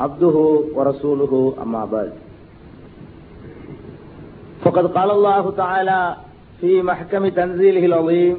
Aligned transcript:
عبده 0.00 0.36
ورسوله 0.74 1.54
أما 1.62 1.84
بعد. 1.84 2.12
فقد 4.64 4.86
قال 4.86 5.10
الله 5.10 5.50
تعالى 5.50 6.16
في 6.60 6.82
محكم 6.82 7.28
تنزيله 7.28 7.84
العظيم 7.86 8.36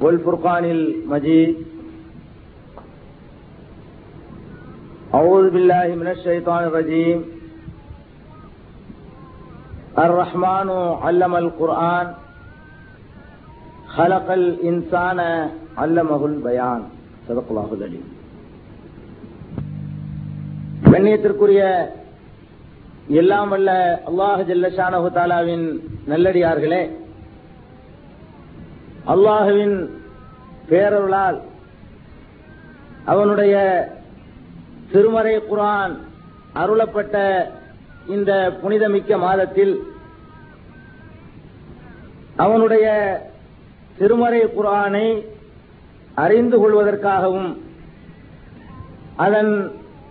والفرقان 0.00 0.64
المجيد 0.64 1.56
أعوذ 5.14 5.50
بالله 5.50 5.86
من 5.94 6.08
الشيطان 6.08 6.64
الرجيم. 6.64 7.24
الرحمن 9.98 10.68
علم 11.02 11.36
القرآن 11.36 12.14
خلق 13.86 14.26
الإنسان 14.32 15.18
علمه 15.78 16.26
البيان. 16.26 16.82
صدق 17.28 17.46
الله 17.50 17.68
العليم 17.72 18.17
கண்ணியத்திற்குரிய 20.98 21.62
எல்லாம் 23.18 23.50
வல்ல 23.50 23.70
அல்லாஹ் 24.08 24.40
ஜல்லஷானஹு 24.48 25.08
தாலாவின் 25.10 25.66
நல்லடியார்களே 26.08 26.80
அல்லாஹுவின் 29.12 29.76
பேரருளால் 30.68 31.38
அவனுடைய 33.06 33.54
திருமறை 34.90 35.36
குரான் 35.46 35.94
அருளப்பட்ட 36.62 37.16
இந்த 38.08 38.32
புனிதமிக்க 38.60 39.18
மாதத்தில் 39.18 39.74
அவனுடைய 42.38 42.86
திருமறை 43.98 44.44
குரானை 44.56 45.06
அறிந்து 46.16 46.56
கொள்வதற்காகவும் 46.58 47.50
அதன் 49.16 49.52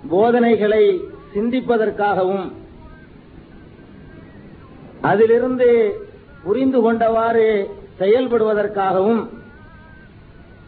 போதனைகளை 0.09 0.83
சிந்திப்பதற்காகவும் 1.33 2.47
அதிலிருந்து 5.01 5.69
புரிந்து 6.43 6.79
கொண்டவாறு 6.81 7.47
செயல்படுவதற்காகவும் 7.99 9.23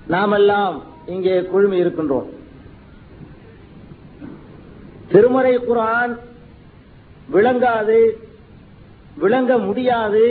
நாமெல்லாம் 0.07 0.75
இங்கே 1.05 1.41
குழுமி 1.41 1.77
இருக்கின்றோம். 1.77 2.27
திருமறை 5.11 5.57
குரான் 5.57 6.13
விளங்காது 7.29 7.99
விளங்க 9.17 9.57
முடியாது 9.57 10.25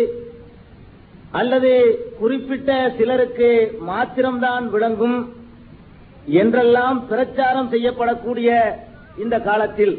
அல்லது 1.30 1.72
குறிப்பிட்ட 2.18 2.92
சிலருக்கு 2.98 3.50
மாத்திரம்தான் 3.80 4.70
விளங்கும் 4.70 5.18
என்றெல்லாம் 6.26 7.06
பிரச்சாரம் 7.08 7.70
செய்யப்படக்கூடிய 7.70 8.50
இந்த 9.24 9.36
காலத்தில் 9.48 9.94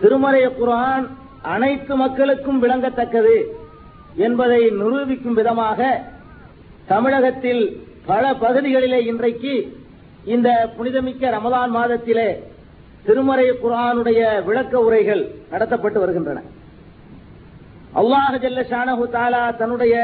திருமறை 0.00 0.42
குரான் 0.58 1.06
அனைத்து 1.54 1.94
மக்களுக்கும் 2.02 2.60
விளங்கத்தக்கது 2.62 3.36
என்பதை 4.26 4.60
நிரூபிக்கும் 4.80 5.38
விதமாக 5.40 5.80
தமிழகத்தில் 6.92 7.62
பல 8.10 8.24
பகுதிகளிலே 8.44 9.00
இன்றைக்கு 9.10 9.54
இந்த 10.34 10.48
புனிதமிக்க 10.76 11.30
ரமதான் 11.36 11.72
மாதத்திலே 11.78 12.28
திருமறை 13.06 13.48
குரானுடைய 13.64 14.20
விளக்க 14.46 14.74
உரைகள் 14.86 15.22
நடத்தப்பட்டு 15.52 15.98
வருகின்றன. 16.02 16.38
அல்லாஹ் 18.00 18.38
ஜல்ல 18.44 18.64
ஷானஹு 18.72 19.04
தாலா 19.16 19.42
தன்னுடைய 19.60 19.94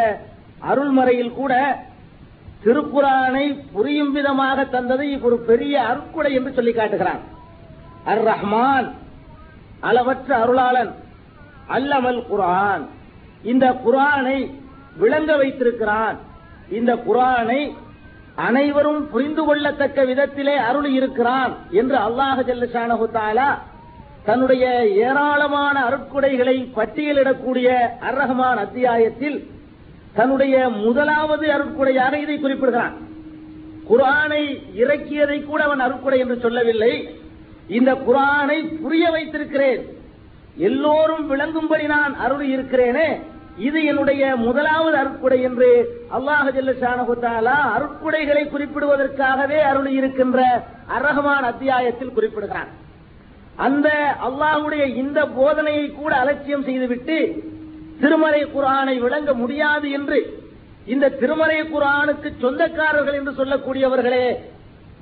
அருள்மறையில் 0.70 1.34
கூட 1.40 1.54
திருக்குறானை 2.64 3.46
புரியும் 3.74 4.12
விதமாக 4.16 4.64
தந்தது. 4.74 5.06
ஒரு 5.26 5.36
பெரிய 5.50 5.74
அருக்குடை 5.90 6.32
என்று 6.38 6.52
சொல்லி 6.58 6.72
காட்டுகிறான். 6.72 7.22
அர் 8.10 8.24
ரஹ்மான் 8.24 8.88
அளவற்ற 9.80 10.30
அருளாளன் 10.44 10.92
அல்லமல் 11.76 12.26
குரான் 12.30 12.82
இந்த 13.42 13.66
குரானை 13.84 14.38
விளங்க 14.96 15.36
வைத்திருக்கிறான். 15.36 16.16
இந்த 16.78 16.92
குரானை 17.06 17.60
அனைவரும் 18.46 19.08
புரிந்து 19.12 19.42
கொள்ளத்தக்க 19.46 20.04
விதத்திலே 20.10 20.56
அருள் 20.68 20.90
இருக்கிறான் 20.98 21.52
என்று 21.70 21.96
அல்லாஹ் 22.06 22.40
ஜல்லஷானஹு 22.48 23.06
தாலா 23.18 23.48
தன்னுடைய 24.24 24.64
ஏராளமான 25.06 25.76
அருட்குடைகளை 25.88 26.56
பட்டியலிடக்கூடிய 26.76 27.68
அர் 28.08 28.18
ரஹ்மான் 28.22 28.60
அத்தியாயத்தில் 28.66 29.38
தன்னுடைய 30.14 30.68
முதலாவது 30.68 31.46
அருட்குடையாக 31.56 32.14
இதை 32.24 32.36
குறிப்பிடுகிறான். 32.38 32.94
குரானை 33.90 34.42
இறக்கியதை 34.82 35.44
கூட 35.44 35.60
அவன் 35.64 35.84
அருட்குடை 35.86 36.18
என்று 36.18 36.36
சொல்லவில்லை. 36.40 36.94
இந்த 37.68 37.90
குரானை 38.06 38.58
புரிய 38.82 39.04
வைத்திருக்கிறேன். 39.10 39.82
எல்லோரும் 40.68 41.24
விளங்கும்படி 41.30 41.86
நான் 41.86 42.14
அருள் 42.24 42.46
இருக்கிறேனே. 42.54 43.08
இது 43.58 43.84
என்னுடைய 43.84 44.36
முதலாவது 44.36 44.96
அருட்குடை 44.96 45.38
என்று 45.42 45.70
அல்லாஹ் 46.16 46.48
ஜல்லஷானகுத்தாலா 46.56 47.56
அருட்குடைகளை 47.76 48.44
குறிப்பிடுவதற்காகவே 48.48 49.58
அருள் 49.70 49.90
இருக்கின்ற 49.98 50.38
அரகமான் 50.96 51.46
அத்தியாயத்தில் 51.50 52.14
குறிப்பிடுகிறான். 52.14 52.70
அந்த 53.56 53.88
அல்லாஹுடைய 54.28 54.84
இந்த 55.02 55.26
போதனையை 55.26 55.86
கூட 55.90 56.12
அலட்சியம் 56.16 56.66
செய்துவிட்டு 56.68 57.16
திருமறை 58.00 58.42
குரானை 58.54 59.00
விளங்க 59.00 59.32
முடியாது 59.34 59.90
என்று 59.90 60.18
இந்த 60.86 61.08
திருமறை 61.08 61.60
குரானுக்கு 61.64 62.28
சொந்தக்காரர்கள் 62.44 63.18
என்று 63.18 63.32
சொல்லக்கூடியவர்களே 63.40 64.26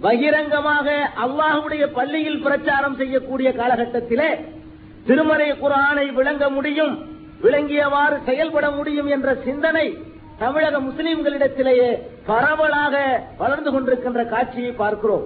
பகிரங்கமாக 0.05 0.89
அல்லாஹுடைய 1.25 1.85
பள்ளியில் 1.99 2.43
பிரச்சாரம் 2.45 2.99
செய்யக்கூடிய 3.01 3.49
காலகட்டத்திலே 3.61 4.31
திருமறை 5.09 5.49
குரானை 5.63 6.07
விளங்க 6.19 6.45
முடியும் 6.57 6.95
விளங்கியவாறு 7.45 8.17
செயல்பட 8.29 8.67
முடியும் 8.71 9.09
என்ற 9.17 9.29
சிந்தனை 9.47 9.87
தமிழக 10.43 10.77
முஸ்லிம்களிடத்திலேயே 10.81 11.91
பரவலாக 12.29 12.97
வளர்ந்து 13.43 13.71
கொண்டிருக்கின்ற 13.71 14.21
காட்சியை 14.29 14.73
பார்க்கிறோம். 14.73 15.25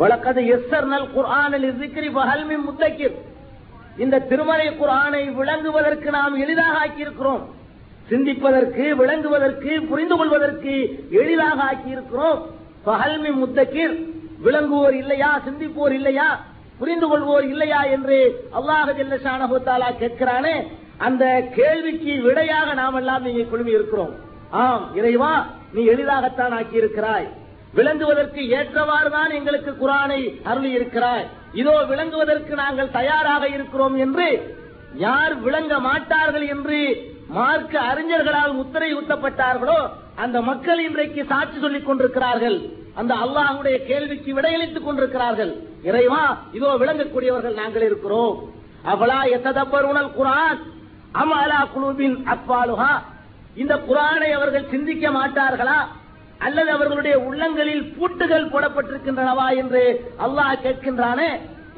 வழக்கது 0.00 0.42
எஸ்ஸர் 0.54 0.88
நல் 0.92 1.10
குரானில் 1.16 1.66
இருக்கிறி 1.68 2.08
பகல்மி 2.18 2.56
முத்தக்கிர். 2.68 3.16
இந்த 4.04 4.22
திருமறை 4.30 4.68
குரானை 4.80 5.22
விளங்குவதற்கு 5.40 6.10
நாம் 6.18 6.40
எளிதாக 6.44 6.74
ஆக்கியிருக்கிறோம். 6.84 7.42
சிந்திப்பதற்கு 8.10 8.84
விளங்குவதற்கு 9.02 9.72
புரிந்து 9.90 10.16
கொள்வதற்கு 10.16 10.74
எளிதாக 11.20 11.58
ஆக்கியிருக்கிறோம். 11.70 12.40
பகல்மி 12.86 13.30
முத்தக்கிர் 13.40 13.94
விளங்குவோர் 14.46 14.94
இல்லையா? 14.94 15.30
சிந்திப்போர் 15.46 15.94
இல்லையா? 15.98 16.28
புரிந்து 16.78 17.06
கொள்வோர் 17.06 17.44
இல்லையா 17.44 17.80
என்று 17.96 18.16
அல்லாஹ் 18.58 18.88
ஜல்லஷானஹுத்தாலா 18.98 19.88
கேட்கிறானே. 20.00 20.54
அந்த 20.98 21.24
கேள்விக்கு 21.56 22.12
விடையாக 22.26 22.74
நாம் 22.74 22.98
எல்லாம் 23.00 23.22
நீங்க 23.22 23.44
குழுமி 23.44 23.72
இருக்கிறோம். 23.78 24.12
ஆம் 24.62 24.84
இறைவா 24.94 25.32
நீ 25.74 25.82
எளிதாகத்தான் 25.92 26.54
ஆக்கி 26.56 26.76
இருக்கிறாய் 26.76 27.28
விளங்குவதற்கு 27.74 28.40
ஏற்றவாறுதான் 28.56 29.30
எங்களுக்கு 29.36 29.72
குரானை 29.74 30.18
அருளி 30.44 30.70
இருக்கிறாய் 30.72 31.24
இதோ 31.54 31.74
விளங்குவதற்கு 31.90 32.54
நாங்கள் 32.54 32.94
தயாராக 32.98 33.44
இருக்கிறோம் 33.48 33.96
என்று 33.96 34.26
யார் 34.98 35.34
விளங்க 35.44 35.74
மாட்டார்கள் 35.86 36.46
என்று 36.54 36.80
மார்க்க 37.36 37.74
அறிஞர்களால் 37.90 38.54
முத்திரை 38.58 38.88
ஊட்டப்பட்டார்களோ 38.98 39.78
அந்த 40.22 40.36
மக்கள் 40.48 40.80
இன்றைக்கு 40.86 41.22
சாட்சி 41.32 41.58
சொல்லிக் 41.64 41.86
கொண்டிருக்கிறார்கள். 41.86 42.58
அந்த 43.00 43.12
அல்லாஹுடைய 43.24 43.76
கேள்விக்கு 43.90 44.30
விடையளித்துக் 44.38 44.86
கொண்டிருக்கிறார்கள். 44.86 45.52
இறைவா 45.88 46.24
இதோ 46.56 46.70
விளங்கக்கூடியவர்கள் 46.82 47.60
நாங்கள் 47.60 47.86
இருக்கிறோம். 47.88 48.36
அவளா 48.92 49.20
எத்ததப்பர் 49.36 49.88
உணல் 49.92 50.12
குரான் 50.18 50.60
அமலா 51.22 51.60
குழுவின் 51.72 52.18
அப்பாலுகா 52.34 52.92
இந்த 53.62 53.74
குரானை 53.88 54.30
அவர்கள் 54.38 54.70
சிந்திக்க 54.74 55.06
மாட்டார்களா? 55.18 55.80
அல்லது 56.46 56.70
அவர்களுடைய 56.76 57.16
உள்ளங்களில் 57.28 57.84
பூட்டுகள் 57.96 58.52
போடப்பட்டிருக்கின்றனவா 58.52 59.48
என்று 59.62 59.82
அல்லாஹ் 60.26 60.62
கேட்கின்றானே? 60.64 61.30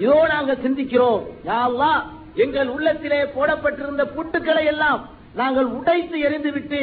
இதோ 0.05 0.19
நாங்கள் 0.35 0.63
சிந்திக்கிறோம். 0.67 1.21
யா 1.49 1.59
அல்லாஹ் 1.71 2.01
எங்கள் 2.45 2.71
உள்ளத்திலே 2.77 3.21
போடப்பட்டிருந்த 3.35 4.05
பூட்டுக்களை 4.15 4.65
எல்லாம் 4.75 5.03
நாங்கள் 5.39 5.69
உடைத்து 5.77 6.17
எரிந்துவிட்டு 6.27 6.81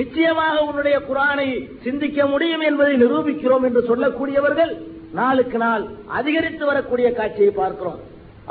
நிச்சயமாக 0.00 0.56
உன்னுடைய 0.68 0.96
குரானை 1.08 1.46
சிந்திக்க 1.84 2.26
முடியும் 2.32 2.64
என்பதை 2.68 2.94
நிரூபிக்கிறோம் 3.02 3.64
என்று 3.68 3.82
சொல்லக்கூடியவர்கள் 3.90 4.72
நாளுக்கு 5.18 5.58
நாள் 5.64 5.84
அதிகரித்து 6.18 6.64
வரக்கூடிய 6.70 7.08
காட்சியை 7.18 7.52
பார்க்கிறோம். 7.60 8.00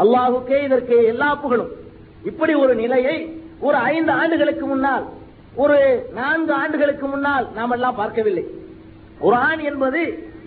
அல்லாஹுக்கே 0.02 0.60
இதற்கு 0.68 0.96
எல்லா 1.12 1.30
புகழும். 1.44 1.72
இப்படி 2.30 2.54
ஒரு 2.64 2.74
நிலையை 2.84 3.18
ஒரு 3.68 3.78
ஐந்து 3.94 4.12
ஆண்டுகளுக்கு 4.22 4.66
முன்னால் 4.72 5.06
ஒரு 5.64 5.78
நான்கு 6.20 6.54
ஆண்டுகளுக்கு 6.62 7.08
முன்னால் 7.14 7.46
நாம் 7.58 7.74
எல்லாம் 7.78 8.00
பார்க்கவில்லை. 8.02 8.46
குரான் 9.24 9.62
என்பது 9.72 10.02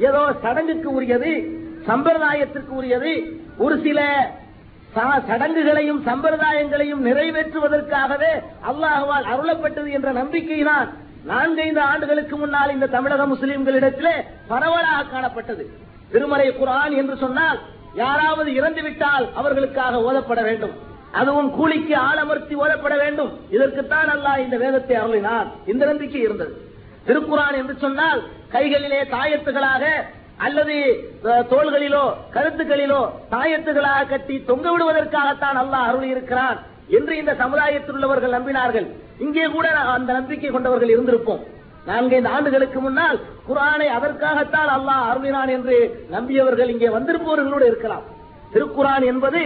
ஏதோ 0.09 0.23
சடங்குக்கு 0.43 0.89
உரியது 0.99 1.33
சம்பிரதாயத்திற்கு 1.89 2.73
உரியது 2.81 3.13
ஒரு 3.65 3.77
சில 3.85 4.01
சடங்குகளையும் 5.29 6.01
சம்பிரதாயங்களையும் 6.09 7.03
நிறைவேற்றுவதற்காகவே 7.09 8.33
அல்லாஹுவால் 8.71 9.27
அருளப்பட்டது 9.33 9.91
என்ற 9.99 10.11
நம்பிக்கையினால் 10.13 10.89
நான்கைந்து 11.31 11.81
ஆண்டுகளுக்கு 11.81 12.37
முன்னால் 12.37 12.75
இந்த 12.75 12.87
தமிழக 12.87 13.23
முஸ்லிம்களிடத்திலே 13.27 14.15
பரவலாக 14.53 15.09
காணப்பட்டது. 15.13 15.65
திருமறை 16.13 16.49
குரான் 16.59 16.95
என்று 17.01 17.17
சொன்னால் 17.17 17.59
யாராவது 17.95 18.51
இறந்துவிட்டால் 18.51 19.27
அவர்களுக்காக 19.35 20.01
ஓதப்பட 20.09 20.41
வேண்டும். 20.43 20.75
அதுவும் 21.13 21.51
கூலிக்கு 21.57 21.95
ஆளமர்த்தி 22.11 22.55
ஓதப்பட 22.65 22.95
வேண்டும். 23.03 23.33
இதற்குத்தான் 23.51 24.09
அல்லாஹ் 24.15 24.43
இந்த 24.45 24.57
வேதத்தை 24.65 24.97
அருளினார் 25.03 25.49
இந்த 25.73 25.83
நம்பிக்கை 25.85 26.21
இருந்தது. 26.21 26.55
திருக்குரான் 27.07 27.57
என்று 27.61 27.75
சொன்னால் 27.85 28.21
கைகளிலே 28.55 29.01
தாயத்துகளாக 29.15 29.85
அல்லது 30.45 30.77
தோள்களிலோ 31.51 32.05
கருத்துக்களிலோ 32.35 33.03
தாயத்துகளாக 33.35 34.09
கட்டி 34.13 34.35
தொங்க 34.51 34.67
விடுவதற்காகத்தான் 34.73 35.59
அல்லாஹ் 35.63 35.87
அருள் 35.91 36.09
இருக்கிறான் 36.15 36.59
என்று 36.99 37.13
இந்த 37.21 37.33
சமுதாயத்தில் 37.43 37.97
உள்ளவர்கள் 37.97 38.37
நம்பினார்கள். 38.37 38.89
இங்கே 39.25 39.47
கூட 39.55 39.67
அந்த 39.95 40.11
நம்பிக்கை 40.19 40.51
கொண்டவர்கள் 40.51 40.93
இருந்திருப்போம். 40.95 41.45
நான்கைந்து 41.87 42.31
ஆண்டுகளுக்கு 42.37 42.79
முன்னால் 42.87 43.19
குரானை 43.49 43.89
அதற்காகத்தான் 43.99 44.71
அல்லாஹ் 44.77 45.07
அருளினான் 45.11 45.53
என்று 45.57 45.77
நம்பியவர்கள் 46.17 46.73
இங்கே 46.75 46.91
வந்திருப்பவர்களோடு 46.97 47.67
இருக்கலாம். 47.71 48.05
திருக்குரான் 48.53 49.05
என்பது 49.13 49.41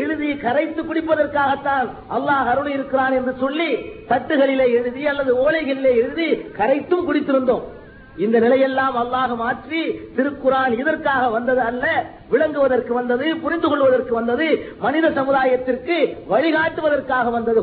எழுதி 0.00 0.30
கரைத்து 0.44 0.80
குடிப்பதற்காகத்தான் 0.88 1.88
அல்லாஹ் 2.16 2.48
அருள் 2.52 2.70
இருக்கிறான் 2.76 3.16
என்று 3.18 3.32
சொல்லி 3.42 3.70
தட்டுகளிலே 4.10 4.66
எழுதி 4.78 5.04
அல்லது 5.12 5.32
ஓலைகளிலே 5.44 5.92
எழுதி 6.02 6.28
கரைத்தும் 6.58 7.06
குடித்திருந்தோம். 7.08 7.64
இந்த 8.24 8.36
நிலையெல்லாம் 8.44 8.96
அல்லாஹ் 9.02 9.32
மாற்றி 9.42 9.82
திருக்குறான் 10.16 10.72
இதற்காக 10.82 11.28
வந்தது 11.36 11.60
அல்ல 11.60 11.84
விளங்குவதற்கு 12.32 12.92
வந்தது 12.98 13.26
புரிந்து 13.44 13.68
கொள்வதற்கு 13.68 14.14
வந்தது 14.14 14.48
மனித 14.84 15.10
சமுதாயத்திற்கு 15.18 15.96
வழிகாட்டுவதற்காக 16.32 17.30
வந்தது. 17.36 17.60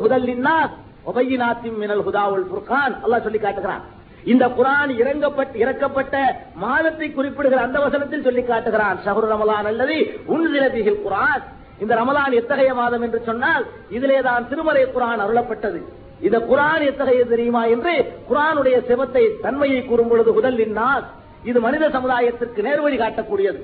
ஒபையினாத்தின் 1.10 1.78
மினல் 1.82 2.02
ஹுதாவுல் 2.06 2.48
ஃபுர்கான். 2.48 2.94
அல்லாஹ் 3.04 3.24
சொல்லி 3.26 3.40
காட்டுகிறான். 3.42 3.84
இந்த 4.32 4.44
குரான் 4.56 4.90
இறங்கப்பட்டு 5.00 5.56
இறக்கப்பட்ட 5.64 6.16
மாதத்தை 6.64 7.08
குறிப்பிடுகிற 7.10 7.60
அந்த 7.66 7.78
வசனத்தில் 7.84 8.26
சொல்லி 8.26 8.42
காட்டுகிறான். 8.42 8.98
ஷஹரு 9.04 9.28
ரமலான் 9.34 9.68
அல்லது 9.72 9.96
உன்சிலதிகள் 10.34 11.02
குரான் 11.06 11.44
இந்த 11.82 11.94
ரமலான் 12.00 12.38
எத்தகைய 12.40 12.74
மாதம் 12.74 13.04
என்று 13.06 13.20
சொன்னால் 13.28 13.64
இதிலே 13.96 14.20
தான் 14.28 14.48
திருமலை 14.48 14.84
குரான் 14.96 15.24
அருளப்பட்டது. 15.24 15.80
இந்த 16.26 16.38
குரான் 16.50 16.84
எத்தகைய 16.90 17.24
தெரியுமா 17.32 17.62
என்று 17.74 17.94
குரானுடைய 18.30 18.76
செவத்தை 18.88 19.24
தன்மையை 19.44 19.80
கூறும் 19.84 20.10
பொழுது 20.10 20.30
முதலினால் 20.38 21.04
இது 21.50 21.58
மனித 21.66 21.84
சமுதாயத்திற்கு 21.96 22.60
நேர்வழி 22.68 22.96
காட்டக்கூடியது. 23.02 23.60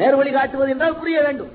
நேர்வழி 0.00 0.30
காட்டுவது 0.32 0.72
என்றால் 0.74 0.98
புரிய 1.02 1.18
வேண்டும். 1.26 1.52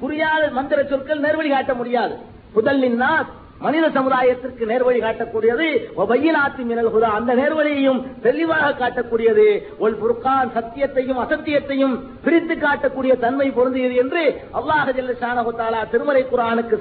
புரியாத 0.00 0.42
மந்திர 0.58 0.80
சொற்கள் 0.92 1.24
நேர்வழி 1.26 1.50
காட்ட 1.52 1.72
முடியாது. 1.80 2.14
முதலினால் 2.56 3.26
மனித 3.64 3.86
சமுதாயத்திற்கு 3.96 4.64
நேர்வழி 4.70 5.00
காட்டக்கூடியது. 5.00 5.66
வையினாத்தி 6.10 6.62
மினல் 6.70 6.90
ஹுதா 6.94 7.08
அந்த 7.18 7.32
நேர்வழியையும் 7.40 8.00
தெளிவாக 8.26 8.72
காட்டக்கூடியது. 8.80 9.46
ஒல் 9.84 9.98
புர்கான் 10.02 10.54
சத்தியத்தையும் 10.56 11.20
அசத்தியத்தையும் 11.24 11.94
பிரித்து 12.24 12.56
காட்டக்கூடிய 12.64 13.14
தன்மை 13.24 13.48
பொருந்தியது 13.58 13.96
என்று 14.04 14.22
அல்லாஹ் 14.60 14.92
ஜல்லஷானஹு 14.98 15.52
தஆலா 15.60 15.82
திருமறை 15.94 16.22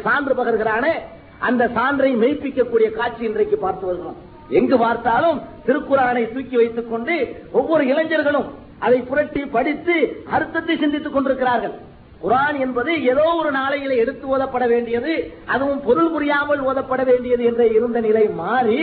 சான்று 0.07 0.35
பகர்கிறானே. 0.41 0.95
அந்த 1.47 1.63
சான்றை 1.75 2.11
மெய்ப்பிக்கக்கூடிய 2.21 2.87
காட்சி 2.97 3.23
இன்றைக்கு 3.29 3.57
பார்த்து 3.65 3.85
வருகிறோம். 3.87 4.17
எங்கு 4.59 4.77
பார்த்தாலும் 4.77 5.37
திருக்குறானை 5.67 6.23
தூக்கி 6.33 6.55
வைத்துக் 6.59 6.91
கொண்டு 6.91 7.15
ஒவ்வொரு 7.59 7.83
இளைஞர்களும் 7.91 8.47
அதை 8.85 8.99
புரட்டி 9.09 9.41
படித்து 9.55 9.95
அர்த்தத்தை 10.35 10.75
சிந்தித்துக் 10.83 11.15
கொண்டிருக்கிறார்கள். 11.15 11.75
குரான் 12.23 12.57
என்பது 12.65 12.91
ஏதோ 13.11 13.25
ஒரு 13.41 13.51
நாளையில 13.57 13.97
எடுத்து 14.03 14.25
ஓதப்பட 14.35 14.63
வேண்டியது 14.71 15.13
அதுவும் 15.53 15.81
பொருள் 15.87 16.11
புரியாமல் 16.15 16.61
ஓதப்பட 16.69 17.01
வேண்டியது 17.11 17.43
என்ற 17.49 17.63
இருந்த 17.77 17.99
நிலை 18.07 18.23
மாறி 18.41 18.79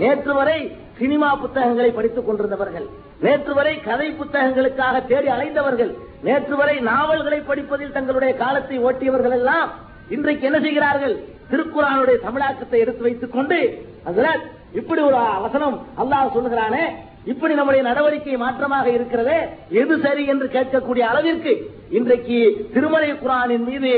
நேற்று 0.00 0.32
வரை 0.38 0.58
சினிமா 0.98 1.28
புத்தகங்களை 1.42 1.90
படித்துக் 1.92 2.26
கொண்டிருந்தவர்கள் 2.26 2.86
நேற்று 3.24 3.52
வரை 3.58 3.72
கதை 3.86 4.08
புத்தகங்களுக்காக 4.18 5.00
தேடி 5.06 5.28
அலைந்தவர்கள் 5.36 5.92
நேற்று 6.22 6.56
வரை 6.60 6.76
நாவல்களை 6.90 7.40
படிப்பதில் 7.48 7.96
தங்களுடைய 7.96 8.32
காலத்தை 8.42 8.76
ஓட்டியவர்கள் 8.88 9.36
எல்லாம் 9.38 9.70
இன்றைக்கு 10.14 10.46
என்ன 10.48 10.58
செய்கிறார்கள்? 10.64 11.14
திருக்குறானுடைய 11.50 12.16
தமிழாக்கத்தை 12.26 12.78
எடுத்து 12.84 13.02
வைத்துக் 13.06 13.36
கொண்டு 13.36 13.58
ஹஸ்ரத், 14.06 14.44
இப்படி 14.80 15.00
ஒரு 15.08 15.20
வசனம் 15.46 15.76
அல்லாஹ் 16.02 16.34
சொல்லுகிறானே 16.36 16.84
இப்படி 17.30 17.54
நம்முடைய 17.56 17.82
நடவடிக்கை 17.88 18.36
மாற்றமாக 18.42 18.86
இருக்கிறதே 18.96 19.38
எது 19.80 19.94
சரி 20.04 20.22
என்று 20.32 20.46
கேட்கக்கூடிய 20.54 21.04
அளவிற்கு 21.10 21.52
இன்றைக்கு 21.98 22.38
திருமலை 22.74 23.10
குரானின் 23.22 23.66
மீது 23.70 23.92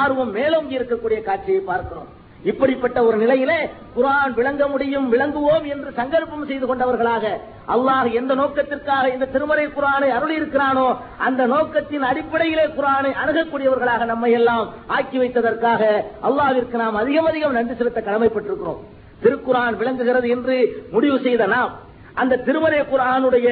ஆர்வம் 0.00 0.32
மேலோங்கி 0.38 0.78
இருக்கக்கூடிய 0.78 1.18
காட்சியை 1.28 1.60
பார்க்கிறோம். 1.70 2.10
இப்படிப்பட்ட 2.50 2.98
ஒரு 3.08 3.16
நிலையிலே 3.22 3.58
குரான் 3.94 4.32
விளங்க 4.38 4.64
முடியும் 4.72 5.06
விளங்குவோம் 5.12 5.66
என்று 5.74 5.90
சங்கல்பம் 5.98 6.48
செய்து 6.50 6.66
கொண்டவர்களாக 6.70 7.24
அல்லாஹ் 7.74 8.08
எந்த 8.20 8.32
நோக்கத்திற்காக 8.40 9.04
இந்த 9.14 9.28
திருமறை 9.34 9.64
குரானை 9.76 10.08
அருளி 10.16 10.34
இருக்கிறானோ 10.40 10.86
அந்த 11.26 11.42
நோக்கத்தின் 11.54 12.04
அடிப்படையிலே 12.10 12.66
குரானை 12.78 13.12
அணுகக்கூடியவர்களாக 13.22 14.08
நம்மை 14.12 14.32
எல்லாம் 14.40 14.66
ஆக்கி 14.96 15.18
வைத்ததற்காக 15.22 15.82
அல்லாவிற்கு 16.28 16.82
நாம் 16.82 17.00
அதிகம் 17.02 17.30
அதிகம் 17.30 17.56
நன்றி 17.58 17.76
செலுத்த 17.80 18.00
கடமைப்பட்டிருக்கிறோம். 18.00 18.82
திருக்குரான் 19.22 19.80
விளங்குகிறது 19.80 20.28
என்று 20.36 20.56
முடிவு 20.94 21.18
செய்த 21.26 21.42
நாம் 21.56 21.72
அந்த 22.22 22.40
திருமறை 22.46 22.80
குரானுடைய 22.90 23.48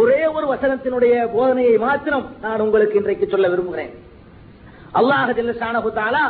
ஒரே 0.00 0.20
ஒரு 0.36 0.46
வசனத்தினுடைய 0.52 1.14
போதனையை 1.34 1.76
மாத்திரம் 1.86 2.26
நான் 2.44 2.64
உங்களுக்கு 2.66 3.00
இன்றைக்கு 3.00 3.26
சொல்ல 3.32 3.46
விரும்புகிறேன். 3.52 3.92
அல்லாஹ் 5.00 5.32
ஜல்லஷானஹு 5.38 5.90
தஆலா 5.98 6.24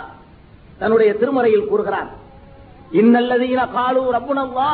தன்னுடைய 0.78 1.12
திருமறையில் 1.12 1.68
கூறுகிறார். 1.68 2.08
இன்னல்லதீன 2.92 3.68
காலு 3.72 4.12
ரப்புனல்லா. 4.12 4.70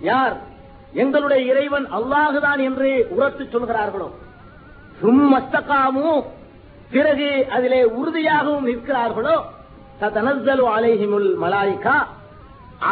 யார்? 0.00 0.36
எங்களுடைய 0.92 1.52
இறைவன் 1.52 1.86
அல்லாஹுதான் 1.92 2.58
என்று 2.58 3.06
உரத்து 3.10 3.48
சொல்கிறார்களோ. 3.52 4.10
சும்மஸ்தகாமு 5.02 6.24
பிறகு 6.90 7.46
அதிலே 7.50 7.84
உறுதியாகவும் 7.84 8.66
நிற்கிறார்களோ. 8.66 9.40
சதனஸ்தலு 10.00 10.64
அலைஹிமுல் 10.76 11.30
மலாய்கா. 11.42 12.06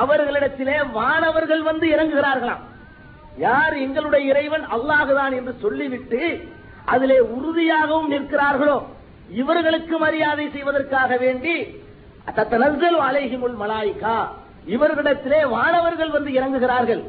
அவர்களிடத்திலே 0.03 0.91
வானவர்கள் 0.93 1.63
வந்து 1.63 1.89
இறங்குகிறார்களாம். 1.89 2.63
யார் 3.39 3.77
எங்களுடைய 3.77 4.27
இறைவன் 4.27 4.67
அல்லாஹுதான் 4.67 5.33
என்று 5.33 5.55
சொல்லிவிட்டு 5.61 6.49
அதிலே 6.85 7.21
உறுதியாகவும் 7.21 8.11
நிற்கிறார்களோ? 8.11 8.83
இவர்களுக்கு 9.31 9.99
மரியாதை 9.99 10.51
செய்வதற்காக 10.51 11.17
வேண்டி 11.17 11.83
தத்தனஸ்ஸலு 12.37 12.99
அலைஹிமுல் 13.09 13.57
மலாயிகா. 13.63 14.17
இவர்களிடத்திலே 14.75 15.41
வானவர்கள் 15.55 16.11
வந்து 16.17 16.31
இறங்குகிறார்கள். 16.39 17.03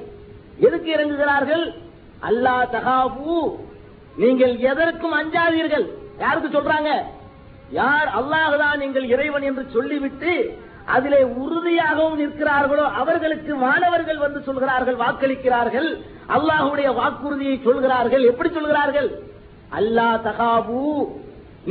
எதுக்கு 0.68 0.90
இறங்குகிறார்கள்? 0.96 1.66
அல்லா 2.30 2.56
தகாபு 2.76 3.36
நீங்கள் 4.22 4.54
எதற்கும் 4.72 5.16
அஞ்சாதீர்கள். 5.22 5.86
யாருக்கு 6.24 6.50
சொல்றாங்க? 6.58 6.92
யார் 7.80 8.10
அல்லாஹுதான் 8.20 8.78
நீங்கள் 8.84 9.06
இறைவன் 9.14 9.46
என்று 9.50 9.64
சொல்லிவிட்டு 9.76 10.34
அதிலே 10.96 11.22
உறுதியாகவும் 11.44 12.20
நிற்கிறார்களோ 12.22 12.86
அவர்களுக்கு 13.02 13.56
மாணவர்கள் 13.56 14.18
வந்து 14.18 14.40
சொல்கிறார்கள் 14.48 14.98
வாக்களிக்கிறார்கள். 15.04 15.90
அல்லாஹுடைய 16.36 16.90
வாக்குறுதியை 17.00 17.56
சொல்கிறார்கள். 17.68 18.24
எப்படி 18.32 18.50
சொல்கிறார்கள்? 18.50 19.10
அல்லா 19.80 20.10
தகாபு 20.28 20.80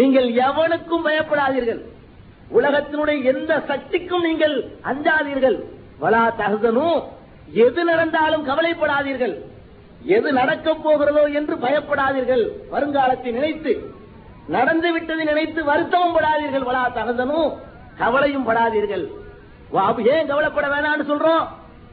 நீங்கள் 0.00 0.28
எவனுக்கும் 0.46 1.06
பயப்படாதீர்கள். 1.06 1.80
உலகத்தினுடைய 2.54 3.22
எந்த 3.22 3.62
சக்திக்கும் 3.66 4.22
நீங்கள் 4.22 4.64
அஞ்சாதீர்கள். 4.84 5.62
வலா 6.02 6.32
தகுதனும் 6.38 7.04
எது 7.52 7.84
நடந்தாலும் 7.84 8.48
கவலைப்படாதீர்கள். 8.48 9.38
எது 10.04 10.32
நடக்கப் 10.32 10.88
போகிறதோ 10.88 11.34
என்று 11.34 11.56
பயப்படாதீர்கள். 11.56 12.48
வருங்காலத்தை 12.72 13.32
நினைத்து 13.32 13.90
நடந்து 14.48 14.92
விட்டதை 14.92 15.24
நினைத்து 15.24 15.64
வருத்தமும் 15.64 16.16
படாதீர்கள். 16.18 16.64
வலா 16.64 16.90
தகதனும் 16.94 17.52
கவலையும் 17.98 18.48
படாதீர்கள். 18.48 19.06
வாபு 19.72 20.06
ஏன் 20.06 20.26
கவலைப்பட 20.26 20.66
வேணாம்னு 20.66 21.08
சொல்றோம்? 21.08 21.46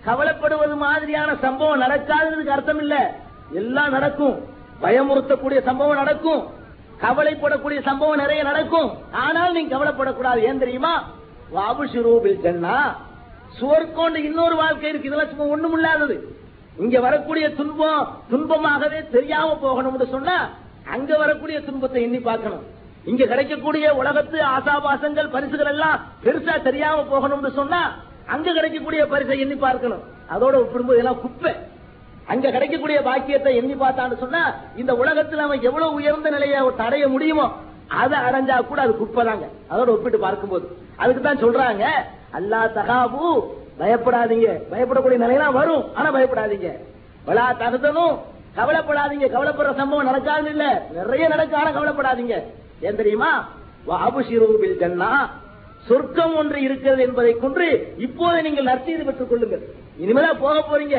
கவலைப்படுவது 0.06 0.76
மாதிரியான 0.76 1.36
சம்பவம் 1.36 1.82
நடக்காததுக்கு 1.82 2.48
அர்த்தம் 2.48 2.80
இல்ல. 2.80 3.16
எல்லாம் 3.54 3.90
நடக்கும். 3.90 4.44
பயமுறுத்தக்கூடிய 4.82 5.62
சம்பவம் 5.62 5.96
நடக்கும். 5.96 6.48
கவலைப்படக்கூடிய 7.01 7.82
சம்பவம் 7.82 8.22
நிறைய 8.24 8.44
நடக்கும். 8.44 8.89
ஆனால் 9.12 9.51
நீங்க 9.51 9.72
கவலைப்படக்கூடாது. 9.75 10.39
ஏன் 10.50 10.60
தெரியுமா? 10.60 10.94
வாபுஷிரூபில் 11.56 12.42
சென்னா 12.46 12.77
சுவர்கொண்டு 13.60 14.16
இன்னொரு 14.16 14.56
வாழ்க்கை 14.56 14.89
இருக்கு. 14.89 15.08
இதெல்லாம் 15.08 15.30
சும்மா 15.30 15.46
ஒண்ணும் 15.46 15.74
இல்லாதது. 15.74 16.36
இங்க 16.77 17.00
வரக்கூடிய 17.00 17.46
துன்பம் 17.60 18.08
துன்பமாகவே 18.32 19.10
தெரியாம 19.10 19.58
போகணும்னு 19.62 20.10
சொன்னா 20.10 20.50
அங்க 20.96 21.18
வரக்கூடிய 21.18 21.62
துன்பத்தை 21.62 22.01
எண்ணி 22.01 22.20
பார்க்கணும். 22.20 22.66
இங்க 23.06 23.25
கிடைக்கக்கூடிய 23.25 23.94
உலகத்து 23.94 24.38
ஆசாபாசங்கள் 24.56 25.34
பரிசுகள் 25.36 25.66
எல்லாம் 25.66 26.00
பெருசா 26.24 26.62
தெரியாம 26.62 27.06
போகணும்னு 27.12 27.51
சொன்னா 27.51 27.82
அங்க 28.25 28.54
கிடைக்கக்கூடிய 28.54 29.06
பரிசை 29.06 29.39
எண்ணி 29.39 29.56
பார்க்கணும். 29.56 30.04
அதோட 30.34 30.56
ஒப்பிடும்போது 30.62 30.98
எல்லாம் 30.98 31.22
குப்பை. 31.22 31.54
அங்க 32.27 32.51
கிடைக்கக்கூடிய 32.51 33.01
பாக்கியத்தை 33.01 33.55
எண்ணி 33.55 33.74
பார்த்தான்னு 33.74 34.17
சொன்னா 34.17 34.55
இந்த 34.75 34.93
உலகத்துல 34.93 35.43
அவன் 35.48 35.62
எவ்வளவு 35.62 35.93
உயர்ந்த 35.93 36.29
நிலையை 36.29 36.60
அடைய 36.77 37.07
முடியுமோ 37.07 37.51
அதை 37.88 38.19
அடைஞ்சா 38.19 38.65
கூட 38.65 38.81
அது 38.81 38.91
குப்பைதாங்க. 38.91 39.46
அதோட 39.69 39.88
ஒப்பிட்டு 39.88 40.19
பார்க்கும்போது. 40.19 40.65
அதுக்கு 40.96 41.22
தான் 41.22 41.43
சொல்றாங்க 41.43 41.84
அல்லா 42.34 42.60
தகாபு. 42.77 43.43
பயப்படாதீங்க. 43.79 44.48
பயப்படக்கூடிய 44.72 45.17
நிலையெல்லாம் 45.24 45.53
வரும் 45.53 45.96
ஆனா 45.96 46.13
பயப்படாதீங்க. 46.13 46.69
வலா 47.27 47.46
தகுதனும் 47.60 48.17
கவலைப்படாதீங்க. 48.57 49.27
கவலைப்படுற 49.36 49.75
சம்பவம் 49.75 50.05
நடக்காது 50.05 50.50
இல்ல. 50.50 50.88
நிறைய 50.93 51.27
நடக்க 51.27 51.57
ஆனா 51.57 51.69
கவலைப்படாதீங்க. 51.69 52.43
ஏன் 52.81 52.96
தெரியுமா? 52.96 53.48
அபுஷிரூபில் 53.89 54.77
ஜன்னா 54.79 55.12
சொர்க்கம் 55.88 56.36
ஒன்று 56.36 56.62
இருக்கிறது 56.62 57.01
என்பதை 57.01 57.34
கொன்று 57.34 57.93
இப்போது 57.98 58.41
நீங்கள் 58.41 58.63
நற்செய்து 58.63 59.05
பெற்றுக் 59.05 59.29
கொள்ளுங்கள். 59.29 59.63
இனிமேல 60.01 60.39
போக 60.39 60.63
போறீங்க. 60.72 60.98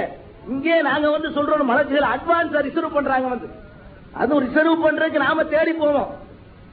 இங்கே 0.53 0.77
நாங்க 0.89 1.09
வந்து 1.17 1.29
சொல்றோம் 1.37 1.71
மலர்ச்சிகள் 1.73 2.13
அட்வான்ஸ் 2.15 2.55
ரிசர்வ் 2.69 2.97
பண்றாங்க 2.97 3.29
வந்து. 3.35 3.49
அதுவும் 4.21 4.45
ரிசர்வ் 4.47 4.85
பண்றதுக்கு 4.87 5.27
நாம 5.27 5.45
தேடி 5.55 5.73
போவோம் 5.83 6.11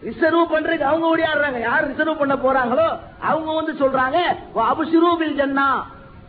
ரிசர்வ் 0.10 0.51
பண்றதுக்கு 0.53 0.89
அவங்க 0.91 1.05
ஓடியாடுறாங்க. 1.13 1.60
யார் 1.70 1.89
ரிசர்வ் 1.91 2.22
பண்ண 2.22 2.36
போறாங்களோ 2.46 2.88
அவங்க 3.32 3.50
வந்து 3.60 3.74
சொல்றாங்க 3.82 4.17
அபுஷிரூபில் 4.72 5.38
ஜன்னா. 5.41 5.67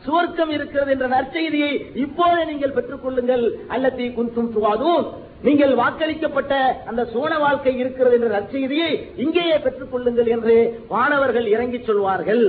சுவர்க்கம் 0.06 0.50
இருக்கிறது 0.56 0.90
என்ற 0.94 1.06
நற்செய்தியை 1.14 1.70
இப்போதே 2.04 2.42
நீங்கள் 2.50 2.74
பெற்றுக் 2.74 3.04
கொள்ளுங்கள். 3.04 3.44
அல்லத்தி 3.74 4.06
குந்தும் 4.16 4.50
துவாதும் 4.56 5.06
நீங்கள் 5.46 5.72
வாக்களிக்கப்பட்ட 5.80 6.54
அந்த 6.90 7.02
சோன 7.14 7.32
வாழ்க்கை 7.44 7.72
இருக்கிறது 7.82 8.16
என்ற 8.18 8.28
நற்செய்தியை 8.36 8.90
இங்கேயே 9.24 9.56
பெற்றுக் 9.64 9.92
கொள்ளுங்கள் 9.92 10.30
என்று 10.34 10.54
மாணவர்கள் 10.92 11.46
இறங்கி 11.54 11.80
சொல்வார்கள். 11.88 12.44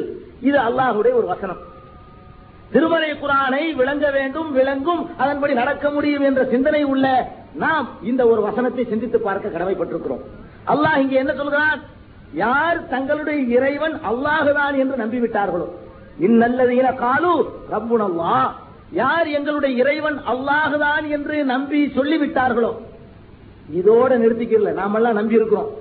இது 0.50 0.58
அல்லாஹுடைய 0.68 1.14
ஒரு 1.22 1.28
வசனம். 1.34 1.62
திருமலை 2.74 3.12
குரானை 3.22 3.64
விளங்க 3.76 4.06
வேண்டும் 4.12 4.50
விளங்கும் 4.52 5.04
அதன்படி 5.18 5.54
நடக்க 5.54 5.90
முடியும் 5.90 6.26
என்ற 6.30 6.42
சிந்தனை 6.54 6.84
உள்ள 6.94 7.06
நாம் 7.64 7.88
இந்த 8.10 8.22
ஒரு 8.28 8.42
வசனத்தை 8.42 8.84
சிந்தித்து 8.86 9.20
பார்க்க 9.20 9.54
கடமைப்பட்டிருக்கிறோம். 9.56 10.24
அல்லாஹ் 10.74 11.02
இங்கே 11.04 11.18
என்ன 11.24 11.34
சொல்கிறான்? 11.34 11.80
யார் 12.34 12.80
தங்களுடைய 12.88 13.40
இறைவன் 13.58 13.96
அல்லாஹுதான் 14.10 14.76
என்று 14.84 14.96
நம்பிவிட்டார்களோ. 15.04 15.68
இந்நல்லதீன 16.28 16.96
காலு 17.04 17.34
ரப்புனல்லா. 17.74 18.36
யார் 19.02 19.28
எங்களுடைய 19.38 19.72
இறைவன் 19.84 20.20
அல்லாஹுதான் 20.34 21.06
என்று 21.16 21.38
நம்பி 21.54 21.80
சொல்லிவிட்டார்களோ. 21.98 22.72
இதோட 23.80 24.12
நிறுத்திக்கல 24.24 24.74
நாமெல்லாம் 24.82 25.18
நம்பி 25.20 25.40
இருக்கிறோம் 25.40 25.72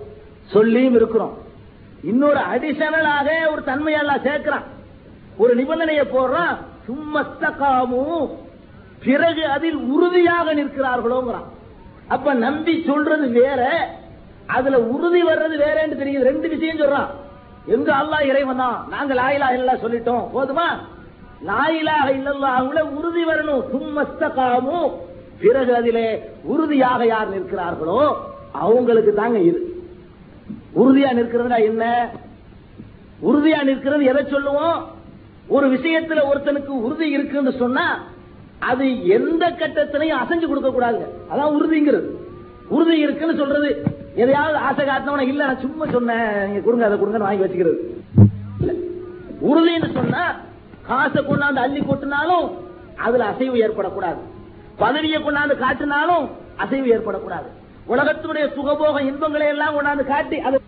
சொல்லியும் 0.54 0.96
இருக்கிறோம். 1.00 1.34
இன்னொரு 2.10 2.40
அடிஷனலாக 2.54 3.28
ஒரு 3.52 3.62
தன்மையெல்லாம் 3.70 4.24
சேர்க்கிறான். 4.28 4.66
ஒரு 5.42 5.52
நிபந்தனையை 5.60 6.04
போடுறான். 6.14 6.56
சும்மஸ்தகாமு 6.86 8.28
பிறகு 9.04 9.46
அதில் 9.46 9.76
உறுதியாக 9.76 10.54
நிற்கிறார்களோங்கிறான். 10.54 11.48
அப்ப 12.08 12.34
நம்பி 12.34 12.82
சொல்றது 12.86 13.28
வேற 13.28 13.90
அதுல 14.46 14.80
உறுதி 14.80 15.24
வர்றது 15.24 15.56
வேறன்னு 15.64 16.00
தெரியுது. 16.02 16.22
ரெண்டு 16.22 16.48
விஷயம் 16.48 16.78
சொல்றான். 16.78 17.08
எங்க 17.66 17.94
அல்லா 17.94 18.24
இறைவன்? 18.24 18.56
தான் 18.56 18.86
நாங்க 18.90 19.14
லாயிலா 19.14 19.52
இல்லா 19.52 19.74
சொல்லிட்டோம். 19.74 20.24
போதுமா? 20.34 20.68
லாயிலாக 21.44 22.10
இல்லல்லாஹுல 22.10 22.80
உறுதி 22.80 23.24
வரணும். 23.24 23.64
சும்மஸ்தகாமு 23.72 24.90
பிறகு 25.38 25.74
அதிலே 25.74 26.32
உறுதியாக 26.42 27.06
யார் 27.06 27.34
நிற்கிறார்களோ 27.34 28.16
அவங்களுக்கு 28.52 29.14
தாங்க 29.14 29.38
இது. 29.38 29.84
உறுதியா 30.74 31.10
நிற்கிறதுனா 31.12 31.64
என்ன? 31.64 32.10
உறுதியா 33.22 33.62
நிற்கிறது 33.62 34.04
எதை 34.04 34.24
சொல்லுவோம்? 34.24 34.94
ஒரு 35.48 35.66
விஷயத்துல 35.74 36.20
ஒருத்தனுக்கு 36.30 36.72
உறுதி 36.86 37.06
இருக்குன்னு 37.10 37.52
சொன்னா 37.52 37.86
அது 38.58 39.06
எந்த 39.06 39.44
கட்டத்திலையும் 39.50 40.20
அசைஞ்சு 40.22 40.46
கொடுக்க 40.46 40.68
கூடாதுங்க. 40.70 41.06
அதான் 41.32 41.54
உறுதிங்கிறது. 41.56 42.08
உறுதி 42.68 42.98
இருக்குன்னு 42.98 43.36
சொல்றது 43.36 43.70
எதையாவது 44.14 44.56
ஆசை 44.56 44.86
காட்டினவன 44.86 45.26
இல்ல 45.32 45.46
நான் 45.46 45.64
சும்மா 45.64 45.86
சொன்னேன். 45.86 46.46
நீங்க 46.46 46.60
கொடுங்க 46.60 46.84
அதை 46.84 46.98
கொடுங்க 46.98 47.18
வாங்கி 47.18 47.44
வச்சுக்கிறது. 47.44 47.78
உறுதின்னு 49.50 49.90
சொன்னா 49.92 50.22
காசை 50.86 51.22
கொண்டாந்து 51.22 51.64
அள்ளி 51.64 51.80
கொட்டினாலும் 51.80 52.46
அதுல 52.96 53.24
அசைவு 53.24 53.56
ஏற்படக்கூடாது. 53.66 54.20
பதவியை 54.76 55.22
கொண்டாந்து 55.22 55.56
காட்டினாலும் 55.64 56.26
அசைவு 56.56 56.86
ஏற்படக்கூடாது. 56.96 57.48
உலகத்துடைய 57.92 58.46
சுகபோக 58.56 59.00
இன்பங்களை 59.10 59.46
எல்லாம் 59.46 59.76
கொண்டாந்து 59.76 60.06
காட்டி 60.06 60.38
அது 60.38 60.60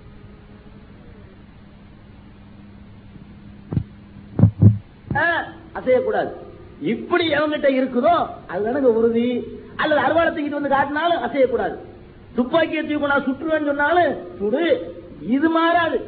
அசையக்கூடாது. 5.78 6.30
இப்படி 6.80 7.24
எவங்கிட்ட 7.34 7.68
இருக்குதோ 7.78 8.14
அதுதானங்க 8.52 8.90
உறுதி. 8.98 9.26
அல்லது 9.76 10.00
அறுவாளை 10.00 10.30
தூக்கிட்டு 10.30 10.58
வந்து 10.60 10.74
காட்டினாலும் 10.76 11.24
அசையக்கூடாது. 11.26 11.76
துப்பாக்கியை 12.36 12.82
தூக்கி 12.86 13.06
நான் 13.06 13.26
சுற்றுவேன்னு 13.26 13.70
சொன்னாலும் 13.70 14.14
சுடு. 14.38 14.64
இது 15.28 15.48
மாறாது. 15.48 15.98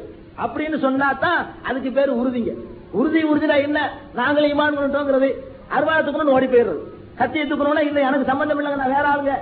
அப்படின்னு 0.43 0.79
சொன்னா 0.79 1.13
தான் 1.13 1.47
அதுக்கு 1.63 1.91
பேர் 1.91 2.17
உறுதிங்க. 2.19 2.53
உறுதி 2.91 3.23
உறுதினா 3.23 3.61
என்ன? 3.61 3.79
நாங்களே 4.15 4.53
இமான் 4.53 4.77
பண்ணிட்டோங்கிறது. 4.77 5.29
அறுவாளை 5.75 6.01
தூக்கணும்னு 6.05 6.35
ஓடி 6.37 6.45
போயிடுறது. 6.45 6.81
கத்தியை 7.15 7.47
தூக்கணும்னா 7.47 7.79
இல்லை 7.79 8.01
எனக்கு 8.01 8.25
சம்பந்தம் 8.25 8.59
இல்லைங்க 8.59 8.75
நான் 8.75 8.95
வேற 8.95 9.07
ஆளுங்க. 9.13 9.33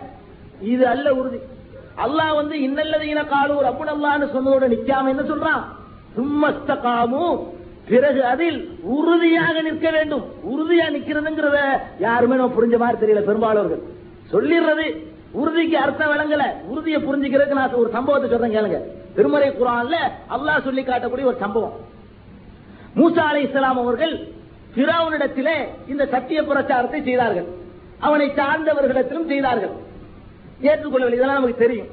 இது 0.61 0.87
அல்ல 0.87 1.13
உறுதி. 1.13 1.39
அல்லாஹ் 2.05 2.35
வந்து 2.35 2.55
இன்னல்லதீன 2.57 3.21
காலூர் 3.27 3.69
அப்படின்னு 3.69 3.95
அல்லான்னு 3.95 4.27
சொன்னதோட 4.35 4.65
நிக்காம 4.73 5.07
என்ன 5.07 5.21
சொல்றான்? 5.21 5.63
சும்மஸ்தகாமு 6.15 7.23
பிறகு 7.89 8.21
அதில் 8.31 8.57
உறுதியாக 8.95 9.61
நிற்க 9.67 9.87
வேண்டும். 9.97 10.25
உறுதியா 10.51 10.87
நிக்கிறதுங்கிறத 10.95 11.59
யாருமே 12.05 12.35
நம்ம 12.39 12.55
புரிஞ்ச 12.57 12.77
மாதிரி 12.83 12.97
தெரியல 13.03 13.21
பெரும்பாலோர்கள். 13.29 13.81
சொல்லிடுறது 14.33 14.87
உறுதிக்கு 15.41 15.77
அர்த்தம் 15.83 16.11
விளங்கல. 16.13 16.43
உறுதியை 16.71 16.99
புரிஞ்சுக்கிறதுக்கு 17.07 17.59
நான் 17.59 17.79
ஒரு 17.81 17.89
சம்பவத்தை 17.97 18.27
சொல்றேன் 18.29 18.55
கேளுங்க. 18.57 18.79
திருமறை 19.15 19.49
குரான்ல 19.59 19.97
அல்லாஹ் 20.35 20.65
சொல்லி 20.67 20.81
காட்டக்கூடிய 20.89 21.29
ஒரு 21.31 21.39
சம்பவம். 21.43 21.75
மூசா 22.99 23.23
அலை 23.31 23.41
இஸ்லாம் 23.47 23.81
அவர்கள் 23.83 24.15
பிராவனிடத்திலே 24.75 25.57
இந்த 25.91 26.03
சத்திய 26.13 26.39
பிரச்சாரத்தை 26.49 26.99
செய்தார்கள். 27.09 27.47
அவனை 28.07 28.27
சார்ந்தவர்களிடத்திலும் 28.39 29.29
செய்தார்கள். 29.33 29.73
ஏற்றுக்கொள்ளவில்லை 30.69 31.19
இதெல்லாம் 31.19 31.39
நமக்கு 31.39 31.63
தெரியும். 31.65 31.91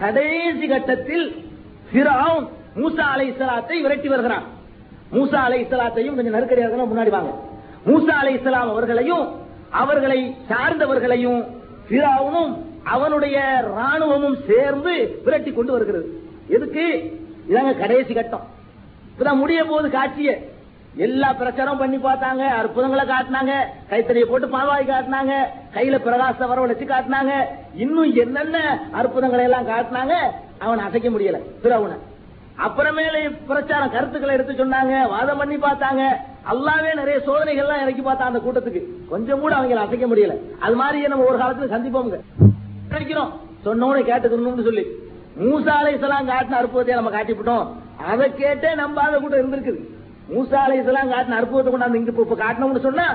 கடைசி 0.00 0.66
கட்டத்தில் 0.72 1.26
மூசா 2.80 3.06
அலை 3.14 3.26
இஸ்லாத்தை 3.32 3.78
விரட்டி 3.84 4.08
வருகிறான். 4.14 4.46
மூசா 5.12 5.38
அலை 5.46 5.58
இஸ்லாத்தையும் 5.64 6.16
கொஞ்சம் 6.16 6.34
நெருக்கடியாக 6.34 6.86
முன்னாடி 6.90 7.10
வாங்க. 7.10 7.32
மூசா 7.86 8.14
அலை 8.22 8.34
இஸ்லாம் 8.34 8.68
அவர்களையும் 8.68 9.24
அவர்களை 9.70 10.36
சார்ந்தவர்களையும் 10.50 11.40
பிராவுனும் 11.90 12.52
அவனுடைய 12.84 13.36
ராணுவமும் 13.76 14.38
சேர்ந்து 14.46 15.20
விரட்டி 15.24 15.52
கொண்டு 15.52 15.72
வருகிறது. 15.72 16.06
எதுக்கு? 16.48 16.84
இதாங்க 17.50 17.78
கடைசி 17.78 18.14
கட்டம். 18.14 18.46
இப்பதான் 19.10 19.40
முடிய 19.42 19.64
போது 19.64 19.88
காட்சிய. 19.88 20.32
எல்லா 20.96 21.32
பிரச்சாரம் 21.32 21.78
பண்ணி 21.78 21.96
பார்த்தாங்க 21.96 22.44
அற்புதங்களை 22.60 23.04
காட்டினாங்க 23.10 23.52
கைத்தறியை 23.90 24.26
போட்டு 24.28 24.46
பாவாய் 24.46 24.90
காட்டினாங்க 24.92 25.34
கையில 25.74 25.98
பிரகாச 26.06 26.48
வரவழைச்சு 26.50 26.86
காட்டினாங்க 26.92 27.32
இன்னும் 27.74 28.14
என்னென்ன 28.14 28.56
அற்புதங்களை 28.90 29.44
எல்லாம் 29.44 29.68
காட்டினாங்க 29.68 30.14
அவன் 30.58 30.78
அசைக்க 30.78 31.08
முடியல. 31.08 31.38
பிறவுன 31.62 31.96
அப்புறமேல 32.66 33.18
பிரச்சாரம் 33.50 33.92
கருத்துக்களை 33.94 34.32
எடுத்து 34.36 34.54
சொன்னாங்க 34.60 34.94
வாதம் 35.12 35.40
பண்ணி 35.40 35.56
பார்த்தாங்க. 35.66 36.02
அல்லாவே 36.52 36.90
நிறைய 37.00 37.16
சோதனைகள் 37.26 37.64
எல்லாம் 37.64 37.82
இறக்கி 37.84 38.02
பார்த்தா 38.06 38.30
அந்த 38.30 38.40
கூட்டத்துக்கு. 38.46 38.80
கொஞ்சம் 39.12 39.42
கூட 39.44 39.52
அவங்களை 39.58 39.82
அசைக்க 39.84 40.06
முடியல. 40.10 40.34
அது 40.64 40.74
மாதிரியே 40.80 41.10
நம்ம 41.12 41.28
ஒரு 41.30 41.38
காலத்துல 41.42 41.70
சந்திப்போங்க 41.74 42.18
கிடைக்கிறோம் 42.92 43.30
சொன்னோட 43.66 43.96
கேட்டுக்கணும்னு 44.10 44.66
சொல்லி. 44.68 44.84
மூசா 45.44 45.74
இஸ்லாம் 45.96 46.30
காட்டின 46.32 46.58
அற்புதத்தை 46.60 46.94
நம்ம 46.98 47.10
காட்டிவிட்டோம் 47.16 47.66
அதை 48.12 48.26
கேட்டே 48.42 48.70
நம்பாத 48.82 49.18
கூட 49.24 49.34
இருந்திருக்குது 49.40 49.80
மூசா 50.34 50.60
இஸ்லாம் 50.80 51.12
காட்டின 51.14 51.36
அற்புதத்தை 51.40 51.72
கொண்டாந்து 51.72 52.00
இங்க 52.00 52.12
இப்ப 52.14 52.26
இப்ப 52.26 52.38
காட்டணும்னு 52.44 52.86
சொன்னா 52.88 53.08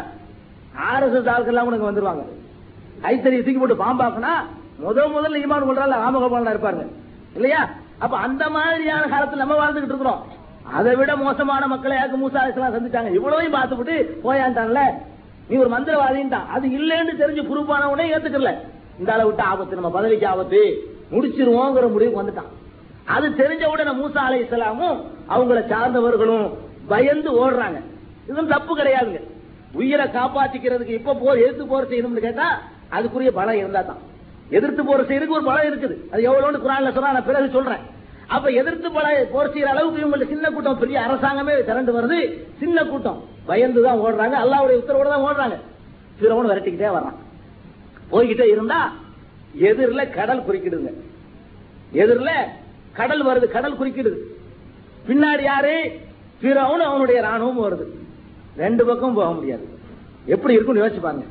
எஸ் 1.06 1.32
ஆட்கள்லாம் 1.34 1.68
கூட 1.68 1.78
இங்க 1.78 1.90
வந்துருவாங்க. 1.90 2.24
ஐத்தறி 3.10 3.38
தூக்கி 3.46 3.60
போட்டு 3.60 3.84
பாம்பாக்குனா 3.84 4.34
முத 4.84 5.04
முதல்ல 5.16 5.42
ஈமான் 5.44 5.68
கொள்றாள் 5.68 6.02
ராமகோபாலன் 6.04 6.54
இருப்பாருங்க. 6.54 6.86
இல்லையா? 7.38 7.62
அப்ப 8.00 8.18
அந்த 8.18 8.50
மாதிரியான 8.50 9.08
காலத்தில் 9.08 9.44
நம்ம 9.44 9.56
வாழ்ந்துகிட்டு 9.62 9.94
இருக்கிறோம். 9.94 10.22
அதை 10.78 10.96
விட 10.96 11.16
மோசமான 11.16 11.68
மக்களை 11.68 11.98
யாருக்கு 11.98 12.22
மூசா 12.22 12.40
அலைஹிஸ்ஸலாம் 12.42 12.76
சந்திச்சாங்க? 12.76 13.12
இவ்வளவையும் 13.14 13.56
பார்த்துவிட்டு 13.58 14.20
போயாண்டான்ல 14.24 14.82
நீ 15.50 15.56
ஒரு 15.58 15.70
மந்திரவாதின்ட்டான் 15.76 16.48
அது 16.48 16.68
இல்லைன்னு 16.68 17.14
தெரிஞ்சு 17.22 17.48
பொறுப்பான 17.48 17.90
உடனே 17.90 18.16
ஏத்துக்கல. 18.16 18.54
இந்த 19.00 19.14
அளவு 19.14 19.28
விட்டு 19.28 19.44
ஆபத்து 19.44 19.76
நம்ம 19.76 19.90
பதவிக்கு 19.90 20.28
ஆபத்து. 20.28 20.62
முடிச்சிருவோங்கிற 21.12 21.92
முடிவுக்கு 21.92 22.22
வந்துட்டான். 22.22 22.52
அது 23.06 23.28
தெரிஞ்ச 23.30 23.64
உடனே 23.66 23.92
மூசா 23.92 24.22
அலை 24.28 24.40
இஸ்லாமும் 24.44 24.98
அவங்கள 25.30 25.60
சார்ந்தவர்களும் 25.74 26.48
பயந்து 26.88 27.32
ஓடுறாங்க. 27.42 27.80
இதுவும் 28.28 28.48
தப்பு 28.48 28.78
கிடையாதுங்க. 28.78 29.22
உயிரை 29.74 30.06
காப்பாற்றிக்கிறதுக்கு 30.06 30.98
இப்ப 31.00 31.14
போர் 31.14 31.38
எடுத்து 31.38 31.68
போர் 31.68 31.90
செய்யணும்னு 31.90 32.26
கேட்டா 32.28 32.48
அதுக்குரிய 32.92 33.32
பலம் 33.32 33.56
இருந்தா 33.56 33.82
தான் 33.82 34.02
எதிர்த்து 34.50 34.86
போர் 34.86 35.08
செய்யறதுக்கு 35.08 35.38
ஒரு 35.38 35.44
பலம் 35.44 35.68
இருக்குது. 35.72 35.96
அது 36.12 36.32
எவ்வளவுன்னு 36.32 36.56
குரான்ல 36.56 36.94
சொன்னா 36.94 37.12
நான் 37.12 37.26
பிறகு 37.26 37.50
சொல்றேன். 37.50 37.80
அப்ப 38.28 38.50
எதிர்த்து 38.50 38.92
பல 38.92 39.28
போர் 39.32 39.54
செய்யற 39.54 39.72
அளவுக்கு 39.74 40.00
இவங்க 40.00 40.26
சின்ன 40.26 40.50
கூட்டம் 40.50 40.80
பெரிய 40.80 41.00
அரசாங்கமே 41.00 41.64
திரண்டு 41.66 41.92
வருது. 42.00 42.40
சின்ன 42.60 42.84
கூட்டம். 42.84 43.24
பயந்து 43.46 43.82
தான் 43.82 44.00
ஓடுறாங்க. 44.00 44.36
அல்லாவுடைய 44.44 44.80
உத்தரவோட 44.82 45.08
தான் 45.08 45.26
ஓடுறாங்க. 45.28 45.56
பிறவன் 46.20 46.50
விரட்டிக்கிட்டே 46.50 46.90
வர்றான். 46.98 47.18
போய்கிட்டே 48.12 48.48
இருந்தா 48.48 48.94
எதிரில் 49.54 50.10
கடல் 50.10 50.42
குறிக்கிடுங்க 50.42 50.94
எதிரில் 51.92 52.46
கடல் 52.94 53.26
வருது 53.26 53.48
கடல் 53.48 53.80
குறிக்கிடுது. 53.80 54.18
பின்னாடி 55.08 55.42
யாரு? 55.42 55.92
பிறவன் 56.42 56.80
அவனுடைய 56.80 57.22
ராணுவம் 57.22 57.64
வருது. 57.66 57.86
ரெண்டு 58.58 58.86
பக்கம் 58.86 59.14
போக 59.14 59.34
முடியாது. 59.34 59.70
எப்படி 60.26 60.54
இருக்கும்னு 60.54 60.86
யோசிச்சு 60.86 61.00
பாருங்க. 61.00 61.26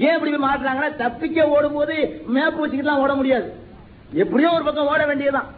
ஏன் 0.00 0.14
இப்படி 0.14 0.32
போய் 0.32 0.48
மாட்டுறாங்கன்னா 0.48 0.96
தப்பிக்க 0.96 1.48
ஓடும் 1.48 1.72
போது 1.72 2.22
மேப் 2.26 2.58
வச்சுக்கிட்டு 2.58 3.00
ஓட 3.00 3.14
முடியாது. 3.14 3.48
எப்படியோ 4.12 4.50
ஒரு 4.50 4.64
பக்கம் 4.64 4.86
ஓட 4.86 5.06
வேண்டியதுதான். 5.06 5.48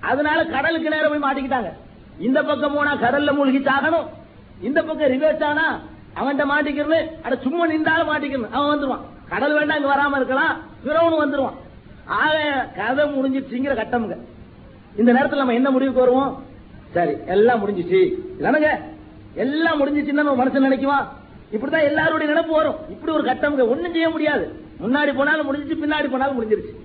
அதனால 0.00 0.46
கடலுக்கு 0.46 0.88
நேரம் 0.88 1.12
போய் 1.12 1.26
மாட்டிக்கிட்டாங்க. 1.28 1.70
இந்த 2.18 2.42
பக்கம் 2.42 2.74
போனா 2.74 2.94
கடல்ல 2.94 3.34
மூழ்கி 3.34 3.58
சாகணும் 3.58 4.08
இந்த 4.60 4.82
பக்கம் 4.82 5.12
ரிவர்ஸ் 5.12 5.44
ஆனா 5.44 5.66
அவன்கிட்ட 6.20 6.44
மாட்டிக்கிறது 6.52 6.98
அட 7.22 7.36
சும்மா 7.36 7.66
நின்றாலும் 7.66 8.10
மாட்டிக்கணும் 8.12 8.50
அவன் 8.50 8.72
வந்துருவான். 8.72 9.04
கடல் 9.28 9.54
வேண்டாம் 9.58 9.78
இங்க 9.78 9.94
வராம 9.94 10.16
இருக்கலாம். 10.16 10.56
பிறவனும் 10.84 11.22
வந்துருவான். 11.22 11.58
ஆக 12.04 12.68
கதை 12.76 13.04
முடிஞ்சிருச்சுங்கிற 13.04 13.74
கட்டமுங்க. 13.74 14.16
இந்த 14.96 15.12
நேரத்தில் 15.12 15.38
நம்ம 15.38 15.54
என்ன 15.54 15.70
முடிவுக்கு 15.70 16.00
வருவோம்? 16.00 16.44
சரி 16.90 17.16
எல்லாம் 17.26 17.60
முடிஞ்சிச்சு. 17.62 18.00
இல்லனுங்க 18.40 18.70
எல்லாம் 19.34 19.80
முடிஞ்சிச்சுன்னு 19.80 20.20
நம்ம 20.20 20.34
மனசு 20.34 20.60
நினைக்குவான் 20.60 21.06
இப்படிதான் 21.52 21.82
எல்லாருடைய 21.82 22.32
நினைப்பு 22.32 22.54
வரும். 22.54 22.74
இப்படி 22.88 23.12
ஒரு 23.12 23.24
கட்டம் 23.24 23.68
ஒன்னும் 23.68 23.92
செய்ய 23.92 24.08
முடியாது. 24.08 24.60
முன்னாடி 24.80 25.16
போனாலும் 25.16 25.54
முடிஞ்சிச்சு 25.54 25.84
பின்னாடி 25.84 26.10
போனாலும் 26.10 26.42
முடிஞ்சிருச்சு. 26.42 26.76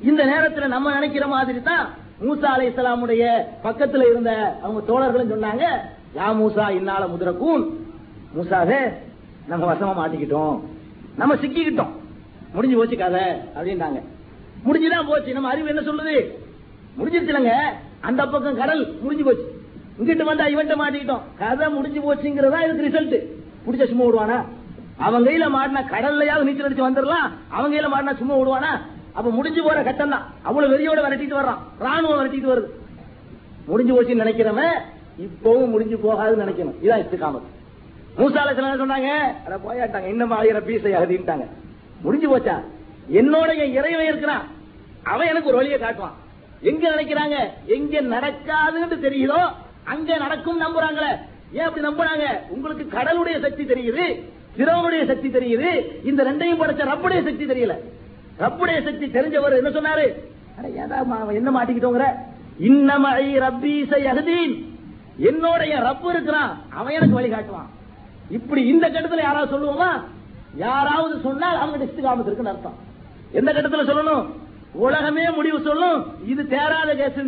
இந்த 0.00 0.24
நேரத்துல 0.24 0.66
நம்ம 0.66 0.92
நினைக்கிற 0.92 1.26
மாதிரி 1.26 1.62
தான் 1.62 1.88
மூசா 2.20 2.42
அலை 2.42 2.68
இஸ்லாமுடைய 2.68 3.44
பக்கத்துல 3.64 4.10
இருந்த 4.10 4.58
அவங்க 4.62 4.80
தோழர்களும் 4.92 5.32
சொன்னாங்க 5.32 5.64
யா 6.18 6.26
மூசா 6.30 6.70
இன்னால 6.70 7.04
முதிரக்கூன். 7.04 7.66
மூசாவே 8.36 8.92
நம்ம 9.46 9.74
வசமா 9.74 10.06
மாட்டிக்கிட்டோம். 10.06 10.60
நம்ம 11.16 11.34
சிக்கிக்கிட்டோம். 11.34 11.90
முடிஞ்சு 12.52 12.76
போச்சு 12.76 12.96
கதை 12.96 13.22
அப்படின்னாங்க 13.56 14.02
முடிஞ்சுதான் 14.64 15.08
போச்சு. 15.08 15.32
நம்ம 15.32 15.48
அறிவு 15.48 15.68
என்ன 15.68 15.80
சொல்லுது? 15.80 16.30
முடிஞ்சிருச்சுலங்க. 16.98 17.50
அந்த 18.00 18.26
பக்கம் 18.26 18.56
கடல் 18.56 18.98
முடிஞ்சு 19.00 19.24
போச்சு. 19.24 19.60
இங்கிட்டு 19.98 20.22
வந்தா 20.22 20.44
இவன்ட்ட 20.44 20.78
மாட்டிக்கிட்டோம். 20.78 21.20
கதை 21.38 21.68
முடிஞ்சு 21.70 22.14
போச்சுங்கிறதா 22.14 22.74
இதுக்கு 22.74 22.88
ரிசல்ட் 22.88 23.41
புடிச்ச 23.64 23.86
சும்மா 23.86 24.04
விடுவானா 24.04 24.38
அவன் 24.98 25.26
கையில 25.26 25.44
மாட்டினா 25.56 25.82
கடல்லையாவது 25.92 26.42
நீச்சல் 26.42 26.68
அடிச்சு 26.68 26.88
வந்துடலாம். 26.88 27.28
அவன் 27.48 27.72
கையில 27.72 27.88
மாட்டினா 27.94 28.16
சும்மா 28.16 28.34
விடுவானா 28.36 28.72
அப்ப 29.14 29.30
முடிஞ்சு 29.30 29.62
போற 29.62 29.82
கட்டம் 29.82 30.10
தான் 30.10 30.26
அவ்வளவு 30.42 30.72
வெறியோட 30.72 31.00
விரட்டிட்டு 31.00 31.38
வர்றான். 31.40 31.58
ராணுவம் 31.80 32.20
விரட்டிட்டு 32.20 32.52
வருது. 32.52 32.68
முடிஞ்சு 33.66 33.92
போச்சுன்னு 33.94 34.22
நினைக்கிறவன் 34.24 34.76
இப்பவும் 35.24 35.68
முடிஞ்சு 35.68 35.96
போகாதுன்னு 35.96 36.44
நினைக்கணும். 36.44 36.78
இதான் 36.82 37.02
இஸ்திகாமத் 37.04 37.50
மூசால 38.18 38.54
சில 38.54 38.74
சொன்னாங்க? 38.74 39.10
அட 39.46 39.56
போயாட்டாங்க. 39.66 40.06
இன்னும் 40.06 40.30
ஆயிரம் 40.30 40.66
பீஸை 40.66 40.92
அகதிட்டாங்க 40.92 41.46
முடிஞ்சு 42.00 42.38
போச்சா? 42.38 42.56
என்னோட 43.12 43.56
என் 43.58 43.72
இறைவன் 43.72 44.06
இருக்கிறான். 44.06 44.42
அவன் 45.02 45.26
எனக்கு 45.26 45.48
ஒரு 45.48 45.56
வழியை 45.56 45.78
காட்டுவான். 45.78 46.16
எங்க 46.60 46.90
நினைக்கிறாங்க? 46.90 47.36
எங்க 47.66 48.00
நடக்காதுன்னு 48.00 48.98
தெரியுதோ? 49.06 49.40
அங்க 49.84 50.16
நடக்கும் 50.16 50.60
நம்புறாங்களே. 50.60 51.12
ஏன் 51.52 51.66
அப்படி 51.66 51.86
நம்புறாங்க? 51.86 52.26
உங்களுக்கு 52.48 52.84
கடலுடைய 52.96 53.40
சக்தி 53.40 53.64
தெரியுது 53.64 54.04
திரவனுடைய 54.56 55.06
சக்தி 55.06 55.28
தெரியுது 55.28 55.70
இந்த 56.04 56.20
ரெண்டையும் 56.24 56.60
படைச்ச 56.62 56.82
ரப்புடைய 56.92 57.20
சக்தி 57.28 57.44
தெரியல. 57.44 57.74
ரப்புடைய 58.38 58.78
சக்தி 58.84 59.06
தெரிஞ்சவர் 59.06 59.58
என்ன 59.60 59.70
சொன்னாரு? 59.70 60.06
ஏதா 60.82 60.98
என்ன 61.40 61.50
மாட்டிக்கிட்டோங்கிற? 61.56 62.06
இன்னமழி 62.68 63.28
ரப்பீசை 63.44 64.00
அகதீன் 64.12 64.54
என்னோட 65.28 65.62
ரப்பு 65.88 66.08
இருக்கிறான் 66.10 66.52
அவன் 66.78 66.94
எனக்கு 66.94 67.18
வழிகாட்டுவான் 67.20 67.70
இப்படி 68.30 68.66
இந்த 68.66 68.90
கட்டத்தில் 68.90 69.26
யாராவது 69.26 69.52
சொல்லுவோமா? 69.54 69.90
யாராவது 70.54 71.14
சொன்னால் 71.20 71.56
அவங்க 71.56 71.84
இஸ்திகாமத்து 71.84 72.28
இருக்குன்னு 72.28 72.52
அர்த்தம். 72.52 72.78
எந்த 73.32 73.52
கட்டத்தில் 73.52 73.90
சொல்லணும்? 73.90 74.24
உலகமே 74.72 75.30
முடிவு 75.30 75.60
சொல்லும் 75.60 75.98
இது 76.26 76.42
தேராத 76.48 76.90
கேஸ் 76.94 77.20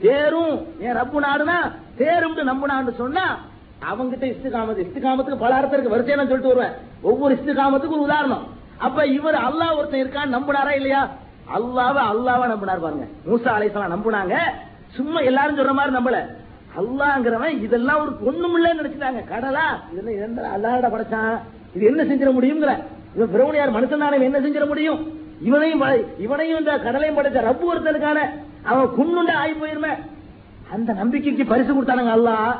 தேரும் 0.00 0.56
என் 0.80 0.96
ரப்பு 1.00 1.18
நாடுனா 1.26 1.58
தேரும் 1.96 2.36
நம்புனான்னு 2.50 2.92
சொன்னா 3.02 3.24
அவங்கிட்ட 3.82 4.24
இஸ்திகாமத்து 4.24 4.82
இஸ்திகாமத்துக்கு 4.82 5.38
பல 5.38 5.54
அர்த்தம் 5.54 5.80
இருக்கு. 5.80 5.96
வரிசையா 5.96 6.16
நான் 6.16 6.28
சொல்லிட்டு 6.28 6.54
வருவேன். 6.54 6.76
ஒவ்வொரு 7.02 7.34
இஸ்திகாமத்துக்கு 7.34 7.88
ஒரு 7.88 8.00
உதாரணம். 8.00 8.46
அப்ப 8.78 9.06
இவர் 9.06 9.34
அல்லாஹ் 9.34 9.76
ஒருத்தன் 9.76 10.00
இருக்கான்னு 10.00 10.34
நம்புனாரா 10.34 10.74
இல்லையா? 10.74 11.10
அல்லாவ 11.56 12.00
அல்லாவ 12.12 12.56
நம்பினார் 12.56 12.80
பாருங்க. 12.80 13.04
மூசா 13.26 13.54
அலைசலாம் 13.54 13.98
நம்பினாங்க. 13.98 14.38
சும்மா 14.88 15.18
எல்லாரும் 15.18 15.58
சொல்ற 15.58 15.72
மாதிரி 15.72 15.96
நம்பல. 15.96 16.26
அல்லாங்கிறவன் 16.76 17.62
இதெல்லாம் 17.62 18.00
ஒரு 18.00 18.36
ஒண்ணுமில்லன்னு 18.36 18.76
நினைச்சிட்டாங்க. 18.76 19.24
கடலா 19.32 19.62
இதெல்லாம் 19.92 20.44
அல்லாட 20.44 20.86
படைச்சான். 20.86 21.38
இது 21.74 21.86
என்ன 21.86 22.04
செஞ்சிட 22.04 22.34
முடியுங்கிற. 22.34 22.82
இவன் 23.16 23.40
பிரௌனியார் 23.40 23.72
மனுஷன் 23.72 24.20
என்ன 24.20 24.40
செஞ்சிட 24.40 24.66
முடியும்? 24.66 25.20
இவனையும் 25.42 25.82
படை- 25.82 26.20
இவனையும் 26.20 26.58
இந்த 26.58 26.78
கடலையும் 26.78 27.18
படைச்ச 27.18 27.36
ரப்பு 27.36 27.64
ஒருத்தனுக்கான. 27.74 28.18
அவன் 28.62 28.86
குண்ணுண்டா 28.86 29.32
ஆகி 29.32 29.50
போயிருமே. 29.50 29.98
அந்த 30.72 30.92
நம்பிக்கைக்கு 30.92 31.44
பரிசு 31.44 31.82
கொடுத்தானுங்க 31.82 32.12
அல்லாஹ். 32.16 32.56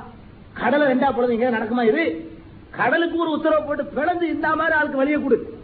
கடலை 0.61 0.87
ரெண்டா 0.87 1.15
பொழுது 1.15 1.35
நடக்குமா 1.37 1.83
இது? 1.83 2.31
கடலுக்கு 2.71 3.19
ஒரு 3.19 3.31
உத்தரவு 3.31 3.65
போட்டு 3.65 3.85
பிளந்து 3.85 4.29
இந்த 4.29 4.49
மாதிரி 4.57 4.77
ஆளுக்கு 4.77 4.97
வழியை 4.97 5.23
கொடு. 5.23 5.59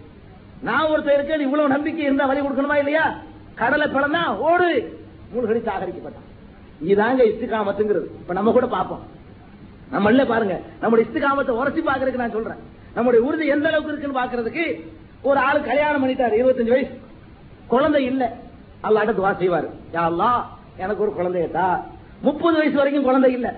நான் 0.62 0.84
ஒருத்தர் 0.84 1.14
இருக்கேன் 1.14 1.40
இவ்வளவு 1.40 1.68
நம்பிக்கை 1.68 2.04
இருந்தா 2.04 2.26
வழி 2.26 2.40
கொடுக்கணுமா 2.40 2.76
இல்லையா? 2.76 3.16
கடலை 3.54 3.86
பிளந்தா 3.86 4.36
ஓடு. 4.36 5.00
மூழ்கடி 5.32 5.58
சாகரிக்கப்பட்டான் 5.58 6.30
இதுதாங்க 6.86 7.22
இஸ்திகாமத்துங்கிறது. 7.32 8.06
இப்ப 8.20 8.32
நம்ம 8.32 8.52
கூட 8.52 8.66
பார்ப்போம். 8.66 9.02
நம்மள 9.92 10.26
பாருங்க. 10.26 10.60
நம்முடைய 10.80 11.10
இஸ்திகாமத்தை 11.10 11.50
உரசி 11.50 11.80
பாக்குறதுக்கு 11.80 12.22
நான் 12.22 12.30
சொல்றேன். 12.30 12.56
நம்முடைய 12.94 13.26
உறுதி 13.26 13.46
எந்த 13.46 13.68
அளவுக்கு 13.68 13.92
இருக்குன்னு 13.92 14.20
பாக்குறதுக்கு 14.20 14.88
ஒரு 15.22 15.38
ஆளு 15.38 15.62
கல்யாணம் 15.62 16.08
பண்ணிட்டாரு 16.08 16.36
இருபத்தஞ்சு 16.42 16.68
வயசு. 16.68 17.00
குழந்தை 17.66 18.04
இல்ல. 18.04 18.36
அல்லாட்ட 18.82 19.12
துவா 19.12 19.32
செய்வாரு. 19.42 19.68
யா 19.92 20.42
எனக்கு 20.76 21.02
ஒரு 21.02 21.12
குழந்தையட்டா 21.18 21.80
முப்பது 22.20 22.56
வயசு 22.56 22.76
வரைக்கும் 22.76 23.04
குழந்தை 23.04 23.32
இல்ல. 23.32 23.54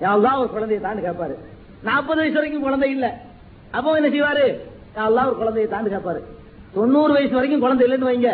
யா 0.00 0.38
ஒரு 0.38 0.50
குழந்தைய 0.54 0.80
தாண்டு 0.80 1.02
கேட்பாரு. 1.08 1.34
நாற்பது 1.82 2.20
வயசு 2.20 2.34
வரைக்கும் 2.34 2.62
குழந்தை 2.62 2.90
இல்ல. 2.90 3.20
அப்போ 3.70 4.00
என்ன 4.00 4.08
செய்வாரு? 4.08 4.46
யா 4.96 5.26
ஒரு 5.26 5.36
குழந்தைய 5.40 5.68
தாண்டு 5.68 5.90
கேட்பாரு. 5.90 6.20
தொண்ணூறு 6.72 7.12
வயசு 7.12 7.34
வரைக்கும் 7.34 7.60
குழந்தை 7.60 7.86
இல்லைன்னு 7.86 8.10
வைங்க. 8.10 8.30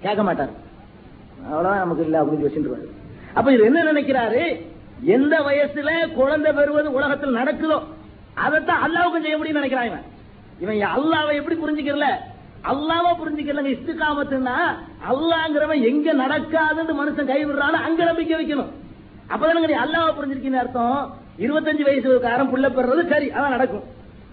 கேட்க 0.00 0.22
மாட்டாரு. 0.22 0.52
அவ்வளவுதான் 1.44 1.78
நமக்கு 1.78 2.04
இல்ல 2.04 2.22
அப்படின்னு 2.22 2.46
வச்சுருவாரு 2.46 2.86
அப்ப 3.34 3.52
இது 3.52 3.64
என்ன 3.64 3.92
நினைக்கிறாரு? 3.92 4.42
எந்த 5.02 5.34
வயசுல 5.38 6.12
குழந்தை 6.14 6.52
பெறுவது 6.52 6.92
உலகத்தில் 6.92 7.36
நடக்குதோ 7.36 7.78
அதைத்தான் 8.34 8.82
அல்லாவுக்கும் 8.86 9.20
செய்ய 9.20 9.36
முடியும்னு 9.38 9.62
நினைக்கிறாங்க 9.62 9.90
இவன். 9.92 10.06
இவன் 10.60 10.80
அல்லாவை 10.96 11.34
எப்படி 11.34 11.56
புரிஞ்சுக்கிறல? 11.56 12.08
அல்லாவா 12.70 13.10
புரிஞ்சுக்கலங்க 13.20 13.70
இஸ்திகாமத்துன்னா 13.76 14.56
அல்லாங்கிறவன் 15.10 15.82
எங்க 15.82 16.14
நடக்காதுன்னு 16.14 16.94
மனுஷன் 17.00 17.30
கைவிடுறானோ 17.30 17.78
அங்க 17.86 18.04
நம்பிக்கை 18.04 18.36
வைக்கணும். 18.40 18.70
அப்பதானங்க 19.30 19.66
நீ 19.66 19.72
அல்லாவை 19.72 20.14
புரிஞ்சிருக்கீங்க 20.14 20.56
அர்த்தம்? 20.56 21.14
இருபத்தஞ்சு 21.38 21.84
வயசுக்காரன் 21.84 22.50
புள்ள 22.50 22.68
பெறது 22.68 23.08
சரி 23.08 23.30
அதான் 23.30 23.48
நடக்கும். 23.48 23.84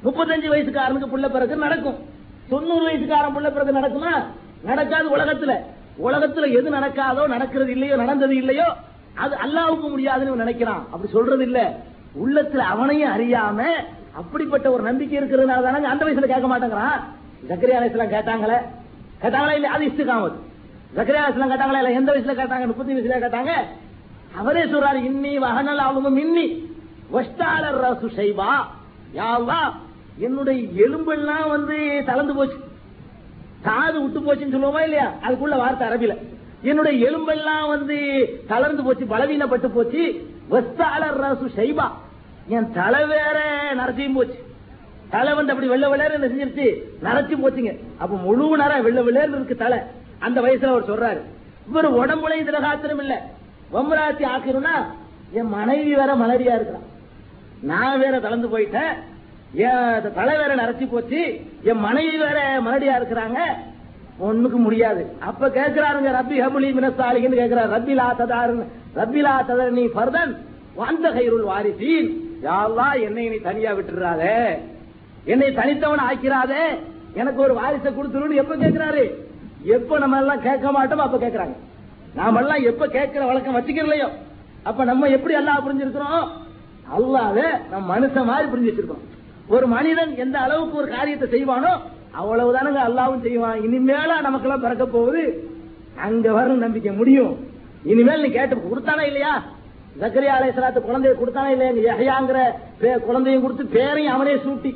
முப்பத்தஞ்சு 0.04 0.48
வயசுக்காரனுக்கு 0.48 1.08
புள்ள 1.08 1.30
பிறகு 1.30 1.56
நடக்கும். 1.56 1.98
தொண்ணூறு 2.50 2.86
வயசுக்காரன் 2.86 3.36
புள்ள 3.36 3.52
பிறகு 3.52 3.72
நடக்குமா? 3.72 4.26
நடக்காது 4.64 5.18
உலகத்துல. 5.18 5.54
உலகத்துல 6.04 6.52
எது 6.52 6.70
நடக்காதோ 6.70 7.28
நடக்கிறது 7.28 7.72
இல்லையோ 7.72 7.96
நடந்தது 7.96 8.36
இல்லையோ 8.36 8.76
அது 9.16 9.36
அல்லாவுக்கு 9.36 9.90
முடியாதுன்னு 9.90 10.46
நினைக்கிறான். 10.46 10.84
அப்படி 10.92 11.12
சொல்றது 11.12 11.44
இல்ல. 11.44 11.80
உள்ளத்துல 12.24 12.58
அவனையும் 12.58 13.12
அறியாம 13.12 13.60
அப்படிப்பட்ட 14.14 14.72
ஒரு 14.72 14.84
நம்பிக்கை 14.84 15.22
இருக்கிறதுனால 15.22 15.62
தானே 15.62 15.86
அந்த 15.86 16.06
வயசுல 16.06 16.26
கேட்க 16.26 16.48
மாட்டேங்கிறான். 16.48 17.00
ஜக்கரியா 17.50 17.78
அலைஹிஸ்ஸலாம் 17.78 18.14
கேட்டாங்களே? 18.16 18.60
கேட்டாங்களா 19.22 19.52
இல்ல? 19.52 19.70
அது 19.70 19.86
இஸ்திகாமத். 19.86 20.38
ஜக்கரியா 20.96 21.24
அலைஹிஸ்ஸலாம் 21.24 21.52
கேட்டாங்களா 21.52 21.78
இல்ல? 21.78 21.92
எந்த 21.92 22.12
வயசுல 22.12 22.36
கேட்டாங்க? 22.42 22.66
முப்பத்தி 22.66 22.94
வயசுல 22.94 23.20
கேட்டாங்க? 23.20 23.52
அவரே 24.36 24.64
சொல்றாரு 24.64 25.00
இன்னி 25.10 25.38
வகனல் 25.38 25.78
அவங்க 25.78 26.10
இன்னி 26.10 26.66
வஷ்டாளர் 27.14 27.82
ரசு 27.84 28.08
செய்வா 28.16 28.52
யா 29.14 29.58
என்னுடைய 30.18 30.86
எலும்பெல்லாம் 30.86 31.50
வந்து 31.50 32.04
தளர்ந்து 32.06 32.36
போச்சு. 32.36 32.58
காது 33.62 34.02
விட்டு 34.02 34.20
போச்சுன்னு 34.20 34.56
சொல்லுவோமா 34.56 34.82
இல்லையா? 34.82 35.12
அதுக்குள்ள 35.24 35.58
வார்த்தை 35.58 35.88
அரபில 35.88 36.18
என்னுடைய 36.62 37.10
எலும்பெல்லாம் 37.10 37.68
வந்து 37.68 37.98
தளர்ந்து 38.48 38.84
போச்சு 38.84 39.06
பலவீனப்பட்டு 39.06 39.68
போச்சு. 39.68 40.30
வஸ்தாளர் 40.50 41.22
ரசு 41.22 41.48
செய்வா 41.56 41.90
என் 42.48 42.74
தலை 42.74 43.06
வேற 43.06 43.44
நரசியும் 43.74 44.14
போச்சு. 44.14 44.46
தலை 45.10 45.34
வந்து 45.34 45.52
அப்படி 45.52 45.70
வெள்ள 45.70 45.96
வெள்ளேன்னு 45.96 46.14
என்ன 46.14 46.28
செஞ்சிருச்சு? 46.28 46.84
நரைச்சு 47.04 47.36
போச்சுங்க. 47.44 47.78
அப்ப 47.98 48.16
முழு 48.16 48.58
நேரம் 48.58 48.84
வெள்ள 48.84 49.02
வெள்ளேன்னு 49.02 49.36
இருக்கு 49.36 49.56
தலை. 49.56 49.80
அந்த 50.20 50.42
வயசுல 50.42 50.66
அவர் 50.66 50.90
சொல்றாரு. 50.90 51.22
இவர் 51.70 51.94
உடம்புலையும் 51.94 52.48
திரகாத்திரம் 52.48 53.00
இல்ல. 53.00 53.32
வம்ராத்தி 53.74 54.26
ஆக்கணும்னா 54.34 54.76
என் 55.32 55.50
மனைவி 55.50 55.94
வேற 55.96 56.16
மலரியா 56.16 56.54
இருக்கிறான் 56.58 56.86
நான் 57.62 58.00
வேற 58.00 58.20
தளர்ந்து 58.20 58.58
போயிட்டேன். 58.58 58.94
என் 59.54 60.14
தலை 60.14 60.38
வேற 60.38 60.56
நரைச்சி 60.56 60.90
போச்சு. 60.90 61.42
என் 61.64 61.80
மனைவி 61.80 62.18
வேற 62.18 62.62
மலடியா 62.66 62.94
இருக்கிறாங்க. 63.00 63.40
ஒண்ணுக்கு 64.20 64.60
முடியாது. 64.68 65.16
அப்ப 65.20 65.48
கேட்கிறாருங்க 65.48 66.12
ரப்பி 66.20 66.38
ஹபுலி 66.44 66.70
மினசாலின்னு 66.78 67.40
கேட்கிறார் 67.42 67.74
ரப்பிலா 67.76 68.08
ததாரு 68.22 68.66
ரப்பிலா 68.96 69.34
ததர் 69.50 69.70
நீ 69.70 69.86
ஃபர்தன் 69.86 70.36
வந்த 70.76 71.12
கைருள் 71.12 71.44
வாரிசீன். 71.44 72.10
யாரெல்லாம் 72.44 73.02
என்னை 73.02 73.30
நீ 73.30 73.36
தனியா 73.36 73.72
விட்டுறாதே. 73.72 74.58
என்னை 75.26 75.48
தனித்தவன் 75.48 76.06
ஆக்கிறாதே. 76.10 76.64
எனக்கு 77.14 77.42
ஒரு 77.42 77.54
வாரிசை 77.54 77.92
கொடுத்துருன்னு 77.94 78.42
எப்ப 78.44 78.56
கேட்கிறாரு 78.56 79.04
எப்ப 79.64 79.98
நம்ம 79.98 80.18
எல்லாம் 80.18 80.42
கேட்க 80.42 80.72
மாட்டோம் 80.72 81.00
அப்ப 81.00 81.18
கேட்கிறாங்க 81.18 81.56
நாம 82.18 82.40
எல்லாம் 82.40 82.64
எப்ப 82.64 82.88
கேட்கிற 82.88 83.26
வழக்கம் 83.26 83.56
வச்சுக்கிறலையோ 83.56 84.10
அப்ப 84.64 84.84
நம்ம 84.84 85.08
எப்படி 85.08 85.36
அல்லாஹ் 85.36 85.64
புரிஞ்சிருக்கிறோம்? 85.66 86.28
அல்லாத 86.90 87.62
நம்ம 87.72 88.00
மனுஷன் 88.00 88.26
மாதிரி 88.26 88.50
புரிஞ்சு 88.50 88.74
வச்சிருக்கோம். 88.74 89.02
ஒரு 89.48 89.68
மனிதன் 89.68 90.16
எந்த 90.16 90.40
அளவுக்கு 90.40 90.78
ஒரு 90.78 90.88
காரியத்தை 90.88 91.28
செய்வானோ 91.30 91.80
அவ்வளவுதானுங்க 92.22 92.80
அல்லாவும் 92.88 93.22
செய்வான். 93.22 93.60
இனிமேல 93.60 94.22
நமக்கெல்லாம் 94.22 94.62
பிறக்க 94.62 94.86
போகுது. 94.86 95.50
அங்க 95.96 96.34
வரும் 96.34 96.58
நம்பிக்கை 96.58 96.92
முடியும். 96.92 97.48
இனிமேல் 97.84 98.22
நீ 98.22 98.30
கேட்டு 98.30 98.56
கொடுத்தானா 98.56 99.02
இல்லையா? 99.02 99.44
ஜக்கரியா 100.00 100.34
அலைஹிஸ்ஸலாத்து 100.40 100.80
குழந்தைய 100.80 101.14
கொடுத்தானா 101.14 101.48
இல்லையா? 101.48 102.20
இங்க 102.20 102.56
பே- 102.82 103.00
குழந்தையும் 103.00 103.42
கொடுத்து 103.42 103.66
பேரையும் 103.66 104.14
அவனே 104.14 104.34
சூட்டி. 104.34 104.76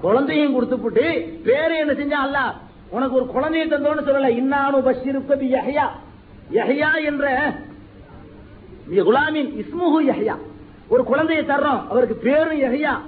குழந்தையும் 0.00 0.54
கொடுத்துப்புட்டு 0.54 1.28
பேரை 1.44 1.78
என்ன 1.78 1.92
செஞ்சா 1.92 2.28
அல்லாஹ்? 2.28 2.52
உனக்கு 2.90 3.14
ஒரு 3.14 3.26
குழந்தையை 3.26 3.68
தந்தோன்னு 3.68 4.06
சொல்லல. 4.06 4.28
இன்னானு 4.28 5.06
இருப்பது 5.06 5.44
எஹையா 5.44 5.88
யஹ்யா 6.52 7.04
என்ற 7.04 7.52
குலாமின் 8.90 9.64
இஸ்முஹு 9.64 10.08
யஹ்யா. 10.08 10.36
ஒரு 10.88 11.04
குழந்தையை 11.04 11.44
தர்றோம் 11.44 11.88
அவருக்கு 11.88 12.14
பேரும் 12.14 12.60
யஹ்யா. 12.60 12.98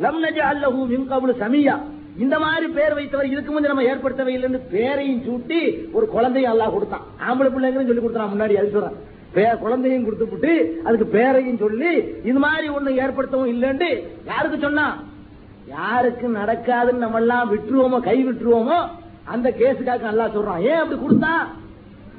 லம் 0.00 0.22
நஜ 0.22 0.36
அல்லஹு 0.36 0.86
மின் 0.86 1.12
கப்லு 1.12 1.32
சமியா. 1.40 1.80
இந்த 2.18 2.38
மாதிரி 2.38 2.66
பேர் 2.66 2.94
வைத்தவர் 2.94 3.24
இதுக்கு 3.24 3.52
முந்தைய 3.52 3.68
நம்ம 3.68 3.82
ஏற்படுத்தவே 3.82 4.36
இல்லைன்னு 4.36 4.60
பேரையும் 4.70 5.20
சூட்டி 5.20 5.90
ஒரு 5.92 6.06
குழந்தையும் 6.06 6.52
அல்லாஹ் 6.52 6.72
கொடுத்தான். 6.72 7.00
ஆம்பளை 7.28 7.46
பிள்ளைங்களும் 7.46 7.86
சொல்லி 7.86 8.00
கொடுத்தான் 8.00 8.32
முன்னாடி 8.32 8.54
அது 8.54 8.70
சொல்றேன். 8.70 9.12
பே- 9.34 9.58
குழந்தையும் 9.58 10.06
கொடுத்துப்புட்டு 10.06 10.82
அதுக்கு 10.84 11.06
பேரையும் 11.06 11.56
சொல்லி 11.56 11.94
இது 12.24 12.38
மாதிரி 12.38 12.68
ஒண்ணு 12.68 13.02
ஏற்படுத்தவும் 13.02 13.48
இல்லைன்னு 13.48 14.02
யாருக்கு 14.26 14.58
சொன்னா? 14.58 15.02
யாருக்கு 15.68 16.28
நடக்காதுன்னு 16.28 16.92
நம்ம 16.92 17.18
எல்லாம் 17.18 17.52
விட்டுருவோமோ 17.54 18.00
கை 18.00 18.26
விட்டுருவோமோ 18.26 18.88
அந்த 19.24 19.50
கேஸுக்காக 19.50 20.00
நல்லா 20.00 20.26
சொல்றான். 20.26 20.60
ஏன் 20.60 20.74
அப்படி 20.74 21.00
கொடுத்தா? 21.00 21.32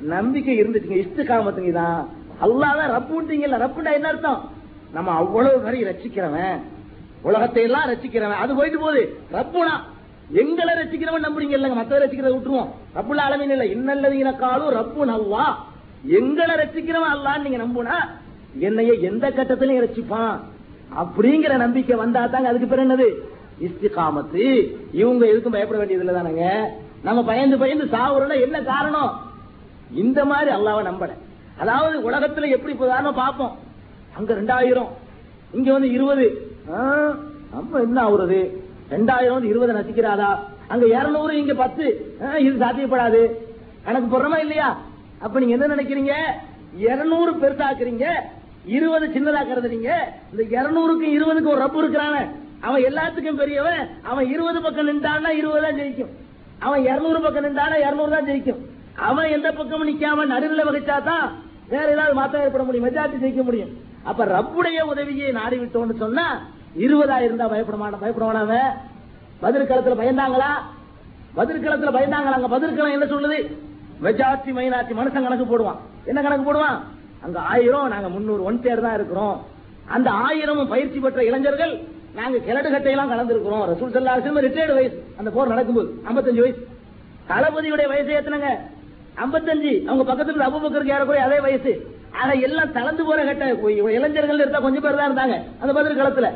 நம்பிக்கை 0.02 0.62
இருந்துச்சுங்க. 0.62 1.08
இஷ்டகாமத்துங்க 1.08 1.72
தான். 1.72 2.10
அல்லாதான் 2.42 2.92
ரப்புன்றீங்கல்ல 2.92 3.70
ரப்புண்டா 3.70 3.94
என்ன 3.94 4.08
அர்த்தம்? 4.08 4.50
நம்ம 4.94 5.12
அவ்வளவு 5.12 5.62
வரை 5.62 5.84
ரசிக்கிறவன். 5.84 6.62
உலகத்தை 7.22 7.64
எல்லாம் 7.64 7.90
ரசிக்கிறவன். 7.90 8.36
அது 8.36 8.56
போயிட்டு 8.56 8.80
போகுது. 8.80 9.18
ரப்புனா. 9.32 9.82
எங்களை 10.32 10.74
ரசிக்கிறவன் 10.74 11.26
நம்புறீங்க 11.26 11.60
இல்லங்க. 11.60 11.76
மத்தவரை 11.76 12.04
ரசிக்கிறத 12.04 12.34
விட்டுருவோம். 12.34 12.70
ரப்புல 12.96 13.16
அளவின் 13.16 13.50
இல்ல. 13.50 13.64
இன்னல்லதீன 13.64 14.36
காலும் 14.36 14.70
ரப்பு 14.70 15.06
நல்லா 15.06 15.66
எங்களை 16.06 16.56
ரசிக்கிறவன் 16.56 17.16
அல்லான்னு 17.16 17.50
நீங்க 17.50 17.58
நம்புனா 17.58 17.96
என்னைய 18.60 18.94
எந்த 18.94 19.30
கட்டத்திலையும் 19.30 19.88
ரசிப்பான். 19.88 20.40
அப்படிங்கிற 20.98 21.58
நம்பிக்கை 21.58 21.96
வந்தா 21.96 22.28
தாங்க 22.28 22.48
அதுக்கு 22.48 22.68
பேர் 22.68 22.88
என்னது? 22.88 23.14
இஸ்திகாமத்து. 23.60 24.76
இவங்க 24.92 25.26
எதுக்கும் 25.26 25.52
பயப்பட 25.52 25.86
வேண்டியது 25.86 26.06
இல்ல 26.06 26.22
தானங்க. 26.22 26.70
நம்ம 27.04 27.24
பயந்து 27.24 27.58
பயந்து 27.58 27.86
சாவுறோம்னா 27.86 28.42
என்ன 28.42 28.62
காரணம்? 28.62 29.25
இந்த 29.96 30.26
மாதிரி 30.26 30.52
அல்லாவை 30.52 30.84
நம்பல. 30.84 31.10
அதாவது 31.58 32.12
உலகத்துல 32.12 32.50
எப்படி 32.50 32.74
இப்ப 32.74 32.86
உதாரணம் 32.86 33.14
பார்ப்போம். 33.14 33.58
அங்க 34.18 34.34
ரெண்டாயிரம் 34.34 34.88
இங்க 35.52 35.72
வந்து 35.72 35.92
இருபது. 35.92 36.52
நம்ம 37.52 37.80
என்ன 37.80 38.10
ஆகுறது 38.10 38.52
ரெண்டாயிரம் 38.90 39.34
வந்து 39.34 39.48
இருபது 39.48 39.74
நசிக்கிறாதா? 39.74 40.40
அங்க 40.68 40.86
இருநூறு 40.86 41.38
இங்க 41.38 41.54
பத்து. 41.54 42.16
ஆ, 42.24 42.38
இது 42.38 42.66
சாத்தியப்படாது. 42.66 43.22
எனக்கு 43.86 44.08
போடுறோமா 44.12 44.38
இல்லையா? 44.38 44.78
அப்ப 45.20 45.40
நீங்க 45.40 45.54
என்ன 45.54 45.76
நினைக்கிறீங்க? 45.76 46.14
இருநூறு 46.78 47.32
பெருசாக்குறீங்க. 47.32 48.06
இருபது 48.66 49.08
சின்னதா 49.08 49.44
கருதுறீங்க 49.48 49.90
இந்த 50.32 50.62
இருநூறுக்கும் 50.62 51.14
இருபதுக்கு 51.18 51.50
ஒரு 51.50 51.66
ரப்பு 51.66 51.76
இருக்கிறான. 51.76 52.28
அவன் 52.62 52.84
எல்லாத்துக்கும் 52.84 53.36
பெரியவன். 53.36 53.90
அவன் 54.02 54.28
இருபது 54.30 54.62
பக்கம் 54.62 54.88
நின்றான்னா 54.88 55.30
இருபது 55.30 55.62
தான் 55.62 55.76
ஜெயிக்கும். 55.76 56.10
அவன் 56.60 56.82
இருநூறு 56.82 57.22
பக்கம் 57.22 57.46
நின்றானா 57.46 57.78
இருநூறு 57.78 58.10
தான் 58.10 58.28
ஜெயிக்கும். 58.28 58.62
அவன் 58.96 59.32
எந்த 59.32 59.52
பக்கமும் 59.52 59.90
நிக்காம 59.90 60.26
நடுவில் 60.26 60.68
வகிச்சா 60.68 61.04
தான் 61.04 61.26
வேற 61.70 61.92
ஏதாவது 61.92 62.14
மாற்றம் 62.14 62.42
ஏற்பட 62.42 62.64
முடியும் 62.64 62.86
மெஜாரிட்டி 62.88 63.18
ஜெயிக்க 63.24 63.44
முடியும். 63.44 63.72
அப்ப 64.04 64.26
ரப்புடைய 64.26 64.82
உதவியை 64.82 65.32
நாடி 65.32 65.58
விட்டோம்னு 65.58 65.96
சொன்னா 65.98 66.26
இருபதா 66.76 67.18
இருந்தா 67.20 67.48
பயப்பட 67.48 67.78
மாட்டான் 67.78 68.04
பயப்படுவானா 68.04 68.42
அவன். 68.48 68.72
பதிர்காலத்துல 69.42 69.96
பயந்தாங்களா? 70.02 70.52
பதிர்காலத்துல 71.38 71.92
பயந்தாங்களா? 71.98 72.38
அங்க 72.40 72.58
பதிர்காலம் 72.58 72.92
என்ன 72.92 73.06
சொல்லுது? 73.06 73.40
மெஜாரிட்டி 74.02 74.52
மைனாரிட்டி 74.58 74.96
மனுஷன் 75.00 75.26
கணக்கு 75.28 75.46
போடுவான். 75.46 75.80
என்ன 76.06 76.22
கணக்கு 76.22 76.54
போடுவான்? 76.54 76.78
அங்க 77.22 77.40
ஆயிரம் 77.40 77.88
நாங்க 77.88 78.10
முன்னூறு 78.10 78.44
ஒன் 78.44 78.62
பேர் 78.62 78.82
தான் 78.82 78.94
இருக்கிறோம். 78.94 79.46
அந்த 79.86 80.12
ஆயிரமும் 80.12 80.68
பயிற்சி 80.68 81.00
பெற்ற 81.00 81.24
இளைஞர்கள் 81.24 81.74
நாங்க 82.14 82.38
கிழடு 82.38 82.70
கட்டையெல்லாம் 82.72 83.12
கலந்துருக்கிறோம். 83.14 83.66
ரசூல் 83.72 83.94
சல்லா 83.96 84.16
ரிட்டையர்டு 84.48 84.74
வயசு. 84.74 84.98
அந்த 85.18 85.32
போர் 85.32 85.48
நடக்கும்போது 85.48 85.90
55 86.08 86.40
வயசு. 86.40 86.68
தளபதியுடைய 87.30 87.88
வயசு 87.88 88.12
ஏத்துனங்க 88.18 88.50
55 89.24 89.74
அவங்க 89.90 90.04
பக்கத்துல 90.10 90.34
இருந்த 90.34 90.48
அபுபக்கருக்கு 90.50 90.96
ஏறக்குறைய 90.96 91.26
அதே 91.28 91.40
வயசு. 91.46 91.74
ஆனா 92.20 92.34
எல்லாம் 92.48 92.74
தளர்ந்து 92.78 93.04
போற 93.08 93.20
கட்ட 93.30 93.46
இளைஞர்கள் 93.98 94.42
இருந்தா 94.44 94.60
கொஞ்சம் 94.66 94.84
பேர் 94.86 95.00
தான் 95.00 95.10
இருந்தாங்க. 95.10 95.38
அந்த 95.62 95.72
பதில் 95.78 96.00
களத்துல. 96.02 96.30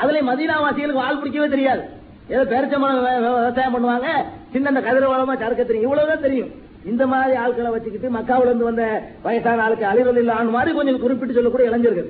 அதுல 0.00 0.20
மதீனா 0.30 0.56
வாசிகளுக்கு 0.66 1.02
வாழ் 1.04 1.20
பிடிக்கவே 1.22 1.48
தெரியாது 1.56 1.82
ஏதோ 2.34 2.44
பேரச்சம்பளம் 2.52 3.02
விவசாயம் 3.24 3.74
பண்ணுவாங்க. 3.74 4.08
சின்ன 4.52 4.70
இந்த 4.72 4.82
கதிர 4.86 5.04
வளமா 5.10 5.34
சரக்க 5.42 5.62
தெரியும் 5.64 5.86
இவ்வளவுதான் 5.88 6.24
தெரியும். 6.26 6.50
இந்த 6.92 7.04
மாதிரி 7.12 7.34
ஆட்களை 7.42 7.70
வச்சுக்கிட்டு 7.74 8.08
மக்காவில 8.16 8.50
இருந்து 8.50 8.68
வந்த 8.70 8.84
வயசான 9.26 9.62
ஆளுக்கு 9.66 9.86
அழிவல் 9.92 10.20
இல்லாத 10.22 10.54
மாதிரி 10.56 10.72
கொஞ்சம் 10.78 11.00
குறிப்பிட்டு 11.04 11.36
சொல்லக்கூடிய 11.38 11.70
இளைஞர்கள். 11.70 12.08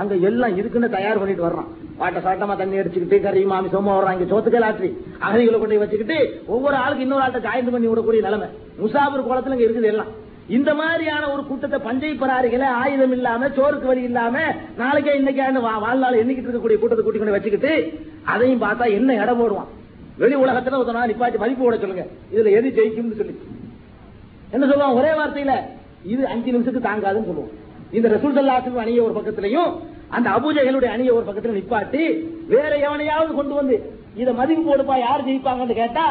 அங்க 0.00 0.14
எல்லாம் 0.28 0.56
இருக்குன்னு 0.56 0.88
தயார் 0.96 1.18
பண்ணிட்டு 1.18 1.46
வர்றான். 1.46 1.68
வாட்ட 2.00 2.18
சாட்டமா 2.26 2.56
தண்ணி 2.56 2.76
அடிச்சுக்கிட்டு 2.80 3.20
கறி 3.20 3.44
மாமிசமா 3.44 3.92
வர்றான். 3.98 4.16
இங்க 4.16 4.26
சோத்துக்கள் 4.32 4.66
ஆற்றி 4.68 4.88
அகதிகளை 5.26 5.58
கொண்டு 5.58 5.82
வச்சுக்கிட்டு 5.82 6.18
ஒவ்வொரு 6.46 6.76
ஆளுக்கு 6.76 7.04
இன்னொரு 7.06 7.24
ஆள்கிட்ட 7.24 7.46
ஜாயின் 7.48 7.70
பண்ணி 7.74 7.88
விடக்கூடிய 7.88 8.22
நிலைமை. 8.28 8.48
முசாபூர் 8.80 9.28
குளத்துல 9.28 9.56
இங்க 9.56 9.66
இருக்குது 9.66 9.90
எல்லாம். 9.92 10.10
இந்த 10.56 10.74
மாதிரியான 10.74 11.24
ஒரு 11.32 11.42
கூட்டத்தை 11.46 11.78
பஞ்சை 11.86 12.10
பராரிகளை 12.20 12.68
ஆயுதம் 12.82 13.12
இல்லாம 13.16 13.48
சோருக்கு 13.56 13.90
வழி 13.90 14.02
இல்லாம 14.02 14.38
நாளைக்கே 14.76 15.16
இன்னைக்கு 15.20 15.60
வாழ்நாள் 15.62 16.20
எண்ணிக்கிட்டு 16.20 16.48
இருக்கக்கூடிய 16.48 16.78
கூட்டத்தை 16.78 17.04
கூட்டி 17.04 17.18
கொண்டு 17.18 17.36
வச்சுக்கிட்டு 17.36 17.72
அதையும் 18.24 18.62
பார்த்தா 18.62 18.92
என்ன 18.98 19.14
இடம் 19.22 19.40
போடுவான். 19.40 19.68
வெளி 20.22 20.34
உலகத்துல 20.34 20.78
ஒருத்தனா 20.78 21.02
நிப்பாட்டி 21.10 21.38
மதிப்பு 21.42 21.64
போட 21.64 21.76
சொல்லுங்க. 21.76 22.06
இதுல 22.34 22.50
எது 22.58 22.68
ஜெயிக்கும்னு 22.78 23.18
சொல்லி. 23.20 23.34
என்ன 24.54 24.66
சொல்லுவான்? 24.66 24.96
ஒரே 25.00 25.10
வார்த்தையில 25.20 25.54
இது 26.12 26.26
அஞ்சு 26.26 26.52
நிமிஷத்துக்கு 26.52 26.88
தாங்காதுன்னு 26.88 27.28
சொல்லுவோம் 27.30 27.54
இந்த 27.92 28.06
ரசூல் 28.14 28.36
சல்லாத்துக்கு 28.38 28.82
அணிய 28.84 29.04
ஒரு 29.06 29.14
பக்கத்திலையும் 29.18 29.70
அந்த 30.16 30.28
அபூஜைகளுடைய 30.36 30.90
அணிய 30.94 31.10
ஒரு 31.16 31.24
பக்கத்துல 31.28 31.56
நிப்பாட்டி 31.58 32.02
வேற 32.52 32.72
எவனையாவது 32.86 33.30
கொண்டு 33.38 33.54
வந்து 33.60 33.76
இத 34.22 34.32
மதிப்பு 34.40 34.62
போடுப்பா 34.68 34.96
யார் 35.06 35.26
ஜெயிப்பாங்கன்னு 35.28 35.80
கேட்டா 35.80 36.06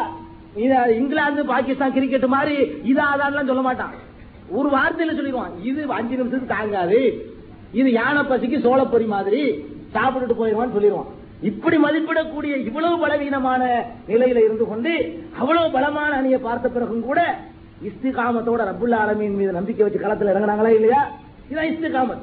இங்கிலாந்து 0.98 1.42
பாகிஸ்தான் 1.50 1.94
கிரிக்கெட் 1.96 2.26
மாதிரி 2.34 2.54
இது 2.90 3.00
ஆதான்லாம் 3.08 3.50
சொல்ல 3.50 3.62
மாட்டான். 3.66 3.92
ஒரு 4.58 4.68
வார்த்தையில 4.74 5.14
சொல்லிடுவான் 5.18 5.54
இது 5.70 5.80
அஞ்சு 5.96 6.14
நிமிஷத்துக்கு 6.18 6.54
தாங்காது. 6.54 7.00
இது 7.80 7.88
யானை 7.98 8.22
பசிக்கு 8.30 8.58
சோளப்பொரி 8.66 9.06
மாதிரி 9.14 9.42
சாப்பிட்டுட்டு 9.94 10.38
போயிடுவான்னு 10.40 10.76
சொல்லிடுவான். 10.76 11.10
இப்படி 11.50 11.76
மதிப்பிடக்கூடிய 11.84 12.54
இவ்வளவு 12.68 12.96
பலவீனமான 13.02 13.62
நிலையில 14.10 14.42
இருந்து 14.46 14.66
கொண்டு 14.70 14.92
அவ்வளவு 15.40 15.68
பலமான 15.76 16.10
அணியை 16.20 16.40
பார்த்த 16.46 16.68
பிறகும் 16.76 17.06
கூட 17.08 17.20
இஸ்திகாமத்தோட 17.88 18.62
ரபுல்லா 18.70 19.00
அலமின் 19.04 19.38
மீது 19.40 19.58
நம்பிக்கை 19.58 19.84
வச்சு 19.84 20.00
களத்தில் 20.04 20.32
இறங்குனாங்களா 20.32 20.72
இல்லையா? 20.78 21.02
இதான் 21.50 21.70
இஸ்திகாமத். 21.72 22.18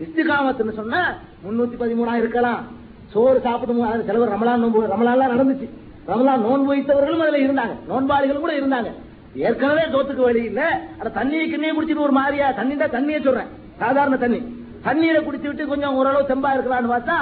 இஸ்திகாமத்னு 0.00 0.72
சொன்னா 0.72 1.14
முன்னூத்தி 1.48 1.80
பதிமூணா 1.80 2.14
இருக்கலாம். 2.14 2.64
சோறு 3.06 3.40
சாப்பிட்டு 3.40 3.82
அது 3.82 4.04
சிலவர் 4.06 4.32
ரமலான் 4.32 4.56
நோன்பு 4.56 4.82
ரமலான்லாம் 4.82 5.36
நடந்துச்சு. 5.36 5.68
ரமலான் 6.08 6.40
நோன்பு 6.40 6.74
வைத்தவர்களும் 6.74 7.18
அதுல 7.18 7.38
இருந்தாங்க. 7.38 7.72
நோன்பாளிகள் 7.88 8.40
கூட 8.40 8.52
இருந்தாங்க. 8.52 8.92
ஏற்கனவே 9.34 9.82
தோத்துக்கு 9.82 10.22
வழி 10.22 10.42
இல்ல. 10.42 10.80
ஆனா 10.98 11.22
தண்ணியை 11.22 11.48
கிண்ணியை 11.48 11.72
குடிச்சிட்டு 11.72 12.00
ஒரு 12.00 12.12
மாதிரியா? 12.12 12.50
தண்ணி 12.50 12.76
தான் 12.76 12.90
தண்ணியை 12.90 13.24
சொல்றேன். 13.24 13.46
சாதாரண 13.78 14.16
தண்ணி. 14.16 14.42
தண்ணீரை 14.82 15.24
குடிச்சு 15.24 15.46
விட்டு 15.46 15.66
கொஞ்சம் 15.66 15.94
ஓரளவு 15.94 16.34
தெம்பா 16.34 16.48
இருக்கலாம்னு 16.48 16.92
பார்த்தா 16.92 17.14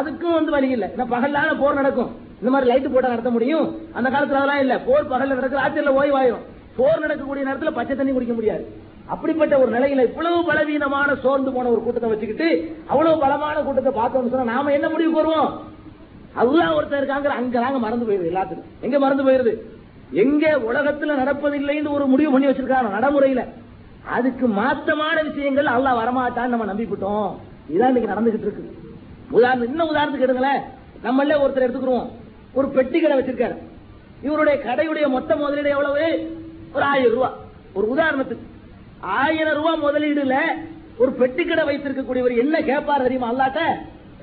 அதுக்கும் 0.00 0.32
வந்து 0.32 0.50
வழி 0.50 0.68
இல்ல. 0.68 0.90
இந்த 0.90 1.04
பகல்லான 1.04 1.58
போர் 1.58 1.74
நடக்கும். 1.74 2.10
இந்த 2.38 2.50
மாதிரி 2.50 2.70
லைட் 2.70 2.92
போட்டா 2.92 3.08
நடத்த 3.08 3.30
முடியும். 3.30 3.76
அந்த 3.92 4.10
காலத்துல 4.10 4.12
அதெல்லாம் 4.12 4.58
இல்ல. 4.58 4.78
போர் 4.78 5.08
பகல்ல 5.08 5.26
நடக்கிற 5.26 5.60
ஆச்சரியில் 5.60 5.92
ஓய்வாயிரும். 5.92 6.42
போர் 6.76 6.98
நடக்கக்கூடிய 6.98 7.44
நேரத்தில் 7.44 7.72
பச்சை 7.72 7.96
தண்ணி 7.96 8.12
குடிக்க 8.12 8.34
முடியாது. 8.34 8.72
அப்படிப்பட்ட 9.06 9.58
ஒரு 9.58 9.78
நிலையில 9.78 10.02
இவ்வளவு 10.02 10.44
பலவீனமான 10.44 11.14
சோர்ந்து 11.14 11.50
போன 11.52 11.68
ஒரு 11.68 11.80
கூட்டத்தை 11.80 12.10
வச்சுக்கிட்டு 12.10 12.76
அவ்வளவு 12.86 13.18
பலமான 13.18 13.60
கூட்டத்தை 13.60 13.92
பார்த்தோம்னு 13.92 14.30
சொன்னா 14.30 14.52
நாம 14.52 14.72
என்ன 14.72 14.88
முடிவு 14.88 15.12
வருவோம் 15.12 15.74
அதுதான் 16.34 16.74
ஒருத்தர் 16.74 16.96
இருக்காங்க 16.96 17.30
அங்க 17.30 17.60
நாங்க 17.60 17.78
மறந்து 17.78 18.06
போயிருது 18.06 18.34
எல்லாத்துக்கும். 18.34 18.80
எங்க 18.80 18.98
மறந்து 18.98 19.24
போயிருது? 19.24 19.52
எங்க 20.10 20.58
உலகத்துல 20.72 21.12
நடப்பதில்லைன்னு 21.22 21.90
ஒரு 21.90 22.06
முடிவு 22.06 22.32
பண்ணி 22.32 22.46
வச்சிருக்காங்க 22.46 22.90
நடைமுறையில. 22.96 23.44
அதுக்கு 24.08 24.46
மாத்தமான 24.48 25.22
விஷயங்கள் 25.22 25.64
அல்லா 25.64 25.92
வரமாட்டான்னு 26.00 26.46
நம்ம 26.46 26.66
நம்பிவிட்டோம் 26.72 27.30
இதான் 27.68 27.86
இன்னைக்கு 27.86 28.12
நடந்துகிட்டு 28.12 28.40
இருக்கு 28.40 28.76
உதாரணம் 29.30 29.66
இன்னும் 29.66 29.94
உதாரணத்துக்கு 29.94 30.26
எடுங்களேன். 30.28 30.60
நம்மள 31.04 31.32
ஒருத்தர் 31.40 31.66
எடுத்துக்கிறோம் 31.66 32.08
ஒரு 32.52 32.68
பெட்டி 32.68 33.00
கடை 33.00 33.18
வச்சிருக்காரு. 33.18 33.56
இவருடைய 34.22 34.62
கடையுடைய 34.64 35.08
மொத்த 35.08 35.36
முதலீடு 35.36 35.68
எவ்வளவு? 35.68 36.36
ஒரு 36.74 36.84
ஆயிரம் 36.84 37.12
ரூபாய். 37.12 37.32
ஒரு 37.72 37.94
உதாரணத்துக்கு. 37.96 38.55
ஆயிரம் 39.00 39.54
ரூபாய் 39.54 39.82
முதலீடுல 39.82 40.36
ஒரு 40.98 41.10
பெட்டிக்கடை 41.10 41.64
வைத்திருக்கக்கூடியவர் 41.66 42.38
என்ன 42.38 42.60
கேட்பார் 42.60 43.02
தெரியுமா 43.02 43.32
அல்லாட்ட? 43.32 43.60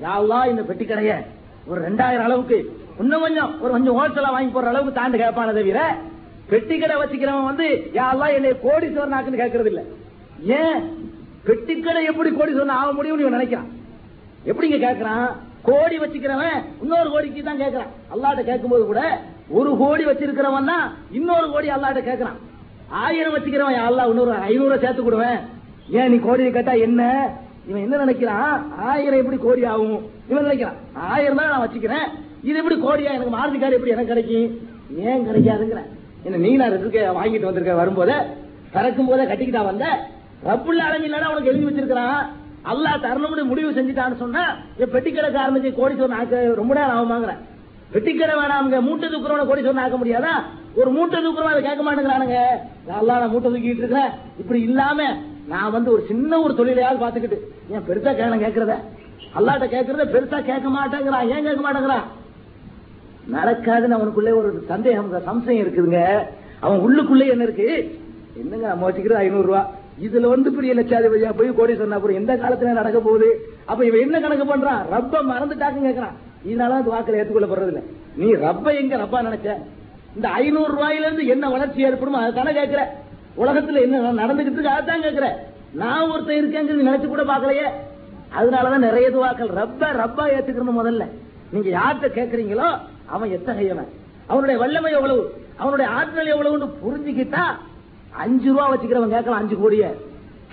யா 0.02 0.46
இந்த 0.46 0.62
பெட்டிக்கடைய 0.62 1.24
ஒரு 1.68 1.82
ரெண்டாயிரம் 1.82 2.24
அளவுக்கு. 2.24 2.76
இன்னும் 3.00 3.22
கொஞ்சம் 3.22 3.60
ஒரு 3.60 3.72
கொஞ்சம் 3.72 3.96
ஹோல்சேலா 4.00 4.32
வாங்கி 4.32 4.52
போற 4.52 4.68
அளவுக்கு 4.68 5.00
தாண்டு 5.00 5.18
கேட்பான 5.18 5.54
தவிர 5.54 5.96
பெட்டிக்கடை 6.50 6.96
வச்சுக்கிறவன் 6.98 7.44
வந்து 7.44 7.68
யாரெல்லாம் 7.94 8.34
என்னை 8.34 8.60
கோடி 8.62 8.88
கோடீஸ்வரனாக்குன்னு 8.88 9.42
கேட்கறது 9.44 9.66
இல்ல. 9.66 9.84
ஏன்? 10.46 10.82
பெட்டிக்கடை 11.48 12.04
எப்படி 12.04 12.30
கோடீஸ்வரன் 12.30 12.70
ஆக 12.70 12.92
முடியும்னு 12.92 13.20
இவன் 13.20 13.38
நினைக்கிறான். 13.40 13.70
எப்படிங்க 14.46 14.78
கேட்கறான்? 14.88 15.28
கோடி 15.64 16.00
வச்சுக்கிறவன் 16.00 16.64
இன்னொரு 16.82 17.10
கோடிக்கு 17.10 17.44
தான் 17.44 17.58
கேட்கறான். 17.58 17.92
அல்லாட்ட 18.14 18.44
கேட்கும்போது 18.44 18.86
கூட 18.86 19.20
ஒரு 19.50 19.78
கோடி 19.78 20.06
வச்சிருக்கிறவன் 20.06 20.66
தான் 20.66 20.98
இன்னொரு 21.12 21.52
கோடி 21.52 21.70
அல்லாட்ட 21.70 22.02
கேட்கறான். 22.02 22.40
ஆயிரம் 23.02 23.34
வச்சுக்கிறவன் 23.36 23.78
யாரெல்லாம் 23.80 24.10
இன்னொரு 24.12 24.34
ஐநூறு 24.48 24.76
சேர்த்து 24.84 25.04
கொடுவேன். 25.04 25.40
ஏன் 26.00 26.12
நீ 26.14 26.18
கோடியை 26.26 26.50
கேட்டா 26.52 26.74
என்ன? 26.88 27.02
இவன் 27.70 27.84
என்ன 27.86 28.00
நினைக்கிறான்? 28.04 28.54
ஆயிரம் 28.90 29.22
எப்படி 29.22 29.38
கோடி 29.46 29.62
ஆகும்? 29.74 30.00
இவன் 30.30 30.46
நினைக்கிறான் 30.48 30.80
ஆயிரம் 31.14 31.40
தான் 31.42 31.52
நான் 31.54 31.66
வச்சுக்கிறேன். 31.66 32.08
இது 32.50 32.60
எப்படி 32.62 32.78
கோடியா? 32.86 33.14
எனக்கு 33.18 33.36
மாருதி 33.38 33.60
கார் 33.60 33.78
எப்படி 33.78 33.94
எனக்கு 33.96 34.14
கிடைக்கும்? 34.14 34.50
ஏன் 35.10 35.28
கிடைக்காதுங்கிற. 35.30 35.82
என்ன 36.26 36.42
நீ 36.46 36.52
நான் 36.62 36.76
இருக்க 36.80 37.00
வாங்கிட்டு 37.20 37.50
வந்திருக்க 37.50 37.74
வரும்போதே 37.82 38.18
பறக்கும் 38.76 39.10
போதே 39.10 39.24
கட்டிக்கிட்டா 39.32 39.64
வந்த 39.72 39.86
ரப்புள்ள 40.50 40.82
அளவில் 40.90 41.18
உனக்கு 41.34 41.52
எழுதி 41.52 41.68
வச்சிருக்கிறான். 41.68 42.22
அல்லாஹ் 42.72 43.04
தரணும்னு 43.06 43.44
முடிவு 43.52 43.70
செஞ்சுட்டான்னு 43.78 44.22
சொன்னா 44.22 44.44
என் 44.82 44.94
பெட்டிக்கடைக்காரனுக்கு 44.94 45.72
கோடி 45.80 45.96
சொன்ன 46.02 46.44
ரொம்ப 46.60 46.74
நேரம் 46.78 46.98
ஆகுமாங்கிறேன் 46.98 47.42
பெட்டிக்கடை 47.94 48.34
வேணாமுங்க 48.42 48.82
மூட்டை 48.82 49.10
தூக்குறவன 49.10 49.46
கோடி 49.46 49.62
சொன்ன 49.62 49.82
ஆக்க 49.82 49.98
முடியாதா? 49.98 50.34
ஒரு 50.76 50.90
மூட்டை 50.90 51.20
தூக்குறவன் 51.26 51.54
அதை 51.54 51.62
கேட்க 51.64 51.82
மாட்டேங்கிறானுங்க. 51.88 52.40
நல்லா 52.88 53.20
நான் 53.20 53.30
மூட்டை 53.30 53.52
தூக்கிட்டு 53.52 53.82
இருக்கிறேன். 53.82 54.12
இப்படி 54.38 54.62
இல்லாம 54.62 55.18
நான் 55.48 55.72
வந்து 55.72 55.92
ஒரு 55.92 56.04
சின்ன 56.08 56.42
ஒரு 56.42 56.54
தொழிலையாவது 56.54 57.04
பாத்துக்கிட்டு 57.04 57.40
ஏன் 57.70 57.86
பெருசா 57.88 58.12
கேட்கணும் 58.18 58.46
கேட்கறத? 58.46 58.76
அல்லாட்ட 59.38 59.66
கேட்கறத 59.76 60.06
பெருசா 60.16 60.42
கேட்க 60.42 60.70
மாட்டேங்கிறான். 60.70 61.30
ஏன் 61.36 61.44
கேட்க 61.44 61.62
மாட்டேங்கிறான்? 61.66 62.06
நடக்காதுன்னு 63.34 63.98
அவனுக்குள்ளே 63.98 64.32
ஒரு 64.32 64.64
சந்தேகம் 64.68 65.14
சம்சயம் 65.30 65.62
இருக்குதுங்க. 65.64 66.02
அவன் 66.60 66.82
உள்ளுக்குள்ளே 66.86 67.30
என்ன 67.30 67.44
இருக்கு? 67.44 68.00
என்னங்க 68.38 68.68
நம்ம 68.68 68.92
வச்சுக்கிறது 68.92 69.24
ஐநூறு 69.26 69.48
ரூபா. 69.48 69.70
இதுல 70.02 70.28
வந்து 70.28 70.52
பெரிய 70.52 70.74
லட்சாதிபதியா 70.74 71.32
போய் 71.38 71.56
கோடி 71.56 71.76
சொன்னா 71.76 71.96
அப்புறம் 71.96 72.18
எந்த 72.18 72.36
காலத்துல 72.36 72.78
நடக்க 72.82 73.00
போகுது? 73.00 73.48
அப்ப 73.66 73.86
இவன் 73.86 74.00
என்ன 74.00 74.20
கணக்கு 74.20 74.46
பண்றான்? 74.46 74.82
ரப்ப 74.92 75.22
மறந்துட்டாக்குன்னு 75.32 75.90
கேட்கறான். 75.90 76.18
இதனால 76.46 76.72
அந்த 76.72 76.90
வாக்கில் 76.90 77.16
ஏற்றுக்கொள்ளப்படுறது 77.16 77.68
இல்ல 77.68 77.82
நீ 78.16 78.34
ரப்ப 78.34 78.76
எங்க 78.76 78.96
ரப்பா 78.96 79.20
நினைச்ச? 79.28 79.58
இந்த 80.16 80.30
ஐநூறு 80.30 80.74
ரூபாயில 80.74 81.06
இருந்து 81.06 81.28
என்ன 81.28 81.50
வளர்ச்சி 81.50 81.84
ஏற்படும் 81.84 82.14
அதை 82.14 82.34
தானே 82.34 82.54
கேட்கிற. 82.54 82.96
உலகத்துல 83.38 83.82
என்ன 83.82 84.26
நடந்துகிட்டு 84.26 84.64
அதுதான் 84.64 85.02
கேட்கிற. 85.02 85.48
நான் 85.74 86.10
ஒருத்தன் 86.10 86.40
இருக்கேங்கிறது 86.42 86.88
நினைச்சு 86.90 87.08
கூட 87.08 87.24
பாக்கலையே 87.24 87.68
அதனாலதான் 88.38 88.86
நிறைய 88.88 89.10
துவாக்கள் 89.10 89.48
ரப்ப 89.48 89.92
ரப்பா 89.92 90.24
ஏத்துக்கணும் 90.36 90.80
முதல்ல. 90.80 91.06
நீங்க 91.52 91.70
யார்கிட்ட 91.80 92.08
கேட்கறீங்களோ 92.20 92.80
அவன் 93.06 93.30
எத்தகையவன்? 93.30 93.90
அவனுடைய 94.28 94.60
வல்லமை 94.60 94.92
எவ்வளவு? 94.92 95.24
அவனுடைய 95.58 95.92
ஆற்றல் 95.92 96.34
எவ்வளவுன்னு 96.36 96.68
புரிஞ்சுக்கிட்டா 96.84 97.44
அஞ்சு 98.12 98.50
ரூபா 98.50 98.74
வச்சுக்கிறவன் 98.74 99.10
கேட்கலாம் 99.10 99.40
அஞ்சு 99.40 99.56
கோடிய. 99.56 99.86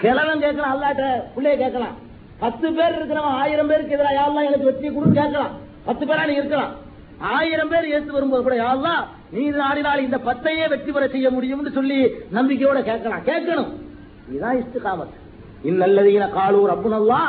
கிழவன் 0.01 0.41
கேட்கலாம் 0.41 0.73
அல்லாட்ட 0.75 1.05
பிள்ளைய 1.37 1.57
கேட்கலாம். 1.57 1.97
பத்து 2.39 2.73
பேர் 2.73 2.97
இருக்கிறவன் 2.99 3.39
ஆயிரம் 3.41 3.67
பேருக்கு 3.67 3.95
எதிராக 3.95 4.15
யாரெல்லாம் 4.15 4.47
எனக்கு 4.47 4.65
வெற்றி 4.65 4.89
கொடுன்னு 4.89 5.21
கேட்கலாம். 5.23 5.69
பத்து 5.85 6.07
பேரா 6.07 6.27
நீ 6.27 6.33
இருக்கலாம். 6.33 6.73
ஆயிரம் 7.19 7.69
பேர் 7.69 7.87
ஏத்து 7.87 8.11
வரும்போது 8.11 8.43
கூட 8.43 8.55
யாரெல்லாம் 8.57 9.05
நீ 9.31 9.51
நாடினால் 9.51 10.01
இந்த 10.01 10.17
பத்தையே 10.17 10.69
வெற்றி 10.69 10.93
பெற 10.93 11.07
செய்ய 11.09 11.31
முடியும்னு 11.31 11.73
சொல்லி 11.73 12.07
நம்பிக்கையோட 12.33 12.83
கேட்கலாம். 12.83 13.25
கேட்கணும். 13.25 13.71
இதுதான் 14.31 14.57
இஸ்திகாமத். 14.57 15.17
இன்னல்லதீன 15.65 16.29
காலூர் 16.37 16.71
ரப்புனல்லா 16.73 17.23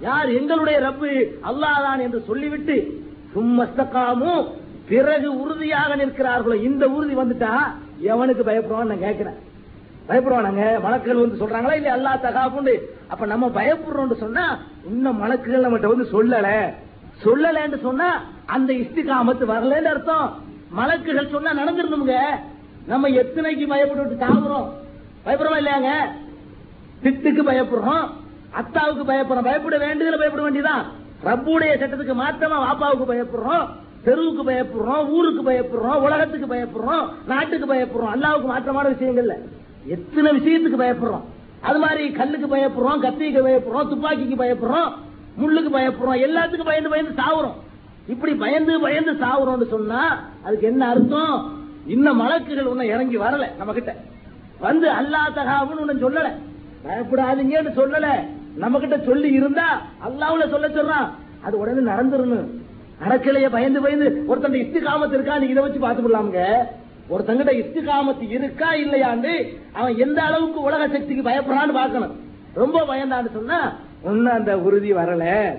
யார் 0.00 0.28
எங்களுடைய 0.28 0.80
ரப்பு 0.80 1.10
அல்லாதான் 1.42 2.00
என்று 2.00 2.22
சொல்லிவிட்டு 2.26 3.02
சும்மஸ்தகாமும் 3.34 4.48
பிறகு 4.88 5.40
உறுதியாக 5.40 5.96
நிற்கிறார்களோ 5.96 6.62
இந்த 6.62 6.86
உறுதி 6.86 7.14
வந்துட்டா 7.16 7.52
எவனுக்கு 8.02 8.42
பயப்படுவான்னு 8.48 8.92
நான் 8.92 8.98
கேட்கிறேன். 8.98 9.38
பயப்படுவானாங்க? 10.08 10.80
மலக்கள் 10.80 11.16
வந்து 11.16 11.46
சொல்றாங்களா? 11.46 11.72
இல்ல 11.72 11.96
அல்லா 11.96 12.12
தகாப்புண்டு 12.22 12.74
அப்ப 13.08 13.26
நம்ம 13.26 13.46
பயப்படுறோம்னு 13.48 14.14
சொன்னா 14.14 14.58
இன்னும் 14.86 15.22
மலக்குகள் 15.22 15.64
நம்மகிட்ட 15.64 15.94
வந்து 15.94 16.06
சொல்லல. 16.12 16.48
சொல்லலன்னு 17.22 17.80
சொன்னா 17.80 18.22
அந்த 18.46 18.72
இஸ்திகாமத்து 18.72 19.44
வரலன்னு 19.48 19.82
அர்த்தம். 19.82 20.42
மலக்குகள் 20.76 21.30
சொன்னா 21.30 21.52
நடந்துருந்துங்க 21.52 22.18
நம்ம 22.86 23.08
எத்தனைக்கு 23.08 23.66
பயப்பட்டு 23.66 24.24
தாவுறோம் 24.24 24.68
பயப்படுறோம் 25.26 25.60
இல்லையாங்க? 25.60 25.90
திட்டுக்கு 27.02 27.42
பயப்படுறோம். 27.46 28.08
அத்தாவுக்கு 28.50 29.12
பயப்படுறோம். 29.12 29.42
பயப்பட 29.42 29.78
வேண்டியதுல 29.78 30.18
பயப்பட 30.18 30.42
வேண்டியதான் 30.42 30.84
ரப்புடைய 31.24 31.78
சட்டத்துக்கு 31.78 32.14
மாத்தமா 32.14 32.58
வாப்பாவுக்கு 32.58 33.04
பயப்படுறோம். 33.08 33.68
தெருவுக்கு 34.04 34.50
பயப்படுறோம். 34.50 35.08
ஊருக்கு 35.08 35.50
பயப்படுறோம். 35.50 35.94
உலகத்துக்கு 35.94 36.54
பயப்படுறோம். 36.54 37.08
நாட்டுக்கு 37.26 37.74
பயப்படுறோம். 37.74 38.14
அல்லாவுக்கு 38.14 38.48
மாற்றமான 38.48 38.88
விஷயங்கள்ல 38.88 39.34
எத்தனை 39.84 40.32
விஷயத்துக்கு 40.32 40.80
பயப்படுறோம்? 40.80 41.22
அது 41.60 41.78
மாதிரி 41.78 42.12
கல்லுக்கு 42.12 42.56
பயப்படுறோம் 42.56 43.00
கத்திக்கு 43.00 43.42
பயப்படுறோம் 43.46 43.88
துப்பாக்கிக்கு 43.88 44.36
பயப்படுறோம். 44.38 44.92
முள்ளுக்கு 45.40 45.70
பயப்படுறோம் 45.76 46.22
எல்லாத்துக்கும் 46.26 46.70
பயந்து 46.70 46.88
பயந்து 46.88 47.22
சாவுறோம். 47.22 47.56
இப்படி 48.06 48.34
பயந்து 48.34 48.80
பயந்து 48.80 49.12
சாவுறோம்னு 49.12 49.68
சொன்னா 49.68 50.02
அதுக்கு 50.44 50.66
என்ன 50.66 50.88
அர்த்தம்? 50.88 51.36
இன்னும் 51.86 52.20
மலக்குகள் 52.20 52.66
ஒன்னும் 52.66 52.86
இறங்கி 52.86 53.16
வரல 53.18 53.56
நம்ம 53.56 53.72
கிட்ட 53.72 53.94
வந்து 54.58 54.88
அல்லா 54.90 55.20
தகாவுன்னு 55.34 55.80
ஒன்னும் 55.80 56.02
சொல்லல. 56.04 56.28
பயப்படாதீங்கன்னு 56.86 57.72
சொல்லல. 57.80 58.08
நம்ம 58.56 58.78
கிட்ட 58.78 58.98
சொல்லி 58.98 59.30
இருந்தா 59.30 59.82
அல்லாவுல 60.06 60.48
சொல்ல 60.50 60.68
சொல்றான். 60.68 61.08
அது 61.42 61.58
உடனே 61.58 61.80
நடந்துருணும் 61.90 62.50
நடக்கலையே 63.04 63.48
பயந்து 63.50 63.80
பயந்து. 63.80 64.24
ஒருத்தன் 64.26 64.52
இஸ்திகாமத்து 64.52 65.12
இருக்கா? 65.12 65.38
நீ 65.38 65.46
இதை 65.46 65.62
வச்சு 65.62 65.80
பாத்துக்கலாமுங்க 65.80 66.42
ஒருத்தங்கிட்ட 67.10 67.52
காமத்து 67.88 68.30
இருக்கா 68.30 68.68
இல்லையாண்டு 68.72 69.32
அவன் 69.72 69.96
எந்த 69.96 70.22
அளவுக்கு 70.22 70.60
உலக 70.60 70.88
சக்திக்கு 70.88 71.30
பயப்படுறான்னு 71.30 71.72
பார்க்கணும். 71.72 72.14
ரொம்ப 72.54 72.80
பயந்தான்னு 72.80 73.32
சொன்னா 73.32 73.58
இன்னும் 74.04 74.32
அந்த 74.32 74.58
உறுதி 74.58 74.92
வரல 74.92 75.54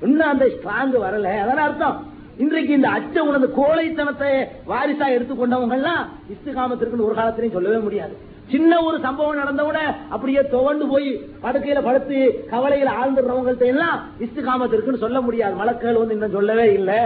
இன்னும் 0.00 0.28
அந்த 0.28 0.44
ஸ்ட்ராங் 0.44 1.02
வரல. 1.04 1.28
அதான 1.42 1.64
அர்த்தம். 1.66 2.06
இன்றைக்கு 2.38 2.74
இந்த 2.74 2.88
அச்ச 2.88 3.18
உணர்ந்து 3.18 3.52
கோழைத்தனத்தை 3.56 4.30
வாரிசா 4.68 5.06
எடுத்துக்கொண்டவங்கலாம் 5.08 6.02
இஸ்து 6.30 6.52
காமத்திற்குன்னு 6.52 7.04
ஒரு 7.04 7.14
காலத்திலையும் 7.16 7.52
சொல்லவே 7.52 7.76
முடியாது. 7.76 8.16
சின்ன 8.50 8.80
ஒரு 8.82 9.00
சம்பவம் 9.00 9.38
நடந்தவுட 9.38 9.78
அப்படியே 10.08 10.48
துவண்டு 10.48 10.86
போய் 10.86 11.20
படுக்கையில 11.42 11.82
படுத்து 11.82 12.48
கவலையில 12.50 12.90
ஆழ்ந்துடுறவங்கள்ட்ட 13.02 13.66
எல்லாம் 13.66 14.00
இஸ்திகாமத்திற்குன்னு 14.20 14.96
சொல்ல 14.96 15.20
முடியாது. 15.20 15.54
மலக்கள் 15.54 15.94
வந்து 15.94 16.14
இன்னும் 16.14 16.30
சொல்லவே 16.30 16.72
இல்லை. 16.72 16.98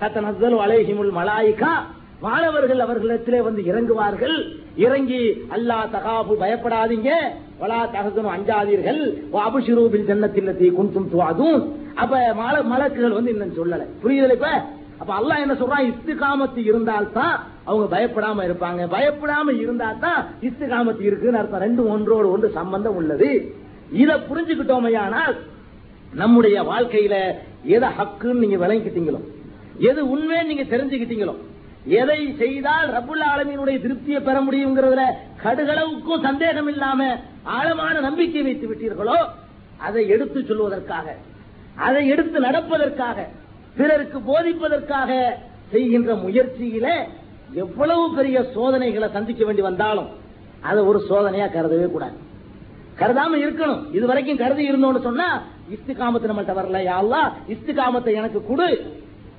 சத்த 0.00 0.20
நசல் 0.26 1.10
மலாய்கா. 1.20 1.72
மாணவர்கள் 2.20 2.78
அவர்களிடத்திலே 2.78 3.38
வந்து 3.38 3.62
இறங்குவார்கள். 3.62 4.58
இறங்கி 4.76 5.46
அல்லா 5.50 5.78
தகாபு 5.92 6.34
பயப்படாதீங்க. 6.40 7.10
வலா 7.60 7.78
தகசனும் 7.94 8.34
அஞ்சாதீர்கள். 8.36 9.00
அபுஷிரூபில் 9.46 10.08
ஜன்னத்தில் 10.08 10.74
குந்தும் 10.78 11.10
துவாதும் 11.12 11.60
அப்ப 11.94 12.14
மல 12.40 12.54
மலக்குகள் 12.72 13.16
வந்து 13.18 13.32
இன்னும் 13.34 13.56
சொல்லல. 13.58 13.84
புரியுதல 14.02 14.36
இப்ப? 14.38 14.50
அப்ப 15.00 15.10
அல்லாஹ் 15.20 15.42
என்ன 15.44 15.54
சொல்றான்? 15.54 15.88
இஸ்திகாமத்து 15.92 16.60
இருந்தால்தான் 16.70 17.34
அவங்க 17.64 17.86
பயப்படாம 17.96 18.44
இருப்பாங்க. 18.48 18.82
பயப்படாம 18.96 19.56
இருந்தா 19.62 19.88
தான் 20.04 20.20
இஸ்திகாமத்து 20.48 21.00
இருக்குன்னு 21.00 21.38
அர்த்தம். 21.38 21.60
ரெண்டு 21.60 21.82
ஒன்றோடு 21.94 22.30
ஒன்று 22.30 22.50
சம்பந்தம் 22.50 22.94
உள்ளது. 22.94 23.30
இதை 24.02 24.14
புரிஞ்சுக்கிட்டோமையானால் 24.30 25.34
நம்முடைய 26.12 26.56
வாழ்க்கையில 26.62 27.14
எதை 27.76 27.88
ஹக்குன்னு 27.98 28.42
நீங்க 28.44 28.66
விளங்கிக்கிட்டீங்களோ 28.66 29.20
எது 29.78 30.00
உண்மை 30.08 30.36
நீங்க 30.42 30.64
தெரிஞ்சுக்கிட்டீங்களோ 30.72 31.34
எதை 32.00 32.20
செய்தால் 32.38 32.88
ரபுல் 32.96 33.24
ஆலமீனுடைய 33.32 33.76
திருப்தியை 33.82 34.20
பெற 34.20 34.36
முடியுங்கிறதுல 34.40 35.02
கடுகளவுக்கும் 35.42 36.24
சந்தேகம் 36.28 36.68
இல்லாம 36.68 37.00
ஆழமான 37.46 38.00
நம்பிக்கை 38.00 38.42
வைத்து 38.42 38.66
விட்டீர்களோ 38.68 39.18
அதை 39.78 40.08
எடுத்து 40.08 40.40
சொல்வதற்காக 40.40 41.06
அதை 41.76 42.08
எடுத்து 42.08 42.40
நடப்பதற்காக 42.40 43.18
பிறருக்கு 43.76 44.18
போதிப்பதற்காக 44.18 45.10
செய்கின்ற 45.70 46.14
முயற்சியில 46.14 46.86
எவ்வளவு 47.52 48.14
பெரிய 48.14 48.44
சோதனைகளை 48.54 49.08
சந்திக்க 49.10 49.44
வேண்டி 49.44 49.62
வந்தாலும் 49.62 50.08
அதை 50.60 50.82
ஒரு 50.82 50.98
சோதனையா 51.08 51.46
கருதவே 51.46 51.90
கூடாது. 51.90 52.16
கருதாம 53.00 53.38
இருக்கணும். 53.44 53.82
இது 53.92 54.06
வரைக்கும் 54.06 54.36
கருதி 54.36 54.70
இருந்தோம்னு 54.70 55.00
சொன்னா 55.00 55.42
இஸ்திகாமத்து 55.70 56.30
நம்மள்ட்ட 56.30 56.54
வரல. 56.58 56.80
யாழ்லா 56.90 57.22
இஸ்திகாமத்தை 57.48 58.12
எனக்கு 58.14 58.46
கொடு. 58.46 58.68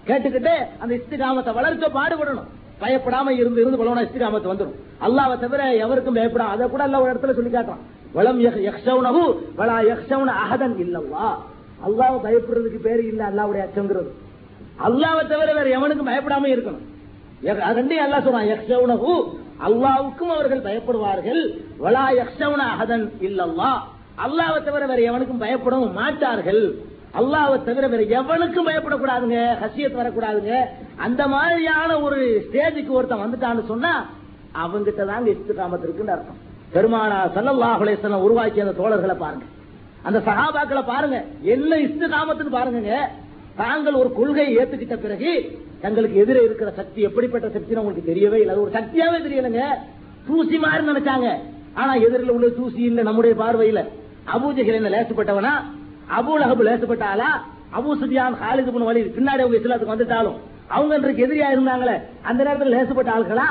கேட்டுக்கிட்டு 0.08 0.54
அந்த 0.80 0.96
இஸ்திகாமத்தை 0.96 1.54
வளர்க்க 1.54 1.88
பாடுபடணும். 2.00 2.50
பயப்படாம 2.82 3.30
இருந்து 3.30 3.62
இருந்து 3.62 3.80
பலவனா 3.82 4.06
இஸ்திகாமத்து 4.08 4.52
வந்துடும். 4.54 4.76
அல்லாவை 5.02 5.40
தவிர 5.40 5.76
எவருக்கும் 5.76 6.16
பயப்படாம 6.16 6.54
அதை 6.56 6.70
கூட 6.70 6.84
எல்லா 6.84 7.02
ஒரு 7.02 7.14
இடத்துல 7.14 7.34
சொல்லி 7.34 7.58
காட்டுறான். 7.58 7.84
வளம் 8.14 8.40
யக்ஷவுனஹு 8.40 9.24
வலா 9.58 9.78
யக்ஷவுன 9.92 10.32
அஹதன் 10.48 10.78
இல்லவா 10.78 11.38
அல்லாவை 11.88 12.18
பயப்படுறதுக்கு 12.24 12.82
பேரு 12.82 13.08
இல்ல 13.08 13.30
அல்லாவுடைய 13.30 13.68
அச்சங்கிறது. 13.68 14.12
அல்லாவை 14.86 15.28
தவிர 15.28 15.54
வேற 15.54 15.80
எவனுக்கும் 15.80 16.08
பயப்படாம 16.08 16.48
இருக்கணும். 16.56 16.86
ரெண்டே 17.44 17.98
அல்லா 18.06 18.20
சொல்றான். 18.20 18.56
யக்ஷவுனஹு 18.56 19.24
அல்லாவுக்கும் 19.68 20.34
அவர்கள் 20.36 20.62
பயப்படுவார்கள். 20.62 21.42
வலா 21.84 22.06
யக்ஷவுன 22.12 22.64
அகதன் 22.80 23.12
இல்லல்லா. 23.20 23.72
அல்லாவை 24.26 24.64
தவிர 24.64 24.86
வேற 24.86 25.12
எவனுக்கும் 25.12 25.42
பயப்படவும் 25.42 25.94
மாட்டார்கள். 25.94 26.76
அல்லாவை 27.14 27.64
தவிர 27.64 27.88
வேற 27.88 28.22
எவனுக்கும் 28.22 28.68
பயப்படக்கூடாதுங்க. 28.68 29.56
ஹசியத் 29.64 29.98
வரக்கூடாதுங்க. 30.00 30.64
அந்த 30.96 31.28
மாதிரியான 31.28 32.00
ஒரு 32.00 32.48
ஸ்டேஜுக்கு 32.52 32.90
ஒருத்தன் 32.90 33.20
வந்துட்டான்னு 33.20 33.66
சொன்னா 33.66 34.10
அவங்கிட்ட 34.66 35.06
தாங்க 35.06 35.30
இஸ்திகாமத் 35.30 35.84
இருக்குன்னு 35.84 36.12
அர்த்தம். 36.12 36.47
பெருமானா 36.74 37.20
சல்லல்லாஹு 37.36 38.24
உருவாக்கிய 38.26 38.66
அந்த 38.66 38.76
தோழர்களை 38.82 39.16
பாருங்க. 39.24 39.46
அந்த 40.08 40.20
சகாபாக்களை 40.28 40.84
பாருங்க. 40.92 41.18
என்ன 41.54 42.08
காமத்துக்கு 42.16 42.52
பாருங்க 42.58 42.92
தாங்கள் 43.62 44.00
ஒரு 44.02 44.10
கொள்கையை 44.18 44.52
ஏத்துக்கிட்ட 44.62 44.96
பிறகு 45.06 45.32
தங்களுக்கு 45.84 46.18
எதிரே 46.24 46.42
இருக்கிற 46.48 46.70
சக்தி 46.80 47.00
எப்படிப்பட்ட 47.08 47.48
சக்தின்னு 47.56 47.82
உங்களுக்கு 47.82 48.10
தெரியவே 48.12 48.38
இல்லை. 48.42 48.52
அது 48.54 48.64
ஒரு 48.66 48.74
சக்தியாவே 48.78 49.18
தெரியலங்க. 49.26 49.64
தூசி 50.28 50.58
மாதிரி 50.64 50.84
நினைச்சாங்க. 50.92 51.28
ஆனா 51.82 51.94
எதிரில் 52.06 52.36
உள்ள 52.36 52.48
தூசி 52.60 52.82
இல்ல 52.90 53.02
நம்முடைய 53.08 53.34
பார்வையில 53.42 53.82
அபூஜகர் 54.36 54.80
என்ன 54.80 54.92
லேசப்பட்டவனா? 54.96 55.54
லஹபு 56.42 56.64
லேசப்பட்டாலா 56.70 57.30
அபு 57.78 57.90
சுபியான் 58.02 58.38
ஹாலிது 58.42 58.72
பண்ண 58.74 58.86
வழி 58.90 59.02
பின்னாடி 59.18 59.42
அவங்க 59.44 59.58
இஸ்லாத்துக்கு 59.60 59.96
வந்துட்டாலும் 59.96 60.38
அவங்க 60.76 60.94
இன்றைக்கு 61.00 61.26
எதிரியா 61.28 61.48
இருந்தாங்களே 61.56 61.96
அந்த 62.30 62.40
நேரத்தில் 62.48 62.74
லேசப்பட்ட 62.76 63.10
ஆள்களா? 63.16 63.48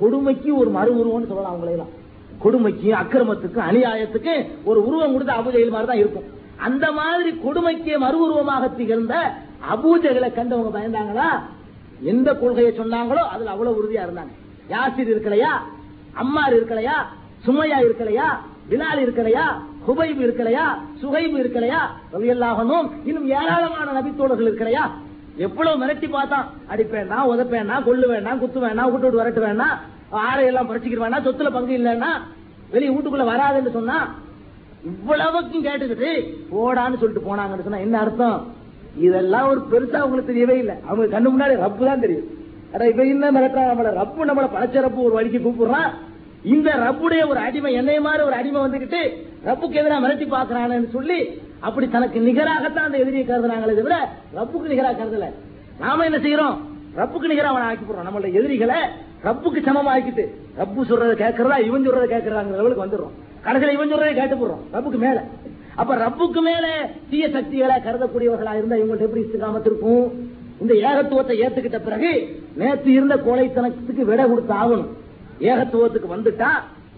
கொடுமைக்கு 0.00 0.50
ஒரு 0.60 0.70
மறு 0.76 0.90
உருவம்னு 1.00 1.30
சொல்லலாம் 1.30 1.54
அவங்களையெல்லாம். 1.54 1.94
கொடுமைக்கு 2.42 2.94
அக்கிரமத்துக்கு 2.94 3.60
அநியாயத்துக்கு 3.70 4.48
ஒரு 4.64 4.86
உருவம் 4.86 5.12
கொடுத்த 5.12 5.32
அபுஜெயில் 5.32 5.70
மாதிரி 5.70 5.86
தான் 5.86 5.96
இருக்கும். 5.96 6.24
அந்த 6.56 6.92
மாதிரி 6.92 7.38
கொடுமைக்கு 7.38 7.98
மறு 7.98 8.22
உருவமாக 8.22 8.68
திகழ்ந்த 8.68 9.32
அபூஜைகளை 9.74 10.32
கண்டவங்க 10.32 10.70
பயந்தாங்களா? 10.74 11.40
எந்த 12.00 12.34
கொள்கையை 12.34 12.72
சொன்னாங்களோ 12.72 13.14
அதுல 13.14 13.50
அவ்வளவு 13.50 13.82
உறுதியா 13.82 13.96
இருந்தாங்க. 13.96 14.32
யாசிர் 14.68 15.10
இருக்கலையா? 15.10 15.52
அம்மார் 16.12 16.54
இருக்கலையா? 16.54 16.96
சுமையா 17.46 17.78
இருக்கலையா? 17.80 18.38
பிலால் 18.70 18.98
இருக்கலையா? 18.98 19.44
ஹுபைப் 19.88 20.20
இருக்கலையா? 20.20 20.64
சுகைப் 20.98 21.36
இருக்கலையா? 21.36 21.78
ரவியல்லாகனும் 22.12 22.90
இன்னும் 23.04 23.26
ஏராளமான 23.26 24.00
நபித்தோழர்கள் 24.00 24.52
இருக்கலையா? 24.52 24.90
எவ்வளவு 25.36 25.86
மிரட்டி 25.86 26.10
பார்த்தான். 26.10 26.50
அடிப்பேன் 26.68 27.10
உதப்பேன் 27.10 27.84
கொல்லு 27.84 28.06
வேண்டாம் 28.06 28.38
குத்து 28.38 28.60
வேண்டாம் 28.60 28.92
விட்டு 28.92 29.10
விட்டு 29.10 29.30
வரட்டு 29.30 29.44
வேண்டாம் 29.44 29.78
ஆடையெல்லாம் 30.12 30.68
எல்லாம் 30.70 31.00
வேண்டாம் 31.00 31.24
சொத்துல 31.24 31.50
பங்கு 31.50 31.78
இல்லைன்னா 31.78 32.10
வெளியே 32.70 32.90
வீட்டுக்குள்ள 32.90 33.26
வராதுன்னு 33.32 33.70
சொன்னா 33.70 33.98
இவ்வளவுக்கும் 34.84 35.64
கேட்டுக்கிட்டு 35.64 36.10
போடான்னு 36.52 36.98
சொல்லிட்டு 36.98 37.28
போனாங்கன்னு 37.28 37.62
சொன்னா 37.62 37.78
என்ன 37.78 37.98
அர்த்தம்? 38.00 38.54
இதெல்லாம் 38.96 39.48
ஒரு 39.48 39.60
பெருசா 39.70 39.94
அவங்களுக்கு 39.94 40.32
தெரியவே 40.32 40.56
இல்லை 40.56 40.74
அவங்க 40.86 41.20
கண்ணு 41.20 41.32
முன்னாடி 41.32 41.56
ரப்பு 41.56 41.84
தான் 41.84 42.00
தெரியும். 42.00 42.28
அட 42.74 42.88
இப்ப 42.88 43.04
என்ன 43.04 43.30
மிரட்டா 43.32 43.62
நம்மள? 43.70 43.90
ரப்பு 44.00 44.28
நம்மள 44.28 44.46
பழச்சரப்பு 44.54 44.96
ஒரு 44.96 45.14
வழிக்கு 45.14 45.38
கூப்பிடுறான். 45.38 45.90
இந்த 46.44 46.70
ரப்புடைய 46.70 47.28
ஒரு 47.28 47.40
அடிமை 47.40 47.72
என்னைய 47.72 48.00
மாதிரி 48.00 48.24
ஒரு 48.24 48.34
அடிமை 48.34 48.60
வந்துகிட்டு 48.60 49.00
ரப்புக்கு 49.44 49.72
எதிராக 49.72 50.08
மிரட்டி 50.08 50.26
பாக்குறானு 50.30 50.90
சொல்லி 50.90 51.40
அப்படி 51.60 51.88
தனக்கு 51.88 52.20
நிகராகத்தான் 52.20 52.88
அந்த 52.88 52.98
எதிரியை 52.98 53.26
கருதுறாங்களே 53.26 53.74
தவிர 53.74 54.08
ரப்புக்கு 54.34 54.66
நிகராக 54.66 54.94
கருதல. 54.94 55.26
நாம 55.78 56.04
என்ன 56.04 56.18
செய்யறோம்? 56.18 56.56
ரப்புக்கு 57.00 57.30
நிகரா 57.30 57.50
அவனை 57.50 57.68
ஆக்கி 57.68 57.84
போடுறோம். 57.84 58.10
நம்மளோட 58.10 58.32
எதிரிகளை 58.32 58.80
ரப்புக்கு 59.24 59.58
சமமா 59.58 59.90
ஆக்கிட்டு 59.96 60.24
ரப்பு 60.58 60.84
சொல்றதை 60.88 61.24
கேட்கறதா 61.24 61.64
இவன் 61.64 61.90
சொல்றதை 61.90 62.10
கேட்கறாங்க 62.10 62.54
லெவலுக்கு 62.54 62.86
வந்துடுறோம். 62.86 63.42
கடைசியில் 63.42 63.74
இவன் 63.74 63.92
சொல்றதை 63.92 64.14
கேட்டு 64.14 64.36
போடுறோம். 64.36 64.60
ரப்புக்கு 64.72 64.98
மேல. 64.98 65.24
அப்ப 65.74 65.96
ரப்புக்கு 65.96 66.40
மேல 66.40 66.90
தீய 67.10 67.30
சக்திகளை 67.30 67.76
கருதக்கூடியவர்களா 67.76 68.56
இருந்தா 68.56 68.76
இவங்கள்ட்ட 68.76 69.00
எப்படி 69.00 69.20
இஸ்திகாமத்து 69.20 69.66
இருக்கும் 69.66 70.28
இந்த 70.60 70.74
ஏகத்துவத்தை 70.74 71.40
ஏத்துக்கிட்ட 71.40 71.82
பிறகு 71.82 72.42
நேற்று 72.54 72.92
இருந்த 72.92 73.16
கோழைத்தனத்துக்கு 73.16 74.02
விட 74.02 74.26
கொடுத்து 74.26 74.54
ஆகணும். 74.54 74.86
ஏகத்துவத்துக்கு 75.40 76.14
வந்துட்டா 76.16 76.48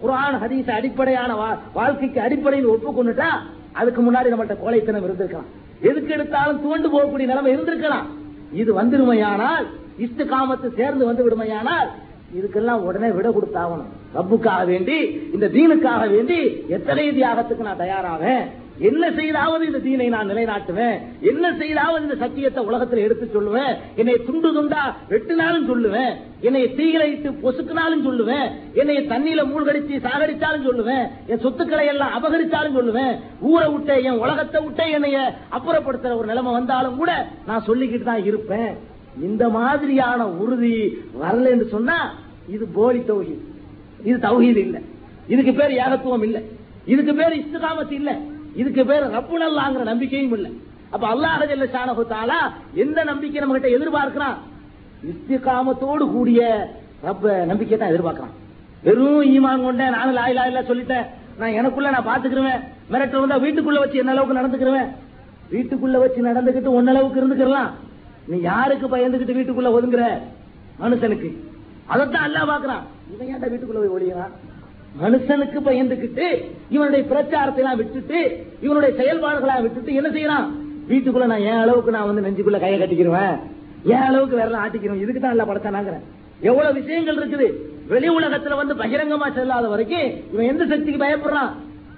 குரான் 0.03 0.37
ஹதீஸ் 0.41 0.71
அடிப்படையான 0.71 1.33
வா- 1.33 1.57
வாழ்க்கைக்கு 1.73 2.21
அடிப்படையில் 2.21 2.69
ஒப்புக்கொண்டுட்டா 2.69 3.25
அதுக்கு 3.71 4.01
முன்னாடி 4.01 4.25
நம்மள்ட்ட 4.25 4.59
கோழைத்தனம் 4.59 5.05
இருந்திருக்கலாம். 5.05 5.45
எதுக்கு 5.81 6.13
எடுத்தாலும் 6.13 6.61
தூண்டு 6.63 6.97
போகக்கூடிய 6.97 7.25
நிலைமை 7.25 7.57
இருந்திருக்கலாம். 7.57 8.05
இது 8.53 8.81
வந்துருமையானால் 8.81 9.65
இஸ்திகாமத்து 10.05 10.69
சேர்ந்து 10.79 11.05
வந்து 11.09 11.25
விடுமையானால் 11.27 11.91
இதுக்கெல்லாம் 12.37 12.85
உடனே 12.87 13.09
விட 13.15 13.27
கொடுத்தாகணும். 13.29 13.91
ரப்புக்காக 14.17 14.61
வேண்டி 14.65 14.97
இந்த 15.35 15.47
தீனுக்காக 15.55 16.03
வேண்டி 16.13 16.41
எத்தனை 16.75 17.03
தியாகத்துக்கு 17.17 17.67
நான் 17.67 17.81
தயாராவேன்? 17.81 18.43
என்ன 18.87 19.11
செய்தாவது 19.17 19.63
இந்த 19.69 19.79
தீனை 19.85 20.07
நான் 20.13 20.29
நிலைநாட்டுவேன்? 20.31 20.95
என்ன 21.31 21.51
செய்தாவது 21.59 22.05
இந்த 22.05 22.15
சத்தியத்தை 22.23 22.61
உலகத்தில் 22.69 23.03
எடுத்து 23.05 23.25
சொல்லுவேன்? 23.35 23.73
என்னை 23.95 24.15
துண்டு 24.27 24.49
துண்டா 24.55 24.83
வெட்டினாலும் 25.11 25.67
சொல்லுவேன். 25.71 26.13
என்னை 26.47 26.63
தீயிலைட்டு 26.77 27.31
பொசுக்கினாலும் 27.43 28.05
சொல்லுவேன். 28.07 28.47
என்னை 28.81 28.95
தண்ணியில 29.11 29.43
மூழ்கடிச்சு 29.51 29.99
சாகடிச்சாலும் 30.07 30.65
சொல்லுவேன். 30.69 31.05
என் 31.27 31.43
சொத்துக்களை 31.45 31.85
எல்லாம் 31.93 32.15
அபகரிச்சாலும் 32.19 32.77
சொல்லுவேன். 32.79 33.13
ஊரை 33.51 33.67
விட்டே 33.73 33.97
என் 34.03 34.21
உலகத்தை 34.23 34.61
விட்டே 34.65 34.87
என்னைய 34.91 35.19
அப்புறப்படுத்துற 35.57 36.17
ஒரு 36.21 36.27
நிலைமை 36.31 36.53
வந்தாலும் 36.57 36.99
கூட 37.03 37.11
நான் 37.51 37.67
சொல்லிக்கிட்டு 37.69 38.03
தான் 38.03 38.25
இருப்பேன். 38.31 38.73
இந்த 39.21 39.49
மாதிரியான 39.49 40.27
உறுதி 40.27 40.97
வரல 41.21 41.49
என்று 41.49 41.67
சொன்னா 41.67 42.13
இது 42.47 42.65
போலி 42.65 42.99
தௌஹீத். 42.99 43.43
இது 44.03 44.17
தௌஹீத் 44.17 44.57
இல்ல. 44.57 44.81
இதுக்கு 45.27 45.53
பேர் 45.53 45.71
ஏகத்துவம் 45.71 46.23
இல்ல. 46.23 46.41
இதுக்கு 46.85 47.15
பேர் 47.15 47.33
இஸ்திகாமத் 47.33 47.91
இல்ல. 47.91 48.19
இதுக்கு 48.55 48.85
பேர் 48.85 49.03
ரப்புனல்லாங்கிற 49.03 49.83
நம்பிக்கையும் 49.83 50.33
இல்ல. 50.33 50.49
அப்ப 50.91 51.07
அல்லாஹ் 51.15 51.47
ஜல்ல 51.47 51.65
ஷானஹு 51.65 52.51
எந்த 52.73 53.03
நம்பிக்கை 53.03 53.41
நம்ம 53.41 53.59
கிட்ட 53.59 53.77
எதிர்பார்க்கிறான்? 53.77 54.37
இஸ்திகாமத்தோடு 55.03 56.11
கூடிய 56.11 56.71
ரப்ப 57.01 57.45
நம்பிக்கை 57.45 57.77
தான் 57.77 57.89
எதிர்பார்க்கிறான். 57.89 58.31
வெறும் 58.83 59.23
ஈமான் 59.23 59.63
கொண்ட 59.63 59.89
நானும் 59.89 60.13
லா 60.13 60.27
இல்ல 60.27 60.61
சொல்லிட்டேன். 60.61 61.05
நான் 61.37 61.51
எனக்குள்ள 61.51 61.89
நான் 61.89 62.07
பாத்துக்கிறேன் 62.07 62.63
மிரட்டல் 62.91 63.19
வந்தா 63.19 63.37
வீட்டுக்குள்ள 63.37 63.79
வச்சு 63.79 63.97
என்ன 63.97 64.11
அளவுக்கு 64.11 64.39
நடந்துக்கிறேன் 64.39 64.89
வீட்டுக்குள்ள 65.51 65.99
வச்சு 65.99 66.21
நடந்துகிட்டு 66.21 66.81
ஒன்னளவுக்கு 66.81 67.21
இருந்துக்கிறலாம் 67.21 67.71
நீ 68.27 68.37
யாருக்கு 68.39 68.87
பயந்துகிட்டு 68.87 69.37
வீட்டுக்குள்ள 69.37 69.69
ஒதுங்குற? 69.77 70.03
மனுஷனுக்கு. 70.81 71.29
அதைத்தான் 71.85 72.25
அல்லாஹ் 72.27 72.51
பாக்குறான் 72.51 72.83
இவன் 73.13 73.29
ஏன்டா 73.33 73.47
வீட்டுக்குள்ள 73.51 73.79
போய் 73.83 73.95
ஒளியறான்? 73.95 74.33
மனுஷனுக்கு 75.01 75.59
பயந்துகிட்டு 75.67 76.25
இவனுடைய 76.69 77.03
பிரச்சாரத்தை 77.11 77.61
எல்லாம் 77.63 77.79
விட்டுட்டு 77.81 78.19
இவனுடைய 78.65 78.91
செயல்பாடுகளை 78.99 79.55
விட்டுட்டு 79.61 79.93
என்ன 79.93 80.09
செய்யறான்? 80.09 80.47
வீட்டுக்குள்ள 80.91 81.27
நான் 81.33 81.45
என் 81.49 81.61
அளவுக்கு 81.63 81.95
நான் 81.95 82.09
வந்து 82.09 82.25
நெஞ்சுக்குள்ள 82.25 82.59
கையை 82.59 82.77
கட்டிக்கிறேன் 82.79 83.35
என் 83.93 84.07
அளவுக்கு 84.09 84.39
வேற 84.41 84.57
ஆட்டிக்கிறேன் 84.63 85.03
இதுக்கு 85.03 85.21
தான் 85.21 85.35
எல்லாம் 85.35 85.49
படத்தானாங்கிறேன் 85.51 86.03
எவ்வளவு 86.49 86.77
விஷயங்கள் 86.79 87.19
இருக்குது. 87.19 87.47
வெளி 87.91 88.09
உலகத்துல 88.09 88.55
வந்து 88.55 88.73
பகிரங்கமா 88.81 89.27
செல்லாத 89.37 89.69
வரைக்கும் 89.73 90.09
இவன் 90.33 90.49
எந்த 90.51 90.65
சக்திக்கு 90.65 91.03
பயப்படுறான்? 91.05 91.51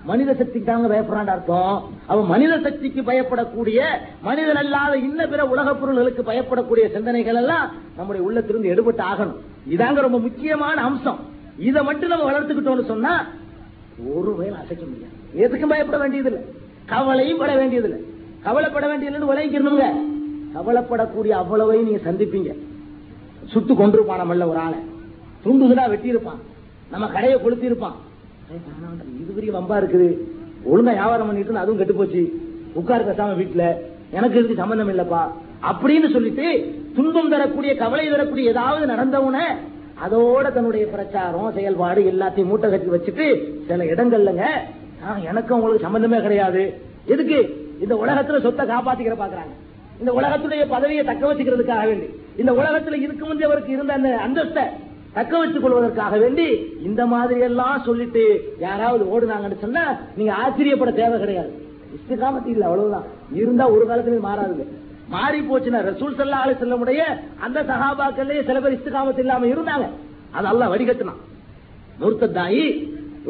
மனித 0.06 0.34
சக்திக்கு 0.34 0.72
தாங்க 0.72 0.88
பயப்படுறான் 0.88 1.28
அர்த்தம். 1.28 1.90
அவன் 2.06 2.26
மனித 2.26 2.60
சக்திக்கு 2.60 3.02
பயப்படக்கூடிய 3.02 3.82
மனிதன் 4.22 4.56
அல்லாத 4.56 4.98
இன்ன 4.98 5.28
பிற 5.28 5.46
உலகப் 5.46 5.80
பொருள்களுக்கு 5.80 6.22
பயப்படக்கூடிய 6.22 6.92
சிந்தனைகள் 6.92 7.36
எல்லாம் 7.36 7.72
நம்முடைய 7.98 8.28
உள்ளத்திலிருந்து 8.28 8.74
எடுபட்டு 8.74 8.96
ஆகணும். 8.96 9.36
இதாங்க 9.70 10.02
ரொம்ப 10.02 10.20
முக்கியமான 10.20 10.82
அம்சம். 10.82 11.20
இதை 11.60 11.84
மட்டும் 11.84 12.10
நம்ம 12.10 12.32
வளர்த்துக்கிட்டோம்னு 12.32 12.86
சொன்னா 12.86 13.28
ஒரு 14.14 14.36
வயல் 14.36 14.56
அசைக்க 14.56 14.86
முடியாது. 14.86 15.14
எதுக்கும் 15.36 15.70
பயப்பட 15.70 15.98
வேண்டியதில்லை. 15.98 16.42
கவலையும் 16.86 17.38
பட 17.38 17.56
வேண்டியதில்லை. 17.56 18.04
கவலைப்பட 18.44 18.98
வேண்டியதுன்னு 18.98 19.30
விளங்கிக்கணுங்க 19.34 19.84
கவலைப்படக்கூடிய 20.56 21.30
அவ்வளவையும் 21.30 21.90
நீங்க 21.90 22.12
சந்திப்பீங்க. 22.12 22.56
சுட்டு 23.46 23.74
கொண்டிருப்பான் 23.74 24.20
நம்மள 24.20 24.48
ஒரு 24.48 24.58
ஆளை. 24.58 24.78
துண்டுதுடா 25.46 25.84
வெட்டியிருப்பான். 25.90 26.40
நம்ம 26.92 27.08
கடையை 27.08 27.42
கொளுத்தி 27.42 27.66
இருப்பான் 27.66 27.96
இது 28.50 29.32
பெரிய 29.36 29.52
வம்பா 29.58 29.76
இருக்குது. 29.82 30.08
ஒழுங்கா 30.72 30.94
வியாபாரம் 30.98 31.28
பண்ணிட்டு 31.30 31.64
அதுவும் 31.64 31.80
கெட்டு 31.80 31.96
போச்சு 32.00 32.22
உட்கார் 32.80 33.08
பேசாம 33.08 33.36
வீட்டுல 33.42 33.64
எனக்கு 34.18 34.38
இதுக்கு 34.40 34.62
சம்பந்தம் 34.62 34.92
இல்லப்பா. 34.94 35.22
அப்படின்னு 35.70 36.08
சொல்லிட்டு 36.16 36.48
துன்பம் 36.96 37.32
தரக்கூடிய 37.34 37.72
கவலை 37.82 38.06
தரக்கூடிய 38.10 38.52
ஏதாவது 38.54 38.86
நடந்தவன 38.94 39.38
அதோட 40.06 40.46
தன்னுடைய 40.56 40.86
பிரச்சாரம் 40.94 41.54
செயல்பாடு 41.58 42.02
எல்லாத்தையும் 42.12 42.50
மூட்டை 42.52 42.70
கட்டி 42.70 42.90
வச்சுட்டு 42.96 43.28
சில 43.68 43.84
இடங்கள்லங்க 43.94 44.46
எனக்கு 45.02 45.30
எனக்கும் 45.32 45.58
உங்களுக்கு 45.58 45.86
சம்பந்தமே 45.88 46.20
கிடையாது. 46.26 46.64
எதுக்கு? 47.14 47.40
இந்த 47.84 47.94
உலகத்துல 48.04 48.42
சொத்தை 48.46 48.64
காப்பாத்திக்கிற 48.74 49.16
பாக்குறாங்க. 49.24 49.54
இந்த 50.00 50.12
உலகத்துடைய 50.20 50.64
பதவியை 50.76 51.04
தக்க 51.10 51.24
வச்சுக்கிறதுக்காக 51.32 51.84
வேண்டி. 51.90 52.08
இந்த 52.42 52.52
உலகத்துல 52.60 53.02
இருக்கும் 53.06 53.30
முந்தைய 53.32 53.50
அவருக்கு 53.50 53.72
இருந்த 53.78 53.94
அந்த 54.00 54.10
அந்தஸ்தை 54.28 54.66
தக்க 55.16 55.34
வச்சுக் 55.42 55.64
கொள்வதற்காக 55.64 56.18
வேண்டி 56.24 56.48
இந்த 56.88 57.02
மாதிரி 57.14 57.40
எல்லாம் 57.50 57.84
சொல்லிட்டு 57.86 58.24
யாராவது 58.60 59.04
ஓடுனாங்கன்னு 59.14 59.60
சொன்னா 59.66 59.84
நீங்க 60.16 60.34
ஆச்சரியப்பட 60.34 60.92
தேவை 61.02 61.20
கிடையாது. 61.20 61.52
இஸ்திகாமத்து 61.98 62.50
இல்ல 62.54 62.66
அவ்வளவுதான். 62.66 63.06
இருந்தா 63.42 63.66
ஒரு 63.76 63.86
காலத்துல 63.90 64.20
மாறாது 64.20 64.66
மாறி 65.14 65.40
போச்சுன்னா 65.40 65.80
ரசூல் 65.88 66.18
சல்லா 66.20 66.42
அலி 66.46 66.54
செல்லமுடைய 66.62 67.02
அந்த 67.40 67.60
சகாபாக்கள்லயே 67.64 68.44
சில 68.46 68.60
பேர் 68.60 68.78
இஸ்திகாமத்து 68.78 69.24
இல்லாம 69.26 69.46
இருந்தாங்க. 69.46 69.88
அது 70.32 70.48
அல்ல 70.52 70.66
வடிகட்டினான். 70.74 71.22
முர்த்தத்தாயி 72.02 72.64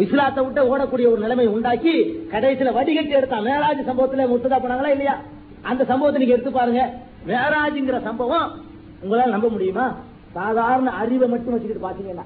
இஸ்லாத்தை 0.04 0.44
விட்டு 0.46 0.62
ஓடக்கூடிய 0.72 1.08
ஒரு 1.12 1.20
நிலைமை 1.20 1.48
உண்டாக்கி 1.48 1.94
கடைசியில 2.32 2.74
வடிகட்டி 2.74 3.14
எடுத்தான் 3.20 3.46
மேராஜ் 3.50 3.88
சம்பவத்துல 3.90 4.26
முர்த்ததா 4.32 4.58
பண்ணாங்களா 4.64 4.94
இல்லையா? 4.96 5.16
அந்த 5.62 5.82
சம்பவத்தை 5.86 6.20
நீங்க 6.22 6.36
எடுத்து 6.36 6.52
பாருங்க. 6.52 6.82
மேராஜுங்கிற 7.28 8.00
சம்பவம் 8.04 8.50
உங்களால 9.04 9.34
நம்ப 9.36 9.50
முடியுமா? 9.50 9.86
சாதாரண 10.36 10.90
அறிவை 11.02 11.28
மட்டும் 11.28 11.54
வச்சுக்கிட்டு 11.54 11.88
பாத்தீங்கன்னா 11.88 12.26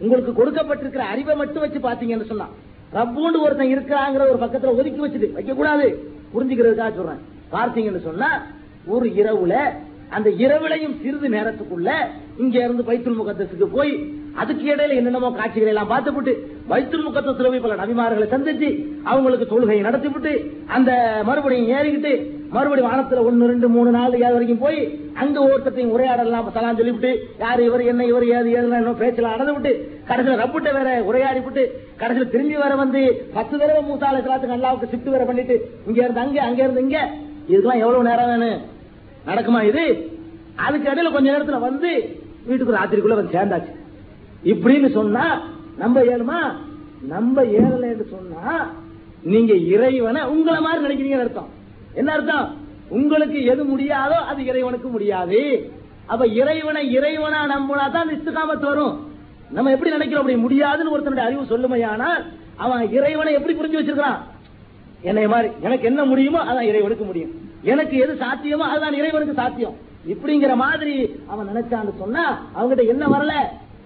உங்களுக்கு 0.00 0.32
கொடுக்கப்பட்டிருக்கிற 0.32 1.04
அறிவை 1.12 1.34
மட்டும் 1.34 1.64
வச்சு 1.64 1.80
பாத்தீங்கன்னு 1.80 2.30
சொன்னா 2.30 2.46
ரப்பூண்டு 2.92 3.38
ஒருத்தன் 3.40 3.72
இருக்கிறாங்கிற 3.72 4.22
ஒரு 4.30 4.38
பக்கத்துல 4.38 4.72
ஒதுக்கி 4.74 5.02
வச்சுட்டு 5.02 5.28
வைக்க 5.32 5.52
கூடாது 5.54 5.86
புரிஞ்சுக்கிறதுக்காக 6.32 6.92
சொல்றேன். 6.94 7.20
பார்த்தீங்கன்னு 7.52 8.02
சொன்னா 8.02 8.30
ஒரு 8.86 9.06
இரவுல 9.20 9.54
அந்த 10.10 10.28
இரவுலையும் 10.44 10.94
சிறிது 11.02 11.28
நேரத்துக்குள்ள 11.28 11.88
இங்க 12.38 12.56
இருந்து 12.64 12.82
பைத்துல் 12.82 13.18
முகத்தத்துக்கு 13.18 13.66
போய் 13.74 13.92
அதுக்கு 14.36 14.64
இடையில 14.72 14.96
என்னென்னமோ 14.96 15.30
காட்சிகளை 15.32 15.70
எல்லாம் 15.74 15.92
பார்த்துவிட்டு 15.92 16.32
வைத்துல் 16.70 17.04
முகத்தத்துல 17.04 17.48
போய் 17.48 17.62
பல 17.64 17.76
நபிமார்களை 17.80 18.26
சந்திச்சு 18.32 18.68
அவங்களுக்கு 19.06 19.46
தொழுகையை 19.46 19.82
நடத்திவிட்டு 19.86 20.32
அந்த 20.76 20.90
மறுபடியும் 21.28 21.70
ஏறிக்கிட்டு 21.76 22.12
மறுபடியும் 22.54 22.88
வானத்துல 22.88 23.24
ஒன்னு 23.26 23.50
ரெண்டு 23.50 23.68
மூணு 23.68 23.90
நாலு 23.96 24.14
ஏழு 24.18 24.34
வரைக்கும் 24.34 24.62
போய் 24.62 24.78
அங்க 25.22 25.38
ஓட்டத்தையும் 25.46 25.94
உரையாடலாம் 25.94 26.50
தலாம் 26.50 26.78
சொல்லிவிட்டு 26.80 27.10
யாரு 27.38 27.64
இவர் 27.64 27.82
என்ன 27.90 28.06
இவர் 28.06 28.26
ஏது 28.30 28.50
ஏது 28.54 28.68
பேச்சலாம் 29.00 29.34
அடந்து 29.34 29.54
விட்டு 29.56 29.72
கடைசியில் 30.08 30.42
ரப்பிட்ட 30.42 30.70
வேற 30.72 30.90
உரையாடி 31.02 31.40
விட்டு 31.40 31.64
கடைசியில் 31.96 32.32
திரும்பி 32.32 32.56
வர 32.56 32.74
வந்து 32.76 33.02
பத்து 33.34 33.54
தடவை 33.58 33.82
மூத்தால 33.84 34.22
எல்லாத்துக்கு 34.22 34.56
அல்லாவுக்கு 34.56 34.92
சிப்ட் 34.92 35.10
வேற 35.10 35.24
பண்ணிட்டு 35.24 35.56
இங்க 35.86 36.00
இருந்து 36.02 36.20
அங்க 36.20 36.40
அங்க 36.42 36.62
இருந்து 36.62 36.80
இங்க 36.80 36.98
இதுக்கெல்லாம் 37.48 37.82
எவ்வளவு 37.84 38.08
நேரம் 38.08 38.28
வேணும்? 38.28 38.58
நடக்குமா 39.26 39.60
இது? 39.62 39.84
அதுக்கு 40.58 40.88
இடையில 40.90 41.12
கொஞ்ச 41.12 41.26
நேரத்துல 41.30 41.60
வந்து 41.60 41.90
வீட்டுக்கு 42.46 42.76
ராத்திரிக்குள்ள 42.76 43.16
வந்து 43.16 43.36
சேர்ந்தாச்சு. 43.36 43.72
இப்படின்னு 44.44 44.90
சொன்னா 44.90 45.24
நம்ப 45.80 45.98
ஏழுமா? 46.12 46.40
நம்ப 47.12 47.42
ஏறலைன்னு 47.58 48.06
சொன்னா 48.14 48.44
நீங்க 49.32 49.52
இறைவனை 49.74 50.22
உங்களை 50.34 50.58
மாதிரி 50.64 50.84
நினைக்கிறீங்கன்னு 50.86 51.26
அர்த்தம். 51.26 51.50
என்ன 52.00 52.10
அர்த்தம்? 52.16 52.48
உங்களுக்கு 52.98 53.38
எது 53.52 53.62
முடியாதோ 53.72 54.18
அது 54.30 54.40
இறைவனுக்கு 54.50 54.88
முடியாது. 54.94 55.40
அப்ப 56.12 56.24
இறைவனை 56.40 56.82
இறைவனா 56.98 57.40
நம்பினா 57.54 57.84
தான் 57.94 58.04
அந்த 58.06 58.66
வரும். 58.70 58.96
நம்ம 59.56 59.70
எப்படி 59.74 59.90
நினைக்கிறோம் 59.96 60.22
அப்படி 60.22 60.38
முடியாதுன்னு 60.46 60.92
ஒருத்தனுடைய 60.94 61.26
அறிவு 61.28 61.50
சொல்லுமையானால் 61.52 62.20
அவன் 62.64 62.82
இறைவனை 62.98 63.32
எப்படி 63.36 63.54
புரிஞ்சு 63.58 63.78
வச்சிருக்கான் 63.78 64.18
என்னை 65.08 65.24
மாதிரி 65.32 65.48
எனக்கு 65.66 65.84
என்ன 65.90 66.00
முடியுமோ 66.10 66.40
அதான் 66.48 66.68
இறைவனுக்கு 66.70 67.04
முடியும். 67.10 67.32
எனக்கு 67.72 67.94
எது 68.04 68.12
சாத்தியமோ 68.22 68.66
அதுதான் 68.72 68.98
இறைவனுக்கு 69.00 69.40
சாத்தியம். 69.40 69.76
இப்படிங்கிற 70.12 70.52
மாதிரி 70.64 70.94
அவன் 71.32 71.50
நினைச்சான்னு 71.50 71.92
சொன்னா 72.02 72.24
அவங்ககிட்ட 72.56 72.84
என்ன 72.94 73.04
வரல? 73.14 73.34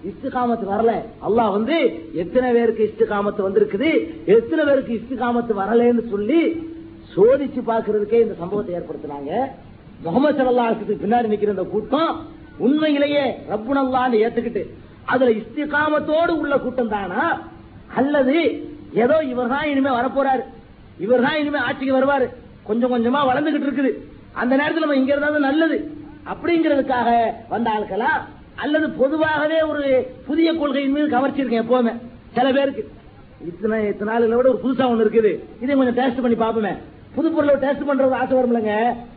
இஸ்திகாமத்து 0.09 0.65
வரல. 0.73 0.91
அல்லாஹ் 1.27 1.51
வந்து 1.57 1.77
எத்தனை 2.23 2.47
பேருக்கு 2.57 2.83
இஸ்திகாமத்து 2.89 3.41
வந்திருக்குது? 3.47 3.89
எத்தனை 4.35 4.63
பேருக்கு 4.65 4.93
இஸ்திகாமத்து 4.99 5.53
வரலன்னு 5.61 6.03
சொல்லி 6.13 6.41
சோதிச்சு 7.13 7.61
பாக்குறதுக்கே 7.71 8.21
இந்த 8.25 8.35
சம்பவத்தை 8.41 8.75
ஏற்படுத்தினாங்க. 8.77 9.31
முகமது 10.05 10.37
சல்லாஹத்துக்கு 10.39 11.01
பின்னாடி 11.03 11.31
நிக்கிற 11.31 11.55
இந்த 11.55 11.67
கூட்டம் 11.73 12.11
உண்மையிலேயே 12.65 13.25
ரப்புனல்லான்னு 13.51 14.21
ஏத்துக்கிட்டு 14.25 14.63
அதுல 15.13 15.31
இஸ்திகாமத்தோடு 15.41 16.33
உள்ள 16.41 16.57
கூட்டம் 16.57 16.93
தானா? 16.95 17.23
அல்லது 17.99 18.37
ஏதோ 19.03 19.17
இவர் 19.31 19.53
தான் 19.53 19.69
இனிமே 19.71 19.91
வரப்போறாரு. 19.99 20.43
இவர் 21.05 21.25
தான் 21.25 21.39
இனிமே 21.41 21.59
ஆட்சிக்கு 21.67 21.97
வருவாரு. 21.97 22.27
கொஞ்சம் 22.63 22.93
கொஞ்சமா 22.93 23.21
வளர்ந்துகிட்டு 23.31 23.67
இருக்குது. 23.69 23.91
அந்த 24.41 24.53
நேரத்தில் 24.55 24.85
நம்ம 24.85 24.99
இங்க 25.01 25.11
இருந்தாலும் 25.13 25.47
நல்லது. 25.49 25.77
அப்படிங்கிறதுக்காக 26.31 27.09
வந்த 27.49 27.69
ஆட்களா 27.75 28.13
அல்லது 28.63 28.87
பொதுவாகவே 28.89 29.61
ஒரு 29.61 29.83
புதிய 30.27 30.49
கொள்கையின் 30.53 30.95
மீது 30.95 31.07
கவர்ச்சி 31.15 31.41
இருக்கேன் 31.43 31.65
எப்பவுமே. 31.65 31.93
சில 32.35 32.51
பேருக்கு. 32.51 32.83
இத்தனை 33.49 33.77
இத்தனை 33.87 34.09
நாளில் 34.13 34.35
விட 34.35 34.49
ஒரு 34.53 34.61
புதுசா 34.65 34.85
ஒண்ணு 34.91 35.05
இருக்குது. 35.05 35.31
இதை 35.63 35.75
கொஞ்சம் 35.75 35.97
டேஸ்ட் 35.99 36.21
பண்ணி 36.21 36.37
பாப்போமே 36.43 36.73
புது 37.15 37.27
பொருளை 37.31 37.55
டேஸ்ட் 37.55 37.87
பண்றது 37.89 38.15
ஆசை 38.21 38.33
வரும்லங்க 38.37 38.71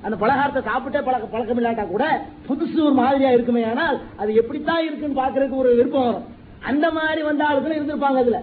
அந்த 0.07 0.17
பலகாரத்தை 0.21 0.61
சாப்பிட்டே 0.69 1.01
பழக்க 1.07 1.27
பழக்கம் 1.33 1.61
இல்லாட்டா 1.61 1.87
கூட 1.87 2.05
புதுசு 2.49 2.79
ஒரு 2.89 2.97
மாதிரியா 3.01 3.31
இருக்குமே. 3.31 3.63
ஆனால் 3.65 3.97
அது 4.17 4.35
எப்படித்தான் 4.35 4.85
இருக்குன்னு 4.85 5.21
பாக்குறதுக்கு 5.23 5.63
ஒரு 5.63 5.71
விருப்பம் 5.75 6.07
வரும். 6.09 6.27
அந்த 6.71 6.87
மாதிரி 6.91 7.23
வந்த 7.23 7.43
ஆளுகளும் 7.49 7.79
இருந்திருப்பாங்க 7.79 8.21
அதுல 8.25 8.41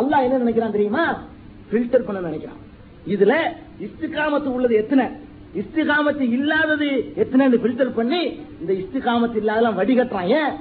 அல்லா 0.00 0.18
என்ன 0.26 0.38
நினைக்கிறான் 0.42 0.76
தெரியுமா? 0.76 1.04
ஃபில்டர் 1.70 2.06
பண்ண 2.06 2.20
நினைக்கிறான். 2.28 2.60
இதுல 3.14 3.34
இஸ்திகாமத்து 3.86 4.48
உள்ளது 4.56 4.74
எத்தனை? 4.74 5.06
இஸ்திகாமத்து 5.60 6.24
இல்லாதது 6.36 6.88
எத்தனை 7.14 7.46
பில்டர் 7.64 7.96
பண்ணி 7.96 8.20
இந்த 8.60 8.72
இஸ்திகாமத்து 8.72 9.38
இல்லாதெல்லாம் 9.42 9.78
வடிகட்டுறான் 9.78 10.30
ஏன் 10.40 10.52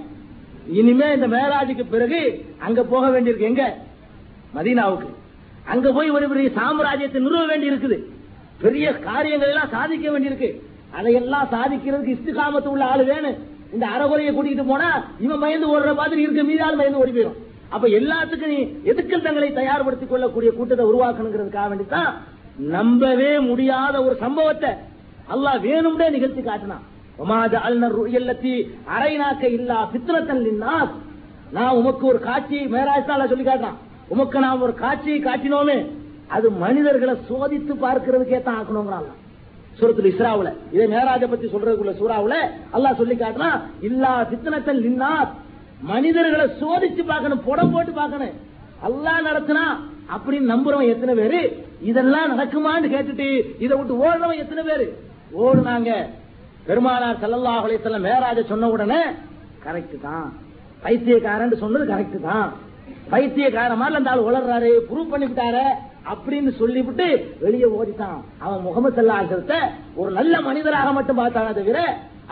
இனிமே 0.80 1.08
இந்த 1.14 1.28
மேராஜுக்கு 1.28 1.84
பிறகு 1.90 2.20
அங்க 2.60 2.84
போக 2.84 3.06
வேண்டியிருக்கு 3.10 3.50
எங்க? 3.52 3.64
மதீனாவுக்கு. 4.56 5.10
அங்க 5.66 5.88
போய் 5.92 6.10
ஒரு 6.10 6.28
பெரிய 6.30 6.50
சாம்ராஜ்யத்தை 6.56 7.20
நிறுவ 7.26 7.46
வேண்டி 7.46 7.72
இருக்குது 7.72 7.98
பெரிய 8.60 8.88
காரியங்கள் 9.00 9.50
எல்லாம் 9.50 9.70
சாதிக்க 9.70 10.12
வேண்டியிருக்கு. 10.12 10.50
அதையெல்லாம் 10.98 11.48
சாதிக்கிறதுக்கு 11.52 12.16
இஸ்திகாமத்து 12.18 12.70
உள்ள 12.70 12.86
ஆளு 12.86 13.04
வேணும் 13.04 13.38
இந்த 13.74 13.86
அறகுறையை 13.88 14.32
கூட்டிட்டு 14.34 14.66
போனா 14.66 14.90
இவன் 15.20 15.40
பயந்து 15.40 15.68
ஓடுற 15.74 15.94
மாதிரி 15.96 16.22
இருக்க. 16.22 16.44
மீதால் 16.44 16.76
பயந்து 16.76 16.98
ஓடி 16.98 17.12
போயிடும் 17.12 17.40
அப்ப 17.70 17.88
எல்லாத்துக்கும் 17.88 18.52
நீ 18.54 18.60
எதுக்கள் 18.84 19.22
தங்களை 19.22 19.50
தயார்படுத்திக் 19.52 20.10
கொள்ளக்கூடிய 20.10 20.52
கூட்டத்தை 20.52 20.86
உருவாக்கணுங்கிறதுக்காக 20.86 21.68
வேண்டித்தான் 21.72 22.10
நம்பவே 22.60 23.40
முடியாத 23.40 24.04
ஒரு 24.04 24.16
சம்பவத்தை 24.16 24.72
அல்லாஹ் 25.30 25.64
வேணும்டே 25.64 26.10
நிகழ்த்தி 26.10 26.42
காட்டினான் 26.42 26.86
அரைநாக்க 28.96 29.44
இல்லா 29.50 29.78
பித்ரத்தன் 29.94 30.44
நான் 31.52 31.78
உமக்கு 31.80 32.06
ஒரு 32.06 32.20
காட்சி 32.20 32.68
மேராஜால 32.68 33.28
சொல்லி 33.28 33.44
காட்டினான். 33.44 33.80
உமக்கு 34.10 34.40
நாம் 34.40 34.62
ஒரு 34.62 34.74
காட்சியை 34.74 35.20
காட்டினோமே 35.20 35.78
அது 36.30 36.50
மனிதர்களை 36.50 37.16
சோதித்து 37.30 37.74
பார்க்கிறதுக்கே 37.76 38.44
தான் 38.44 38.60
ஆக்கணுங்கிறான் 38.60 39.10
சூரத்துல 39.80 40.12
இஸ்ராவுல 40.12 40.50
இதே 40.72 40.88
மேராஜ 40.88 41.28
பத்தி 41.28 41.48
சொல்றதுக்குள்ள 41.48 41.94
சூறாவுல 42.00 42.36
அல்லாஹ் 42.74 42.96
சொல்லி 42.96 43.16
காட்டினா 43.16 43.52
இல்லா 43.82 44.24
பித்தனத்தல் 44.32 44.84
நின்னா 44.88 45.12
மனிதர்களை 45.82 46.48
சோதிச்சு 46.62 47.04
பார்க்கணும் 47.06 47.46
புடம் 47.46 47.72
போட்டு 47.72 47.92
பார்க்கணும். 47.92 48.36
அல்லாஹ் 48.84 49.22
நடத்தினா 49.22 49.66
அப்படின்னு 50.16 50.52
நம்புறவன் 50.54 50.92
எத்தனை 50.94 51.14
பேரு? 51.20 51.42
இதெல்லாம் 51.90 52.32
நடக்குமான்னு 52.34 52.94
கேட்டுட்டு 52.96 53.28
இதை 53.64 53.74
விட்டு 53.78 54.00
ஓடுறவன் 54.06 54.42
எத்தனை 54.44 54.64
பேரு? 54.70 54.86
ஓடுனாங்க. 55.44 55.92
பெருமானார் 56.68 57.22
ஸல்லல்லாஹு 57.22 57.64
அலைஹி 57.68 58.02
மேராஜ 58.08 58.42
சொன்ன 58.52 58.70
உடனே 58.76 59.02
கரெக்ட் 59.66 59.96
தான். 60.08 60.28
பைத்தியக்காரன் 60.84 61.62
சொன்னது 61.64 61.86
கரெக்ட் 61.94 62.20
தான். 62.28 62.50
பைத்தியக்கார 63.14 63.72
மாதிரி 63.80 63.98
அந்த 64.00 64.12
ஆள் 64.12 64.28
உளர்றாரு 64.28 64.70
ப்ரூவ் 64.90 65.12
பண்ணிவிட்டாரு 65.14 65.66
அப்படின்னு 66.12 66.52
சொல்லிவிட்டு 66.60 67.08
வெளியே 67.44 67.68
ஓடிட்டான். 67.78 68.20
அவன் 68.44 68.64
முகமது 68.68 68.96
சல்லாஹத்தை 69.00 69.60
ஒரு 70.02 70.12
நல்ல 70.20 70.34
மனிதராக 70.48 70.92
மட்டும் 70.98 71.20
பார்த்தானே 71.22 71.52
தவிர 71.60 71.80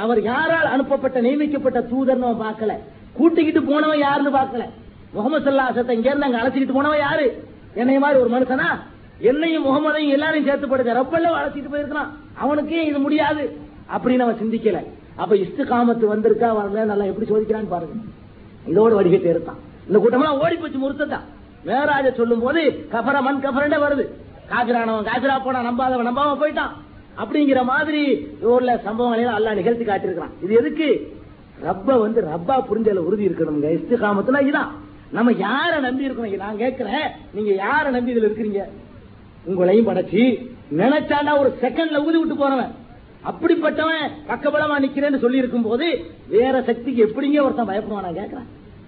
அவர் 0.04 0.20
யாரால் 0.32 0.74
அனுப்பப்பட்ட 0.76 1.18
நியமிக்கப்பட்ட 1.26 1.80
தூதர்னு 1.92 2.30
பார்க்கல. 2.46 2.74
கூட்டிக்கிட்டு 3.18 3.62
போனவன் 3.72 4.04
யாருன்னு 4.08 4.32
பார்க்கல. 4.40 4.66
முகமது 5.16 5.46
சல்லாஹத்தை 5.48 5.96
இங்க 5.98 6.10
இருந்து 6.10 6.28
அங்க 6.28 6.42
அழைச்சிக்கிட்டு 6.42 6.78
போனவன் 6.78 7.04
யாரு? 7.08 7.28
என்னைய 7.74 8.00
மாதிரி 8.00 8.20
ஒரு 8.20 8.30
மனுஷனா 8.30 8.68
என்னையும் 9.20 9.66
முகமதையும் 9.66 10.10
எல்லாரையும் 10.10 10.48
சேர்த்து 10.48 10.68
படுத்த 10.68 10.94
ரப்பல்ல 10.94 11.32
வளர்த்திட்டு 11.32 11.74
போயிருக்கான் 11.74 12.10
அவனுக்கே 12.38 12.86
இது 12.86 13.00
முடியாது. 13.00 13.58
அப்படின்னு 13.98 14.20
அவன் 14.20 14.36
சிந்திக்கல. 14.36 14.86
அப்ப 15.16 15.36
இஸ்திகாமத்து 15.36 16.06
வந்திருக்கா 16.14 16.42
அவன் 16.42 16.86
நல்லா 16.86 17.04
எப்படி 17.04 17.32
சோதிக்கிறான்னு 17.32 17.70
பாருங்க. 17.70 17.94
இதோடு 18.68 19.02
வடிகட்டு 19.02 19.34
இருக்கான். 19.36 19.60
இந்த 19.88 20.00
கூட்டம்லாம் 20.00 20.40
ஓடி 20.40 20.56
போச்சு 20.56 20.90
முறுத்தான் 20.90 21.22
மேராஜ 21.64 22.12
சொல்லும் 22.12 22.40
போது 22.40 22.88
கபர 22.92 23.22
மண் 23.22 23.44
கபரண்டே 23.44 23.80
வருது. 23.86 24.06
காஜரானவன் 24.50 25.08
காஜரா 25.10 25.44
போனா 25.44 25.72
நம்பாதவன் 25.72 26.08
நம்பாம 26.08 26.38
போயிட்டான். 26.44 26.72
அப்படிங்கிற 27.18 27.64
மாதிரி 27.64 28.28
ஊர்ல 28.42 28.82
சம்பவங்களை 28.86 29.36
எல்லாம் 29.36 29.56
நிகழ்த்தி 29.56 29.86
காட்டியிருக்கான் 29.86 30.32
இது 30.44 30.56
எதுக்கு? 30.56 31.18
ரப்ப 31.64 32.00
வந்து 32.00 32.22
ரப்பா 32.22 32.64
புரிஞ்சல 32.70 32.96
உறுதி 32.96 33.28
இருக்கணுங்க 33.28 33.80
இஸ்திகாமத்துனா 33.80 34.42
இதுதான் 34.42 34.76
நம்ம 35.12 35.32
யார 35.32 35.80
நம்பி 35.80 36.10
இருக்கணும் 36.10 36.36
நான் 36.36 36.58
கேட்கிறேன் 36.58 37.12
நீங்க 37.34 37.66
யார 37.66 37.90
நம்பி 37.90 38.14
இதுல 38.14 38.24
இருக்கிறீங்க? 38.24 38.64
உங்களையும் 39.46 39.88
படைச்சு 39.88 40.50
நினைச்சாண்டா 40.78 41.38
ஒரு 41.38 41.58
செகண்ட்ல 41.62 42.04
ஊதி 42.04 42.18
விட்டு 42.18 42.36
போறவன் 42.36 42.72
அப்படிப்பட்டவன் 43.26 44.12
பக்கபலமா 44.28 44.80
நிக்கிறேன்னு 44.80 45.20
சொல்லி 45.20 45.38
இருக்கும் 45.38 45.62
போது 45.62 46.06
வேற 46.28 46.62
சக்திக்கு 46.62 47.06
எப்படிங்க 47.06 47.42
ஒருத்தன் 47.42 47.70
பயப்படுவான்? 47.70 48.02
நான் 48.02 48.14
கேட்கிறேன். 48.14 48.48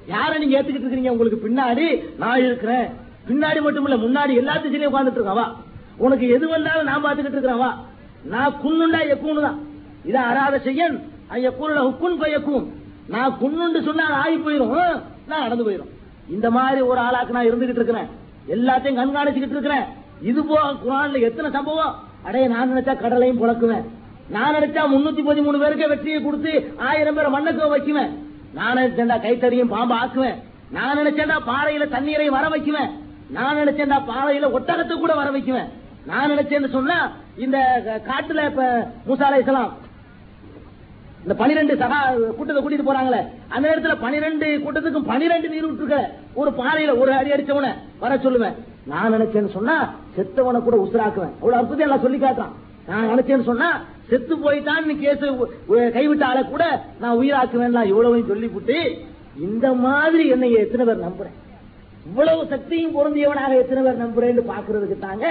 யார 0.09 0.39
நீங்க 0.39 0.61
ஏத்துக்கிட்டு 0.61 0.87
இருக்கீங்க 0.87 1.11
உங்களுக்கு 1.11 1.49
பின்னாடி 1.49 2.17
நான் 2.17 2.37
இருக்கிறேன். 2.37 2.85
பின்னாடி 3.27 3.61
மட்டும் 3.61 3.87
இல்ல 3.87 3.95
முன்னாடி 3.95 4.29
எல்லாத்தையும் 4.29 4.93
உட்காந்துட்டு 4.93 5.19
இருக்கான். 5.19 5.33
வா. 5.33 5.55
உனக்கு 5.97 6.27
எது 6.27 6.47
வந்தாலும் 6.47 6.83
நான் 6.83 7.05
பாத்துக்கிட்டு 7.05 7.31
இருக்கிறேன். 7.31 7.57
வா. 7.57 7.85
நான் 8.23 8.55
குன்னுண்டா 8.63 8.97
எக்கூனு 8.97 9.41
தான். 9.41 9.59
இதை 10.05 10.21
அறாத 10.21 10.59
செய்யன். 10.59 11.01
ஐயக்கூன 11.29 11.81
ஹுக்குன் 11.81 12.19
போயக்கும் 12.19 12.65
நான் 13.07 13.37
குன்னுண்டு 13.41 13.83
சொன்னா 13.83 14.05
ஆகி 14.05 14.35
போயிரும். 14.35 15.01
நான் 15.27 15.39
நடந்து 15.39 15.69
போயிரும். 15.69 15.99
இந்த 16.29 16.51
மாதிரி 16.51 16.81
ஒரு 16.81 17.01
ஆளாக்கு 17.01 17.35
நான் 17.37 17.49
இருந்துகிட்டு 17.51 17.81
இருக்கிறேன். 17.81 18.09
எல்லாத்தையும் 18.55 18.99
கண்காணிச்சுக்கிட்டு 19.01 19.57
இருக்கிறேன். 19.57 19.85
இது 20.21 20.43
போக 20.45 20.61
குரான்ல 20.83 21.19
எத்தனை 21.19 21.51
சம்பவம்? 21.51 21.95
அடைய 22.23 22.47
நான் 22.47 22.71
நினைச்சா 22.71 22.97
கடலையும் 22.97 23.41
புழக்குவேன். 23.41 23.85
நான் 24.29 24.55
நினைச்சா 24.55 24.81
முன்னூத்தி 24.93 25.21
பதிமூணு 25.29 25.57
பேருக்கு 25.59 25.87
வெற்றியை 25.87 26.23
கொடுத்து 26.23 26.73
ஆயிரம் 26.77 27.15
பேரை 27.15 27.31
மண்ணுக்கு 27.31 27.77
வைக்குவேன். 27.77 28.11
நான் 28.53 28.77
நினைச்சேன்டா 28.77 29.17
கைத்தறியும் 29.25 29.73
பாம்பு 29.75 29.95
ஆக்குவேன். 29.95 30.37
நான் 30.71 30.97
நினைச்சேன்டா 30.97 31.37
பாறையில 31.47 31.89
தண்ணீரை 31.89 32.29
வர 32.29 32.47
வைக்குவேன். 32.47 32.91
நான் 33.29 33.57
நினைச்சேன்டா 33.57 33.99
பாறையில 34.11 34.49
ஒட்டகத்தை 34.57 34.99
கூட 34.99 35.15
வர 35.15 35.29
வைக்குவேன். 35.29 35.69
நான் 36.05 36.31
நினைச்சேன்னு 36.31 36.69
சொன்னா 36.69 37.11
இந்த 37.37 37.57
காட்டுல 38.07 38.45
இப்ப 38.45 38.87
மூசாலை 39.05 39.39
இஸ்லாம் 39.39 39.77
இந்த 41.23 41.33
பனிரெண்டு 41.41 41.73
சகா 41.81 41.99
கூட்டத்தை 42.37 42.61
கூட்டிட்டு 42.63 42.87
போறாங்களே 42.89 43.21
அந்த 43.53 43.63
நேரத்துல 43.69 43.95
பனிரெண்டு 44.05 44.47
கூட்டத்துக்கும் 44.63 45.09
பனிரெண்டு 45.11 45.51
நீர் 45.53 45.67
விட்டுருக்க. 45.69 45.99
ஒரு 46.41 46.51
பாறையில 46.59 46.97
ஒரு 47.01 47.11
அடி 47.19 47.33
அடிச்சவன 47.35 47.69
வர 48.03 48.15
சொல்லுவேன். 48.25 48.57
நான் 48.91 49.13
நினைச்சேன்னு 49.15 49.51
சொன்னா 49.57 49.75
செத்தவனை 50.15 50.59
கூட 50.67 50.77
உசுராக்குவேன். 50.85 51.33
அவ்வளவு 51.39 51.59
அற்புதம் 51.61 51.87
எல்லாம் 51.87 52.05
சொல்லி 52.05 52.19
காட்டுறான். 52.23 52.55
நான் 52.89 53.11
நினைச்சேன்னு 53.13 53.49
சொன்னா 53.51 53.69
செத்து 54.09 54.33
போயிட்டான்னு 54.43 54.93
கேஸ் 55.03 55.25
கைவிட்ட 55.97 56.23
ஆளை 56.29 56.41
கூட 56.53 56.63
நான் 57.01 57.19
உயிராக்குவேன் 57.21 57.77
இவ்வளவையும் 57.91 58.31
சொல்லிவிட்டு 58.31 58.79
இந்த 59.47 59.67
மாதிரி 59.85 60.23
என்னை 60.33 60.47
எத்தனை 60.63 60.83
பேர் 60.87 61.05
நம்புறேன்? 61.07 61.37
இவ்வளவு 62.09 62.41
சக்தியும் 62.53 62.95
பொருந்தியவனாக 62.95 63.59
எத்தனை 63.63 63.81
பேர் 63.85 64.03
நம்புறேன்னு 64.03 64.43
பாக்குறதுக்கு 64.53 64.97
தாங்க 65.07 65.25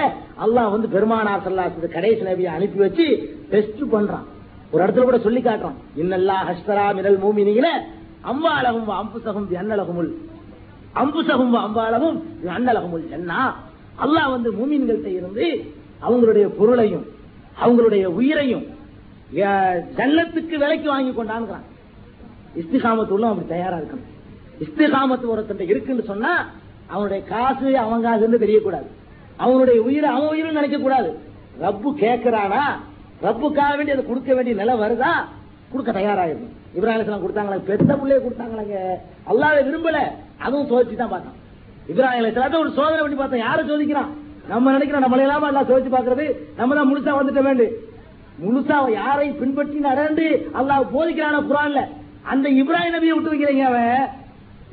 அல்லாஹ் 0.44 0.74
வந்து 0.74 0.88
பெருமானார் 0.94 1.44
சல்லாசது 1.46 1.88
கடைசி 1.96 2.22
நபியை 2.28 2.52
அனுப்பி 2.58 2.78
வச்சு 2.84 3.06
டெஸ்ட் 3.54 3.82
பண்றான் 3.94 4.26
ஒரு 4.72 4.80
இடத்துல 4.84 5.04
கூட 5.08 5.18
சொல்லி 5.26 5.40
காட்டுறோம். 5.40 5.78
இன்னல்லா 6.00 6.36
ஹஸ்தரா 6.48 6.84
மினல் 6.96 7.20
மூமினியில 7.24 7.68
அம்பாலகும் 8.30 8.90
அம்புசகும் 9.00 9.48
அன்னலகமுல் 9.62 10.10
அம்புசகும் 11.02 11.54
அம்பாலகும் 11.66 12.18
அன்னலகமுல் 12.56 13.06
என்ன 13.16 13.32
அல்லாஹ் 14.04 14.34
வந்து 14.34 14.50
மூமின்கள்கிட்ட 14.58 15.10
இருந்து 15.18 15.46
அவங்களுடைய 16.06 16.46
பொருளையும் 16.58 17.06
அவங்களுடைய 17.64 18.04
உயிரையும் 18.18 18.66
ஜன்னத்துக்கு 19.98 20.54
விலைக்கு 20.62 20.88
வாங்கி 20.92 21.12
கொண்டான்றான் 21.18 21.66
இஸ்திகாமத்து 22.60 23.14
உள்ள 23.16 23.26
அப்படி 23.30 23.48
தயாரா 23.48 23.76
இருக்கணும். 23.80 24.08
இஸ்திகாமத்து 24.64 25.26
ஒருத்தன் 25.32 25.70
இருக்குன்னு 25.72 26.04
சொன்னா 26.12 26.32
அவனுடைய 26.92 27.20
காசு 27.32 27.68
அவன் 27.82 28.04
காசுன்னு 28.06 28.42
தெரியக்கூடாது. 28.44 28.88
அவனுடைய 29.44 29.78
உயிரை 29.88 30.08
அவன் 30.14 30.32
உயிரும் 30.34 30.58
நினைக்க 30.58 30.78
கூடாது 30.78 31.10
ரப்பு 31.64 31.90
கேட்கிறானா 32.02 32.62
ரப்புக்காக 33.24 33.72
வேண்டி 33.78 33.94
அதை 33.94 34.04
கொடுக்க 34.10 34.30
வேண்டிய 34.36 34.54
நிலை 34.60 34.74
வருதா? 34.82 35.12
கொடுக்க 35.72 35.90
தயாராகிடும் 35.98 36.48
இப்ராஹிம் 36.78 37.24
கொடுத்தாங்களா? 37.24 37.58
பெத்த 37.68 37.90
பிள்ளைய 38.00 38.18
கொடுத்தாங்களாங்க. 38.24 38.76
அல்லாத 39.30 39.56
விரும்பல. 39.68 39.98
அதுவும் 40.44 40.68
சோதிச்சு 40.70 40.96
தான் 41.02 41.12
பார்த்தான் 41.14 41.38
இப்ராஹிம் 41.92 42.62
ஒரு 42.64 42.72
சோதனை 42.78 43.00
பண்ணி 43.04 43.18
பார்த்தோம். 43.20 43.44
யாரை 43.46 43.62
சோதிக்கிறான் 43.70 44.10
நம்ம 44.52 44.72
நினைக்கிறோம் 44.76 45.04
நம்மள 45.04 45.24
இல்லாம 45.26 45.48
எல்லாம் 45.52 45.68
சோதிச்சு 45.70 45.92
பாக்குறது 45.96 46.26
நம்ம 46.58 46.76
தான் 46.78 46.90
முழுசா 46.90 47.12
வந்துட்ட 47.18 47.42
வேண்டு 47.48 47.66
முழுசா 48.44 48.76
யாரை 49.00 49.26
பின்பற்றி 49.40 49.78
நடந்து 49.88 50.26
அல்லாஹ் 50.58 50.92
போதிக்கிறான 50.94 51.40
குரான்ல. 51.50 51.80
அந்த 52.32 52.46
இப்ராஹிம் 52.60 52.96
நபியை 52.96 53.14
விட்டு 53.16 53.32
வைக்கிறீங்க 53.32 53.64
அவன். 53.70 54.06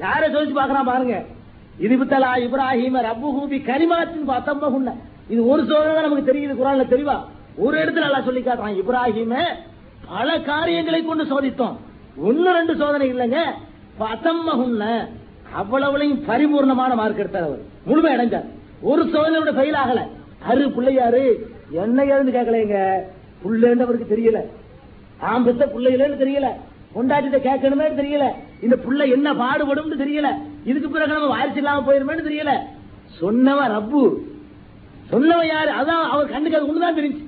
யாரை 0.06 0.26
சோதிச்சு 0.34 0.56
பாக்குறான் 0.60 0.90
பாருங்க. 0.92 1.16
இது 1.86 1.96
வித்தலா 2.02 2.32
இப்ராஹிம 2.46 3.02
ரப்புஹூபி 3.10 3.58
கரிமாத்தின் 3.70 4.30
பத்தம்பகுன்ன 4.34 4.94
இது 5.34 5.42
ஒரு 5.52 5.62
சோதனை 5.72 6.02
நமக்கு 6.06 6.30
தெரியுது 6.30 6.54
குரான்ல 6.62 6.86
தெளிவா. 6.94 7.18
ஒரு 7.58 7.78
இடத்துல 7.78 8.06
அல்லா 8.06 8.24
சொல்லி 8.24 8.40
காட்டுறான் 8.40 8.84
இப்ராஹிம 8.84 9.44
பல 10.10 10.40
காரியங்களை 10.40 11.04
கொண்டு 11.04 11.24
சோதித்தோம். 11.24 11.78
ஒன்னு 12.18 12.52
ரெண்டு 12.52 12.76
சோதனை 12.76 13.14
இல்லைங்க. 13.14 13.38
பத்தம்பகுன்ன 14.00 15.08
அவ்வளவுலையும் 15.58 16.22
பரிபூர்ணமான 16.28 16.96
மார்க் 16.96 17.18
எடுத்தார் 17.18 17.44
அவர். 17.44 17.60
முழுமை 17.86 18.16
அடைஞ்சார். 18.16 18.46
ஒரு 18.82 19.04
சோதனையோட 19.04 19.48
ஃபெயில் 19.48 19.78
ஆகல. 19.86 20.08
அரு 20.40 20.68
பிள்ளையாரு 20.68 21.36
என்ன 21.72 22.04
ஏதுன்னு 22.04 22.28
கேட்கலைங்க 22.28 23.00
புள்ளேன்னு 23.44 23.84
அவருக்கு 23.84 24.16
தெரியல. 24.16 24.42
ஆம் 25.24 25.44
பெத்த 25.44 25.72
பிள்ளைகளேன்னு 25.76 26.22
தெரியல. 26.24 26.48
கொண்டாட்டத்தை 26.96 27.40
கேட்கணுமே 27.40 27.88
தெரியல. 28.02 28.32
இந்த 28.62 28.76
புள்ள 28.76 29.12
என்ன 29.12 29.34
பாடுபடும் 29.34 29.92
தெரியல. 29.92 30.28
இதுக்கு 30.66 30.90
பிறகு 30.90 31.12
நம்ம 31.12 31.28
வாரிசு 31.28 31.56
இல்லாம 31.56 31.92
போயிருமேன்னு 31.92 32.28
தெரியல. 32.30 32.52
சொன்னவன் 33.22 33.72
ரப்பு. 33.72 34.14
சொன்னவன் 35.12 35.48
யாரு? 35.48 35.72
அதான் 35.72 36.10
அவர் 36.10 36.30
கண்ணுக்கு 36.30 36.58
அது 36.58 36.68
ஒண்ணுதான் 36.68 36.98
தெரிஞ்சு. 36.98 37.27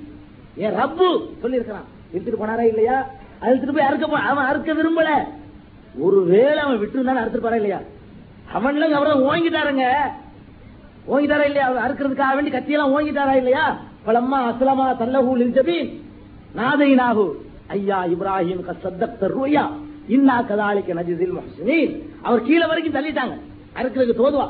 ஏ 0.58 0.68
ரப்பு 0.68 1.06
சொல்லியிருக்கிறான். 1.42 1.86
எடுத்துட்டு 2.12 2.46
போனாரா 2.46 2.60
இல்லையா? 2.60 3.06
அது 3.40 3.72
போய் 3.72 3.84
அறுக்க 3.84 4.06
அவன் 4.06 4.44
அறுக்க 4.44 4.72
விரும்பல. 4.72 5.10
ஒருவேளை 6.00 6.58
அவன் 6.58 6.78
விட்டு 6.78 6.94
இருந்தாலும் 6.94 7.22
அறுத்துட்டு 7.22 7.46
போறா 7.46 7.54
இல்லையா? 7.54 7.80
அவன்ல 8.54 8.90
அவரை 8.90 9.12
ஓங்கிட்டாருங்க. 9.12 9.86
ஓங்கிட்டாரா 11.08 11.44
இல்லையா? 11.44 11.66
அவர் 11.66 11.84
அறுக்கிறதுக்காக 11.84 12.34
வேண்டி 12.34 12.50
கத்தியெல்லாம் 12.50 12.94
ஓங்கிட்டாரா 12.94 13.34
இல்லையா? 13.34 13.80
பலம்மா 14.06 14.38
அஸ்லமா 14.50 14.96
தல்லஹூ 15.00 15.36
லில்ஜபீன் 15.36 16.00
நாதைனாகு 16.56 17.26
ஐயா 17.66 18.04
இப்ராஹிம் 18.04 18.64
கசத்தக்த 18.68 19.28
ருயா. 19.28 19.70
இன்னா 20.08 20.42
கதாலிக்க 20.42 20.94
நஜிதில் 20.94 21.36
முஹ்சினீன். 21.36 22.02
அவர் 22.22 22.42
கீழே 22.42 22.66
வரைக்கும் 22.66 22.94
தள்ளிட்டாங்க. 22.94 23.36
அறுக்கிறதுக்கு 23.76 24.22
தோதுவா. 24.22 24.48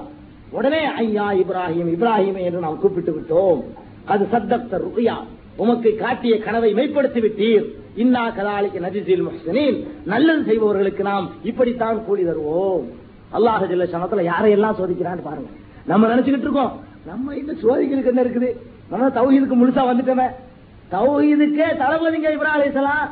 உடனே 0.50 0.84
ஐயா 0.84 1.32
இப்ராஹிம் 1.32 1.90
இப்ராஹிம் 1.96 2.36
என்று 2.36 2.60
நாம் 2.60 2.78
கூப்பிட்டு 2.78 3.12
விட்டோம். 3.12 3.60
அது 4.04 4.28
சத்தக்த 4.32 4.80
ருயா. 4.86 5.24
உமக்கு 5.56 5.96
காட்டிய 5.96 6.38
கனவை 6.38 6.74
மெய்ப்படுத்தி 6.74 7.20
விட்டீர் 7.20 7.64
இன்னா 7.96 8.30
கதாலிக்க 8.30 8.80
நஜிதில் 8.80 9.24
முஹசனின். 9.26 9.78
நல்லது 10.04 10.44
செய்பவர்களுக்கு 10.44 11.02
நாம் 11.02 11.30
இப்படித்தான் 11.42 12.04
கூலி 12.04 12.24
தருவோம். 12.24 12.84
அல்லாஹ் 13.36 13.66
ஜில்ல 13.70 13.86
சனத்துல 13.94 14.22
யாரையெல்லாம் 14.32 14.78
சோதிக்கிறான்னு 14.80 15.22
பாருங்க. 15.22 15.48
நம்ம 15.86 16.14
நினைச்சுக்கிட்டு 16.14 16.48
இருக்கோம் 16.48 16.72
நம்ம 17.06 17.36
இந்த 17.36 17.52
சோதிக்கிறதுக்கு 17.52 18.12
என்ன 18.12 18.22
இருக்குது? 18.22 18.56
நம்ம 18.90 19.08
தௌஹீதுக்கு 19.08 19.56
முழுசா 19.60 19.82
வந்துட்டோமே. 19.90 20.28
தௌஹீதுக்கே 20.92 21.66
தளபதிங்க 21.82 22.30
இப்ராஹிம் 22.36 23.08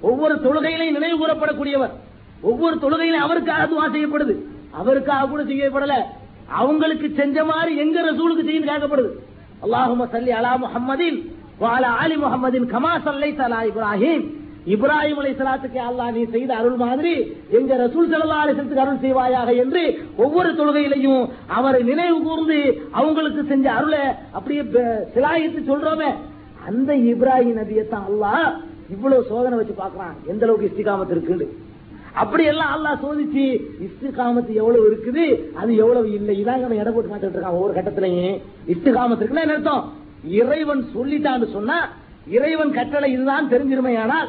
ஒவ்வொரு 0.00 0.34
தொழுகையிலையும் 0.34 0.96
நினைவு 0.96 1.26
கூறப்படக்கூடியவர். 1.26 1.90
ஒவ்வொரு 2.42 2.76
தொழுகையிலும் 2.76 3.24
அவருக்காக 3.26 3.66
துவா 3.66 3.90
செய்யப்படுது. 3.90 4.34
அவருக்காக 4.70 5.28
கூட 5.28 5.42
செய்யப்படல. 5.42 5.94
அவங்களுக்கு 6.46 7.12
செஞ்ச 7.14 7.44
மாதிரி 7.44 7.76
எங்க 7.76 8.00
ரசூலுக்கு 8.00 8.44
செய்யும் 8.44 8.68
கேட்கப்படுது. 8.68 9.10
அல்லாஹும 9.64 10.06
சல்லி 10.12 10.28
அலா 10.28 10.56
முஹம்மதின். 10.56 11.18
வாலா 11.62 11.88
ஆலி 12.02 12.16
முஹம்மதின் 12.24 12.66
கமா 12.74 12.92
சல்லை 13.06 13.30
தலா 13.40 13.60
இப்ராஹிம் 13.70 14.24
இப்ராஹிம் 14.74 15.20
சலாத்துக்கு 15.40 15.80
அல்லாஹ் 15.88 16.10
நீ 16.16 16.22
செய்த 16.34 16.50
அருள் 16.60 16.78
மாதிரி 16.84 17.12
எங்க 17.58 17.76
ரசூல் 17.82 18.08
ஸல்லல்லாஹு 18.12 18.42
அலைஹி 18.44 18.80
அருள் 18.84 19.02
செய்வாயாக 19.04 19.50
என்று 19.62 19.82
ஒவ்வொரு 20.24 20.50
தொழுகையிலையும் 20.58 21.22
அவரை 21.58 21.80
நினைவு 21.90 22.18
கூர்ந்து 22.26 22.58
அவங்களுக்கு 23.00 23.42
செஞ்ச 23.52 23.66
அருளை 23.78 24.02
அப்படியே 24.36 24.62
சிலாயித்து 25.14 25.60
சொல்றோமே. 25.70 26.10
அந்த 26.68 26.90
இப்ராஹிம் 27.12 27.58
நபியத்தான் 27.60 28.08
அல்லாஹ் 28.10 28.46
இவ்வளவு 28.94 29.28
சோதனை 29.30 29.56
வச்சு 29.60 29.74
பாக்குறான் 29.82 30.14
எந்த 30.32 30.44
அளவுக்கு 30.46 30.68
இஸ்திகாமத்து 30.70 31.14
இருக்குன்னு. 31.16 31.46
அப்படி 32.22 32.44
எல்லாம் 32.52 32.72
அல்லாஹ் 32.76 33.02
சோதிச்சு 33.04 33.46
இஸ்திகாமத்து 33.86 34.52
எவ்வளவு 34.62 34.84
இருக்குது 34.90 35.24
அது 35.60 35.70
எவ்வளவு 35.82 36.08
இல்லை 36.18 36.36
இதாங்க 36.42 36.66
அவன் 36.68 36.82
எடை 36.82 36.92
போட்டு 36.92 37.12
மாத்திட்டு 37.12 37.36
இருக்கான். 37.36 37.58
ஒவ்வொரு 37.58 37.76
கட்டத்திலையும் 37.78 38.36
இஸ்திகாமத்து 38.74 39.22
இருக்குன்னா 39.24 39.46
என்ன 39.46 39.58
அர்த்தம்? 39.58 39.84
இறைவன் 40.24 40.88
சொல்லிட்டான்னு 40.96 41.52
சொன்னா 41.52 41.88
இறைவன் 42.30 42.72
கட்டளை 42.72 43.12
இதுதான் 43.12 43.50
தெரிஞ்சிருமையானால் 43.50 44.28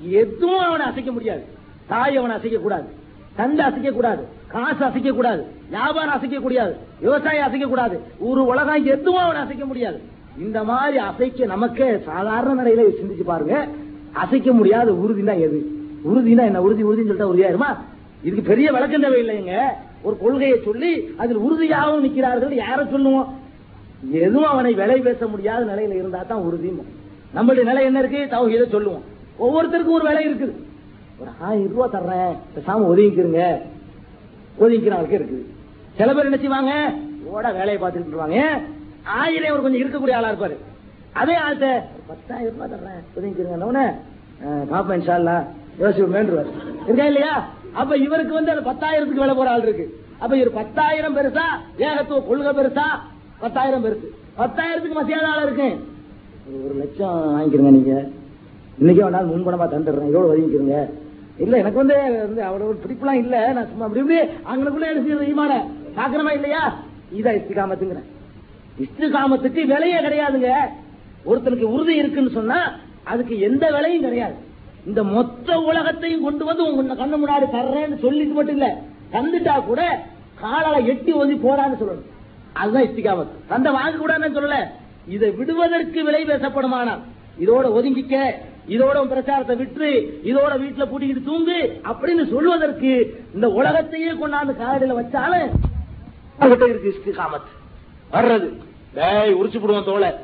எதுவும் 0.00 0.58
அவனை 0.58 0.86
அசைக்க 0.86 1.12
முடியாது. 1.12 1.44
தாய் 1.86 2.16
அவனை 2.16 2.36
அசைக்க 2.36 2.58
கூடாது 2.58 2.88
தந்தை 3.36 3.64
அசைக்க 3.64 3.90
கூடாது 3.90 4.24
காசு 4.48 4.84
அசைக்க 4.84 5.10
கூடாது 5.10 5.46
வியாபாரம் 5.68 6.14
அசைக்க 6.14 6.38
கூடாது 6.38 6.76
விவசாயம் 7.00 7.46
அசைக்க 7.46 7.66
கூடாது 7.66 8.00
ஒரு 8.18 8.44
உலகம் 8.44 8.84
எதுவும் 8.84 9.22
அவனை 9.22 9.42
அசைக்க 9.42 9.64
முடியாது. 9.64 10.00
இந்த 10.38 10.64
மாதிரி 10.64 10.98
அசைக்க 10.98 11.44
நமக்கே 11.44 11.98
சாதாரண 11.98 12.62
நிலையில 12.62 12.88
சிந்திச்சு 13.00 13.22
பாருங்க. 13.24 13.68
அசைக்க 14.12 14.52
முடியாத 14.52 14.90
உறுதினா 14.90 15.40
எது? 15.40 15.70
உறுதினா 16.04 16.44
என்ன? 16.44 16.62
உறுதி 16.62 16.84
உறுதின்னு 16.84 17.10
சொல்லிட்டா 17.10 17.32
உறுதியாயிருமா 17.32 17.76
இதுக்கு 18.22 18.42
பெரிய 18.42 18.72
விளக்கம் 18.72 19.02
தேவையில்லைங்க. 19.02 19.62
ஒரு 20.02 20.18
கொள்கையை 20.18 20.60
சொல்லி 20.64 21.14
அதில் 21.16 21.36
உறுதியாகவும் 21.36 22.00
நிற்கிறார்கள். 22.00 22.54
யாரை 22.54 22.86
சொல்லுவோம்? 22.90 23.39
எதுவும் 24.24 24.50
அவனை 24.52 24.72
விலை 24.80 24.98
பேச 25.08 25.26
முடியாத 25.32 25.62
நிலையில 25.70 25.96
இருந்தா 26.00 26.20
தான் 26.30 26.44
உறுதி 26.48 26.70
நம்மளுடைய 27.36 27.64
நிலை 27.70 27.82
என்ன 27.88 27.98
இருக்கு? 28.02 28.20
தவகீத 28.34 28.64
சொல்லுவோம். 28.74 29.02
ஒவ்வொருத்தருக்கும் 29.44 29.98
ஒரு 29.98 30.06
விலை 30.08 30.22
இருக்குது. 30.28 30.54
ஒரு 31.20 31.30
ஆயிரம் 31.46 31.72
ரூபாய் 31.74 31.94
தர்றேன். 31.96 32.32
பேசாம 32.54 32.86
ஒதுங்கிக்கிறங்க 32.92 33.42
ஒதுங்கிக்கிறவங்களுக்கு 34.62 35.18
இருக்குது. 35.20 35.44
சில 35.98 36.08
பேர் 36.16 36.28
என்ன 36.30 36.38
செய்வாங்க? 36.44 36.72
ஓட 37.34 37.46
வேலையை 37.58 37.78
பார்த்துட்டு 37.82 38.12
இருப்பாங்க. 38.12 38.40
ஆயிரம் 39.20 39.54
ஒரு 39.54 39.62
கொஞ்சம் 39.64 39.82
இருக்கக்கூடிய 39.82 40.16
ஆளா 40.18 40.32
இருப்பாரு. 40.32 40.56
அதே 41.20 41.36
ஆள்கிட்ட 41.44 41.68
பத்தாயிரம் 42.10 42.56
ரூபாய் 42.56 42.72
தர்றேன். 42.74 43.00
ஒதுங்கிக்கிறங்க 43.16 43.86
பாப்பா 44.72 44.92
இன்ஷால்லா 44.98 45.36
யோசிச்சு 45.80 46.10
வேண்டுவார் 46.18 46.50
இருக்கா 46.86 47.06
இல்லையா? 47.10 47.32
அப்ப 47.80 47.96
இவருக்கு 48.06 48.38
வந்து 48.38 48.52
அந்த 48.54 48.64
பத்தாயிரத்துக்கு 48.70 49.24
வேலை 49.24 49.34
போற 49.38 49.50
ஆள் 49.54 49.66
இருக்கு. 49.66 49.86
அப்ப 50.22 50.32
இவர் 50.40 50.58
பத்தாயிரம் 50.60 51.16
பெருசா 51.18 51.46
ஏகத்துவ 51.86 52.20
கொள்கை 52.28 52.52
பெருசா 52.58 52.86
பத்தாயிரம் 53.40 53.82
பேருக்கு. 53.82 54.08
பத்தாயிரத்துக்கு 54.38 54.98
மசியாதால 55.00 55.44
இருக்கு 55.46 55.68
ஒரு 56.64 56.74
லட்சம் 56.74 57.16
வாங்கிக்கிறங்க 57.34 57.72
நீங்க. 57.76 57.94
இன்னைக்கே 58.80 59.02
வேணாலும் 59.06 59.32
முன்பணமா 59.32 59.66
தந்துடுறேன். 59.72 60.10
இதோட 60.10 60.26
ஒதுங்கிக்கிறங்க 60.32 60.78
இல்ல 61.38 61.54
எனக்கு 61.56 61.82
வந்து 61.82 61.96
வந்து 62.26 62.42
அவரோட 62.48 62.72
பிடிப்புலாம் 62.84 63.20
இல்ல. 63.22 63.52
நான் 63.52 63.68
சும்மா 63.68 63.86
அப்படி 63.86 64.02
இப்படி 64.02 64.18
அங்களுக்குள்ள 64.50 64.90
எடுத்து 64.92 65.28
ஈமான? 65.32 65.52
சாக்கிரமா 65.96 66.32
இல்லையா? 66.38 66.62
இதா 67.18 67.30
இஸ்திகாமத்துங்கிறேன். 67.38 68.08
இஸ்திகாமத்துக்கு 68.84 69.62
விலையே 69.72 69.98
கிடையாதுங்க. 70.00 70.50
ஒருத்தனுக்கு 71.30 71.66
உறுதி 71.74 71.94
இருக்குன்னு 71.96 72.30
சொன்னா 72.30 72.58
அதுக்கு 73.04 73.34
எந்த 73.48 73.64
விலையும் 73.70 74.06
கிடையாது. 74.06 74.36
இந்த 74.86 75.04
மொத்த 75.04 75.58
உலகத்தையும் 75.70 76.22
கொண்டு 76.22 76.44
வந்து 76.44 76.62
உங்க 76.68 76.94
கண்ணு 77.00 77.16
முன்னாடி 77.22 77.46
தர்றேன்னு 77.56 77.96
சொல்லிட்டு 78.04 78.34
மட்டும் 78.34 78.56
இல்ல 78.58 78.68
தந்துட்டா 79.12 79.64
கூட 79.64 79.82
காலால 80.42 80.76
எட்டி 80.86 81.12
ஒதுங்கி 81.12 81.48
போடான்னு 81.48 81.80
சொல்லணும். 81.80 82.08
அதுதான் 82.52 82.82
இஸ்திகாமத் 82.82 83.28
தந்த 83.48 83.70
வாங்க 83.70 84.06
கூடாதுன்னு 84.06 84.32
சொல்லல. 84.32 84.54
இதை 85.08 85.30
விடுவதற்கு 85.30 86.04
விலை 86.04 86.24
பேசப்படுமானால் 86.24 86.98
இதோட 87.40 87.72
ஒதுங்கிக்க 87.72 88.30
இதோட 88.68 88.96
உன் 88.96 89.08
பிரச்சாரத்தை 89.08 89.56
விட்டு 89.56 90.20
இதோட 90.24 90.52
வீட்டுல 90.52 90.88
பூட்டிக்கிட்டு 90.88 91.24
தூங்கு 91.24 91.80
அப்படின்னு 91.84 92.30
சொல்வதற்கு 92.30 93.22
இந்த 93.34 93.48
உலகத்தையே 93.48 94.12
கொண்டாந்து 94.12 94.56
காலடியில 94.60 94.94
வச்சாலும் 94.94 96.68
இருக்கு 96.68 96.94
இஸ்திகாமத். 96.94 97.48
வர்றது. 98.12 98.52
டேய் 98.94 99.34
உரிச்சு 99.34 99.60
போடுவோம் 99.60 99.84
தோலை 99.84 100.14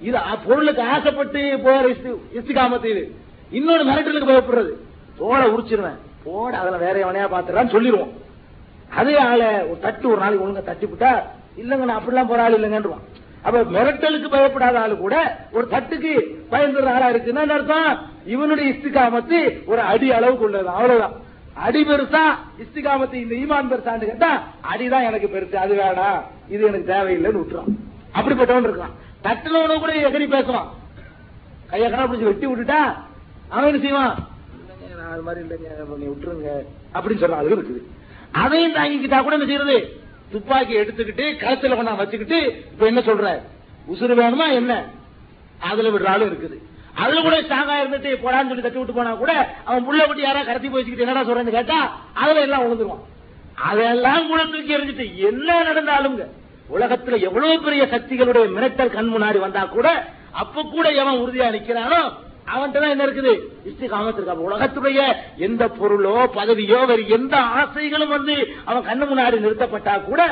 இது 0.00 0.18
பொருளுக்கு 0.46 0.82
ஆசைப்பட்டு 0.82 1.60
போற 1.62 1.88
இஸ்தி- 1.88 2.18
இஸ்திகாமத்து 2.34 2.84
இது. 2.84 3.14
இன்னொரு 3.50 3.84
மிரட்டலுக்கு 3.84 4.28
பயப்படுறது. 4.28 4.70
தோலை 5.18 5.48
உரிச்சிருவேன். 5.48 5.98
போட 6.24 6.58
அதுல 6.58 6.76
வேற 6.76 7.10
எவனையா 7.10 7.30
பாத்துறான்னு 7.30 7.70
சொல்லிடுவோம் 7.70 8.12
அதே 8.90 9.16
ஆளை 9.18 9.46
ஒரு 9.46 9.78
தட்டு 9.80 10.08
ஒரு 10.08 10.18
நாளைக்கு 10.18 10.46
ஒழுங்கா 10.46 10.62
தட்டி 10.62 10.86
விட்டா 10.86 11.22
இல்லைங்க 11.60 11.84
நான் 11.88 12.00
அப்படிலாம் 12.00 12.30
போற 12.30 12.42
ஆள் 12.44 12.56
இல்லைங்கன்றான் 12.58 13.04
அப்ப 13.46 13.60
மிரட்டலுக்கு 13.74 14.28
பயப்படாத 14.34 14.76
ஆளு 14.80 14.94
கூட 15.04 15.16
ஒரு 15.56 15.64
தட்டுக்கு 15.74 16.12
பயந்துற 16.52 16.90
ஆளா 16.94 17.06
இருக்குன்னா 17.12 17.44
என்ன 17.46 17.56
அர்த்தம்? 17.58 17.92
இவனுடைய 18.32 18.66
இஸ்திகாமத்து 18.72 19.38
ஒரு 19.70 19.80
அடி 19.92 20.08
அளவுக்கு 20.16 20.44
உள்ளது 20.48 20.70
அவ்வளவுதான். 20.76 21.14
அடி 21.66 21.80
பெருசா 21.88 22.22
இஸ்திகாமத்து 22.64 23.16
இந்த 23.22 23.34
ஈமான் 23.42 23.70
பெருசான்னு 23.72 24.10
கேட்டா 24.10 24.30
அடிதான் 24.72 25.08
எனக்கு 25.08 25.28
பெருசு 25.34 25.56
அது 25.64 25.74
வேணாம் 25.80 26.20
இது 26.54 26.62
எனக்கு 26.68 26.90
தேவையில்லைன்னு 26.92 27.40
விட்டுறான். 27.42 27.70
அப்படிப்பட்டவன் 28.16 28.68
இருக்கான். 28.68 28.94
தட்டுனவன 29.26 29.78
கூட 29.82 29.92
எகரி 30.08 30.28
பேசுவான். 30.36 30.68
கையக்கடா 31.72 32.06
பிடிச்சி 32.08 32.28
வெட்டி 32.30 32.46
விட்டுட்டா 32.50 32.80
அவன் 33.52 33.68
என்ன 33.70 33.82
செய்வான்? 33.86 34.14
நான் 35.00 35.12
அது 35.14 35.24
மாதிரி 35.26 35.42
இல்லைங்க 35.44 35.68
விட்டுருங்க 36.12 36.50
அப்படின்னு 36.94 37.22
சொல்றான் 37.22 37.42
அது 37.42 37.54
இருக்குது. 37.56 37.82
அதையும் 38.42 38.76
தாங்கிக்கிட்டா 38.78 39.20
கூட 39.22 39.36
என்ன 39.38 39.48
செய்யறது? 39.50 39.76
துப்பாக்கி 40.32 40.74
எடுத்துக்கிட்டு 40.76 41.24
கழுத்துல 41.42 41.76
கொண்டா 41.76 41.94
வச்சுக்கிட்டு 42.00 42.38
இப்ப 42.72 42.86
என்ன 42.86 43.00
சொல்ற? 43.00 43.26
உசுறு 43.92 44.14
வேணுமா 44.20 44.46
என்ன? 44.52 44.72
அதுல 45.68 45.90
விடுறாலும் 45.90 46.28
இருக்குது. 46.30 46.56
அதுல 47.02 47.20
கூட 47.20 47.36
ஸ்ட்ராங்கா 47.40 47.74
இருந்துட்டு 47.80 48.10
போடான்னு 48.24 48.50
சொல்லி 48.50 48.62
தட்டி 48.62 48.78
விட்டு 48.78 48.92
போனா 48.92 49.12
கூட 49.14 49.32
அவன் 49.64 49.86
புள்ள 49.86 50.02
குட்டி 50.06 50.22
யாரா 50.22 50.42
கடத்தி 50.42 50.68
போச்சுக்கிட்டு 50.68 51.04
என்னடா 51.06 51.24
சொல்றேன்னு 51.28 51.56
கேட்டா 51.58 51.78
அதுல 52.14 52.44
எல்லாம் 52.46 52.64
உழுந்துருவான். 52.66 53.04
அதெல்லாம் 53.68 54.28
கூட 54.28 54.42
தூக்கி 54.46 54.76
எறிஞ்சிட்டு 54.76 55.06
என்ன 55.28 55.48
நடந்தாலுங்க 55.68 56.24
உலகத்துல 56.68 57.18
எவ்வளவு 57.20 57.54
பெரிய 57.60 57.84
சக்திகளுடைய 57.94 58.44
மிரட்டல் 58.56 58.94
கண் 58.94 59.12
முன்னாடி 59.14 59.38
வந்தா 59.38 59.62
கூட 59.68 59.88
அப்ப 60.42 60.62
கூட 60.74 60.86
எவன் 61.02 61.20
உறுதியா 61.22 61.48
நிக்கிறானோ 61.56 62.02
அவன்கிட்ட 62.52 62.78
தான் 62.82 62.94
என்ன 62.94 63.04
இருக்குது? 63.08 63.32
இஷ்டிகாமத்து 63.70 64.20
இருக்கு. 64.20 64.46
உலகத்துடைய 64.48 65.00
எந்த 65.46 65.62
பொருளோ 65.80 66.14
பதவியோ 66.38 66.80
வேறு 66.90 67.02
எந்த 67.16 67.34
ஆசைகளும் 67.60 68.14
வந்து 68.16 68.34
அவன் 68.68 68.86
கண்ணு 68.88 69.06
முன்னாடி 69.10 69.36
நிறுத்தப்பட்டா 69.44 69.94
கூட 70.10 70.22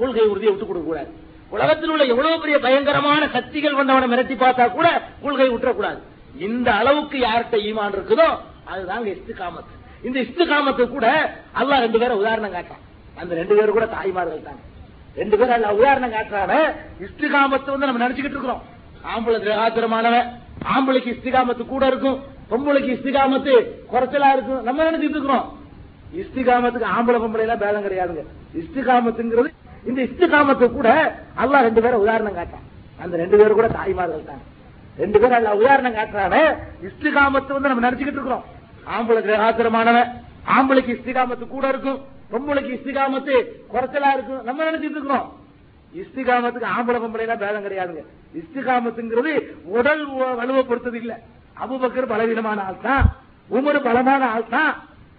கொள்கை 0.00 0.26
உறுதியை 0.32 0.52
விட்டு 0.52 0.68
கொடுக்க 0.70 0.88
கூடாது. 0.88 1.10
உலகத்தில் 1.54 1.92
உள்ள 1.94 2.04
எவ்வளவு 2.12 2.40
பெரிய 2.42 2.56
பயங்கரமான 2.66 3.22
சக்திகள் 3.36 3.78
வந்து 3.78 3.94
அவனை 3.94 4.08
மிரட்டி 4.12 4.36
பார்த்தா 4.42 4.64
கூட 4.78 4.88
கொள்கை 5.24 5.48
விட்டுறக்கூடாது 5.52 6.00
இந்த 6.46 6.68
அளவுக்கு 6.80 7.16
யார்கிட்ட 7.24 7.56
ஈமான் 7.70 7.96
இருக்குதோ 7.96 8.28
அதுதாங்க 8.72 9.16
காமத்து 9.40 9.74
இந்த 10.06 10.18
இஸ்திகாமத்து 10.26 10.84
கூட 10.94 11.06
அல்லாஹ் 11.60 11.82
ரெண்டு 11.84 11.98
பேரை 12.00 12.14
உதாரணம் 12.22 12.54
காட்டான். 12.54 12.82
அந்த 13.20 13.32
ரெண்டு 13.40 13.54
பேரும் 13.56 13.76
கூட 13.76 13.86
தாய்மார்கள் 13.96 14.46
தாங்க 14.48 14.62
ரெண்டு 15.20 15.36
பேரும் 15.38 15.54
அல்ல 15.56 15.68
உதாரணம் 15.80 16.14
காட்டுறாங்க. 16.16 16.56
காமத்தை 17.34 17.70
வந்து 17.74 17.88
நம்ம 17.88 18.02
நினைச்சுக்கிட்டு 18.04 18.36
இருக்கிறோம். 18.36 18.64
ஆம்பளை 19.12 19.38
திரகாத்திரமானவன் 19.44 20.28
ஆம்பளைக்கு 20.72 21.10
இஸ்திகாமத்து 21.14 21.66
கூட 21.66 21.86
இருக்கும் 21.86 22.18
பொம்பளைக்கு 22.50 22.90
இஸ்திகாமத்து 22.96 23.52
குறைச்சலா 23.92 24.30
இருக்கும். 24.36 24.62
நம்ம 24.62 24.84
நினைச்சிட்டு 24.88 25.16
இருக்கிறோம்? 25.18 25.44
இஸ்திகாமத்துக்கு 26.22 26.88
ஆம்பளை 26.96 27.18
பொம்பளை 27.22 27.44
எல்லாம் 27.46 27.62
பேதம் 27.62 27.84
கிடையாதுங்க. 27.86 28.24
இஸ்திகாமத்துங்கிறது 28.60 29.50
இந்த 29.90 30.00
இஸ்திகாமத்து 30.08 30.66
கூட 30.72 30.88
அல்லா 31.42 31.60
ரெண்டு 31.68 31.82
பேரும் 31.82 32.02
உதாரணம் 32.04 32.36
காட்டான் 32.38 32.66
அந்த 33.02 33.14
ரெண்டு 33.16 33.36
பேரும் 33.36 33.58
கூட 33.60 33.68
தாய்மார்கள் 33.68 34.28
தான். 34.30 34.42
ரெண்டு 35.02 35.18
பேரும் 35.20 35.36
அல்ல 35.38 35.54
உதாரணம் 35.62 35.96
காட்டுறாங்க. 35.98 36.38
இஸ்திகாமத்து 36.88 37.56
வந்து 37.56 37.70
நம்ம 37.70 37.84
நினைச்சுக்கிட்டு 37.86 38.20
இருக்கிறோம். 38.20 38.44
ஆம்பளை 38.96 39.20
கிரகாத்திரமானவன் 39.28 40.10
ஆம்பளைக்கு 40.56 40.94
இஸ்திகாமத்து 40.96 41.46
கூட 41.48 41.68
இருக்கும் 41.68 42.00
பொம்பளைக்கு 42.32 42.76
இஸ்திகாமத்து 42.78 43.34
குறைச்சலா 43.72 44.12
இருக்கும். 44.16 44.42
நம்ம 44.48 44.64
நினைச்சிட்டு 44.70 44.98
இருக்கிறோம். 44.98 45.26
இஸ்திகாமத்துக்கு 46.00 46.68
ஆம்பளை 46.76 46.98
பொம்பளைனா 47.02 47.36
பேதம் 47.42 47.64
கிடையாதுங்க. 47.66 48.02
இஸ்திகாமத்துங்கிறது 48.40 49.32
உடல் 49.76 50.02
வலுவப்படுத்தது 50.06 50.38
வலுவை 50.40 50.62
பொறுத்தது 50.70 50.98
இல்ல 51.02 51.12
அபுபக்கர் 51.62 52.10
பலவீனமான 52.12 52.62
ஆள் 52.68 52.84
தான் 52.88 53.04
உமர் 53.50 53.78
பலமான 53.88 54.22
ஆள் 54.34 54.52
தான் 54.56 54.72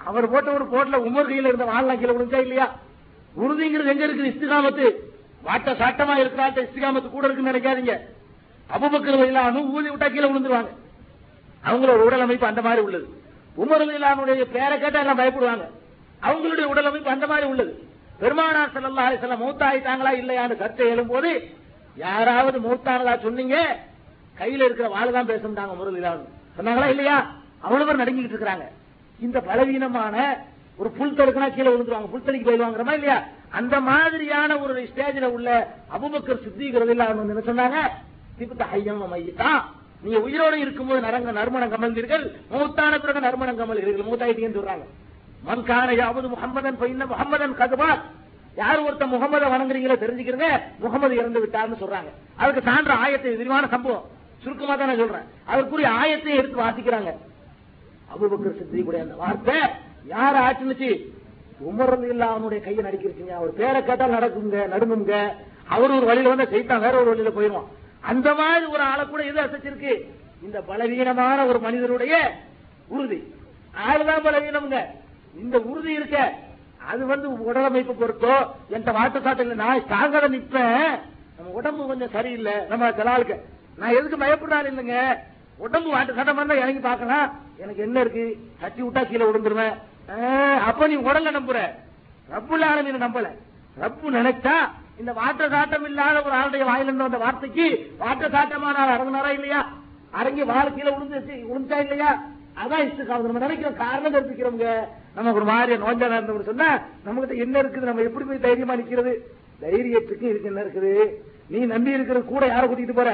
அவர் 0.09 0.31
போட்ட 0.31 0.49
ஒரு 0.51 0.65
போட்ல 0.73 0.95
உமர் 1.07 1.29
கையில 1.29 1.49
இருந்த 1.51 1.65
வாழலாம் 1.65 1.99
கீழே 1.99 2.13
விழுந்தா 2.15 2.39
இல்லையா? 2.45 2.67
உறுதிங்கிறது 3.43 3.91
எங்க 3.93 4.03
இருக்குது 4.07 4.31
இஸ்திகாமத்து? 4.33 4.87
வாட்ட 5.47 5.71
சாட்டமா 5.81 6.13
இருக்கிறாட்ட 6.21 6.59
இஸ்திகாமத்து 6.67 7.09
கூட 7.09 7.25
இருக்குன்னு 7.27 7.51
நினைக்காதீங்க. 7.51 7.95
அபுபக்கர் 8.69 9.19
வயலானும் 9.21 9.71
ஊதி 9.75 9.89
விட்டா 9.89 10.07
கீழே 10.11 10.27
விழுந்துருவாங்க. 10.29 10.71
அவங்களோட 11.63 12.01
உடல் 12.07 12.25
அமைப்பு 12.25 12.45
அந்த 12.51 12.61
மாதிரி 12.61 12.81
உள்ளது. 12.87 13.07
உமர் 13.63 13.83
இல்லாமுடைய 13.97 14.45
பேரை 14.55 14.75
கேட்டா 14.79 14.99
எல்லாம் 15.03 15.19
பயப்படுவாங்க. 15.19 15.65
அவங்களுடைய 16.21 16.65
உடல் 16.73 16.89
அமைப்பு 16.89 17.09
அந்த 17.09 17.27
மாதிரி 17.27 17.47
உள்ளது. 17.53 17.73
பெருமானார் 18.19 18.73
செல்லல்லா 18.75 19.05
செல்ல 19.23 19.35
மூத்தாயிட்டாங்களா 19.35 20.11
இல்லையான்னு 20.21 20.61
சர்ச்சை 20.61 20.85
எழும்போது 20.93 21.31
யாராவது 21.95 22.57
மூத்தானதா 22.59 23.13
சொன்னீங்க 23.25 23.57
கையில 24.35 24.65
இருக்கிற 24.67 24.87
வாழை 24.87 25.11
தான் 25.11 25.29
பேசணுட்டாங்க 25.31 26.25
சொன்னாங்களா 26.57 26.87
இல்லையா? 26.87 27.15
அவ்வளவு 27.61 27.87
பேர் 27.87 28.01
நடுங்கிட்டு 28.01 28.33
இருக்கிறாங்க. 28.33 28.65
இந்த 29.19 29.37
பலவீனமான 29.41 30.15
ஒரு 30.79 30.89
புல் 30.91 31.17
தடுக்கனா 31.17 31.47
கீழே 31.55 31.69
விழுந்துருவாங்க. 31.71 32.09
புல் 32.11 32.25
தடிக்கு 32.25 32.47
போயிடுவாங்கிறமா 32.47 32.93
இல்லையா? 32.93 33.17
அந்த 33.51 33.75
மாதிரியான 33.81 34.57
ஒரு 34.59 34.87
ஸ்டேஜ்ல 34.89 35.27
உள்ள 35.35 35.49
அபுபக்கர் 35.91 36.43
சித்திக்கிறது 36.45 36.93
இல்ல 36.95 37.03
அவங்க 37.03 37.33
என்ன 37.35 37.43
சொன்னாங்க? 37.51 37.79
திபுத்த 38.39 38.63
ஐயம் 38.71 39.03
மையத்தான் 39.13 39.59
நீங்க 40.03 40.19
உயிரோடு 40.19 40.57
இருக்கும்போது 40.59 41.01
நரங்க 41.01 41.31
நறுமணம் 41.31 41.73
கமல்ந்தீர்கள் 41.73 42.23
மூத்தான 42.51 42.99
பிறகு 42.99 43.19
நறுமணம் 43.19 43.59
கமழ்கிறீர்கள் 43.59 44.09
மூத்தாயிட்டீங்கன்னு 44.09 44.59
சொல்றாங்க. 44.59 44.85
மன்கான 45.47 45.95
யாவது 45.95 46.27
முகம்மதன் 46.33 46.79
பையன் 46.81 47.11
முகமதன் 47.13 47.59
கதுபா 47.61 47.89
யார் 48.61 48.83
ஒருத்தன் 48.85 49.13
முகமதை 49.13 49.47
வணங்குறீங்களோ 49.53 49.95
தெரிஞ்சுக்கிறீங்க 50.03 50.49
முகமது 50.83 51.15
இறந்து 51.15 51.39
விட்டார்னு 51.43 51.81
சொல்றாங்க. 51.81 52.11
அதுக்கு 52.41 52.61
சான்ற 52.69 52.91
ஆயத்தை 53.03 53.31
விரிவான 53.39 53.67
சம்பவம். 53.67 54.05
சுருக்கமா 54.43 54.75
தான் 54.75 54.87
நான் 54.87 55.01
சொல்றேன். 55.03 55.27
அதற்குரிய 55.51 55.89
ஆயத்தை 56.01 56.31
எடுத்து 56.39 56.63
வாசிக்கிறாங்க. 56.63 57.11
அபுபக்கர் 58.13 58.57
சித்திக்குடைய 58.59 59.01
அந்த 59.05 59.15
வார்த்தை 59.15 59.57
யார் 60.13 60.37
ஆச்சுனுச்சு 60.45 60.89
உமர்றது 61.69 62.07
இல்ல 62.13 62.23
அவனுடைய 62.31 62.59
கையை 62.63 62.81
நடிக்கிறீங்க 62.85 63.33
அவர் 63.39 63.53
பேரை 63.59 63.83
கேட்டால் 63.83 64.15
நடக்குங்க 64.17 64.57
நடுங்குங்க. 64.73 65.15
அவர் 65.75 65.95
ஒரு 65.97 66.05
வழியில 66.05 66.33
வந்து 66.33 66.51
செய்தான் 66.53 66.83
வேற 66.85 66.95
ஒரு 67.01 67.09
வழியில 67.11 67.31
போயிருவான் 67.37 67.71
அந்த 68.01 68.29
மாதிரி 68.33 68.65
ஒரு 68.65 68.83
ஆளை 68.83 69.03
கூட 69.05 69.23
எது 69.23 69.39
அசைச்சிருக்கு? 69.41 69.93
இந்த 70.45 70.61
பலவீனமான 70.61 71.45
ஒரு 71.45 71.59
மனிதனுடைய 71.59 72.15
உறுதி. 72.87 73.19
ஆளுதான் 73.87 74.25
பலவீனம்ங்க. 74.27 74.79
இந்த 75.43 75.57
உறுதி 75.69 75.91
இருக்க. 75.93 76.17
அது 76.91 77.05
வந்து 77.05 77.27
உடலமைப்பு 77.49 77.93
பொறுத்தோ 77.93 78.33
எந்த 78.69 78.89
வாட்டு 78.97 79.19
சாட்டில் 79.25 79.59
நான் 79.61 79.81
ஸ்ட்ராங்கா 79.83 80.19
நிற்பேன் 80.35 80.91
நம்ம 81.37 81.53
உடம்பு 81.59 81.87
கொஞ்சம் 81.87 82.13
சரியில்லை. 82.15 82.55
நம்ம 82.71 82.89
ஜலாலுக்கு. 82.99 83.35
நான் 83.79 83.95
எதுக்கு 83.97 84.17
பயப்படுறாரு 84.23 84.67
இல்லைங்க? 84.71 84.97
உடம்பு 85.65 85.89
வாட்டு 85.95 86.15
சட்டம் 86.17 86.35
பண்ண 86.35 86.53
இறங்கி 86.63 86.79
பார்க்கலாம். 86.79 87.27
எனக்கு 87.57 87.81
என்ன 87.81 87.99
இருக்கு? 87.99 88.25
தட்டி 88.61 88.81
விட்டா 88.83 89.01
கீழே 89.09 89.25
விழுந்துருவேன். 89.25 89.75
அப்ப 90.69 90.87
நீ 90.87 90.95
உடல்ல 91.07 91.31
நம்புற. 91.31 91.59
ரப்புல 92.33 92.81
நீ 92.85 92.91
நம்பல. 93.05 93.27
ரப்பு 93.77 94.07
நினைச்சா 94.19 94.55
இந்த 95.01 95.11
வாட்ட 95.13 95.47
சாட்டம் 95.49 95.85
இல்லாத 95.85 96.17
ஒரு 96.27 96.35
ஆளுடைய 96.39 96.65
வாயிலிருந்து 96.69 97.07
வந்த 97.07 97.17
வார்த்தைக்கு 97.17 97.65
வாட்ட 97.99 98.27
சாட்டமான 98.35 98.75
ஆள் 98.83 98.93
இறங்குனாரா 98.95 99.31
இல்லையா? 99.37 99.61
அரங்கி 100.19 100.43
வாழ்க்கையில 100.51 100.91
கீழே 100.97 101.39
உளுந்தா 101.49 101.77
இல்லையா? 101.85 102.11
அதான் 102.61 102.85
இஷ்டக்காவது 102.87 103.27
நம்ம 103.29 103.41
நினைக்கிற 103.45 103.71
காரணம் 103.81 104.15
தெரிவிக்கிறவங்க 104.15 104.67
நமக்கு 105.15 105.39
ஒரு 105.41 105.47
மாதிரி 105.51 105.73
நோஞ்சா 105.83 106.07
நடந்தோம்னு 106.13 106.49
சொன்னா 106.51 106.69
நம்மகிட்ட 107.05 107.35
என்ன 107.45 107.55
இருக்குது? 107.63 107.89
நம்ம 107.89 108.05
எப்படி 108.07 108.25
போய் 108.29 108.45
தைரியமா 108.47 108.75
நிக்கிறது? 108.81 109.13
தைரியத்துக்கு 109.63 110.25
இதுக்கு 110.31 110.49
என்ன 110.51 110.63
இருக்குது? 110.65 110.93
நீ 111.51 111.59
நம்பி 111.73 111.97
இருக்கிற 111.97 112.19
கூட 112.31 112.43
யாரை 112.53 112.65
கூட்டிட்டு 112.67 112.97
போற? 112.99 113.11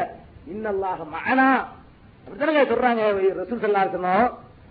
இன்னல்லாக 0.54 1.04
மகனா. 1.16 1.50
அப்படித்தானே 2.24 2.64
சொல்றாங்க 2.72 3.04
ரசூல் 3.42 3.62
சல்லா 3.66 3.84
இருக்கணும் 3.86 4.28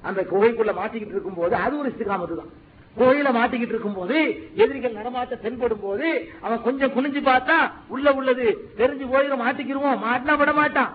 அந்த 0.08 0.20
குகைக்குள்ள 0.32 0.72
மாட்டிக்கிட்டு 0.80 1.16
இருக்கும்போது 1.16 1.54
அது 1.64 1.74
ஒரு 1.80 1.88
இஸ்திகாமத்து 1.92 2.36
தான். 2.40 2.52
கோயில 3.00 3.28
மாட்டிக்கிட்டு 3.36 3.74
இருக்கும்போது 3.74 4.16
எதிரிகள் 4.62 4.96
நடமாட்ட 4.98 5.34
தென்படும் 5.44 5.84
போது 5.84 6.08
அவன் 6.44 6.64
கொஞ்சம் 6.66 6.94
குனிஞ்சு 6.96 7.20
பார்த்தா 7.28 7.56
உள்ள 7.94 8.08
உள்ளது 8.18 8.46
தெரிஞ்சு 8.80 9.06
போய் 9.12 9.28
மாட்டிக்கிருவோம் 9.44 10.02
மாட்டினா 10.06 10.34
விட 10.40 10.52
மாட்டான் 10.60 10.92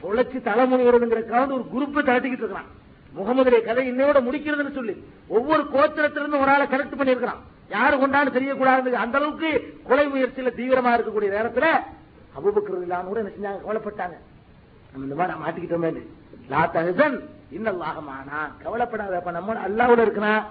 பொழைச்சு 0.00 0.38
தலைமுறை 0.48 0.84
வருதுங்கிறதுக்காக 0.86 1.56
ஒரு 1.58 1.64
குரூப்பை 1.74 2.02
தட்டிக்கிட்டு 2.08 2.44
இருக்கிறான். 2.44 2.70
முகமதுடைய 3.16 3.64
கதை 3.64 3.92
இன்னையோட 3.92 4.18
முடிக்கிறதுன்னு 4.28 4.74
சொல்லி 4.74 5.04
ஒவ்வொரு 5.28 5.62
கோத்திரத்திலிருந்து 5.62 6.40
ஒரு 6.40 6.50
ஆளை 6.50 6.66
செலக்ட் 6.66 6.98
பண்ணியிருக்கிறான். 6.98 7.42
யாரு 7.70 7.98
கொண்டாலும் 7.98 8.34
தெரியக்கூடாது 8.34 8.92
அந்த 8.92 9.18
அளவுக்கு 9.18 9.78
கொலை 9.84 10.06
முயற்சியில 10.06 10.50
தீவிரமா 10.58 10.90
இருக்கக்கூடிய 10.96 11.30
நேரத்துல 11.36 11.66
அபுபக்கர் 12.36 12.80
இல்லாம 12.80 13.08
கூட 13.08 13.20
என்ன 13.20 13.32
செஞ்சாங்க? 13.32 13.60
கவலைப்பட்டாங்க. 13.60 14.16
நம்ம 14.92 15.06
இந்த 15.08 15.14
மாதிரி 15.14 15.38
மாட்டிக்கிட்டோமே 15.44 16.06
லா 16.48 16.70
தஹசன் 16.74 17.20
இன்னல்லாகமானா 17.52 18.62
கவலைப்படாத 18.62 19.16
அப்ப 19.16 19.30
நம்ம 19.30 19.54
அல்லாவோட 19.54 19.98
இருக்கணும் 19.98 20.42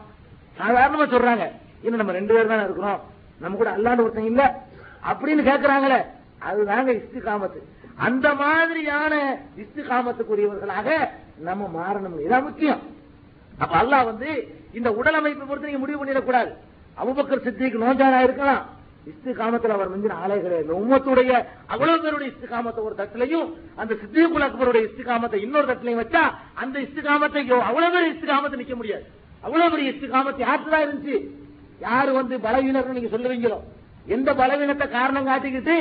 சாதாரணமா 0.58 1.06
சொல்றாங்க. 1.14 1.52
இன்னும் 1.82 1.98
நம்ம 1.98 2.12
ரெண்டு 2.12 2.34
பேர் 2.34 2.48
தானே 2.48 2.64
இருக்கிறோம். 2.64 3.02
நம்ம 3.40 3.58
கூட 3.58 3.70
அல்லாண்டு 3.72 4.04
ஒருத்தன் 4.04 4.26
இல்ல. 4.26 4.66
அப்படின்னு 5.08 5.44
கேட்கிறாங்களே 5.50 6.06
அதுதாங்க 6.50 6.92
இஸ்திகாமத்து. 6.96 7.60
அந்த 7.96 8.34
மாதிரியான 8.34 9.38
இஸ்திகாமத்துக்குரியவர்களாக 9.58 11.10
நம்ம 11.48 11.64
மாறணும் 11.80 12.22
இதான் 12.26 12.46
முக்கியம். 12.48 12.82
அப்ப 13.64 13.74
அல்லாஹ் 13.82 14.08
வந்து 14.12 14.30
இந்த 14.78 14.90
உடல் 15.00 15.18
அமைப்பை 15.20 15.46
பொறுத்து 15.48 15.70
நீங்க 15.70 15.84
முடிவு 15.84 16.00
பண்ணிடக்கூடாது. 16.00 16.52
அபுபக்கர் 17.02 17.46
சித்திக்கு 17.46 17.84
நோஞ்சானா 17.84 18.20
இருக்கலாம். 18.28 18.64
இஸ்து 19.12 19.32
காமத்தில் 19.40 19.74
அவர் 19.76 19.92
மிஞ்சின 19.94 20.18
ஆலை 20.24 20.38
கிடையாது. 20.44 20.66
இந்த 20.66 20.76
உம்மத்துடைய 20.82 21.32
அவ்வளவு 21.74 22.02
பேருடைய 22.04 22.30
இஸ்திகாமத்தை 22.34 22.82
ஒரு 22.88 22.96
தட்டிலையும் 23.02 23.48
அந்த 23.82 23.94
சித்திகுல் 24.02 24.46
அக்பருடைய 24.48 24.84
இஸ்திகாமத்தை 24.90 25.40
இன்னொரு 25.46 25.68
தட்டிலையும் 25.72 26.02
வச்சா 26.04 26.24
அந்த 26.64 26.76
இஸ்திகாமத்தை 26.86 27.44
அவ்வளவு 27.70 27.94
பேர் 27.96 28.12
இஸ்திகாமத்தை 28.14 28.60
நிக்க 28.62 28.76
முடியாது. 28.76 29.06
அவ்வளவு 29.46 29.72
பெரிய 29.74 29.94
இஸ்திகாமத்தை 29.94 30.44
யாருதான் 30.48 30.86
இருந்துச்சு? 30.86 31.18
யாரு 31.80 32.12
வந்து 32.20 32.36
பலவீனர்னு 32.46 32.98
நீங்க 32.98 33.12
சொல்லுவீங்களோ? 33.16 33.60
எந்த 34.16 34.30
பலவீனத்தை 34.40 34.88
காரணம் 34.98 35.30
காட்டிக்கிட்டு 35.30 35.76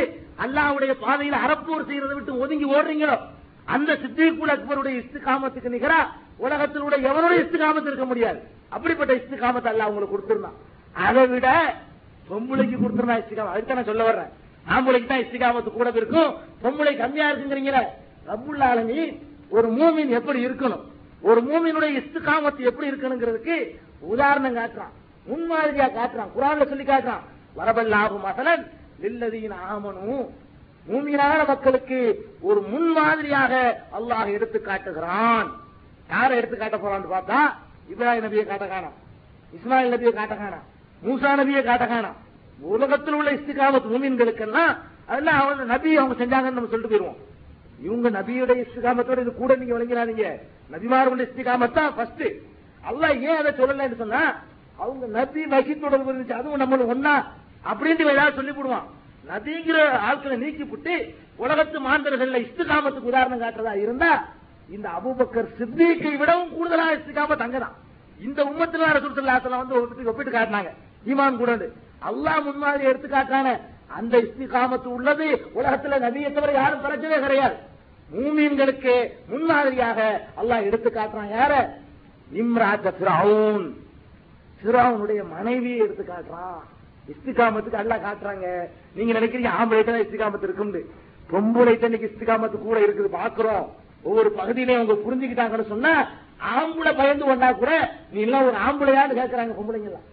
அல்லாஹ்வுடைய 0.45 0.93
பாதையில் 1.05 1.43
அறப்போர் 1.45 1.89
செய்யறதை 1.89 2.15
விட்டு 2.19 2.43
ஒதுங்கி 2.45 2.67
ஓடுறீங்களோ? 2.77 3.17
அந்த 3.65 3.93
சித்திகுல் 3.93 4.53
அக்பருடைய 4.55 4.95
இஸ்திகாமத்துக்கு 5.03 5.75
நிகரா 5.77 6.01
உலகத்தில் 6.37 6.83
உள்ள 6.83 6.97
எவனுடைய 6.97 7.39
இஸ்திகாமத்து 7.45 7.91
இருக்க 7.91 8.05
முடியாது? 8.05 8.41
அப்படிப்பட்ட 8.71 9.13
இஸ்திகாமத்தை 9.15 9.71
அல்ல 9.73 9.85
அவங்களுக்கு 9.87 10.15
கொடுத்திருந்தான் 10.15 10.59
அதை 10.93 11.27
விட 11.27 11.77
பொம்பளைக்கு 12.29 12.77
கொடுத்துருந்தா 12.81 13.19
இஸ்திகாமம் 13.19 13.53
அதுக்கு 13.53 13.75
நான் 13.75 13.85
சொல்ல 13.85 14.05
வர்றேன். 14.05 14.31
ஆம்பளைக்கு 14.75 15.07
தான் 15.07 15.25
இஸ்திகாமத்து 15.25 15.71
கூட 15.73 15.91
இருக்கும். 15.95 16.35
பொம்பளை 16.63 16.97
கம்மியா 16.97 17.31
இருக்குங்கிறீங்களே. 17.31 17.83
ரப்புல் 18.29 18.65
ஆலமீன் 18.71 19.15
ஒரு 19.51 19.69
மூமின் 19.69 20.09
எப்படி 20.09 20.47
இருக்கணும்? 20.47 20.85
ஒரு 21.21 21.41
மூமினுடைய 21.41 21.91
இஸ்திகாமத்து 22.01 22.59
எப்படி 22.59 22.91
இருக்கணுங்கிறதுக்கு 22.91 23.57
உதாரணம் 24.01 24.57
காட்டுறான். 24.57 24.95
முன்மாதிரியா 25.29 25.89
காட்டுறான். 25.99 26.33
குரான்ல 26.37 26.69
சொல்லி 26.69 26.85
காட்டுறான். 26.85 27.25
வரபல்லாஹு 27.59 28.17
மசலன் 28.25 28.65
லில்லதீன 29.03 29.55
ஆமனும் 29.73 30.25
மூமியனான 30.89 31.41
மக்களுக்கு 31.51 31.99
ஒரு 32.49 32.61
முன்மாதிரியாக 32.73 33.53
அல்லாஹ் 33.99 34.33
எடுத்து 34.37 34.59
காட்டுகிறான். 34.63 35.49
யாரை 36.13 36.35
எடுத்து 36.41 36.57
காட்ட 36.57 36.77
போறான்னு 36.77 37.15
பார்த்தா 37.15 37.41
இப்ராஹிம் 37.93 38.25
நபியை 38.27 38.45
காட்ட 38.51 38.67
காணாம். 38.73 38.97
இஸ்மாயில் 39.57 39.95
நபியை 39.95 40.13
காட்ட 40.19 40.35
காணாம். 40.43 40.65
மூசா 41.07 41.31
நபியை 41.41 41.63
காட்ட 41.69 41.85
காணாம். 41.93 42.19
உலகத்தில் 42.75 43.17
உள்ள 43.19 43.31
இஸ்திகாமத் 43.39 43.89
மூமின்களுக்கெல்லாம் 43.93 44.75
அதெல்லாம் 45.11 45.39
அவங்க 45.43 45.65
நபி 45.75 45.91
அவங்க 46.01 46.15
செஞ்சாங்கன்னு 46.23 46.59
நம்ம 46.59 46.71
சொல்லிட்டு 46.73 46.93
போயிருவோம். 46.93 47.21
இவங்க 47.87 48.09
நபியுடைய 48.19 48.59
இஸ்திகாமத்தோட 48.65 49.21
இது 49.25 49.33
கூட 49.35 49.53
நீங்க 49.61 49.73
விளங்கிறாதீங்க 49.77 50.27
நபிமார்களுடைய 50.75 51.27
உள்ள 51.31 51.79
தான் 51.79 51.95
ஃபர்ஸ்ட் 51.97 52.27
அல்லாஹ் 52.91 53.17
ஏன் 53.29 53.41
அதை 53.41 53.53
சொல்லலன்னு 53.61 54.03
சொன்னா 54.03 54.23
அவங்க 54.83 55.05
நபி 55.19 55.43
வகி 55.55 55.75
தொடர்பு 55.85 56.11
இருந்துச்சு. 56.11 56.39
அதுவும் 56.41 56.63
நம்மளுக்கு 56.63 56.95
ஒன்னா 56.95 57.15
அப்படின்ட்டு 57.71 58.15
ஏதாவது 58.15 58.39
சொல்லி 58.39 58.55
போடுவான் 58.59 58.87
நபிங்கிற 59.29 59.79
ஆட்களை 60.09 60.37
நீக்கி 60.37 60.97
உலகத்து 61.39 61.79
மாந்தர்கள் 61.81 62.43
இஸ்திகாமத்துக்கு 62.47 63.11
உதாரணம் 63.13 63.43
காட்டுறதா 63.43 63.73
இருந்தா 63.75 64.11
இந்த 64.69 64.89
அபூபக்கர் 64.89 65.49
சித்திக்கை 65.59 66.17
விடவும் 66.17 66.53
கூடுதலா 66.53 66.87
இஸ்திகாமத் 66.99 67.43
தங்கதான் 67.43 67.75
இந்த 68.21 68.41
உம்மத்துல 68.45 68.91
ரசூலுல்லாஹி 68.97 69.49
வந்து 69.55 69.81
ஒப்பிட்டு 69.81 70.11
ஒப்பிட்டு 70.11 70.33
காட்டினாங்க. 70.33 70.71
ஈமான் 71.07 71.37
கூட 71.37 71.53
அல்லாஹ் 72.03 72.45
முன்மாதிரி 72.45 72.85
எடுத்து 72.85 73.09
காட்டான 73.09 73.49
அந்த 73.89 74.15
இஸ்திகாமத்து 74.19 74.87
உள்ளது 74.87 75.27
உலகத்துல 75.55 75.99
நபியை 76.05 76.31
தவிர 76.33 76.53
யாரும் 76.53 76.85
தலைச்சதே 76.85 77.19
கிடையாது. 77.21 77.57
மூமீன்களுக்கு 78.11 78.95
முன்மாதிரியாக 79.29 79.99
அல்லாஹ் 80.41 80.67
எடுத்து 80.69 80.91
காட்டுறான் 80.91 81.33
யார? 81.39 81.53
நிம்ராஜ 82.31 82.85
ஃபிரௌன் 82.99 83.67
சிராவுனுடைய 84.63 85.21
மனைவியை 85.35 85.79
எடுத்து 85.79 86.05
காட்டுறான் 86.05 86.63
இஸ்திகாமத்துக்கு 87.13 87.81
அல்லா 87.81 87.97
காட்டுறாங்க. 88.05 88.47
நீங்க 88.97 89.13
நினைக்கிறீங்க 89.19 89.51
ஆம்பளைக்கு 89.59 89.93
தான் 89.95 90.05
இஸ்திகாமத்து 90.07 90.47
இருக்கும்னு. 90.49 90.81
பொம்பளைட்ட 91.33 91.89
இன்னைக்கு 91.89 92.11
இஸ்திகாமத்து 92.11 92.57
கூட 92.59 92.79
இருக்குது. 92.87 93.11
பாக்குறோம் 93.21 93.65
ஒவ்வொரு 94.09 94.31
பகுதியிலையும் 94.39 94.81
அவங்க 94.81 94.97
புரிஞ்சுக்கிட்டாங்கன்னு 95.05 95.73
சொன்னா 95.75 95.93
ஆம்பளை 96.55 96.93
பயந்து 97.01 97.25
கொண்டா 97.25 97.49
கூட 97.53 97.73
நீ 98.13 98.21
எல்லாம் 98.21 98.47
ஒரு 98.49 98.57
ஆம்பளையான்னு 98.67 99.19
கேட்கறாங்க 99.21 99.55
பொம்பளைங்க 99.59 99.89
எல்லாம் 99.91 100.09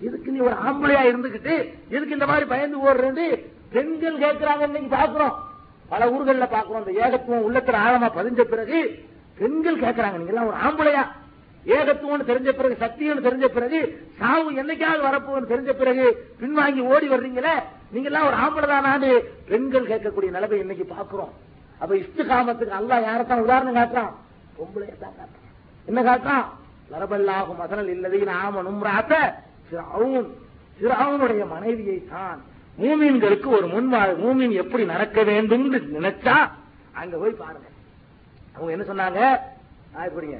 எதுக்கு 0.00 0.34
நீ 0.34 0.40
ஒரு 0.48 0.56
ஆம்பளையா 0.66 1.02
இருந்துகிட்டு 1.10 1.54
எதுக்கு 1.94 2.16
இந்த 2.16 2.26
மாதிரி 2.26 2.46
பயந்து 2.52 2.76
ஓடுறது? 2.86 3.26
பெண்கள் 3.74 4.22
கேட்கறாங்க 4.24 4.62
இன்னைக்கு 4.68 4.90
பாக்குறோம் 4.96 5.34
பல 5.88 6.04
ஊர்கள்ல 6.14 6.46
பாக்குறோம் 6.56 6.82
அந்த 6.82 6.92
ஏகத்துவம் 7.04 7.46
உள்ளத்துல 7.48 7.80
ஆழமா 7.86 8.08
பதிஞ்ச 8.18 8.40
பிறகு 8.52 8.78
பெண்கள் 9.40 9.82
கேட்கறாங்க 9.84 10.18
நீங்க 10.18 10.32
எல்லாம் 10.34 10.50
ஒரு 10.50 10.58
ஆம்பளையா? 10.66 11.02
ஏகத்துவம்னு 11.66 12.28
தெரிஞ்ச 12.28 12.50
பிறகு 12.52 12.74
சத்தியம்னு 12.82 13.26
தெரிஞ்ச 13.26 13.46
பிறகு 13.48 13.80
சாவு 14.18 14.50
என்னைக்காவது 14.60 15.02
வரப்போகும்னு 15.08 15.52
தெரிஞ்ச 15.52 15.72
பிறகு 15.74 16.06
பின்வாங்கி 16.40 16.82
ஓடி 16.92 17.08
வர்றீங்களே 17.08 17.54
நீங்க 17.92 18.08
எல்லாம் 18.10 18.28
ஒரு 18.28 18.36
ஆம்பளை 18.42 18.68
தானான்னு 18.68 19.10
பெண்கள் 19.48 19.90
கேட்கக்கூடிய 19.90 20.30
நிலைமை 20.30 20.58
இன்னைக்கு 20.60 20.86
பாக்குறோம் 20.90 21.32
அப்ப 21.80 21.92
இஸ்திகாமத்துக்கு 21.96 22.78
அல்லா 22.78 22.96
யாரத்தான் 23.04 23.44
உதாரணம் 23.44 23.76
காட்டுறான்? 23.76 24.10
பொம்பளையை 24.56 24.94
தான் 24.96 25.14
காட்டுறான். 25.18 25.46
என்ன 25.88 26.00
காட்டுறான்? 26.02 26.46
வரபல்லாகும் 26.90 27.60
மசனல் 27.60 27.92
இல்லதையும் 27.94 28.32
ஆமனும் 28.40 28.82
ராத்த 28.88 29.14
சிறாவுனுடைய 30.78 31.42
மனைவியை 31.52 31.98
தான் 32.10 32.38
மூமீன்களுக்கு 32.78 33.48
ஒரு 33.56 33.66
முன்வாழ் 33.72 34.12
மூமீன் 34.22 34.54
எப்படி 34.62 34.84
நடக்க 34.86 35.22
வேண்டும் 35.24 35.64
நினைச்சா 35.96 36.36
அங்க 36.94 37.14
போய் 37.16 37.40
பாருங்க. 37.40 37.66
அவங்க 38.54 38.70
என்ன 38.74 38.84
சொன்னாங்க? 38.90 39.20
இப்படிங்க 40.06 40.38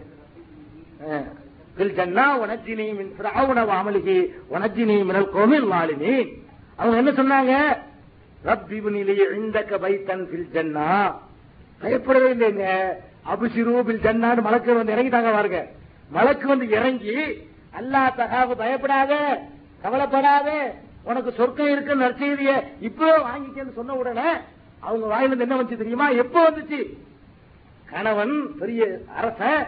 உனஜினி 2.43 2.95
மின் 2.97 3.13
ஃபிரௌன 3.19 3.65
வாமலிகி 3.71 4.17
உனஜினி 4.51 5.05
மினல் 5.05 5.31
கோமில் 5.35 5.69
வாலினி 5.73 6.15
அவங்க 6.77 6.97
என்ன 6.97 7.11
சொன்னாங்க? 7.11 7.79
ரப்பி 8.45 8.77
இந்தக்க 9.37 9.79
பைத்தன் 9.79 10.25
ஃபில் 10.31 10.51
ஜன்னா. 10.55 11.15
பயப்படவே 11.79 12.35
இல்லைங்க. 12.35 12.67
அபிஷிரு 13.33 13.83
பில் 13.83 14.05
ஜன்னான்னு 14.05 14.43
மலக்கு 14.43 14.75
வந்து 14.75 14.95
இறங்கிட்டாங்க 14.95 15.33
பாருங்க. 15.33 15.67
மலக்கு 16.11 16.49
வந்து 16.49 16.69
இறங்கி 16.69 17.17
அல்லா 17.79 18.03
தகாவு 18.17 18.57
பயப்படாத 18.57 19.43
கவலைப்படாத 19.83 20.75
உனக்கு 21.05 21.33
சொர்க்கம் 21.33 21.69
இருக்கு 21.69 21.97
நற்செய்திய 21.97 22.65
இப்போ 22.81 23.19
வாங்கிக்கன்னு 23.19 23.73
சொன்ன 23.75 23.95
உடனே 23.95 24.31
அவங்க 24.81 25.07
வாயிலிருந்து 25.07 25.45
என்ன 25.49 25.63
வந்துச்சு 25.63 25.77
தெரியுமா? 25.77 26.09
எப்ப 26.09 26.51
வந்துச்சு? 26.51 26.99
கணவன் 27.85 28.57
பெரிய 28.59 29.01
அரசன் 29.17 29.67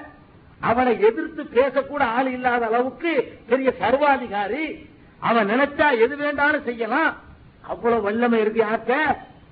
அவனை 0.69 0.93
எதிர்த்து 1.09 1.43
பேசக்கூட 1.57 2.03
ஆள் 2.17 2.31
இல்லாத 2.37 2.63
அளவுக்கு 2.71 3.13
பெரிய 3.51 3.69
சர்வாதிகாரி. 3.83 4.65
அவன் 5.29 5.51
நினைச்சா 5.53 5.87
எது 6.05 6.15
வேண்டாலும் 6.23 6.67
செய்யலாம். 6.69 7.13
அவ்வளவு 7.73 8.07
வல்லமை 8.07 8.39
இருக்கு 8.45 8.61
யார்த்த 8.65 8.93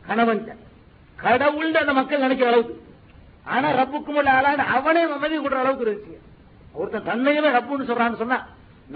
கணவன் 0.09 0.43
கடவுள் 1.19 1.81
அந்த 1.83 1.93
மக்கள் 1.99 2.25
நினைக்கிற 2.27 2.49
அளவுக்கு. 2.53 2.77
ஆனா 3.55 3.69
ரப்புக்கும் 3.81 4.19
உள்ள 4.21 4.31
ஆளான 4.39 4.67
அவனே 4.77 5.03
மதி 5.23 5.37
கொடுற 5.37 5.59
அளவுக்கு 5.63 5.87
இருந்துச்சு. 5.87 6.17
ஒருத்தன் 6.79 7.09
தன்னையுமே 7.11 7.51
ரப்புன்னு 7.59 7.89
சொல்றான்னு 7.91 8.21
சொன்னா 8.23 8.39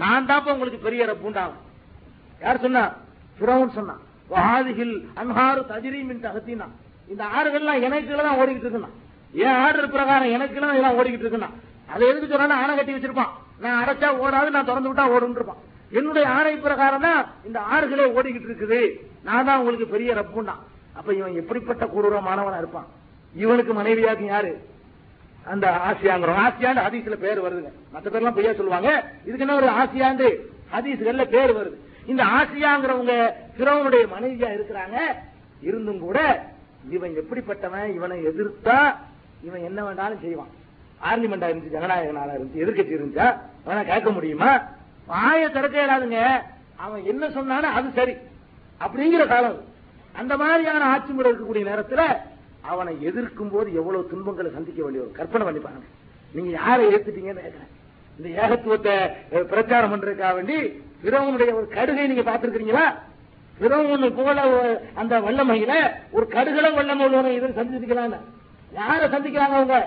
நான் 0.01 0.27
தான் 0.29 0.51
உங்களுக்கு 0.53 0.79
பெரிய 0.87 1.01
ரப்புண்டாவும் 1.11 1.61
யார் 2.43 2.63
சொன்னா? 2.65 2.83
சுரவன் 3.37 3.75
சொன்னான் 3.77 4.01
வாதிகில் 4.33 4.95
அன்ஹாறு 5.21 5.61
தஜிரீமின் 5.71 6.25
தகத்தினா 6.25 6.67
இந்த 7.13 7.23
ஆறுகள்லாம் 7.37 7.83
எனக்கு 7.87 8.15
தான் 8.27 8.39
ஓடிக்கிட்டு 8.41 8.67
இருக்குன்னா 8.67 8.91
என் 9.43 9.59
ஆர்டர் 9.65 9.93
பிரகாரம் 9.95 10.33
எனக்கு 10.35 10.57
எல்லாம் 10.59 10.73
இதெல்லாம் 10.75 10.97
ஓடிக்கிட்டு 10.99 11.25
இருக்குன்னா 11.25 11.49
அதை 11.93 12.07
எதுக்கு 12.07 12.27
சொன்னா 12.27 12.61
ஆணை 12.61 12.75
கட்டி 12.75 12.93
வச்சிருப்பான். 12.93 13.31
நான் 13.59 13.79
அடைச்சா 13.81 14.09
ஓடாது 14.23 14.49
நான் 14.49 14.69
திறந்து 14.69 14.89
விட்டா 14.91 15.05
ஓடும் 15.15 15.35
இருப்பான். 15.35 15.61
என்னுடைய 15.91 16.29
ஆணை 16.29 16.53
பிரகாரம் 16.57 17.01
தான் 17.01 17.25
இந்த 17.47 17.59
ஆறுகளே 17.73 18.05
ஓடிக்கிட்டு 18.17 18.49
இருக்குது. 18.49 18.79
நான் 19.23 19.45
தான் 19.45 19.59
உங்களுக்கு 19.59 19.87
பெரிய 19.87 20.13
ரப்புன்னா. 20.13 20.55
அப்ப 20.93 21.13
இவன் 21.13 21.35
எப்படிப்பட்ட 21.35 21.85
கொடூரமானவனா 21.85 22.57
இருப்பான்? 22.57 22.87
இவனுக்கு 23.33 23.73
மனைவியாக்கு 23.73 24.25
யாரு? 24.25 24.51
அந்த 25.53 25.65
ஆசியாங்கிறோம் 25.87 26.39
ஆசியாண்டு 26.43 26.83
ஹதீஸ்ல 26.85 27.15
பேர் 27.15 27.43
வருதுங்க. 27.45 27.71
மற்ற 27.91 28.09
பேர்லாம் 28.13 28.37
பொய்யா 28.37 28.53
சொல்லுவாங்க. 28.53 28.89
இதுக்கு 29.23 29.45
என்ன 29.45 29.55
ஒரு 29.55 29.67
ஆசியாண்டு? 29.67 30.27
ஹதீஸ்கள்ல 30.73 31.25
பேர் 31.35 31.57
வருது. 31.57 31.77
இந்த 32.05 32.23
ஆசியாங்கிறவங்க 32.23 33.13
பிறவனுடைய 33.57 34.05
மனைவியா 34.15 34.49
இருக்கிறாங்க. 34.57 34.97
இருந்தும் 35.61 35.99
கூட 35.99 36.19
இவன் 36.89 37.13
எப்படிப்பட்டவன்? 37.21 37.93
இவனை 37.95 38.17
எதிர்த்தா 38.25 38.95
இவன் 39.43 39.63
என்ன 39.63 39.83
வேண்டாலும் 39.83 40.19
செய்வான். 40.19 40.53
பார்லிமெண்டா 41.01 41.47
இருந்துச்சு 41.49 41.75
ஜனநாயக 41.75 42.11
நாளா 42.11 42.33
இருந்துச்சு 42.33 42.61
எதிர்கட்சி 42.63 42.95
இருந்துச்சா? 42.95 43.27
அதனால 43.59 43.83
கேட்க 43.85 44.09
முடியுமா? 44.11 44.51
வாய 45.07 45.41
திறக்க 45.49 45.75
இயலாதுங்க 45.79 46.19
அவன் 46.79 47.03
என்ன 47.11 47.25
சொன்னாலும் 47.31 47.75
அது 47.77 47.89
சரி. 47.93 48.13
அப்படிங்கிற 48.81 49.23
காலம் 49.27 49.57
அந்த 50.15 50.33
மாதிரியான 50.37 50.87
ஆட்சி 50.93 51.11
முறை 51.13 51.29
இருக்கக்கூடிய 51.31 51.65
நேரத்துல 51.69 52.01
அவனை 52.65 52.93
எதிர்க்கும் 53.07 53.51
போது 53.51 53.67
எவ்வளவு 53.73 54.09
துன்பங்களை 54.11 54.49
சந்திக்க 54.51 54.79
வேண்டிய 54.83 55.03
ஒரு 55.03 55.11
கற்பனை 55.11 55.43
பண்ணி 55.45 55.61
பாருங்க. 55.61 55.87
நீங்க 56.33 56.51
யாரை 56.57 56.85
ஏத்துட்டீங்கன்னு 56.91 57.43
கேட்கிறேன் 57.43 57.71
இந்த 58.19 58.27
ஏகத்துவத்தை 58.37 58.93
பிரச்சாரம் 59.49 59.91
பண்றதுக்காக 59.93 60.33
வேண்டி 60.35 60.57
பிறவனுடைய 61.03 61.51
ஒரு 61.57 61.67
கடுகை 61.73 62.05
நீங்க 62.07 62.23
பாத்துருக்கீங்களா 62.23 62.85
பிறவனு 63.57 64.07
போல 64.17 64.39
அந்த 64.95 65.13
வல்லமையில 65.25 65.73
ஒரு 66.11 66.25
கடுகளை 66.27 66.69
வல்லமை 66.73 67.05
உள்ளவனை 67.07 67.31
இதை 67.35 67.49
சந்திச்சுக்கலாம் 67.59 68.15
யாரை 68.71 69.05
சந்திக்கிறாங்க 69.09 69.55
அவங்க? 69.55 69.77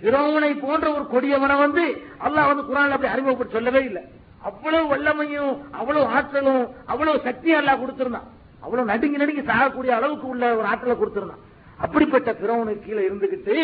பிறவனை 0.00 0.54
போன்ற 0.54 0.86
ஒரு 0.94 1.04
கொடியவனை 1.12 1.56
வந்து 1.58 1.82
அல்லாஹ் 2.26 2.50
வந்து 2.50 2.64
குரான் 2.70 2.94
அப்படி 2.96 3.12
அறிமுகப்பட்டு 3.12 3.56
சொல்லவே 3.56 3.84
இல்லை. 3.84 4.02
அவ்வளவு 4.48 4.96
வல்லமையும் 4.96 5.52
அவ்வளவு 5.70 6.06
ஆற்றலும் 6.06 6.74
அவ்வளவு 6.86 7.20
சக்தியும் 7.20 7.58
எல்லாம் 7.58 7.80
கொடுத்திருந்தான். 7.82 8.28
அவ்வளவு 8.60 8.90
நடுங்கி 8.92 9.16
நடுங்கி 9.16 9.40
சாகக்கூடிய 9.40 9.92
அளவுக்கு 9.98 10.26
உள்ள 10.26 10.56
ஒரு 10.56 10.66
ஆற்றலை 10.66 10.96
கொடுத்திருந்தான். 10.96 11.42
அப்படிப்பட்ட 11.76 12.32
பிறவனுக்கு 12.32 12.84
கீழே 12.86 13.08
இருந்துகிட்டு 13.08 13.56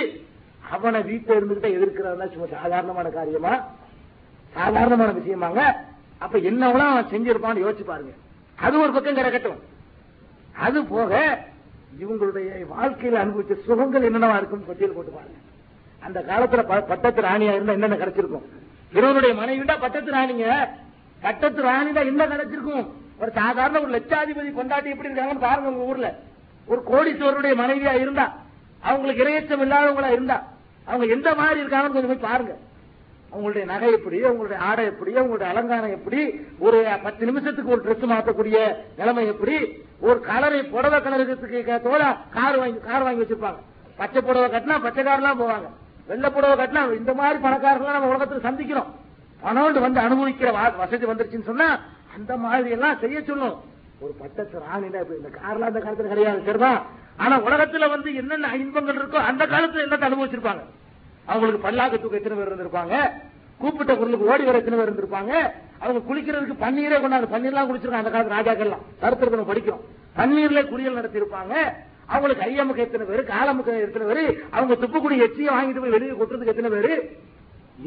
அவனை 0.71 1.03
வீட்டில் 1.03 1.37
இருந்துகிட்ட 1.39 1.69
எதிர்க்கிறதா 1.77 2.27
சும்மா 2.33 2.49
சாதாரணமான 2.61 3.11
காரியமா? 3.11 3.53
சாதாரணமான 4.55 5.11
விஷயமாங்க. 5.13 5.63
அப்ப 6.19 6.39
என்னவெல்லாம் 6.39 6.93
அவன் 6.95 7.13
செஞ்சிருப்பான்னு 7.13 7.65
யோசிச்சு 7.65 7.85
பாருங்க. 7.85 8.13
அது 8.57 8.81
ஒரு 8.81 8.93
பக்கம் 8.93 9.15
கிடக்கட்டும். 9.15 9.61
அது 10.67 10.85
போக 10.85 11.13
இவங்களுடைய 12.01 12.49
வாழ்க்கையில 12.75 13.21
அனுபவிச்ச 13.23 13.55
சுகங்கள் 13.67 14.09
என்னென்னவா 14.09 14.37
இருக்கும் 14.37 14.67
பட்டியல் 14.67 14.93
போட்டு 14.93 15.11
பாருங்க. 15.11 15.39
அந்த 16.01 16.25
காலத்துல 16.29 16.63
ப- 16.63 16.81
பட்டத்து 16.81 17.23
ராணியா 17.23 17.53
இருந்தா 17.55 17.73
என்னென்ன 17.73 17.97
கிடைச்சிருக்கும்? 17.97 18.43
இருவருடைய 18.93 19.35
மனைவிடா 19.35 19.81
பட்டத்து 19.81 20.13
ராணிங்க. 20.13 20.69
பட்டத்து 21.21 21.63
ராணி 21.63 21.93
தான் 21.93 22.07
என்ன 22.07 22.27
கிடைச்சிருக்கும்? 22.27 22.87
ஒரு 23.19 23.31
சாதாரண 23.31 23.81
ஒரு 23.81 23.91
லட்சாதிபதி 23.91 24.53
கொண்டாட்டி 24.53 24.91
எப்படி 24.91 25.09
இருக்காங்கன்னு 25.09 25.41
பாருங்க 25.41 25.69
உங்க 25.69 25.85
ஊர்ல. 25.85 26.19
ஒரு 26.67 26.83
கோடீஸ்வரருடைய 26.91 27.57
மனைவியா 27.59 28.01
இருந்தா 28.01 28.37
அவங்களுக்கு 28.81 29.25
இரையச்சம் 29.25 29.61
இல்லாதவங்களா 29.61 30.11
இருந்தா 30.11 30.47
அவங்க 30.85 31.07
எந்த 31.07 31.35
மாதிரி 31.35 31.61
இருக்காங்கன்னு 31.61 31.93
கொஞ்சம் 31.93 32.07
போய் 32.07 32.31
பாருங்க. 32.31 32.57
அவங்களுடைய 33.37 33.65
நகை 33.65 33.93
எப்படி 33.93 34.23
அவங்களுடைய 34.23 34.55
ஆடை 34.55 34.85
எப்படி 34.85 35.15
அவங்களுடைய 35.15 35.43
அலங்காரம் 35.43 35.91
எப்படி 35.91 36.41
ஒரு 36.59 36.99
பத்து 37.03 37.25
நிமிஷத்துக்கு 37.27 37.71
ஒரு 37.71 37.83
ட்ரெஸ் 37.85 38.11
மாற்றக்கூடிய 38.11 38.75
நிலைமை 38.97 39.27
எப்படி 39.27 39.83
ஒரு 40.01 40.21
கலரை 40.21 40.63
புடவை 40.63 41.01
கலருக்கு 41.01 41.83
தோட 41.85 42.17
கார் 42.31 42.57
வாங்கி 42.57 42.79
கார் 42.79 43.03
வாங்கி 43.03 43.23
வச்சிருப்பாங்க. 43.23 43.59
பச்சை 43.97 44.23
புடவை 44.23 44.51
கட்டினா 44.51 44.83
பச்சை 44.83 45.05
கார்லாம் 45.05 45.41
போவாங்க. 45.41 45.69
வெள்ளை 46.11 46.29
புடவை 46.31 46.55
கட்டினா 46.61 46.83
இந்த 47.01 47.13
மாதிரி 47.21 47.39
பணக்காரர்கள் 47.47 47.97
நம்ம 47.97 48.13
உலகத்தில் 48.13 48.47
சந்திக்கிறோம். 48.49 48.91
பணம் 49.45 49.85
வந்து 49.87 50.01
அனுபவிக்கிற 50.07 50.51
வசதி 50.83 51.05
வந்துருச்சுன்னு 51.11 51.51
சொன்னா 51.51 51.69
அந்த 52.17 52.33
மாதிரி 52.45 52.71
எல்லாம் 52.77 53.01
செய்ய 53.03 53.19
சொல்லும். 53.29 53.57
ஒரு 54.05 54.13
பட்டத்து 54.21 54.59
ராணில 54.67 54.97
இந்த 55.19 55.31
கார்லாம் 55.39 55.69
அந்த 55.71 55.81
காலத்துல 55.87 56.11
கிடையாது 56.13 56.41
சரிதான் 56.47 56.81
ஆனா 57.23 57.35
உலகத்துல 57.47 57.89
வந்து 57.95 58.11
என்னென்ன 58.21 58.53
இன்பங்கள் 58.63 58.99
இருக்கோ 59.01 59.19
அந்த 59.31 59.43
காலத்துல 59.47 59.85
எல்லாத்தையும் 59.87 60.11
அனுபவிச்சிருப்பாங்க? 60.11 60.63
அவங்களுக்கு 61.31 61.65
பல்லாக்கு 61.67 62.01
தூக்க 62.01 62.21
எத்தனை 62.21 62.37
பேர் 62.39 62.51
இருந்திருப்பாங்க? 62.51 62.95
கூப்பிட்ட 63.59 63.93
குரலுக்கு 63.97 64.29
ஓடி 64.33 64.45
வர 64.45 64.59
எத்தனை 64.59 64.79
பேர் 64.79 64.91
இருந்திருப்பாங்க? 64.91 65.33
அவங்க 65.83 66.01
குளிக்கிறதுக்கு 66.09 66.63
பன்னீரே 66.65 66.99
கொண்டாந்து 67.03 67.33
பன்னீர்லாம் 67.35 67.69
குளிச்சிருக்காங்க 67.71 68.03
அந்த 68.03 68.13
காலத்து 68.15 68.37
ராஜாக்கள்லாம். 68.37 68.85
சரித்திரத்தை 69.03 69.39
நம்ம 69.39 69.53
படிக்கிறோம். 69.53 69.83
பன்னீர்ல 70.21 70.63
குளியல் 70.69 70.99
நடத்தியிருப்பாங்க. 71.01 71.55
அவங்களுக்கு 72.13 72.45
கையமுக்க 72.45 72.87
எத்தனை 72.87 73.05
பேர் 73.11 73.31
காலமுகம் 73.35 73.83
எத்தனை 73.87 74.07
பேர் 74.11 74.23
அவங்க 74.57 74.75
துப்புக்குடி 74.83 75.17
எச்சியை 75.27 75.51
வாங்கிட்டு 75.57 75.83
போய் 75.85 75.97
வெளியே 75.97 76.15
கொட்டுறதுக்கு 76.21 76.53
எத்தனை 76.55 76.71
பேர்? 76.77 77.03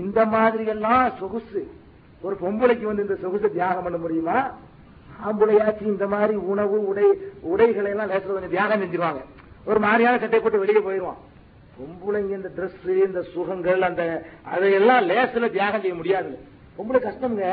இந்த 0.03 0.19
மாதிரி 0.35 0.65
எல்லாம் 0.73 1.05
சொகுசு. 1.19 1.61
ஒரு 2.25 2.35
பொம்பளைக்கு 2.43 2.85
வந்து 2.91 3.05
இந்த 3.07 3.17
சொகுசை 3.23 3.49
தியாகம் 3.57 3.85
பண்ண 3.85 3.97
முடியுமா? 4.03 4.37
ஆம்புளையாச்சு 5.25 5.85
இந்த 5.93 6.05
மாதிரி 6.13 6.35
உணவு 6.51 6.77
உடை 6.91 7.07
உடைகளை 7.51 7.89
எல்லாம் 7.93 8.09
லேசில் 8.13 8.35
கொஞ்சம் 8.35 8.55
தியாகம் 8.55 8.81
செஞ்சிருவாங்க. 8.83 9.21
ஒரு 9.69 9.79
மாதிரியான 9.85 10.19
சட்டை 10.23 10.39
போட்டு 10.39 10.63
வெளியே 10.63 10.81
போயிடுவான். 10.87 11.19
பொம்பளைங்க 11.77 12.33
இந்த 12.39 12.49
ட்ரெஸ் 12.57 12.89
இந்த 13.07 13.21
சுகங்கள் 13.33 13.87
அந்த 13.89 14.03
அதையெல்லாம் 14.53 15.05
லேசில் 15.11 15.53
தியாகம் 15.57 15.83
செய்ய 15.83 15.95
முடியாது 16.01 16.31
பொம்பளை 16.77 16.99
கஷ்டம்ங்க. 17.07 17.45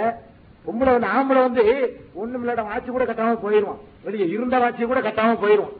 பொம்பளை 0.67 0.91
வந்து 0.97 1.13
ஆம்பளை 1.17 1.41
வந்து 1.49 1.65
ஒண்ணும் 2.23 2.43
இல்லாத 2.45 2.63
வாட்சி 2.71 2.91
கூட 2.97 3.05
கட்டாம 3.05 3.39
போயிடுவான். 3.45 3.81
வெளியே 4.07 4.27
இருந்த 4.35 4.57
வாட்சி 4.65 4.85
கூட 4.91 5.01
கட்டாம 5.01 5.39
போயிடுவான். 5.45 5.77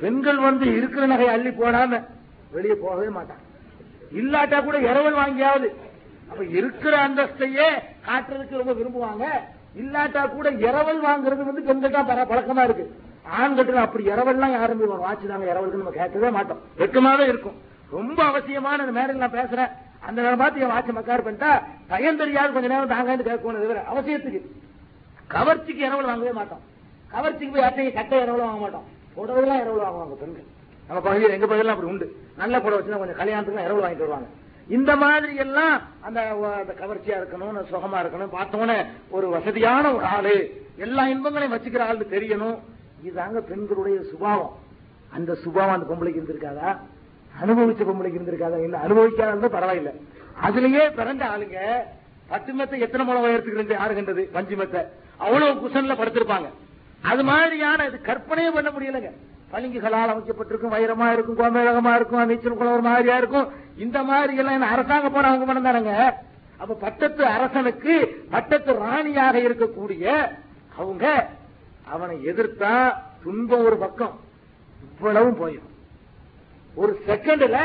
பெண்கள் 0.00 0.38
வந்து 0.38 0.76
இருக்கிற 0.76 1.06
நகை 1.06 1.28
அள்ளி 1.28 1.48
போடாம 1.48 2.06
வெளியே 2.50 2.74
போகவே 2.74 3.06
மாட்டாங்க. 3.06 3.46
இல்லாட்டா 4.14 4.64
கூட 4.64 4.78
இரவல் 4.78 5.16
வாங்கியாவது. 5.16 5.74
அப்ப 6.30 6.44
இருக்கிற 6.44 7.08
அந்தஸ்தையே 7.08 7.68
காட்டுறதுக்கு 8.06 8.62
ரொம்ப 8.64 8.72
விரும்புவாங்க. 8.72 9.24
இல்லாட்டா 9.78 10.28
கூட 10.28 10.50
இரவல் 10.50 10.98
வாங்குறது 10.98 11.44
வந்து 11.44 11.62
பெண்கள் 11.62 11.90
தான் 11.90 12.08
பர- 12.08 12.30
பழக்கமா 12.30 12.64
இருக்கு. 12.64 12.94
ஆண்கள் 13.22 13.76
அப்படி 13.76 14.04
இரவல்லாம் 14.04 14.50
யாரும் 14.50 14.78
போய் 14.78 14.88
வாட்சி 14.88 15.26
தாங்க 15.26 15.52
இரவலுக்கு 15.52 15.74
நம்ம 15.74 15.90
கேட்கவே 15.90 16.30
மாட்டோம். 16.30 16.60
வெக்கமாவே 16.78 17.28
இருக்கும். 17.28 17.54
ரொம்ப 17.90 18.24
அவசியமான 18.24 18.84
அந்த 18.84 19.00
மேடையில் 19.00 19.28
நான் 19.28 19.44
பேசுறேன். 19.44 19.70
அந்த 20.00 20.22
நேரம் 20.22 20.38
பார்த்து 20.38 20.60
என் 20.60 20.70
வாட்சி 20.70 20.98
மக்கார் 20.98 21.22
பண்ணிட்டா 21.26 21.62
பயன் 21.88 22.16
தெரியாது 22.16 22.52
கொஞ்ச 22.52 22.68
நேரம் 22.68 22.88
தாங்க 22.88 23.16
கேட்கணும் 23.16 23.60
தவிர 23.60 23.84
அவசியத்துக்கு. 23.94 24.40
கவர்ச்சிக்கு 25.30 25.76
இரவல் 25.76 26.04
வாங்கவே 26.04 26.32
மாட்டோம். 26.32 26.60
கவர்ச்சிக்கு 27.12 27.52
போய் 27.52 27.62
அட்டையை 27.62 27.92
கட்டை 27.92 28.20
இரவல் 28.20 28.40
வாங்க 28.40 28.60
மாட்டோம். 28.60 28.96
புடவைலாம் 29.18 29.60
இரவு 29.60 29.82
வாங்குவாங்க 29.82 30.14
பெண்கள். 30.14 30.44
நம்ம 30.86 31.02
பகுதியில் 31.02 31.30
எங்க 31.30 31.46
பகுதியில் 31.46 31.72
அப்படி 31.72 31.90
உண்டு. 31.90 32.16
நல்ல 32.36 32.60
புடவை 32.60 32.84
வச்சுன்னா 32.84 32.98
கொஞ்சம் 32.98 33.16
கல்யாணத்துக்கு 33.16 33.64
இரவல் 33.64 33.82
வாங்கிட்டு 33.82 34.04
வருவாங்க. 34.04 34.26
இந்த 34.68 34.96
மாதிரி 34.96 35.34
எல்லாம் 35.34 35.80
அந்த 36.00 36.20
அந்த 36.22 36.74
கவர்ச்சியா 36.78 37.16
இருக்கணும் 37.20 37.74
சுகமா 37.74 37.98
இருக்கணும். 37.98 38.28
பார்த்தோன்னே 38.32 38.86
ஒரு 39.10 39.28
வசதியான 39.28 39.94
ஒரு 39.94 40.04
ஆளு 40.04 40.66
எல்லா 40.76 41.08
இன்பங்களையும் 41.08 41.58
வச்சுக்கிற 41.58 41.78
ஆளு 41.78 42.06
தெரியணும். 42.10 42.58
இதுதாங்க 43.06 43.38
பெண்களுடைய 43.38 44.02
சுபாவம். 44.02 44.56
அந்த 45.10 45.34
சுபாவம் 45.34 45.74
அந்த 45.74 45.94
பொம்பளைக்கு 45.94 46.22
இருந்திருக்காதா? 46.22 46.78
அனுபவிச்ச 47.42 47.84
பொம்பளைக்கு 47.84 48.18
இருந்திருக்காதா? 48.20 48.62
இல்ல 48.62 48.78
அனுபவிக்காத? 48.78 49.48
பரவாயில்ல. 49.48 49.90
அதுலயே 50.42 50.94
பிறந்த 50.94 51.24
ஆளுங்க 51.24 51.58
பத்து 52.28 52.52
மெத்தை 52.52 52.80
எத்தனை 52.80 53.06
முளை 53.06 53.22
உயரத்துக்கு 53.22 53.54
இருந்து 53.54 53.74
யாரு 53.74 53.94
கண்டது? 53.94 54.28
பஞ்சு 54.32 54.56
மெத்தை. 54.56 54.80
அவ்வளவு 55.16 55.68
குசன்ல 55.68 55.96
படுத்திருப்பாங்க. 55.96 56.48
அது 57.02 57.24
மாதிரியான 57.24 57.86
இது 57.86 58.00
கற்பனையே 58.00 58.50
பண்ண 58.50 58.70
முடியலங்க. 58.70 59.10
பளிங்குகளால் 59.52 60.08
அமைக்கப்பட்டிருக்கும் 60.08 60.72
வைரமா 60.72 61.12
இருக்கும் 61.12 61.38
கோமேழகமா 61.38 61.94
இருக்கும் 61.94 62.26
நீச்சல் 62.26 62.56
குளம் 62.56 62.72
ஒரு 62.72 62.82
மாதிரியா 62.82 63.16
இருக்கும். 63.16 63.48
இந்த 63.76 64.02
மாதிரி 64.02 64.36
எல்லாம் 64.36 64.52
என்ன 64.52 64.66
அரசாங்க 64.66 65.10
போன 65.10 65.26
அவங்க 65.26 65.44
மனம் 65.44 65.66
தானங்க? 65.66 66.12
அப்ப 66.56 66.74
பட்டத்து 66.74 67.26
அரசனுக்கு 67.26 68.24
பட்டத்து 68.30 68.72
ராணியாக 68.72 69.38
இருக்கக்கூடிய 69.38 70.28
அவங்க 70.76 71.28
அவனை 71.88 72.24
எதிர்த்தா 72.24 72.92
துன்பம் 73.22 73.64
ஒரு 73.64 73.76
பக்கம். 73.76 74.20
இவ்வளவும் 74.94 75.40
போயிடும் 75.40 75.66
ஒரு 76.74 77.00
செகண்ட்ல 77.06 77.58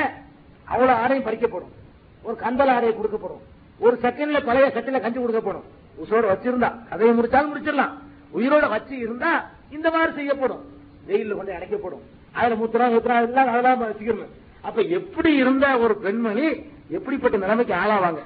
அவ்வளவு 0.63 0.97
ஆடையும் 0.97 1.25
பறிக்கப்படும். 1.25 1.73
ஒரு 2.21 2.36
கந்தல் 2.36 2.67
ஆடையை 2.67 2.99
கொடுக்கப்படும். 2.99 3.43
ஒரு 3.79 3.99
செகண்ட்ல 4.01 4.45
பழைய 4.45 4.71
சட்டில 4.75 5.01
கஞ்சி 5.01 5.19
கொடுக்கப்படும். 5.19 5.63
உசோட 6.03 6.23
வச்சிருந்தா. 6.34 6.88
கதையை 6.89 7.19
முடிச்சாலும் 7.19 7.51
முடிச்சிடலாம். 7.53 7.91
உயிரோட 8.36 8.69
வச்சு 8.69 8.97
இருந்தா 8.97 9.49
இந்த 9.71 9.91
மாதிரி 9.91 10.13
செய்யப்படும். 10.13 10.65
வெயில்ல 11.07 11.36
கொண்டு 11.36 11.53
அடைக்கப்படும். 11.53 12.01
அதுல 12.31 12.55
முத்திரா 12.55 12.91
முத்திரா 12.91 13.17
இருந்தா 13.17 13.45
அதெல்லாம் 13.45 13.81
வச்சுக்கணும். 13.81 14.29
அப்ப 14.61 14.81
எப்படி 14.81 15.34
இருந்த 15.34 15.77
ஒரு 15.77 15.95
பெண்மணி 15.95 16.63
எப்படிப்பட்ட 16.89 17.38
நிலைமைக்கு 17.38 17.73
ஆளாவாங்க? 17.73 18.19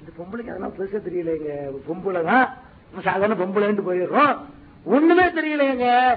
இந்த 0.00 0.10
பொம்பளைக்கு 0.18 0.48
அதெல்லாம் 0.48 0.72
பெருசா 0.78 1.08
தெரியலைங்க. 1.08 1.70
பொம்பளை 1.88 2.24
தான். 2.24 2.56
சாதாரண 3.00 3.44
பொம்பளைன்னு 3.44 3.80
போயிடுறோம். 3.88 4.38
ஒண்ணுமே 4.84 5.24
தெரியலைங்க. 5.24 6.14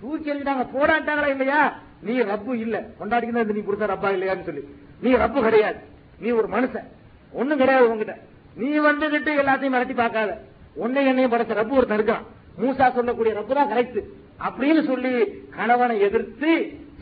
தூக்கி 0.00 0.34
எறிஞ்சிட்டாங்க 0.34 0.66
போராட்டாங்களா 0.74 1.26
இல்லையா? 1.26 1.78
நீ 2.00 2.20
ரப்பு 2.20 2.54
இல்ல. 2.54 2.84
கொண்டாடிக்கணும் 3.00 3.44
நீ 3.44 3.62
கொடுத்த 3.62 3.86
ரப்பா 3.86 4.08
இல்லையான்னு 4.12 4.42
சொல்லி. 4.42 4.68
நீ 5.00 5.14
ரப்பு 5.14 5.42
கிடையாது. 5.42 5.76
நீ 6.18 6.30
ஒரு 6.30 6.48
மனுஷன். 6.48 6.86
ஒண்ணும் 7.32 7.58
கிடையாது 7.58 7.90
உங்ககிட்ட 7.90 8.20
நீ 8.54 8.78
வந்துகிட்டு 8.78 9.30
எல்லாத்தையும் 9.42 9.74
மிரட்டி 9.74 9.94
பார்க்காத. 9.94 10.38
உன்னை 10.84 11.02
என்னையும் 11.10 11.32
படைச்ச 11.32 11.54
ரப்பு 11.60 11.78
ஒருத்தன் 11.78 11.98
இருக்கான். 12.00 12.24
மூசா 12.62 12.86
சொல்லக்கூடிய 12.96 13.32
ரப்பு 13.38 13.52
தான் 13.58 13.70
கரெக்ட் 13.72 14.00
அப்படின்னு 14.46 14.82
சொல்லி 14.90 15.12
கணவனை 15.56 15.96
எதிர்த்து 16.06 16.50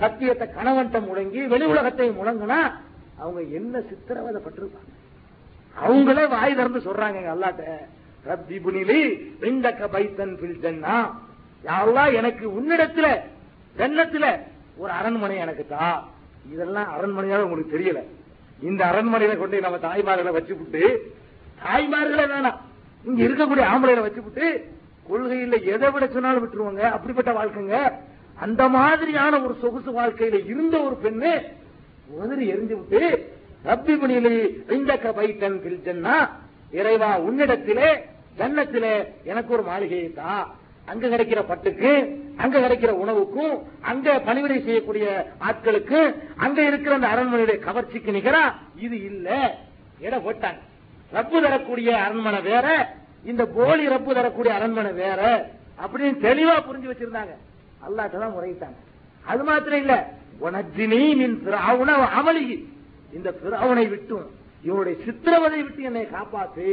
சத்தியத்தை 0.01 0.47
கணவன்ட்ட 0.57 0.99
முழங்கி 1.09 1.43
வெளி 1.53 1.67
உலகத்தை 1.73 2.07
முழங்கினா 2.19 2.59
அவங்க 3.23 3.41
என்ன 3.59 3.75
சித்திரவதை 3.91 4.41
பட்டிருப்பாங்க 4.47 4.93
அவங்களே 5.85 6.25
வாய் 6.35 6.59
திறந்து 6.59 6.81
சொல்றாங்க 6.87 7.17
எங்க 7.21 7.33
அல்லாட்ட. 7.35 7.65
ரப்பி 8.29 8.57
புனிலி 8.65 9.01
வெண்டக்க 9.43 9.89
பைத்தன் 9.95 10.35
பில் 10.41 10.61
ஜன்னா. 10.63 10.95
யாரெல்லாம் 11.65 12.13
எனக்கு 12.21 12.45
உன்னிடத்துல 12.59 13.07
ஜன்னத்துல 13.77 14.27
ஒரு 14.83 14.93
அரண்மனை 14.99 15.37
எனக்கு 15.45 15.65
தா. 15.67 15.89
இதெல்லாம் 16.53 16.89
அரண்மனையாக 16.97 17.47
உங்களுக்கு 17.47 17.75
தெரியல. 17.77 18.01
இந்த 18.69 18.83
அரண்மனையில 18.91 19.37
கொண்டு 19.43 19.67
நம்ம 19.67 19.79
தாய்மார்களை 19.87 20.33
வச்சுவிட்டு 20.37 20.83
தாய்மார்களே 21.63 22.27
வேணாம். 22.35 22.59
இங்க 23.07 23.23
இருக்கக்கூடிய 23.23 23.65
ஆம்பளைகளை 23.73 24.01
வச்சுக்கிட்டு 24.01 24.47
கொள்கையில 25.11 25.65
எதை 25.65 25.91
விட 25.91 26.07
சொன்னாலும் 26.07 26.43
விட்டுருவாங்க. 26.45 26.83
அப்படிப்பட்ட 26.91 27.33
வாழ்க்கைங்க. 27.33 27.93
அந்த 28.37 28.69
மாதிரியான 28.69 29.41
ஒரு 29.43 29.57
சொகுசு 29.61 29.91
வாழ்க்கையில 30.01 30.45
இருந்த 30.45 30.83
ஒரு 30.83 30.97
பெண்ணு 31.05 31.33
உதறி 32.09 32.53
எரிஞ்சு 32.53 32.75
விட்டு 32.81 33.01
ரப்பி 33.65 33.95
பணியிலே 34.01 34.33
இந்தக்க 34.69 35.09
பைட்டன் 35.11 35.57
பிரிச்சன்னா 35.65 36.17
இறைவா 36.73 37.11
உன்னிடத்திலே 37.19 37.89
ஜன்னத்திலே 38.39 38.93
எனக்கு 39.25 39.53
ஒரு 39.53 39.63
மாளிகையை 39.63 40.13
தா. 40.13 40.55
அங்க 40.87 41.09
கிடைக்கிற 41.09 41.41
பட்டுக்கு 41.43 41.93
அங்க 42.37 42.59
கிடைக்கிற 42.59 42.89
உணவுக்கும் 42.89 43.55
அங்க 43.81 44.19
பணிவிடை 44.19 44.63
செய்யக்கூடிய 44.63 45.07
ஆட்களுக்கு 45.41 46.01
அங்க 46.37 46.67
இருக்கிற 46.67 46.95
அந்த 46.95 47.07
அரண்மனையுடைய 47.07 47.59
கவர்ச்சிக்கு 47.59 48.11
நிகரா 48.11 48.45
இது 48.77 48.97
இல்ல. 49.05 49.29
எடை 50.01 50.19
போட்டாங்க. 50.19 50.61
ரப்பு 51.13 51.39
தரக்கூடிய 51.45 51.91
அரண்மனை 52.05 52.41
வேற 52.51 52.67
இந்த 53.31 53.43
போலி 53.57 53.85
ரப்பு 53.95 54.13
தரக்கூடிய 54.19 54.55
அரண்மனை 54.59 54.93
வேற 54.93 55.23
அப்படின்னு 55.83 56.19
தெளிவா 56.27 56.57
புரிஞ்சு 56.69 56.91
வச்சிருந்தாங்க. 56.91 57.35
அல்லாட்ட 57.87 58.17
தான் 58.23 58.35
முறையிட்டாங்க. 58.37 58.79
அது 59.25 59.45
மாத்திரம் 59.45 59.81
இல்ல 59.85 59.95
உனஜினி 60.47 61.01
மின் 61.21 61.39
பிராவுன 61.47 61.91
அமளி 62.19 62.47
இந்த 63.17 63.29
பிராவனை 63.43 63.87
விட்டும் 63.95 64.27
இவனுடைய 64.67 64.95
சித்திரவதை 65.05 65.63
விட்டு 65.63 65.83
என்னை 65.89 66.05
காப்பாத்து. 66.17 66.67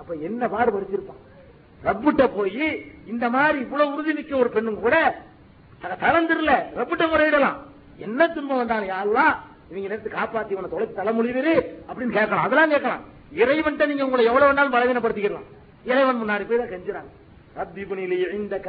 அப்ப 0.00 0.14
என்ன 0.28 0.46
பாடுபடுத்திருப்பான் 0.54 1.22
ரப்புட்ட 1.82 2.22
போய் 2.36 2.66
இந்த 3.12 3.24
மாதிரி 3.34 3.58
இவ்வளவு 3.64 3.92
உறுதிமிக்க 3.94 4.34
ஒரு 4.42 4.50
பெண்ணும் 4.50 4.82
கூட 4.84 4.96
தளர்ந்துடல 6.02 6.52
ரப்புட்ட 6.78 7.04
முறையிடலாம். 7.12 7.58
என்ன 8.06 8.28
துன்பம் 8.28 8.60
வந்தாலும் 8.60 8.92
யாரெல்லாம் 8.92 9.34
இவங்க 9.70 9.88
நேரத்து 9.88 10.10
காப்பாத்தி 10.18 10.52
இவனை 10.54 10.70
தொலை 10.70 10.86
தலைமொழிவிரு 10.98 11.54
அப்படின்னு 11.88 12.16
கேட்கலாம். 12.16 12.44
அதெல்லாம் 12.46 12.72
கேட்கலாம். 12.74 13.02
இறைவன்ட்ட 13.42 13.86
நீங்க 13.90 14.04
உங்களை 14.06 14.24
எவ்வளவு 14.30 14.48
வேணாலும் 14.50 14.74
பலவீனப்படுத்திக்கலாம். 14.76 15.46
இறைவன் 15.90 16.20
முன்னாடி 16.22 16.44
போய் 16.48 16.60
தான் 16.62 16.72
கெஞ்சுறாங்க. 16.74 17.10
ரப்பிபுனிலி 17.58 18.16
இந்தக 18.36 18.68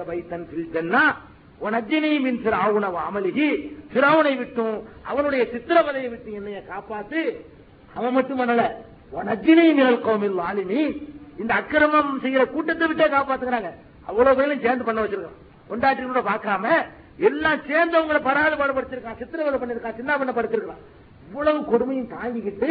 மின் 2.26 2.40
ஃபிரௌன 2.44 2.86
வ 2.96 2.98
விட்டும் 4.42 4.76
அவனுடைய 5.12 5.44
சித்திரவதையை 5.54 6.10
விட்டு 6.14 6.32
என்னைய 6.40 6.60
காப்பாத்து. 6.72 7.22
அவன் 7.98 8.16
மட்டும் 8.18 8.40
பண்ணல. 8.40 8.64
உனஜினி 9.18 9.66
மினல் 9.78 10.04
கௌமில் 10.08 10.40
ஆலிமி 10.48 10.82
இந்த 11.42 11.52
அக்கிரமம் 11.60 12.12
செய்யற 12.24 12.44
கூட்டத்தை 12.56 12.86
விட்டே 12.88 13.08
காப்பாத்துக்கிறாங்க 13.16 13.72
அவ்வளவு 14.10 14.38
பேரும் 14.40 14.64
சேர்ந்து 14.66 14.88
பண்ண 14.88 15.00
வச்சிருக்கான். 15.04 15.40
கொண்டாட்டி 15.70 16.04
கூட 16.04 16.22
பார்க்காம 16.32 16.66
எல்லாம் 17.28 17.60
சேர்ந்து 17.70 17.96
அவங்களை 18.00 18.20
பராதுபாடுபடுத்திருக்கான் 18.30 19.20
சித்திரவதை 19.22 19.58
பண்ணிருக்கான் 19.62 19.98
சின்ன 20.00 20.18
பண்ண 20.20 20.32
படுத்திருக்கான் 20.38 20.84
இவ்வளவு 21.28 21.60
கொடுமையும் 21.72 22.12
தாங்கிக்கிட்டு 22.16 22.70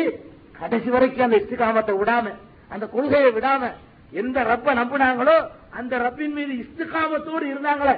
கடைசி 0.60 0.90
வரைக்கும் 0.94 1.26
அந்த 1.26 1.38
இஸ்திகாமத்தை 1.42 1.94
விடாம 2.00 2.26
அந்த 2.74 2.84
கொள்கையை 2.94 3.30
விடாம 3.38 3.72
எந்த 4.20 4.38
ரப்ப 4.42 4.74
நம்பினாங்களோ 4.80 5.36
அந்த 5.78 5.94
ரப்பின் 6.04 6.34
மீது 6.38 6.52
இஸ்திகாமத்தோடு 6.62 7.46
இருந்தாங்களே. 7.52 7.94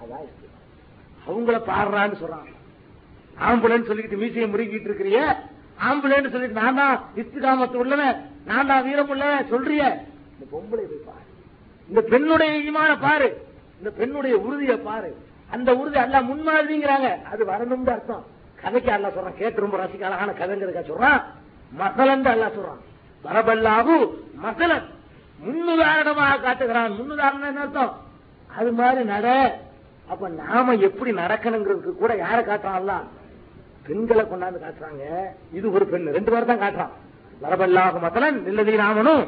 அதான் 0.00 0.28
அவங்கள 1.26 1.56
பாடுறான்னு 1.70 2.20
சொல்றாங்க 2.22 2.50
ஆம்புலன் 3.48 3.88
சொல்லிட்டு 3.88 4.16
மீசையை 4.22 4.46
முறுக்கிட்டு 4.50 4.88
இருக்கிறிய. 4.90 5.18
ஆம்புலன் 5.88 6.32
சொல்லிட்டு 6.34 6.60
நான் 6.60 6.78
தான் 6.80 6.96
இஸ்திகாமத்து 7.22 7.76
உள்ளவன். 7.82 8.16
நான் 8.50 8.68
தான் 8.70 8.84
வீரம் 8.86 9.08
உள்ளவன் 9.08 9.50
சொல்றிய. 9.52 9.82
இந்த 10.34 10.44
பொம்பளை 10.52 10.84
போய் 10.90 11.06
பாரு. 11.10 11.28
இந்த 11.88 12.00
பெண்ணுடைய 12.12 12.52
ஈமான 12.68 12.90
பாரு. 13.06 13.28
இந்த 13.78 13.90
பெண்ணுடைய 14.00 14.34
உறுதியை 14.46 14.76
பாரு. 14.88 15.10
அந்த 15.50 15.70
உறுதி 15.80 15.98
எல்லாம் 16.06 16.28
முன்மாதிரிங்கிறாங்க. 16.30 17.08
அது 17.32 17.42
வரணும்னு 17.52 17.94
அர்த்தம். 17.96 18.24
கதைக்கு 18.62 18.92
அல்ல 18.92 19.08
சொல்றான். 19.08 19.40
கேட்டு 19.40 19.64
ரொம்ப 19.64 19.76
ரசிக்க 19.82 20.10
அழகான 20.10 20.34
கதைங்கிறதுக்கா 20.40 20.84
சொல்றான். 20.90 21.20
மசலன் 21.80 22.30
அல்ல 22.34 22.46
சொல்றான் 22.56 22.82
பரபல்லாகு 23.24 23.96
மசலன் 24.44 24.86
முன்னுதாரணமாக 25.44 26.40
காட்டுகிறான். 26.46 26.92
முன்னுதாரணம் 26.98 27.48
என்ன 27.50 27.62
அர்த்தம்? 27.64 27.92
அது 28.58 28.70
மாதிரி 28.80 29.02
நட. 29.12 29.28
அப்ப 30.12 30.28
நாம 30.42 30.74
எப்படி 30.88 31.10
நடக்கணுங்கிறதுக்கு 31.22 31.92
கூட 32.02 32.12
யாரை 32.24 32.42
காட்டுறான் 32.50 33.06
பெண்களை 33.86 34.24
கொண்டாந்து 34.24 34.58
காட்டுறாங்க. 34.64 35.04
இது 35.58 35.66
ஒரு 35.76 35.84
பெண். 35.92 36.12
ரெண்டு 36.16 36.32
பேர் 36.32 36.50
தான் 36.50 36.62
காட்டுறான். 36.64 36.92
வரபல்லாகு 37.44 37.98
மசலன் 38.06 38.38
நில்லதி 38.46 38.74
ராமனும். 38.82 39.24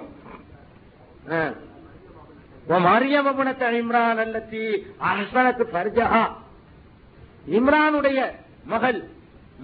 மரியமபுணத்தை 2.86 3.66
இம்ரான் 3.80 4.20
அல்லத்தி 4.24 4.62
அஹ்சனத்து 5.08 5.64
பர்ஜஹா 5.74 6.22
இம்ரானுடைய 7.56 8.20
மகள் 8.72 9.00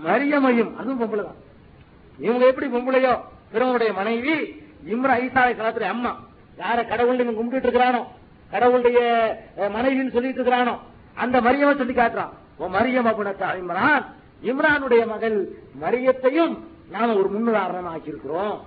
மரியமையும் 0.07 0.73
அதுவும் 0.79 1.01
பொம்பளை 1.03 1.23
தான் 1.29 1.41
இவங்க 2.21 2.47
எப்படி 2.47 2.67
பொம்பளையோ 2.67 3.21
பிறவனுடைய 3.55 3.95
மனைவி 3.95 4.33
இம்ரா 4.87 5.13
ஐசாலை 5.21 5.53
காலத்துல 5.55 5.81
அம்மா. 5.81 6.19
யார 6.59 6.89
கடவுள் 6.89 7.19
இவன் 7.19 7.35
கும்பிட்டு 7.35 7.71
இருக்கிறானோ? 7.71 8.05
கடவுளுடைய 8.51 9.01
மனைவின்னு 9.57 10.11
சொல்லிட்டு 10.11 10.43
இருக்கிறானோ? 10.43 10.79
அந்த 11.15 11.41
மரியமை 11.41 11.77
சொல்லி 11.77 11.93
காட்டுறான். 11.93 12.31
உன் 12.57 12.73
மரியம் 12.73 13.07
அப்படின்னா 13.07 13.55
இம்ரான் 13.63 14.05
இம்ரானுடைய 14.43 15.07
மகள் 15.07 15.49
மரியத்தையும் 15.81 16.59
நாம 16.91 17.15
ஒரு 17.15 17.31
முன்னுதாரணம் 17.31 17.91
ஆக்கியிருக்கிறோம். 17.91 18.61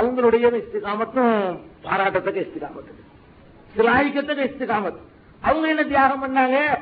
அவங்களுடைய 0.00 0.62
இஸ்திகாமத்தும் 0.62 1.58
பாராட்டத்தக்க 1.82 2.40
இஸ்திகாமத்து 2.40 2.92
சிலாய்க்கத்தக்க 3.76 4.44
இஸ்திகாமத் 4.44 4.98
அவங்க 5.40 5.68
என்ன 5.68 5.82
தியாகம் 5.82 6.22
பண்ணாங்க? 6.22 6.78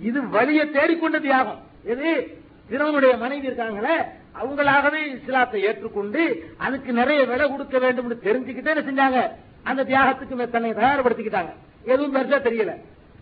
இது 0.00 0.28
வழியை 0.28 0.66
தேடிக்கொண்ட 0.66 1.20
தியாகம். 1.20 1.60
எது? 1.84 2.38
பிறவனுடைய 2.70 3.18
மனைவி 3.18 3.48
இருக்காங்களே 3.48 4.04
அவங்களாகவே 4.40 5.20
இஸ்லாத்தை 5.20 5.62
ஏற்றுக்கொண்டு 5.62 6.44
அதுக்கு 6.56 6.92
நிறைய 6.92 7.24
விலை 7.24 7.50
கொடுக்க 7.50 7.78
வேண்டும் 7.78 8.12
தெரிஞ்சுக்கிட்டே 8.12 8.76
என்ன 8.76 8.84
செஞ்சாங்க? 8.88 9.30
அந்த 9.62 9.84
தியாகத்துக்கு 9.84 10.50
தன்னை 10.50 10.72
தயார்படுத்திக்கிட்டாங்க. 10.72 11.52
எதுவும் 11.82 12.14
பெருசா 12.14 12.34
தெரியல. 12.34 12.72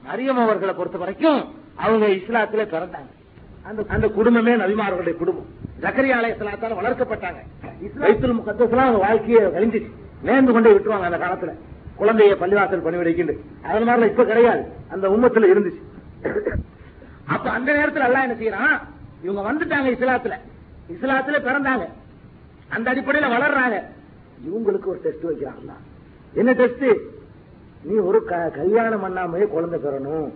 மரியம் 0.07 0.43
அவர்களை 0.43 0.75
பொறுத்த 0.75 0.99
வரைக்கும் 0.99 1.55
அவங்க 1.75 2.07
இஸ்லாத்திலே 2.07 2.65
பிறந்தாங்க. 2.75 3.11
அந்த 3.63 3.85
அந்த 3.89 4.09
குடும்பமே 4.09 4.53
நபிமார்களுடைய 4.53 5.17
குடும்பம். 5.17 5.47
ஜக்கரியா 5.81 6.17
அலைஹிஸ்ஸலாத்தால 6.21 6.77
வளர்க்கப்பட்டாங்க. 6.81 7.41
வைத்துல் 8.01 8.37
முகத்தஸ்லாம் 8.39 8.87
அவங்க 8.87 8.99
வாழ்க்கையை 8.99 9.43
கழிஞ்சிச்சு 9.45 9.91
நேர்ந்து 10.25 10.53
கொண்டே 10.53 10.71
விட்டுருவாங்க 10.73 11.01
அந்த 11.01 11.19
காலத்துல. 11.19 11.53
குழந்தைய 11.99 12.35
பள்ளிவாசல் 12.35 12.83
பண்ணி 12.83 13.01
வைக்கிண்டு. 13.01 13.35
அது 13.63 13.85
மாதிரிலாம் 13.85 14.07
இப்ப 14.07 14.25
கிடையாது. 14.25 14.65
அந்த 14.91 15.09
உம்மத்துல 15.09 15.51
இருந்துச்சு. 15.55 15.81
அப்ப 17.27 17.51
அந்த 17.51 17.73
நேரத்துல 17.73 18.05
எல்லாம் 18.05 18.31
என்ன 18.31 18.35
செய்யறான்? 18.35 18.81
இவங்க 19.23 19.53
வந்துட்டாங்க 19.53 19.89
இஸ்லாத்துல. 19.97 20.33
இஸ்லாத்துல 20.89 21.41
பிறந்தாங்க. 21.41 21.89
அந்த 22.69 22.95
அடிப்படையில 22.95 23.31
வளர்றாங்க. 23.31 23.83
இவங்களுக்கு 24.47 24.85
ஒரு 24.85 25.01
டெஸ்ட் 25.03 25.25
வைக்கிறாங்க 25.25 25.73
என்ன 26.33 26.53
டெஸ்ட் 26.53 26.85
நீ 27.83 27.95
ஒரு 27.95 28.25
க- 28.25 28.49
கல்யாணம் 28.49 29.05
பண்ணாமையே 29.05 29.47
குழந்தை 29.47 29.81
பெறணும். 29.81 30.33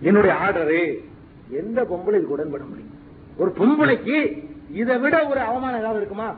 என்னுடைய 0.00 0.36
ஆர்டரு. 0.42 1.10
எந்த 1.48 1.82
பொம்பளை 1.82 2.08
இதுக்கு 2.08 2.30
உடன்பட 2.30 2.64
முடியும்? 2.64 3.00
ஒரு 3.36 3.52
பொம்பளைக்கு 3.58 4.48
இதை 4.72 4.98
விட 4.98 5.26
ஒரு 5.26 5.40
அவமானம் 5.40 5.78
ஏதாவது 5.78 5.96
இருக்குமா? 5.96 6.34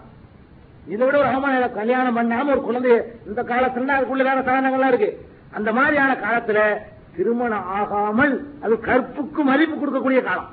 இதை 0.88 1.06
விட 1.06 1.18
ஒரு 1.18 1.26
அவமானம் 1.26 1.56
ஏதாவது 1.56 1.74
கல்யாணம் 1.74 2.16
பண்ணாம 2.16 2.58
ஒரு 2.58 2.60
குழந்தைய 2.60 3.28
இந்த 3.28 3.42
காலத்துல 3.42 4.00
அதுக்குள்ள 4.00 4.16
வேற 4.16 4.40
சாதனங்கள்லாம் 4.40 4.86
இருக்கு. 4.86 5.26
அந்த 5.50 5.72
மாதிரியான 5.72 6.14
காலத்துல 6.14 6.76
திருமணம் 7.16 7.64
ஆகாமல் 7.64 8.54
அது 8.60 8.80
கற்புக்கு 8.80 9.42
மதிப்பு 9.42 9.76
கொடுக்கக்கூடிய 9.76 10.22
காலம். 10.22 10.48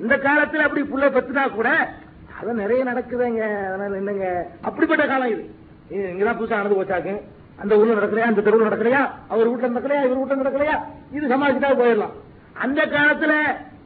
இந்த 0.00 0.16
காலத்துல 0.16 0.56
அப்படி 0.56 0.82
புள்ள 0.82 1.04
பெற்றுனா 1.04 1.50
கூட 1.50 1.92
அது 2.40 2.54
நிறைய 2.54 2.84
நடக்குதுங்க. 2.84 3.66
அதனால 3.66 3.96
என்னங்க? 3.96 4.50
அப்படிப்பட்ட 4.60 5.06
காலம் 5.06 5.30
இது. 5.30 5.50
இங்கதான் 5.90 6.38
புதுசா 6.38 6.48
நடந்து 6.48 6.84
போச்சாக்கு. 6.84 7.20
அந்த 7.56 7.76
ஊர்ல 7.76 7.94
நடக்கலையா? 7.94 8.24
அந்த 8.24 8.40
தெருவில் 8.40 8.68
நடக்கலையா? 8.68 9.10
அவர் 9.28 9.50
வீட்டுல 9.50 9.76
நடக்கலையா? 9.76 10.04
இவர் 10.04 10.18
வீட்டுல 10.18 10.40
நடக்கலையா? 10.40 10.80
இது 11.12 11.28
சமாளிச்சுட்டா 11.28 11.78
போயிடலாம். 11.78 12.10
அந்த 12.52 12.86
காலத்துல 12.86 13.32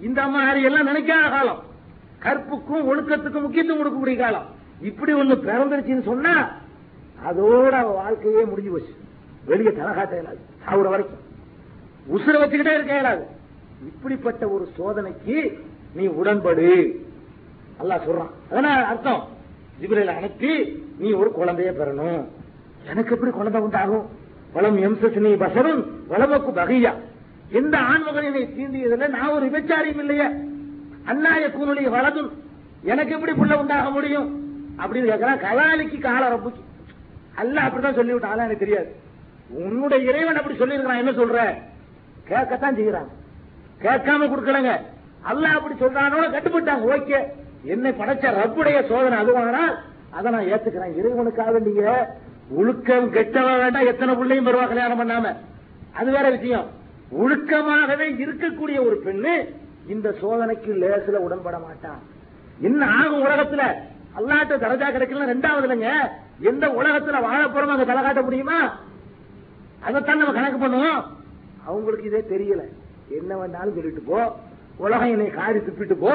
இந்த 0.00 0.26
மாதிரி 0.26 0.62
எல்லாம் 0.62 0.88
நினைக்காத 0.88 1.30
காலம். 1.30 1.62
கற்புக்கும் 2.18 2.86
ஒழுக்கத்துக்கும் 2.86 3.40
முக்கியத்துவம் 3.40 3.84
கொடுக்கக்கூடிய 3.84 4.18
காலம். 4.18 4.46
இப்படி 4.80 5.14
ஒண்ணு 5.14 5.16
பிறந்துருச்சுன்னு 5.16 6.02
சொன்னா 6.02 6.50
அதோட 7.28 7.92
வாழ்க்கையே 7.92 8.44
முடிஞ்சு 8.44 8.70
போச்சு. 8.70 8.94
வெளியே 9.44 9.70
தலகாட்ட 9.70 10.12
இயலாது. 10.12 10.38
சாவுற 10.66 10.88
வரைக்கும். 10.88 11.18
உசுர 12.12 12.30
வச்சுக்கிட்டே 12.30 12.74
இருக்க 12.74 12.92
இயலாது. 12.92 13.26
இப்படிப்பட்ட 13.86 14.48
ஒரு 14.48 14.68
சோதனைக்கு 14.78 15.60
நீ 15.94 16.06
உடன்படு. 16.06 17.00
அல்லா 17.82 18.00
சொல்றான். 18.08 18.30
அதனால 18.50 18.86
அர்த்தம் 18.86 19.28
ஜிபிரில் 19.80 20.16
அனுப்பி 20.16 20.84
நீ 20.98 21.10
ஒரு 21.10 21.32
குழந்தைய 21.40 21.80
பெறணும். 21.80 22.28
எனக்கு 22.90 23.14
எப்படி 23.14 23.30
குழந்தை 23.30 23.60
உண்டாகும்? 23.60 24.08
வளம் 24.52 24.82
எம்சசினி 24.82 25.36
பசரும் 25.36 25.86
வளமக்கு 26.10 26.52
பகையா. 26.54 26.92
எந்த 27.48 27.78
ஆண்மகன் 27.78 28.24
என்னை 28.24 28.42
தீண்டியதில்லை? 28.42 29.08
நான் 29.08 29.28
ஒரு 29.28 29.46
விபச்சாரியும் 29.46 29.98
இல்லையே. 29.98 30.26
அண்ணாய 31.06 31.50
கூனுடைய 31.50 31.90
வலதும் 31.90 32.30
எனக்கு 32.82 33.12
எப்படி 33.12 33.32
புள்ள 33.32 33.54
உண்டாக 33.54 33.90
முடியும்? 33.90 34.40
அப்படின்னு 34.78 35.10
கேட்கிறான் 35.10 35.38
கலாலிக்கு 35.38 36.00
கால 36.00 36.34
ரப்புக்கு 36.34 36.60
அல்ல 37.34 37.60
அப்படிதான் 37.60 37.96
சொல்லிவிட்டான். 37.96 38.32
எனக்கு 38.32 38.56
தெரியாது. 38.56 38.96
உன்னுடைய 39.48 40.10
இறைவன் 40.10 40.36
அப்படி 40.36 40.58
சொல்லியிருக்கிறான். 40.58 40.96
என்ன 40.96 41.10
சொல்ற? 41.10 41.54
கேட்கத்தான் 42.28 42.76
செய்யறாங்க 42.76 43.08
கேட்காம 43.82 44.28
கொடுக்கலங்க. 44.28 44.76
அல்ல 45.22 45.48
அப்படி 45.48 45.74
சொல்றானோட 45.74 46.30
கட்டுப்பட்டாங்க. 46.30 46.82
ஓகே. 46.88 47.26
என்னை 47.64 47.90
படைச்ச 47.90 48.30
ரப்புடைய 48.34 48.86
சோதனை 48.86 49.24
அதுவானா 49.24 49.74
அதை 50.10 50.32
நான் 50.32 50.44
ஏத்துக்கிறேன். 50.44 50.98
இறைவனுக்காக 51.02 51.60
நீங்க 51.60 52.16
ஒழுக்கம் 52.50 53.10
கெட்டவன் 53.10 53.58
வேண்டாம் 53.58 53.86
எத்தனை 53.86 54.14
பிள்ளையும் 54.14 54.46
பெறுவா 54.46 54.66
கல்யாணம் 54.66 55.08
பண்ணாம. 55.08 55.36
அது 55.92 56.10
வேற 56.10 56.30
விஷயம். 56.30 56.70
ஒழுக்கமாகவே 57.10 58.04
இருக்கக்கூடிய 58.18 58.80
ஒரு 58.80 59.00
பெண்ணு 59.04 59.54
இந்த 59.86 60.14
சோதனைக்கு 60.22 60.76
லேசில் 60.76 61.18
உடன்பட 61.18 61.58
மாட்டான். 61.58 62.02
என்ன 62.60 62.86
ஆகும் 62.86 63.24
உலகத்துல. 63.24 63.62
அல்லாட்ட 64.16 64.54
தரஜா 64.54 64.84
கிடைக்கல 64.84 65.26
ரெண்டாவது 65.26 65.66
இல்லைங்க. 65.66 65.88
எந்த 66.38 66.68
உலகத்துல 66.68 67.20
வாழ 67.20 67.44
போறோம் 67.44 67.66
அங்க 67.66 67.84
தலை 67.84 68.02
காட்ட 68.02 68.22
முடியுமா? 68.22 68.78
அதைத்தான் 69.80 70.18
நம்ம 70.18 70.32
கணக்கு 70.32 70.66
பண்ணுவோம். 70.66 71.04
அவங்களுக்கு 71.66 72.06
இதே 72.06 72.18
தெரியல. 72.18 72.60
என்ன 73.08 73.34
வேணாலும் 73.34 73.74
சொல்லிட்டு 73.74 74.02
போ. 74.06 74.36
உலகம் 74.76 75.10
என்னை 75.10 75.26
காரி 75.26 75.58
துப்பிட்டு 75.58 75.94
போ. 75.94 76.12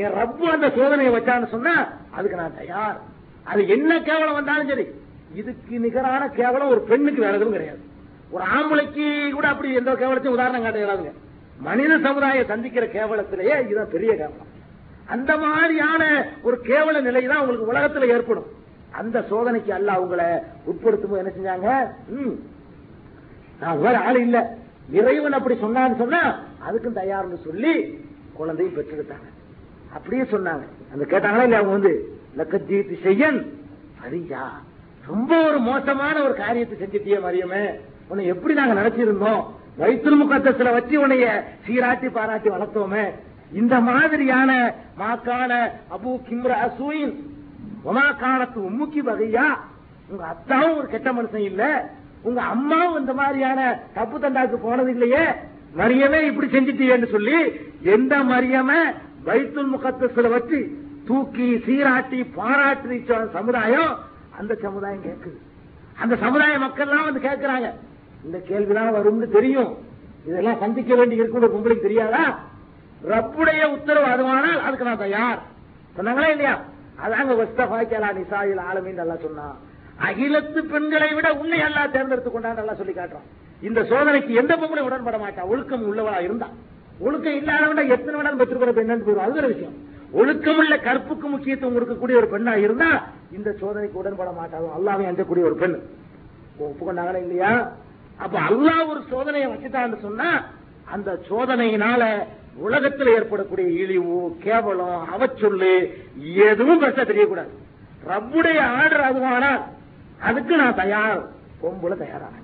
என் 0.00 0.14
ரப்பு 0.20 0.44
அந்த 0.56 0.68
சோதனையை 0.76 1.12
வச்சான்னு 1.14 1.48
சொன்னா 1.54 1.74
அதுக்கு 2.10 2.36
நான் 2.36 2.58
தயார். 2.58 2.98
அது 3.44 3.60
என்ன 3.68 4.00
கேவலம் 4.08 4.38
வந்தாலும் 4.38 4.70
சரி. 4.72 4.86
இதுக்கு 5.40 5.74
நிகரான 5.78 6.22
கேவலம் 6.28 6.72
ஒரு 6.74 6.80
பெண்ணுக்கு 6.90 7.20
வேற 7.24 7.34
எதுவும் 7.38 7.56
கிடையாது. 7.56 7.82
ஒரு 8.34 8.44
ஆம்பளைக்கு 8.56 9.06
கூட 9.34 9.46
அப்படி 9.48 9.74
எந்த 9.80 9.92
கேவலத்தையும் 9.92 10.36
உதாரணம் 10.38 10.64
காட்டுகிறாங்க 10.64 11.12
மனித 11.66 11.98
சமுதாயம் 11.98 12.50
சந்திக்கிற 12.52 12.84
கேவலத்திலேயே 12.86 13.54
இதுதான் 13.64 13.92
பெரிய 13.96 14.12
கேவலம். 14.16 14.50
அந்த 15.06 15.32
மாதிரியான 15.36 16.02
ஒரு 16.42 16.56
கேவல 16.64 17.00
நிலை 17.00 17.22
தான் 17.26 17.40
உங்களுக்கு 17.40 17.70
உலகத்துல 17.72 18.08
ஏற்படும். 18.14 18.48
அந்த 19.00 19.18
சோதனைக்கு 19.30 19.72
அல்ல 19.72 19.92
அவங்கள 19.92 20.22
உட்படுத்தும் 20.70 21.20
என்ன 21.20 21.32
செஞ்சாங்க? 21.36 21.68
நான் 23.60 23.80
வேற 23.80 23.96
ஆள் 23.98 24.20
இல்ல. 24.20 24.38
இறைவன் 24.90 25.32
அப்படி 25.32 25.54
சொன்னான்னு 25.60 25.96
சொன்னா 25.96 26.22
அதுக்கும் 26.68 26.98
தயார்னு 27.00 27.38
சொல்லி 27.44 27.74
குழந்தையும் 28.32 28.74
பெற்றுக்கிட்டாங்க. 28.76 29.28
அப்படியே 29.94 30.22
சொன்னாங்க. 30.22 30.64
அந்த 30.92 31.04
கேட்டாங்களா 31.04 31.42
இல்ல 31.42 31.56
அவங்க 31.56 31.74
வந்து 31.78 31.92
லக்கஜீத்து 32.36 33.02
செய்யன் 33.02 33.40
சரியா 34.02 34.42
ரொம்ப 35.06 35.48
ஒரு 35.48 35.58
மோசமான 35.58 36.22
ஒரு 36.22 36.34
காரியத்தை 36.34 36.74
செஞ்சுட்டியே 36.78 37.18
மரியமே. 37.24 37.64
உன்னை 38.08 38.26
எப்படி 38.26 38.54
நாங்க 38.54 38.74
நினைச்சிருந்தோம்? 38.82 39.42
வைத்துல் 39.78 40.20
முகத்தத்துல 40.22 40.72
வச்சு 40.72 41.06
உன்னைய 41.06 41.26
சீராட்டி 41.66 42.08
பாராட்டி 42.08 42.48
வளர்த்தோமே. 42.48 43.04
இந்த 43.52 43.80
மாதிரியான 43.80 44.50
மாக்கான 44.98 45.52
அபு 45.90 46.12
கிம்ரா 46.28 46.58
சூயின் 46.78 47.14
உமாக்கானத்து 47.84 48.58
உம்முக்கி 48.68 49.00
வகையா? 49.02 49.46
உங்க 50.10 50.24
அத்தாவும் 50.32 50.76
ஒரு 50.76 50.88
கெட்ட 50.88 51.12
மனுஷன் 51.12 51.48
இல்ல. 51.50 51.62
உங்க 52.22 52.40
அம்மாவும் 52.42 53.00
இந்த 53.00 53.12
மாதிரியான 53.12 53.60
தப்பு 53.94 54.18
தண்டாக்கு 54.18 54.56
போனது 54.56 54.90
இல்லையே. 54.90 55.24
மரியமே 55.76 56.20
இப்படி 56.22 56.46
செஞ்சிட்டீங்கன்னு 56.46 57.10
சொல்லி 57.10 57.38
எந்த 57.82 58.16
மரியம 58.18 58.70
வைத்துல் 59.24 59.70
முகத்தில 59.76 60.28
வச்சு 60.28 60.78
தூக்கி 61.06 61.62
சீராட்டி 61.66 62.24
பாராட்டி 62.24 63.04
சமுதாயம் 63.32 63.98
அந்த 64.38 64.54
சமுதாயம் 64.54 65.02
கேட்குது 65.02 65.38
அந்த 65.98 66.16
சமுதாய 66.16 66.58
மக்கள்லாம் 66.58 67.04
வந்து 67.04 67.20
கேட்கிறாங்க 67.20 67.70
இந்த 68.24 68.38
கேள்விதான் 68.38 68.94
வரும்னு 68.94 69.28
தெரியும். 69.28 69.76
இதெல்லாம் 70.26 70.58
சந்திக்க 70.58 70.94
வேண்டி 70.94 71.16
இருக்கும் 71.16 71.50
உங்களுக்கு 71.50 71.82
தெரியாதா? 71.82 72.38
ரப்புடைய 73.08 73.64
உத்தரவு 73.64 74.06
அதுவானால் 74.06 74.60
அதுக்கு 74.60 74.84
நான் 74.84 74.98
தயார். 74.98 75.38
சொன்னாங்களா 75.96 76.28
இல்லையா? 76.28 76.60
அதாங்க 77.04 77.34
வஸ்தபாய்க்கலா 77.42 78.10
நிசாயில் 78.18 78.60
ஆலமின் 78.70 78.94
நல்லா 78.94 79.16
சொன்னா. 79.16 79.56
அகிலத்து 79.98 80.64
பெண்களை 80.64 81.14
விட 81.14 81.32
உன்னை 81.32 81.58
எல்லாம் 81.58 81.90
தேர்ந்தெடுத்து 81.90 82.30
கொண்டான் 82.30 82.54
நல்லா 82.54 82.74
சொல்லி 82.74 82.92
காட்டுறான். 82.92 83.28
இந்த 83.60 83.82
சோதனைக்கு 83.82 84.28
எந்த 84.28 84.56
பொம்பளை 84.56 84.80
உடன்பட 84.80 85.18
மாட்டா. 85.18 85.46
ஒழுக்கம் 85.46 85.94
உள்ளவளா 85.94 86.20
இருந்தா. 86.20 86.48
ஒழுக்கம் 86.98 87.32
இல்லாதவன 87.32 87.88
எத்தனை 87.88 88.20
வேணாலும் 88.20 88.40
பெற்றுக்கிற 88.40 88.84
என்னன்னு 88.84 89.14
அது 89.14 89.36
ஒரு 89.36 89.48
விஷயம். 89.48 89.90
ஒழுக்கமுள்ள 90.12 90.82
கற்புக்கு 90.82 91.28
முக்கியத்துவம் 91.28 91.76
கொடுக்கக்கூடிய 91.76 92.14
ஒரு 92.16 92.28
பெண்ணா 92.32 92.56
இருந்தா 92.56 93.06
இந்த 93.32 93.52
சோதனைக்கு 93.52 93.98
உடன்பட 93.98 94.34
மாட்டாங்க. 94.40 94.68
அல்லாவே 94.78 95.02
அஞ்சக்கூடிய 95.02 95.42
ஒரு 95.42 95.54
பெண். 95.54 95.78
ஒப்புக்கொண்டாங்களா 96.60 97.16
இல்லையா? 97.16 97.72
அப்ப 98.16 98.38
அல்லாஹ் 98.38 98.88
ஒரு 98.88 99.02
சோதனையை 99.10 99.50
வச்சுட்டான்னு 99.50 100.00
சொன்னா 100.00 100.44
அந்த 100.84 101.20
சோதனையினால 101.30 102.24
உலகத்தில் 102.56 103.06
ஏற்படக்கூடிய 103.06 103.68
இழிவு 103.68 104.36
கேவலம் 104.38 105.08
அவச்சொல்லு 105.18 105.94
எதுவும் 106.34 106.82
பெருசா 106.82 107.04
தெரியக்கூடாது. 107.06 107.48
ரப்புடைய 108.08 108.60
ஆர்டர் 108.60 109.00
அதுவானா? 109.00 109.62
அதுக்கு 110.20 110.56
நான் 110.56 110.74
தயார். 110.74 111.28
பொம்புல 111.62 111.96
தயாரான 111.96 112.34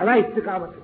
அதான் 0.00 0.24
இத்துக்காமத்து. 0.24 0.80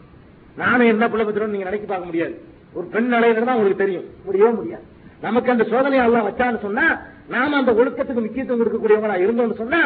நானும் 0.56 0.86
என்ன 0.86 1.08
பிள்ளை 1.08 1.24
பத்திரம் 1.24 1.50
நீங்க 1.50 1.64
நினைக்க 1.64 1.86
பார்க்க 1.86 2.06
முடியாது. 2.06 2.47
ஒரு 2.72 2.86
பெண் 2.86 3.12
நிலையில 3.14 3.44
தான் 3.44 3.54
உங்களுக்கு 3.54 3.84
தெரியும். 3.84 4.04
முடியவே 4.24 4.50
முடியாது. 4.50 4.84
நமக்கு 5.20 5.50
அந்த 5.50 5.64
சோதனை 5.64 5.98
எல்லாம் 5.98 6.26
வச்சான்னு 6.28 6.60
சொன்னா 6.60 7.00
நாம 7.28 7.56
அந்த 7.56 7.72
ஒழுக்கத்துக்கு 7.72 8.24
முக்கியத்துவம் 8.24 8.60
கொடுக்கக்கூடியவங்களா 8.60 9.16
இருந்தோம்னு 9.24 9.60
சொன்னா 9.62 9.80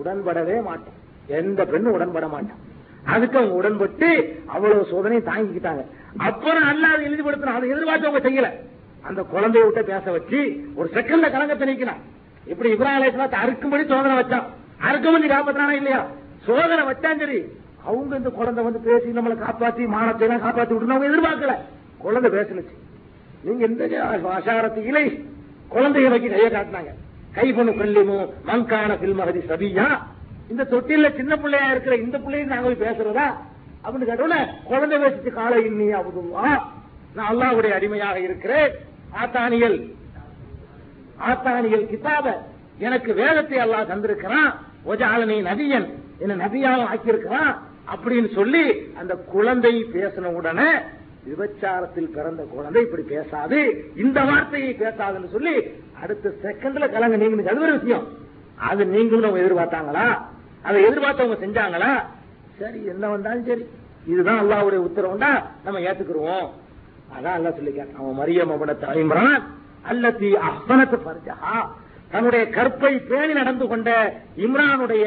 உடன்படவே 0.00 0.62
மாட்டோம் 0.62 0.98
எந்த 1.26 1.64
பெண்ணும் 1.64 1.92
உடன்பட 1.92 2.26
மாட்டான். 2.28 2.60
அதுக்கு 3.06 3.38
அவங்க 3.38 3.54
உடன்பட்டு 3.54 4.08
அவ்வளவு 4.46 4.86
சோதனையை 4.90 5.22
தாங்கிக்கிட்டாங்க. 5.30 5.82
அப்புறம் 6.16 6.62
அல்லாத 6.62 7.00
எழுதிப்படுத்தணும் 7.08 7.56
அதை 7.56 7.70
எதிர்பார்த்து 7.70 8.08
அவங்க 8.08 8.28
செய்யல. 8.28 8.50
அந்த 9.02 9.22
குழந்தைய 9.32 9.64
விட்ட 9.64 9.82
பேச 9.82 10.10
வச்சு 10.10 10.38
ஒரு 10.76 10.88
செகண்ட்ல 10.94 11.30
கலங்கத்தை 11.30 11.66
நீக்கினான். 11.68 12.02
இப்படி 12.46 12.72
இப்ராஹிம் 12.72 13.36
அறுக்கும்படி 13.42 13.86
சோதனை 13.86 14.16
வச்சான். 14.20 14.46
அறுக்கும்படி 14.88 15.28
காப்பாத்தினானா 15.34 15.70
இல்லையா? 15.70 16.06
சோதனை 16.46 16.82
வச்சான் 16.90 17.18
சரி. 17.18 17.38
அவங்க 17.84 18.16
இந்த 18.16 18.30
குழந்தை 18.30 18.64
வந்து 18.64 18.80
பேசி 18.80 19.08
நம்மளை 19.10 19.36
காப்பாத்தி 19.44 19.86
மானத்தை 19.86 20.28
எல்லாம் 20.28 20.44
காப்பாத்தி 20.44 20.74
விட்டு 20.74 20.94
அவங்க 20.94 21.10
எதிர்பார்க்கல. 21.10 21.54
குழந்தை 22.04 22.28
பேசுனுச்சு. 22.36 22.74
நீங்க 23.44 23.62
எந்த 23.68 23.84
ஆசாரத்து 24.34 24.80
இலை 24.90 25.04
குழந்தைய 25.74 26.08
வைக்க 26.12 26.28
கைய 26.34 26.48
காட்டினாங்க. 26.56 26.92
கை 27.36 27.46
பண்ணு 27.52 27.72
கல்லிமோ 27.80 28.18
மங்கான 28.48 28.90
பில்மகதி 29.02 29.40
சபியா. 29.50 29.86
இந்த 30.52 30.62
தொட்டில 30.72 31.08
சின்ன 31.18 31.32
பிள்ளையா 31.42 31.68
இருக்கிற 31.70 31.94
இந்த 32.04 32.16
பிள்ளையும் 32.24 32.50
நாங்க 32.52 32.66
போய் 32.68 32.84
பேசுறதா? 32.86 33.26
அப்படின்னு 33.84 34.08
கேட்டோட 34.10 34.36
குழந்தை 34.70 34.96
பேசிச்சு 35.02 35.30
காலை 35.38 35.58
இன்னி 35.70 35.86
அவுதுவா 36.00 36.48
நான் 37.16 37.30
அல்லாவுடைய 37.32 37.72
அடிமையாக 37.78 38.18
இருக்கிறேன். 38.26 38.72
ஆத்தானியல் 39.22 39.78
ஆத்தானியல் 41.30 41.86
கிதாப 41.92 42.26
எனக்கு 42.86 43.10
வேதத்தை 43.20 43.58
அல்லாஹ் 43.64 43.90
தந்திருக்கிறான். 43.92 44.50
ஒஜாலனி 44.90 45.36
நதியன் 45.50 45.86
என்ன 46.22 46.34
நபியாவும் 46.44 46.90
ஆக்கியிருக்கிறான் 46.92 47.52
அப்படின்னு 47.94 48.28
சொல்லி 48.38 48.64
அந்த 49.00 49.14
குழந்தை 49.34 49.74
பேசின 49.94 50.32
உடனே 50.40 50.70
விபச்சாரத்தில் 51.28 52.10
பிறந்த 52.16 52.42
குழந்தை 52.54 52.82
இப்படி 52.82 53.02
பேசாது. 53.02 53.58
இந்த 53.96 54.18
வார்த்தையை 54.30 54.70
பேசாதுன்னு 54.80 55.30
சொல்லி 55.36 55.54
அடுத்த 56.02 56.32
செகண்ட்ல 56.44 56.86
கலங்க 56.92 57.16
நீங்க 57.16 57.50
அது 57.50 57.64
ஒரு 57.66 57.78
விஷயம். 57.78 58.04
அது 58.70 58.82
நீங்களும் 58.86 59.28
அவங்க 59.28 59.44
எதிர்பார்த்தாங்களா? 59.44 60.06
அதை 60.62 60.78
எதிர்பார்த்தவங்க 60.88 61.38
செஞ்சாங்களா? 61.44 61.92
சரி 62.58 62.80
என்ன 62.84 63.08
வந்தாலும் 63.08 63.46
சரி. 63.46 63.64
இதுதான் 64.12 64.40
அல்லாவுடைய 64.42 64.80
உத்தரவுண்டா 64.88 65.32
நம்ம 65.64 65.80
ஏத்துக்கிறோம் 65.80 66.46
அதான் 67.16 67.36
அல்லா 67.38 67.50
சொல்லிக்க 67.58 67.98
அவன் 67.98 68.18
மரியம் 68.20 68.52
அவன 68.54 68.74
தலைமுறான் 68.84 69.42
அல்லத்தி 69.90 70.28
அஹ்சனத்து 70.48 70.96
பர்ஜஹா 71.06 71.56
தன்னுடைய 72.12 72.44
கற்பை 72.56 72.92
பேணி 73.08 73.32
நடந்து 73.32 73.66
கொண்ட 73.66 73.90
இம்ரானுடைய 74.36 75.06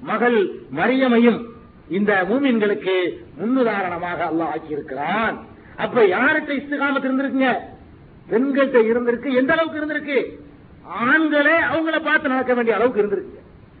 மகள் 0.00 0.38
மரியமையும் 0.78 1.38
இந்த 1.88 2.12
மூமின்களுக்கு 2.30 2.96
முன்னுதாரணமாக 3.38 4.20
அல்லாஹ் 4.30 4.52
ஆக்கியிருக்கிறான். 4.54 5.36
அப்ப 5.78 6.04
யார்கிட்ட 6.06 6.52
இஸ்திகாமத்து 6.60 7.08
இருந்திருக்குங்க? 7.08 7.50
பெண்கள்கிட்ட 8.30 8.80
இருந்திருக்கு. 8.92 9.34
எந்த 9.34 9.52
அளவுக்கு 9.52 9.80
இருந்திருக்கு? 9.80 10.18
ஆண்களே 11.08 11.56
அவங்கள 11.72 12.02
பார்த்து 12.02 12.28
நடக்க 12.28 12.54
வேண்டிய 12.54 12.76
அளவுக்கு 12.76 13.02
இருந்திருக்கு. 13.02 13.36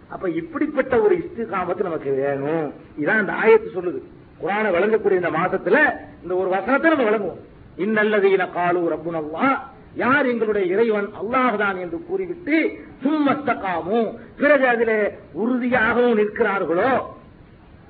அப்ப 0.08 0.30
இப்படிப்பட்ட 0.30 1.00
ஒரு 1.00 1.14
இஸ்திகாமத்து 1.16 1.88
நமக்கு 1.88 2.10
வேணும். 2.12 2.68
இதான் 3.02 3.20
இந்த 3.20 3.34
ஆயத்து 3.42 3.68
சொல்லுது. 3.76 4.00
குரான 4.42 4.70
விளங்கக்கூடிய 4.70 5.20
இந்த 5.22 5.30
மாசத்துல 5.30 5.78
இந்த 6.22 6.34
ஒரு 6.34 6.48
வசனத்தை 6.48 6.90
நம்ம 6.90 7.06
விளங்குவோம் 7.08 7.42
இன்னல்லதீன 7.84 8.44
காலு 8.52 8.80
ரப்புனல்லா 8.92 9.48
யார் 9.94 10.26
எங்களுடைய 10.26 10.64
இறைவன் 10.72 11.08
அல்லாஹுதான் 11.20 11.78
என்று 11.80 11.98
கூறிவிட்டு 12.08 12.56
சும்மஸ்தகாமும் 13.02 14.08
பிறகு 14.40 14.66
அதிலே 14.68 14.98
உறுதியாகவும் 15.32 16.18
நிற்கிறார்களோ? 16.18 16.90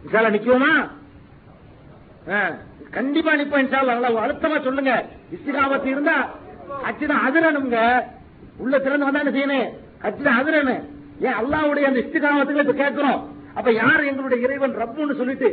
விசால 0.02 0.30
நிக்குவோமா? 0.30 0.72
கண்டிப்பா 2.96 3.32
நிப்போம் 3.40 3.62
இன்ஷால்லா 3.64 4.10
அழுத்தமா 4.24 4.58
சொல்லுங்க. 4.66 4.92
இஸ்திகாமத்து 5.36 5.88
இருந்தா 5.94 6.16
அச்சுதான் 6.88 7.24
அதிரணுங்க. 7.26 7.78
உள்ள 8.62 8.78
திறந்து 8.78 9.08
வந்தானே 9.08 9.32
செய்யணும்? 9.36 9.68
அச்சுதான் 10.06 10.38
அதிரணும். 10.40 10.82
ஏன் 11.26 11.38
அல்லாவுடைய 11.40 11.88
அந்த 11.88 12.00
இஸ்திகாமத்துக்கு 12.04 12.64
இப்ப 12.64 12.76
கேட்கிறோம். 12.82 13.20
அப்ப 13.58 13.72
யார் 13.72 14.08
எங்களுடைய 14.10 14.46
இறைவன் 14.46 14.78
ரப்புன்னு 14.82 15.18
சொல்லிட்டு 15.20 15.48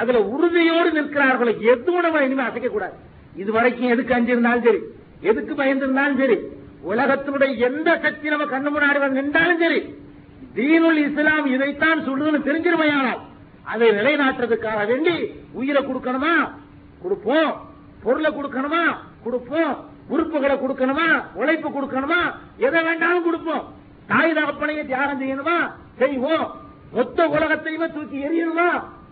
அதுல 0.00 0.18
உறுதியோடு 0.34 0.90
நிற்கிறார்களோ 0.98 1.52
எதுவும் 1.72 2.04
நம்ம 2.06 2.24
இனிமே 2.26 2.44
அசைக்க 2.48 2.68
கூடாது. 2.68 2.96
இது 3.42 3.50
வரைக்கும் 3.52 3.92
எதுக்கு 3.94 4.14
அஞ்சிருந்தாலும் 4.14 4.66
சரி 4.68 4.80
எதுக்கு 5.30 5.54
பயந்திருந்தாலும் 5.54 6.20
சரி 6.22 6.36
உலகத்தினுடைய 6.90 7.52
எந்த 7.68 7.88
சக்தி 8.04 8.28
நம்ம 8.28 8.44
கண்ணு 8.52 8.68
முன்னாடி 8.74 8.98
வந்து 9.04 9.20
நின்றாலும் 9.20 9.62
சரி 9.64 9.80
தீனுல் 10.56 11.00
இஸ்லாம் 11.06 11.46
இதைத்தான் 11.54 12.04
சொல்லுதுன்னு 12.08 12.46
தெரிஞ்சிருமையானால் 12.48 13.20
அதை 13.72 13.88
நிலைநாட்டுறதுக்காக 13.90 14.86
வேண்டி 14.90 15.14
உயிரை 15.52 15.80
கொடுக்கணுமா? 15.82 16.34
கொடுப்போம். 17.02 17.60
பொருளை 18.02 18.32
கொடுக்கணுமா? 18.32 18.82
கொடுப்போம். 19.24 19.84
உறுப்புகளை 20.08 20.56
கொடுக்கணுமா? 20.56 21.22
உழைப்பு 21.34 21.68
கொடுக்கணுமா? 21.68 22.20
எதை 22.56 22.82
வேண்டாலும் 22.82 23.22
கொடுப்போம். 23.22 23.64
தாய் 24.06 24.32
தகப்பனையை 24.32 24.86
தியாகம் 24.86 25.20
செய்யணுமா? 25.22 25.70
செய்வோம். 25.96 26.54
மொத்த 26.92 27.26
உலகத்தையுமே 27.26 27.92
தூக்கி 27.92 28.26
எரியணுமா 28.26 28.68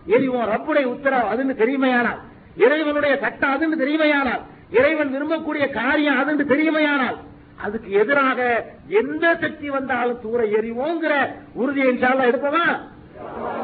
எரிவோம் 0.07 0.49
ரப்புடைய 0.53 0.83
உத்தரவு 0.83 1.27
அதுன்னு 1.33 1.55
தெரியுமையானால். 1.55 2.19
இறைவனுடைய 2.55 3.17
சட்டம் 3.17 3.53
அதுன்னு 3.53 3.81
தெரியுமையானால். 3.83 4.41
இறைவன் 4.71 5.13
விரும்பக்கூடிய 5.15 5.69
காரியம் 5.69 6.19
அதுன்னு 6.21 6.43
தெரியுமையானால். 6.43 7.17
அதுக்கு 7.55 7.91
எதிராக 7.91 8.65
எந்த 8.87 9.35
சக்தி 9.35 9.69
வந்தாலும் 9.69 10.21
தூர 10.21 10.43
எறிவோங்கிற 10.43 11.13
உறுதியை 11.53 11.93
இன்ஷால்லா 11.93 12.25
எடுப்போமா? 12.31 12.65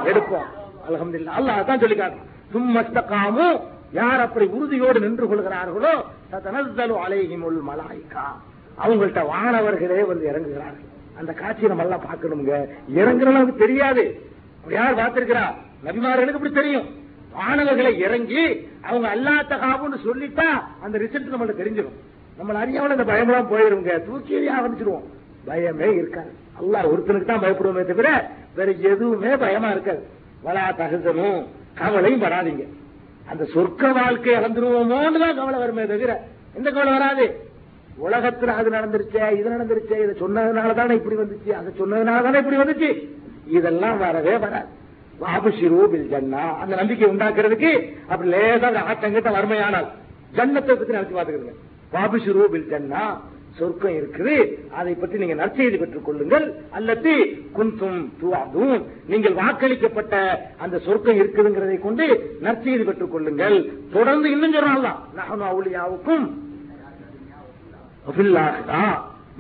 எடுப்போம். 0.06 0.48
அலமதுல்லா 0.90 1.34
அல்லாஹ் 1.38 1.66
தான் 1.66 1.80
சொல்லி 1.80 1.96
காட்டுறோம் 1.96 3.60
யார் 4.00 4.22
அப்படி 4.26 4.46
உறுதியோடு 4.58 5.00
நின்று 5.06 5.26
கொள்கிறார்களோ 5.28 5.94
தனது 6.46 6.96
அலைகிமுள் 7.06 7.60
மலாய்கா. 7.70 8.26
அவங்கள்ட்ட 8.84 9.22
வானவர்களே 9.34 10.00
வந்து 10.12 10.26
இறங்குகிறார்கள். 10.32 10.90
அந்த 11.20 11.32
காட்சியை 11.42 11.68
நம்ம 11.72 11.84
எல்லாம் 11.88 12.06
பார்க்கணுங்க 12.10 12.54
இறங்குற 13.00 13.30
அளவுக்கு 13.32 13.64
தெரியாது. 13.66 14.04
யார் 14.78 15.00
பார்த்திருக்கிறா? 15.00 15.46
நபிமார்களுக்கு 15.86 16.40
இப்படி 16.40 16.54
தெரியும். 16.60 16.88
வானவர்களை 17.38 17.92
இறங்கி 18.06 18.44
அவங்க 18.88 19.08
அல்லா 19.16 19.36
தகாவுன்னு 19.52 19.98
சொல்லிட்டா 20.08 20.48
அந்த 20.86 20.96
ரிசல்ட் 21.04 21.34
நம்மளுக்கு 21.34 21.62
தெரிஞ்சிடும். 21.62 21.98
நம்ம 22.38 22.60
அறியாமல் 22.60 22.96
அந்த 22.98 23.06
பயமெல்லாம் 23.12 23.52
போயிருங்க. 23.52 23.92
தூக்கி 24.06 24.34
எறிய 24.38 24.52
ஆரம்பிச்சிருவோம். 24.60 25.08
பயமே 25.48 25.90
இருக்காது. 26.00 26.32
அல்லாஹ் 26.62 26.92
ஒருத்தனுக்கு 26.92 27.30
தான் 27.32 27.44
பயப்படுவோமே 27.44 27.84
தவிர 27.92 28.10
வேற 28.58 28.72
எதுவுமே 28.92 29.32
பயமா 29.44 29.70
இருக்காது. 29.76 30.04
வலா 30.46 30.66
தகுதனும் 30.80 31.40
கவலையும் 31.82 32.24
படாதீங்க. 32.24 32.66
அந்த 33.32 33.44
சொர்க்க 33.54 33.94
வாழ்க்கை 33.94 34.34
இழந்துருவோமோன்னு 34.36 35.20
தான் 35.20 35.36
கவலை 35.36 35.60
வருமே 35.60 35.86
தவிர 35.86 36.20
எந்த 36.58 36.72
கவலை 36.72 36.92
வராது. 36.94 37.26
உலகத்துல 38.06 38.46
அது 38.46 38.70
நடந்துருச்சே 38.70 39.40
இது 39.40 39.50
நடந்துருச்சே 39.50 39.98
இதை 40.04 40.14
சொன்னதுனால 40.22 40.74
தானே 40.74 40.96
இப்படி 40.96 41.16
வந்துச்சு 41.16 41.52
அதை 41.52 41.74
சொன்னதுனால 41.80 42.22
தானே 42.24 42.38
இப்படி 42.38 42.58
வந்துச்சு. 42.58 43.10
இதெல்லாம் 43.48 43.98
வரவே 43.98 44.38
வராது. 44.38 44.68
வாபுஷிரு 45.20 45.88
பில் 45.90 46.10
ஜன்னா. 46.14 46.44
அந்த 46.58 46.76
நம்பிக்கை 46.76 47.10
உண்டாக்குறதுக்கு 47.10 47.72
அப்படி 48.08 48.32
லேசா 48.32 48.70
ஆட்டங்கிட்ட 48.92 49.32
வறுமையானால் 49.38 49.88
ஜன்னத்தை 50.36 50.74
பத்தி 50.76 50.94
நினைச்சு 50.94 51.18
பாத்துக்கிறேன் 51.18 51.60
வாபுஷிரு 51.94 52.46
பில் 52.50 52.70
ஜன்னா. 52.72 53.04
சொர்க்கம் 53.58 53.96
இருக்குது. 54.00 54.36
அதை 54.80 54.94
பற்றி 55.02 55.18
நீங்க 55.22 55.36
நற்செய்தி 55.42 55.78
பெற்றுக் 55.82 56.06
கொள்ளுங்கள். 56.06 56.46
அல்லது 56.78 57.12
குந்தும் 57.58 58.00
துவாதும் 58.22 58.76
நீங்கள் 59.12 59.38
வாக்களிக்கப்பட்ட 59.42 60.16
அந்த 60.66 60.76
சொர்க்கம் 60.86 61.20
இருக்குதுங்கிறதை 61.22 61.78
கொண்டு 61.86 62.06
நற்செய்தி 62.46 62.84
பெற்றுக் 62.90 63.14
கொள்ளுங்கள். 63.16 63.58
தொடர்ந்து 63.96 64.28
இன்னும் 64.36 64.56
சொல்லலாம் 64.58 65.00
நகனு 65.20 65.46
அவுளியாவுக்கும் 65.52 66.26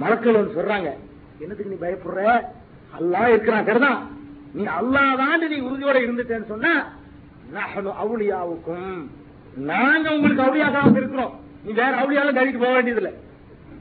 மலக்கள் 0.01 0.37
வந்து 0.39 0.57
சொல்றாங்க. 0.59 0.89
என்னத்துக்கு 1.41 1.71
நீ 1.73 1.79
பயப்படுற? 1.85 2.21
அல்லாஹ் 2.99 3.31
இருக்கிறான் 3.33 3.67
சரிதான் 3.69 3.99
நீ 4.57 4.63
அல்லாதான் 4.79 5.49
நீ 5.53 5.59
உறுதியோட 5.67 5.97
இருந்துட்டேன்னு 6.05 6.51
சொன்னா 6.53 6.73
நகனு 7.57 7.91
அவுலியாவுக்கும் 8.03 8.95
நாங்க 9.71 10.05
உங்களுக்கு 10.15 10.45
அவுளியாக 10.47 10.95
இருக்கிறோம். 11.01 11.33
நீ 11.65 11.71
வேற 11.81 11.91
அவுளியாலும் 12.01 12.37
கழிக்கு 12.39 12.59
போக 12.63 12.73
வேண்டியதில்லை. 12.77 13.13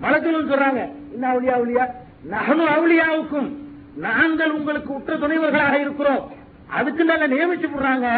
மலக்கள் 0.02 0.48
சொல்றாங்க 0.48 0.80
என்ன 1.12 1.24
அவுளியா 1.32 1.54
அவுளியா? 1.58 1.84
நகனு 2.30 2.64
அவுளியாவுக்கும் 2.76 3.48
நாங்கள் 3.96 4.50
உங்களுக்கு 4.50 4.94
உற்ற 4.94 5.16
துணைவர்களாக 5.16 5.80
இருக்கிறோம். 5.80 6.32
அதுக்கு 6.68 7.04
நாங்க 7.04 7.26
நியமிச்சு 7.28 7.68
விடுறாங்க. 7.72 8.08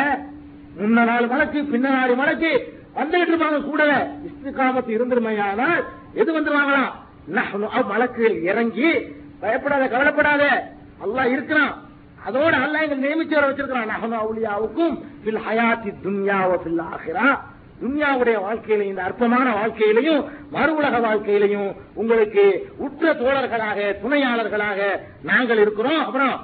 முன்ன 0.81 1.05
நாலு 1.05 1.27
மலைக்கு 1.27 1.61
பின்ன 1.61 1.89
நாலு 1.91 2.15
மலைக்கு 2.15 2.51
வந்துகிட்டு 2.97 3.33
இருப்பாங்க 3.33 3.65
கூடவே 3.65 3.99
இஸ்திகாமத்து 4.29 4.93
இருந்துருமையானால் 4.97 5.85
எது 6.15 6.41
வந்துருவாங்களாம் 6.41 6.93
நஹ்னு 7.35 7.69
மலக்குகள் 7.91 8.43
இறங்கி 8.43 8.91
பயப்படாத 9.41 9.89
கவலைப்படாத. 9.89 10.45
அல்லா 11.05 11.25
இருக்கிறான். 11.25 11.75
அதோட 12.29 12.53
அல்ல 12.63 12.83
எங்க 12.87 13.09
நியமிச்சு 13.09 13.35
வர 13.35 13.49
வச்சிருக்கிறான். 13.49 13.91
நகனு 13.93 14.19
அவுளியாவுக்கும் 14.25 14.95
பில் 15.25 15.41
ஹயாத்தி 15.49 15.93
துன்யாவ 16.05 16.51
பில் 16.65 16.81
ஃபில் 16.81 17.39
துன்யாவுடைய 17.83 18.37
வாழ்க்கையிலையும் 18.47 18.93
இந்த 18.93 19.03
அற்பமான 19.03 19.47
வாழ்க்கையிலையும் 19.59 20.21
மறு 20.51 20.73
உலக 20.75 20.99
வாழ்க்கையிலையும் 21.07 21.71
உங்களுக்கு 21.95 22.45
உற்ற 22.77 23.13
தோழர்களாக 23.13 23.79
துணையாளர்களாக 24.03 24.81
நாங்கள் 25.23 25.59
இருக்கிறோம். 25.59 26.03
அப்புறம் 26.07 26.37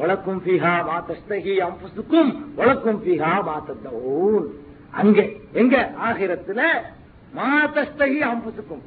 வழக்கும் 0.00 0.40
பிஹா 0.46 0.74
மாத்தஸ்தகி 0.88 1.08
தஸ்தகி 1.08 1.54
அம்புசுக்கும் 1.66 2.30
வழக்கும் 2.58 3.00
பிஹா 3.06 3.32
மாத்த 3.48 3.74
தத்தூன் 3.84 4.46
அங்கே 5.00 5.24
எங்க? 5.52 5.76
ஆகிரத்துல 6.08 6.60
மாத்தஸ்தகி 7.34 7.74
தஸ்தகி 7.76 8.20
அம்புசுக்கும். 8.32 8.84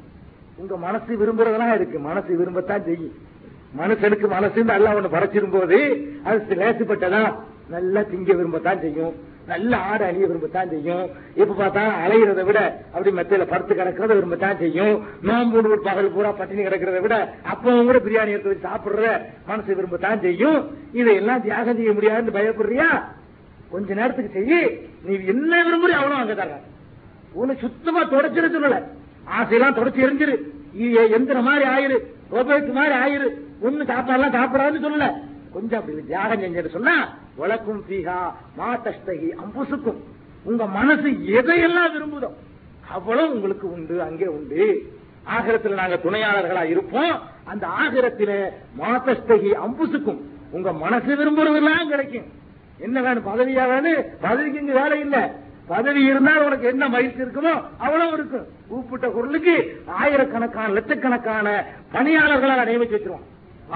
உங்க 0.60 0.76
மனசு 0.76 1.10
விரும்புறதெல்லாம் 1.20 1.74
இருக்கு. 1.74 1.98
மனசு 2.08 2.30
விரும்பத்தான் 2.40 2.84
செய்யும் 2.84 3.14
மனுஷனுக்கு 3.80 4.26
மனசு 4.36 4.64
அல்ல 4.76 4.94
ஒண்ணு 4.96 5.14
படைச்சிரும் 5.14 5.54
போது 5.56 5.78
அது 6.24 6.56
லேசுப்பட்டதா 6.62 7.22
நல்லா 7.74 8.00
திங்க 8.00 8.32
விரும்பத்தான் 8.40 8.80
செய்யும். 8.80 9.14
நல்ல 9.46 9.76
ஆடு 9.76 10.04
அழிய 10.04 10.26
விரும்பத்தான் 10.26 10.68
செய்யும். 10.68 11.10
இப்ப 11.34 11.54
பார்த்தா 11.58 11.82
அலைகிறத 12.04 12.44
விட 12.44 12.60
அப்படி 12.94 13.10
மெத்தையில 13.16 13.46
படுத்து 13.46 13.74
கிடக்கிறத 13.74 14.16
விரும்பத்தான் 14.18 14.58
செய்யும். 14.58 15.06
நோம்பு 15.22 15.80
பகல் 15.86 16.10
பூரா 16.10 16.30
பட்டினி 16.32 16.62
கிடக்கிறத 16.62 17.00
விட 17.00 17.34
அப்பவும் 17.52 17.84
கூட 17.84 17.98
பிரியாணி 17.98 18.34
எடுத்து 18.34 18.52
வச்சு 18.52 18.68
சாப்பிடுற 18.68 19.20
மனசு 19.46 19.76
விரும்பத்தான் 19.78 20.20
செய்யும். 20.20 20.70
இதையெல்லாம் 20.92 21.42
தியாகம் 21.42 21.76
செய்ய 21.76 21.92
முடியாதுன்னு 21.92 22.36
பயப்படுறியா? 22.38 22.88
கொஞ்ச 23.70 23.94
நேரத்துக்கு 23.94 24.38
செய்யி 24.38 24.60
நீ 25.06 25.18
என்ன 25.26 25.52
விரும்புறிய 25.66 25.98
அவ்வளவு 26.00 26.20
அங்க 26.20 26.34
தர. 26.34 26.58
உன்னை 27.32 27.56
சுத்தமா 27.56 28.02
தொடச்சிரு 28.04 28.48
சொல்லல. 28.54 28.78
ஆசையெல்லாம் 29.40 29.76
தொடச்சி 29.76 30.04
எரிஞ்சிரு. 30.06 30.34
எந்திர 31.16 31.42
மாதிரி 31.42 31.64
ஆயிரு. 31.74 31.96
ரோபோட் 32.32 32.72
மாதிரி 32.72 32.94
ஆயிரு. 33.02 33.28
ஒண்ணு 33.64 33.84
சாப்பாடுலாம் 33.90 34.36
சாப்பிடாதுன்னு 34.36 34.84
சொல்லல. 34.86 35.06
கொஞ்சம் 35.54 35.80
அப்படி 35.80 36.04
தியாகம் 36.10 36.42
செஞ்சு 36.42 36.72
சொன்னா 36.76 36.96
உலக்கும் 37.42 37.82
பீகா 37.88 38.18
மாத்தஸ்தகி 38.58 39.28
அம்புசுக்கும். 39.42 40.00
உங்க 40.48 40.64
மனசு 40.78 41.08
எதையெல்லாம் 41.38 41.92
விரும்புதோ 41.94 42.30
அவ்வளவு 42.96 43.32
உங்களுக்கு 43.34 43.66
உண்டு 43.74 43.96
அங்கே 44.06 44.28
உண்டு. 44.36 44.62
ஆகிரத்தில் 45.34 45.80
நாங்க 45.80 45.96
துணையாளர்களா 46.04 46.62
இருப்போம். 46.72 47.12
அந்த 47.50 47.64
ஆகிரத்தில 47.82 48.30
மாத்தஸ்தகி 48.80 49.50
அம்புசுக்கும். 49.66 50.20
உங்க 50.56 50.72
மனசு 50.84 51.10
விரும்புறதெல்லாம் 51.20 51.90
கிடைக்கும். 51.92 52.28
என்ன 52.86 52.96
வேணும் 53.06 53.28
பதவியா 53.30 53.64
வேணும் 53.72 54.02
பதவிக்கு 54.24 54.62
இங்க 54.62 54.74
வேலை 54.80 54.96
இல்ல. 55.04 55.18
பதவி 55.72 56.00
இருந்தால் 56.04 56.44
உனக்கு 56.46 56.66
என்ன 56.72 56.84
மகிழ்ச்சி 56.94 57.22
இருக்குமோ 57.24 57.52
அவ்வளவு 57.84 58.12
இருக்கும். 58.18 58.46
கூப்பிட்ட 58.70 59.06
குரலுக்கு 59.16 59.54
ஆயிரக்கணக்கான 60.00 60.72
லட்சக்கணக்கான 60.78 61.48
பணியாளர்களாக 61.94 62.66
நியமிச்சு 62.70 62.96
வச்சிருவோம். 62.96 63.28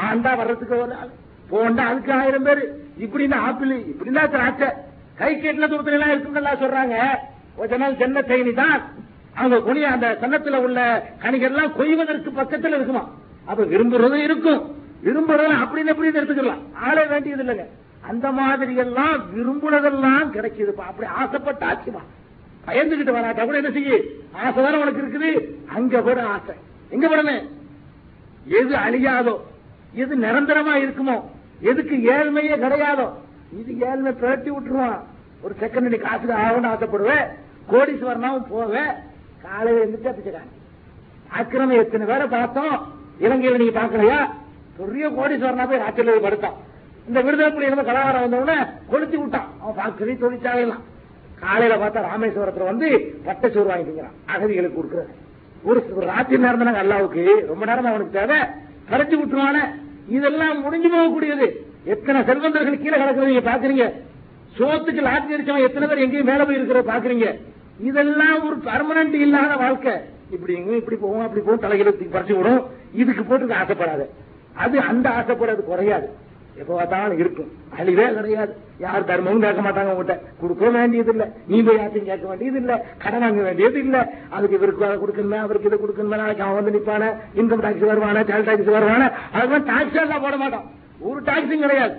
ஆண்டா 0.06 0.32
வர்றதுக்கு 0.40 0.76
ஒரு 0.86 0.94
ஆள். 1.02 1.12
போண்டா 1.50 1.84
அதுக்கு 1.90 2.12
ஆயிரம் 2.12 2.42
பேர். 2.42 2.62
இப்படின்னா 3.04 3.38
ஆப்பிள் 3.48 3.72
இப்படின்னா 3.92 4.22
திராட்சை. 4.34 4.68
கை 5.14 5.30
கெட்டின 5.34 5.68
தூரத்துல 5.72 5.98
எல்லாம் 5.98 6.10
இருக்குன்னு 6.10 6.62
சொல்றாங்க. 6.62 6.96
கொஞ்ச 7.56 7.76
நாள் 7.76 8.00
சென்ன 8.00 8.26
செய்தி 8.26 8.52
தான். 8.52 8.82
அவங்க 9.34 9.60
குனி 9.60 9.84
அந்த 9.84 10.18
சன்னத்துல 10.20 10.56
உள்ள 10.56 10.80
கணிகள் 11.22 11.50
எல்லாம் 11.50 11.72
கொய்வதற்கு 11.76 12.30
பக்கத்தில் 12.30 12.74
இருக்குமா. 12.74 13.04
அப்ப 13.44 13.62
விரும்புறதும் 13.62 14.24
இருக்கும். 14.28 14.60
விரும்புறதும் 15.04 15.60
அப்படின்னு 15.62 15.92
எப்படி 15.92 16.10
எடுத்துக்கலாம். 16.18 16.62
ஆளே 16.86 17.04
வேண்டியது 17.06 17.42
இல்லைங்க. 17.44 17.66
அந்த 18.10 18.32
மாதிரி 18.32 18.74
எல்லாம் 18.76 19.16
விரும்புனதெல்லாம் 19.34 20.28
கிடைக்குதுப்பா 20.36 20.84
அப்படி 20.90 21.08
ஆசைப்பட்ட 21.08 21.66
ஆச்சுமா 21.66 22.02
பயந்துகிட்டு 22.66 23.16
வராட்டா 23.16 23.44
கூட 23.44 23.56
என்ன 23.56 23.70
செய்ய? 23.70 23.98
ஆசை 24.44 24.62
தானே 24.62 24.78
உனக்கு 24.82 25.02
இருக்குது. 25.02 25.30
அங்க 25.74 26.00
போட 26.00 26.22
ஆசை. 26.34 26.54
எங்க 26.90 27.06
போடணும்? 27.08 27.44
எது 28.58 28.74
அழியாதோ 28.86 29.34
எது 30.02 30.16
நிரந்தரமா 30.16 30.74
இருக்குமோ 30.84 31.16
எதுக்கு 31.60 31.96
ஏழ்மையே 31.96 32.56
கிடையாதோ? 32.56 33.12
இது 33.60 33.86
ஏழ்மை 33.86 34.12
பிரட்டி 34.12 34.50
விட்டுருவான். 34.50 35.00
ஒரு 35.42 35.54
செகண்ட் 35.60 35.80
நீ 35.80 35.96
காசுக்கு 35.96 36.34
ஆகணும்னு 36.34 36.72
ஆசைப்படுவேன் 36.72 37.26
கோடீஸ்வரனாவும் 37.70 38.48
போவேன் 38.48 38.92
காலையில 39.42 39.84
இருந்துட்டு 39.84 40.14
பிச்சைக்காரன் 40.14 40.54
அக்கிரமம் 41.28 41.76
எத்தனை 41.76 42.06
பேரை 42.06 42.26
பார்த்தோம்? 42.26 42.94
இலங்கையில 43.20 43.56
நீங்க 43.56 43.80
பாக்கலையா 43.80 44.28
பெரிய 44.76 45.10
கோடீஸ்வரனா 45.10 45.68
போய் 45.68 45.78
ராத்திரில 45.78 46.20
படுத்தான். 46.20 46.52
இந்த 47.08 47.20
விடுதலை 47.20 47.52
புலி 47.52 47.66
இருந்த 47.66 47.92
கலாகாரம் 47.92 48.20
வந்தவுடனே 48.20 48.62
கொளுத்தி 48.90 49.16
விட்டான். 49.16 49.48
அவன் 49.60 49.76
பாக்குறி 49.84 50.22
தொழிற்சாலையெல்லாம். 50.22 50.82
காலையில 51.40 51.86
பார்த்தா 51.86 52.04
ராமேஸ்வரத்துல 52.12 52.64
வந்து 52.64 53.14
பட்டை 53.24 53.50
சோறு 53.50 53.70
வாங்கிக்கிறான் 53.70 54.34
அகதிகளுக்கு 54.34 54.78
கொடுக்குறது 54.78 55.12
ஒரு 55.62 55.92
ஒரு 55.94 56.06
ராத்திரி 56.06 56.42
நேரம் 56.42 56.64
தானே 56.64 56.78
அல்லாவுக்கு? 56.78 57.46
ரொம்ப 57.46 57.64
நேரம் 57.64 57.84
அவனுக்கு 57.84 58.18
தேவை. 58.18 58.38
கரைச்சி 58.90 59.20
விட்டுருவானே. 59.20 59.84
இதெல்லாம் 60.08 60.62
முடிஞ்சு 60.62 60.88
போகக்கூடியது. 60.88 61.46
எத்தனை 61.84 62.22
செல்வந்தர்கள் 62.24 62.82
கீழே 62.82 62.96
கிடக்குறது 62.96 63.30
நீங்க 63.32 63.44
பாக்குறீங்க 63.50 63.84
சோத்துக்கு 64.58 65.02
லாட்டி 65.06 65.34
அடிச்சவன் 65.36 65.66
எத்தனை 65.68 65.88
பேர் 65.88 66.02
எங்கேயும் 66.04 66.28
மேல 66.30 66.44
போய் 66.44 66.58
இருக்கிற 66.58 66.80
பாக்குறீங்க 66.92 67.26
இதெல்லாம் 67.88 68.44
ஒரு 68.46 68.56
பர்மனன்ட் 68.68 69.14
இல்லாத 69.14 69.56
வாழ்க்கை. 69.56 69.94
இப்படி 70.30 70.54
எங்கேயும் 70.54 70.80
இப்படி 70.82 70.96
போவோம் 70.96 71.24
அப்படி 71.24 71.42
போவோம் 71.44 71.64
தலைகளை 71.64 71.92
பறிச்சு 71.92 72.36
விடும். 72.36 72.62
இதுக்கு 72.92 73.22
போட்டு 73.22 73.54
ஆசைப்படாது. 73.54 74.06
அது 74.54 74.80
அந்த 74.80 75.10
ஆசைப்படாது 75.10 75.62
குறையாது. 75.64 76.08
எப்ப 76.60 76.70
பார்த்தாலும் 76.76 77.20
இருக்கும் 77.22 77.50
அழிவே 77.78 78.06
கிடையாது. 78.18 78.52
யார் 78.84 79.06
தர்மமும் 79.10 79.42
கேட்க 79.44 79.62
மாட்டாங்க 79.66 79.92
உங்ககிட்ட. 79.94 80.14
கொடுக்க 80.40 80.70
வேண்டியது 80.76 81.12
இல்ல 81.14 81.24
நீ 81.50 81.56
போய் 81.66 81.78
யார்ட்டையும் 81.80 82.08
கேட்க 82.10 82.26
வேண்டியது 82.30 82.58
இல்ல 82.62 82.72
கடன் 83.02 83.24
வாங்க 83.24 83.42
வேண்டியது 83.48 83.78
இல்ல 83.84 83.96
அதுக்கு 84.36 84.58
இவருக்கு 84.58 84.86
அதை 84.88 84.96
கொடுக்கணும் 85.02 85.44
அவருக்கு 85.44 85.70
இதை 85.70 85.78
கொடுக்கணும் 85.84 86.14
நாளைக்கு 86.22 86.44
அவன் 86.46 86.58
வந்து 86.60 86.74
நிப்பான 86.76 87.12
இன்கம் 87.40 87.64
டாக்ஸ் 87.66 87.86
வருவான 87.92 88.24
சேல் 88.30 88.48
டாக்ஸ் 88.48 88.74
வருவான 88.76 89.08
அதுக்கு 89.36 89.58
டாக்ஸ் 89.72 89.98
எல்லாம் 90.04 90.24
போட 90.26 90.36
மாட்டான் 90.44 90.66
ஒரு 91.08 91.20
டாக்ஸும் 91.30 91.64
கிடையாது. 91.64 91.96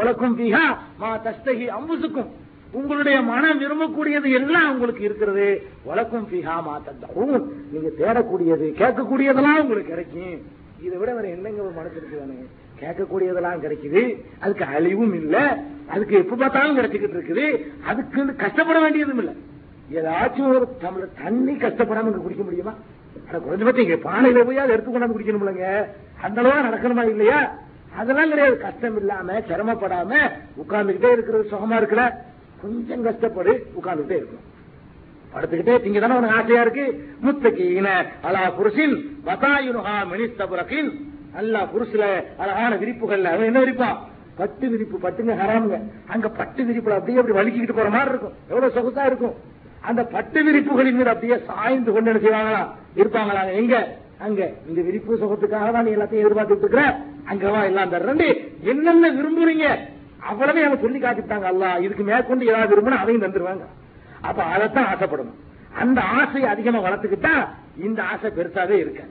உலக்கும் 0.00 0.36
பீஹா 0.40 0.64
மா 1.00 1.10
தஸ்தகி 1.26 1.66
அம்புசுக்கும். 1.78 2.30
உங்களுடைய 2.78 3.16
மனம் 3.30 3.60
விரும்பக்கூடியது 3.62 4.28
எல்லாம் 4.38 4.68
உங்களுக்கு 4.72 5.02
இருக்கிறது. 5.08 5.46
உலக்கும் 5.90 6.26
பிஹா 6.32 6.56
மாத்தூன் 6.66 7.46
நீங்க 7.72 7.90
தேடக்கூடியது 8.00 8.68
கேட்கக்கூடியதெல்லாம் 8.82 9.60
உங்களுக்கு 9.64 9.92
கிடைக்கும். 9.94 10.38
இதை 10.86 10.96
விட 11.02 11.10
வேற 11.18 11.26
என்னங்க 11.36 11.60
ஒரு 11.66 11.74
மனசு 11.80 11.98
இருக்குதானே 12.00 12.38
கேட்கக்கூடியதெல்லாம் 12.80 13.62
கிடைக்குது. 13.64 14.24
அதுக்கு 14.40 14.64
அழிவும் 14.64 15.14
இல்ல. 15.14 15.62
அதுக்கு 15.88 16.16
எப்ப 16.16 16.36
பார்த்தாலும் 16.36 16.78
கிடைச்சிக்கிட்டு 16.78 17.16
இருக்குது. 17.18 17.66
அதுக்கு 17.84 18.34
கஷ்டப்பட 18.36 18.80
வேண்டியதும் 18.80 19.18
இல்லை. 19.18 19.34
ஏதாச்சும் 19.92 20.48
ஒரு 20.48 20.68
தமிழ் 20.80 21.08
தண்ணி 21.22 21.52
கஷ்டப்படாம 21.52 22.04
இங்க 22.04 22.18
குடிக்க 22.18 22.42
முடியுமா? 22.42 22.74
ஆனா 23.28 23.44
குறைஞ்சபட்சம் 23.44 23.86
இங்க 23.86 24.10
பானையில 24.10 24.44
போய் 24.44 24.58
அதை 24.58 24.74
எடுத்து 24.74 24.90
கொண்டாந்து 24.90 25.16
குடிக்கணும்லங்க 25.16 25.86
அந்த 26.22 26.42
அளவா 26.42 26.58
நடக்கணுமா 26.66 27.08
இல்லையா? 27.08 27.58
அதெல்லாம் 27.96 28.28
கிடையாது. 28.28 28.58
கஷ்டம் 28.58 28.96
இல்லாம 28.96 29.32
சிரமப்படாம 29.32 30.30
உட்கார்ந்துகிட்டே 30.62 31.12
இருக்கிறது 31.12 31.48
சுகமா 31.50 31.76
இருக்கல. 31.80 32.10
கொஞ்சம் 32.62 33.04
கஷ்டப்படு 33.04 33.52
உட்கார்ந்துகிட்டே 33.78 34.16
இருக்கும் 34.22 34.44
படுத்துக்கிட்டே 35.34 35.74
திங்க 35.84 36.00
தானே 36.00 36.16
உனக்கு 36.16 36.36
ஆசையா 36.36 36.60
இருக்கு? 36.60 36.84
முத்தகீன 37.22 37.88
அலா 38.22 38.52
புருஷின் 38.58 38.94
வதாயுனுகா 39.26 39.96
மினிஸ்தபுரகின். 40.12 40.90
அல்லா 41.38 41.60
புருஷில 41.74 42.24
அழகான 42.38 42.76
விரிப்புகள்ல. 42.76 43.24
அவன் 43.24 43.46
என்ன 43.46 43.60
விரிப்பான் 43.60 43.96
பட்டு 44.36 44.68
விரிப்பு 44.68 44.96
பட்டுங்க 44.98 45.34
ஹராமுங்க. 45.42 45.78
அங்க 46.06 46.28
பட்டு 46.28 46.62
விரிப்புல 46.62 46.90
அப்படியே 46.90 47.18
அப்படி 47.18 47.38
வலிக்கிட்டு 47.38 47.72
போற 47.72 47.90
மாதிரி 47.90 48.08
இருக்கும். 48.08 48.34
எவ்வளவு 48.48 48.74
சொகுசா 48.76 49.04
இருக்கும். 49.04 49.34
அந்த 49.80 50.04
பட்டு 50.04 50.44
விரிப்புகளின் 50.44 50.96
மீது 50.96 51.08
அப்படியே 51.08 51.38
சாய்ந்து 51.46 51.92
கொண்டு 51.92 52.10
என்ன 52.10 52.22
செய்வாங்களா? 52.22 52.68
இருப்பாங்களா? 52.96 53.52
எங்க? 53.52 53.96
அங்க. 54.18 54.52
இந்த 54.68 54.82
விரிப்பு 54.82 55.16
சுகத்துக்காக 55.16 55.72
தான் 55.72 55.84
நீ 55.84 55.90
எல்லாத்தையும் 55.90 56.24
எதிர்பார்த்துட்டு 56.24 56.64
இருக்கிற. 56.64 56.98
அங்கவா 57.32 57.64
எல்லாம் 57.64 57.92
தர்றேன் 57.92 58.36
என்னென்ன 58.60 59.10
விரும்புறீங்க? 59.10 59.66
அவ்வளவே 60.30 60.62
அவங்க 60.62 60.76
சொல்லி 60.80 60.98
காட்டிட்டாங்க 60.98 61.42
அல்லா 61.42 61.80
இதுக்கு 61.80 62.04
மேற்கொண்டு 62.04 62.46
ஏதாவது 62.46 62.76
விரும்பணும் 62.76 63.02
அதையும் 63.02 63.22
தந்துருவாங்க. 63.22 63.64
அப்ப 64.20 64.42
அதைத்தான் 64.42 64.86
ஆசைப்படணும். 64.94 65.36
அந்த 65.78 66.00
ஆசையை 66.00 66.50
அதிகமா 66.50 66.78
வளர்த்துக்கிட்டா 66.78 67.48
இந்த 67.76 68.02
ஆசை 68.02 68.30
பெருசாவே 68.30 68.70
இருக்க 68.70 69.02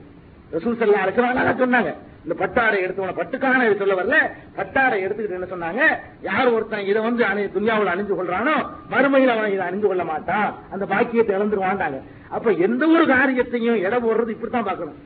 ரசூல் 0.52 0.78
சல்லா 0.80 1.56
சொன்னாங்க. 1.58 1.94
இந்த 2.26 2.34
பட்டாடை 2.42 2.78
எடுத்து 2.84 3.02
பட்டுக்கான 3.18 3.66
சொல்ல 3.80 3.94
வரல. 3.98 4.16
பட்டாடை 4.58 4.96
எடுத்துக்கிட்டு 5.04 5.36
என்ன 5.38 5.48
சொன்னாங்க? 5.54 5.82
யார் 6.28 6.48
ஒருத்தன் 6.54 6.86
இதை 6.90 7.00
வந்து 7.02 7.22
அணி 7.24 7.42
துன்யாவில் 7.56 7.90
அணிஞ்சு 7.92 8.14
கொள்றானோ 8.20 8.54
மறுமையில் 8.92 9.32
அவன் 9.34 9.52
இதை 9.56 9.64
அணிஞ்சு 9.66 9.86
கொள்ள 9.90 10.04
மாட்டான். 10.04 10.48
அந்த 10.72 10.84
பாக்கியத்தை 10.92 11.32
இழந்துருவாண்டாங்க 11.36 11.98
அப்ப 12.36 12.52
எந்த 12.66 12.82
ஒரு 12.94 13.06
காரியத்தையும் 13.06 13.78
இட 13.86 13.94
போடுறது 13.98 14.34
இப்படித்தான் 14.34 14.68
பார்க்கணும். 14.68 14.98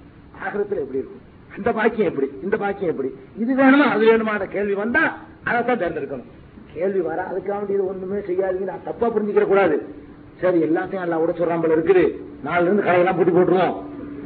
ஆகிரத்துல 0.44 0.82
எப்படி 0.84 1.00
இருக்கும்? 1.00 1.24
அந்த 1.56 1.72
பாக்கியம் 1.72 2.08
எப்படி? 2.10 2.28
இந்த 2.42 2.56
பாக்கியம் 2.56 2.92
எப்படி? 2.92 3.10
இது 3.42 3.52
வேணுமா? 3.62 3.86
அது 3.94 4.04
வேணுமா? 4.12 4.34
அந்த 4.38 4.46
கேள்வி 4.46 4.74
வந்தா 4.74 5.02
அதைத்தான் 5.44 5.82
தேர்ந்தெடுக்கணும். 5.82 6.30
கேள்வி 6.74 7.00
வர 7.00 7.20
அதுக்காக 7.30 7.70
இது 7.74 7.86
ஒண்ணுமே 7.86 8.20
செய்யாதீங்க. 8.30 8.68
நான் 8.72 8.86
தப்பா 8.88 9.06
புரிஞ்சுக்கிற 9.06 9.46
கூடாது. 9.46 9.76
சரி 10.42 10.58
எல்லாத்தையும் 10.68 11.04
எல்லாம் 11.06 11.22
கூட 11.22 11.32
சொல்றான் 11.32 11.62
போல 11.64 11.76
இருக்குது. 11.78 12.04
நாலுல 12.46 12.68
இருந்து 12.68 12.86
கடையெல்லாம் 12.88 13.18
பூட்டி 13.18 13.32
போட்டுருவோம். 13.32 13.74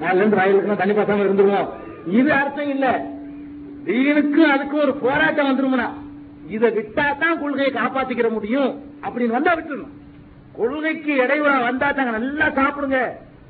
நாலுல 0.02 0.22
இருந்து 0.22 0.40
வயலுக்கு 0.40 0.82
தண்ணி 0.82 0.96
பசங்க 1.00 1.26
இருந்துருவோம். 1.26 1.68
இது 2.06 2.32
அர்த்தம் 2.32 2.68
இல்ல. 2.68 2.86
தீனுக்கு 3.84 4.46
அதுக்கு 4.46 4.78
ஒரு 4.78 4.94
போராட்டம் 4.94 5.48
வந்துருமுனா 5.48 5.88
இதை 6.46 6.70
விட்டா 6.70 7.18
தான் 7.18 7.38
கொள்கையை 7.38 7.72
காப்பாத்திக்கிற 7.72 8.30
முடியும் 8.30 8.72
அப்படின்னு 9.02 9.26
வந்தா 9.26 9.54
விட்டுணும் 9.54 9.92
கொள்கைக்கு 10.52 11.12
இடையூறா 11.12 11.62
வந்தா 11.62 11.92
தாங்க 11.92 12.10
நல்லா 12.10 12.50
சாப்பிடுங்க. 12.50 12.98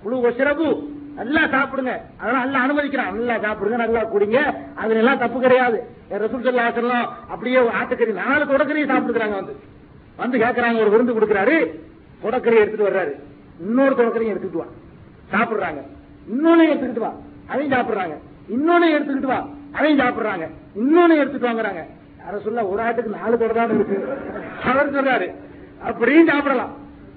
குழு 0.03 0.35
சிறப்பு 0.37 0.93
நல்லா 1.15 1.41
சாப்பிடுங்க. 1.47 2.01
அதெல்லாம் 2.19 2.43
நல்லா 2.45 2.61
அனுமதிக்கிறான். 2.61 3.13
நல்லா 3.13 3.39
சாப்பிடுங்க 3.39 3.77
நல்லா 3.77 4.01
குடிங்க. 4.05 4.39
அதுல 4.75 4.99
எல்லாம் 4.99 5.19
தப்பு 5.19 5.41
கிடையாது. 5.41 5.79
ரசூல் 6.11 6.43
சல்லா 6.43 6.63
ஆசனம் 6.63 7.09
அப்படியே 7.29 7.59
ஆட்டுக்கறி 7.59 8.13
நாலு 8.13 8.45
தொடக்கறியும் 8.45 8.91
சாப்பிட்டுக்கிறாங்க 8.91 9.35
வந்து. 9.35 9.55
வந்து 10.17 10.39
கேட்கறாங்க 10.39 10.81
ஒரு 10.81 10.91
விருந்து 10.91 11.13
கொடுக்குறாரு. 11.13 11.81
தொடக்கறி 12.23 12.57
எடுத்துட்டு 12.57 12.91
வர்றாரு. 12.91 13.13
இன்னொரு 13.61 13.95
தொடக்கறியும் 13.95 14.35
எடுத்துட்டு 14.35 14.59
வா. 14.59 14.67
சாப்பிடுறாங்க. 15.33 15.81
இன்னொன்னு 16.29 16.69
எடுத்துக்கிட்டு 16.69 16.99
வா. 16.99 17.13
அதையும் 17.47 17.73
சாப்பிடுறாங்க. 17.73 18.15
இன்னொன்னு 18.49 18.95
எடுத்துக்கிட்டு 18.95 19.27
வா. 19.27 19.47
அதையும் 19.73 20.07
சாப்பிடுறாங்க. 20.07 20.51
இன்னொன்னு 20.77 21.17
எடுத்துட்டு 21.17 21.49
வாங்குறாங்க. 21.49 21.85
யார 22.21 22.43
சொல்ல 22.43 22.67
ஒரு 22.67 22.83
ஆட்டுக்கு 22.83 23.21
நாலு 23.21 23.39
தொடர் 23.39 23.55
தான் 23.55 23.75
இருக்கு. 23.75 24.19
அவர் 24.65 24.95
சொல்றாரு. 24.95 25.35
அப்படியும் 25.85 26.27
சாப்பிடலாம். 26.27 26.77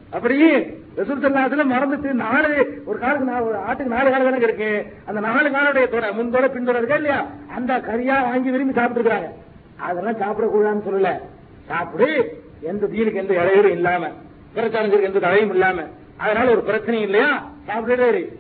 அப்படியே 0.10 0.82
ரசூல் 0.96 1.68
மறந்துட்டு 1.72 2.12
நாலு 2.14 2.82
ஒரு 2.86 3.00
காலுக்கு 3.00 3.26
நாலு 3.26 3.46
ஒரு 3.46 3.58
ஆட்டுக்கு 3.58 3.86
நாலு 3.86 4.12
கால 4.12 4.24
தானே 4.24 4.38
இருக்கு. 4.38 4.86
அந்த 5.06 5.20
நாலு 5.20 5.50
காலுடைய 5.50 5.88
தொடை 5.90 6.10
முன்தோட 6.10 6.48
பின்தோட 6.48 6.78
இருக்கா 6.78 6.96
இல்லையா? 6.96 7.26
அந்த 7.56 7.78
கறியா 7.78 8.22
வாங்கி 8.22 8.50
விரும்பி 8.50 8.82
சாப்பிட்டுருக்காங்க 8.82 9.30
அதெல்லாம் 9.78 10.18
சாப்பிடக்கூடாதுன்னு 10.18 10.90
சொல்லல. 10.90 11.20
சாப்பிடு. 11.66 12.42
எந்த 12.62 12.86
தீனுக்கு 12.86 13.14
எந்த 13.14 13.34
இடையூறும் 13.34 13.72
இல்லாம 13.72 14.08
பிரச்சாரங்களுக்கு 14.56 15.04
எந்த 15.04 15.20
தடையும் 15.20 15.50
இல்லாம. 15.50 15.82
அதனால 16.18 16.52
ஒரு 16.52 16.64
பிரச்சனையும் 16.68 17.02
இல்லையா? 17.02 17.48
சாப்பிட்டுட்டே 17.68 18.34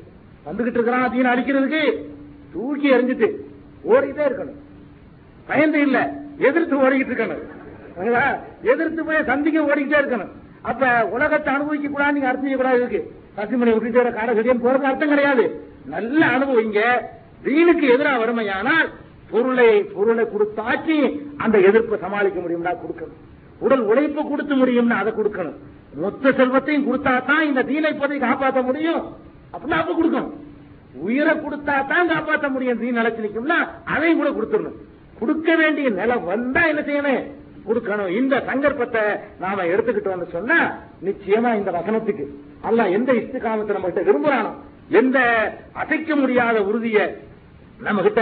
வந்துகிட்டு 0.45 0.69
இருக்கிறான் 0.69 1.11
தீன 1.11 1.35
அடிக்கிறதுக்கு. 1.35 2.05
தூக்கி 2.57 2.87
எறிஞ்சிட்டு 2.95 3.29
ஓடிட்டே 3.93 4.23
இருக்கணும். 4.29 4.59
பயந்து 5.49 5.79
இல்ல 5.87 5.97
எதிர்த்து 6.47 6.75
ஓடிக்கிட்டு 6.85 7.13
இருக்கணும். 7.13 7.43
எதிர்த்து 8.71 9.01
போய் 9.07 9.27
சந்திக்க 9.31 9.69
ஓடிக்கிட்டே 9.69 9.99
இருக்கணும். 10.01 10.33
அப்ப 10.69 10.89
உலகத்தை 11.15 11.49
அனுபவிக்க 11.55 11.87
கூடாது 11.89 12.15
நீங்க 12.15 12.29
அர்த்தம் 12.29 12.47
செய்யக்கூடாது 12.47 12.79
இருக்கு 12.81 13.01
பசுமணி 13.37 13.71
விட்டுட்டு 13.73 14.17
காடை 14.17 14.31
செடியும் 14.37 14.63
போறதுக்கு 14.63 14.89
அர்த்தம் 14.91 15.13
கிடையாது. 15.13 15.43
நல்ல 15.93 16.19
அனுபவிங்க 16.35 16.81
வீணுக்கு 17.45 17.85
எதிராக 17.95 18.21
வறுமையானால் 18.21 18.87
பொருளை 19.31 19.69
பொருளை 19.95 20.23
கொடுத்தாச்சு 20.33 20.97
அந்த 21.43 21.57
எதிர்ப்பை 21.69 21.97
சமாளிக்க 22.05 22.37
முடியும்னா 22.43 22.73
கொடுக்கணும். 22.83 23.17
உடல் 23.65 23.83
உழைப்பு 23.91 24.21
கொடுத்து 24.31 24.55
முடியும்னா 24.61 24.97
அதை 25.03 25.11
கொடுக்கணும். 25.19 25.57
மொத்த 26.03 26.31
செல்வத்தையும் 26.39 26.87
கொடுத்தா 26.87 27.13
தான் 27.29 27.47
இந்த 27.49 27.61
தீனை 27.69 27.91
பதவி 28.01 28.19
காப்பாற்ற 28.25 28.61
முடியும். 28.69 29.01
அப்படின்னா 29.53 29.79
அப்ப 29.81 29.95
கொடுக்கணும். 29.99 30.33
உயிரை 31.05 31.33
கொடுத்தா 31.43 31.75
தான் 31.91 32.11
காப்பாற்ற 32.11 32.47
முடியும். 32.55 32.79
தீன் 32.81 32.99
நிலச்சிருக்கும்னா 32.99 33.57
அதையும் 33.93 34.19
கூட 34.21 34.29
கொடுத்துடணும். 34.37 34.77
கொடுக்க 35.19 35.49
வேண்டிய 35.61 35.87
நிலை 35.99 36.15
வந்தா 36.31 36.61
என்ன 36.71 36.81
செய்யணும்? 36.89 37.23
கொடுக்கணும். 37.67 38.11
இந்த 38.19 38.35
சங்கற்பத்தை 38.49 39.03
நாம 39.43 39.63
எடுத்துக்கிட்டு 39.73 40.13
வந்து 40.13 40.27
சொன்னா 40.35 40.57
நிச்சயமா 41.07 41.49
இந்த 41.59 41.71
வசனத்துக்கு 41.77 42.25
அல்ல 42.67 42.89
எந்த 42.97 43.11
இஸ்திகாமத்தை 43.21 43.73
நம்ம 43.77 43.89
கிட்ட 43.89 44.03
விரும்புறானோ 44.09 44.51
எந்த 44.99 45.17
அசைக்க 45.81 46.15
முடியாத 46.21 46.57
உறுதிய 46.69 46.99
நம்ம 47.87 48.01
கிட்ட 48.07 48.21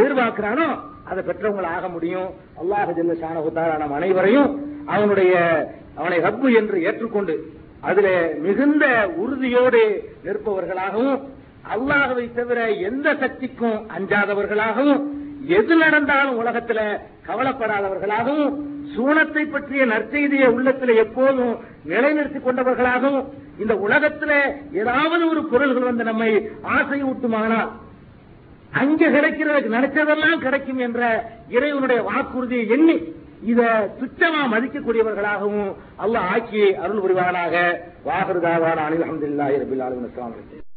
எதிர்பார்க்கிறானோ 0.00 0.68
அதை 1.10 1.20
பெற்றவங்களை 1.28 1.68
ஆக 1.76 1.86
முடியும். 1.94 2.30
அல்லாஹ் 2.60 2.90
ஜெல்ல 2.98 3.14
ஷானகுத்தாரா 3.22 3.74
நம் 3.82 3.96
அனைவரையும் 3.98 4.50
அவனுடைய 4.94 5.34
அவனை 6.00 6.18
ரப்பு 6.26 6.48
என்று 6.60 6.76
ஏற்றுக்கொண்டு 6.88 7.34
அதுல 7.88 8.08
மிகுந்த 8.44 8.84
உறுதியோடு 9.22 9.82
நிற்பவர்களாகவும் 10.26 11.20
அல்லாஹவை 11.74 12.26
தவிர 12.32 12.58
எந்த 12.88 13.08
சக்திக்கும் 13.22 13.78
அஞ்சாதவர்களாகவும் 13.96 15.02
எது 15.58 15.74
நடந்தாலும் 15.76 16.38
உலகத்துல 16.42 16.80
கவலைப்படாதவர்களாகவும் 17.28 18.54
சூனத்தை 18.94 19.44
பற்றிய 19.46 19.82
நற்செய்தியை 19.84 20.48
உள்ளத்துல 20.56 20.94
எப்போதும் 21.04 21.54
நிலைநிறுத்திக் 21.84 22.46
கொண்டவர்களாகவும் 22.46 23.20
இந்த 23.62 23.74
உலகத்துல 23.86 24.32
ஏதாவது 24.82 25.22
ஒரு 25.28 25.42
பொருள்கள் 25.52 25.88
வந்து 25.90 26.04
நம்மை 26.10 26.30
ஆசையூட்டுமானால் 26.76 27.70
அங்க 28.80 29.02
கிடைக்கிறதுக்கு 29.14 29.76
நினைச்சதெல்லாம் 29.76 30.42
கிடைக்கும் 30.46 30.82
என்ற 30.86 31.00
இறைவனுடைய 31.56 32.00
வாக்குறுதியை 32.10 32.66
எண்ணி 32.76 32.96
இத 33.42 33.60
துச்சமா 34.00 34.42
மதிக்கக்கூடியவர்களாகவும் 34.54 35.70
அல்லாஹ் 36.04 36.26
ஆக்கி 36.34 36.64
அருள் 36.82 37.02
புரிவானாக. 37.04 37.54
வாகருதாவான 38.04 38.78
அனில் 38.86 39.06
அஹமதுல்லாஹி 39.06 39.60
ரபில் 39.62 39.84
ஆலமின். 39.86 40.69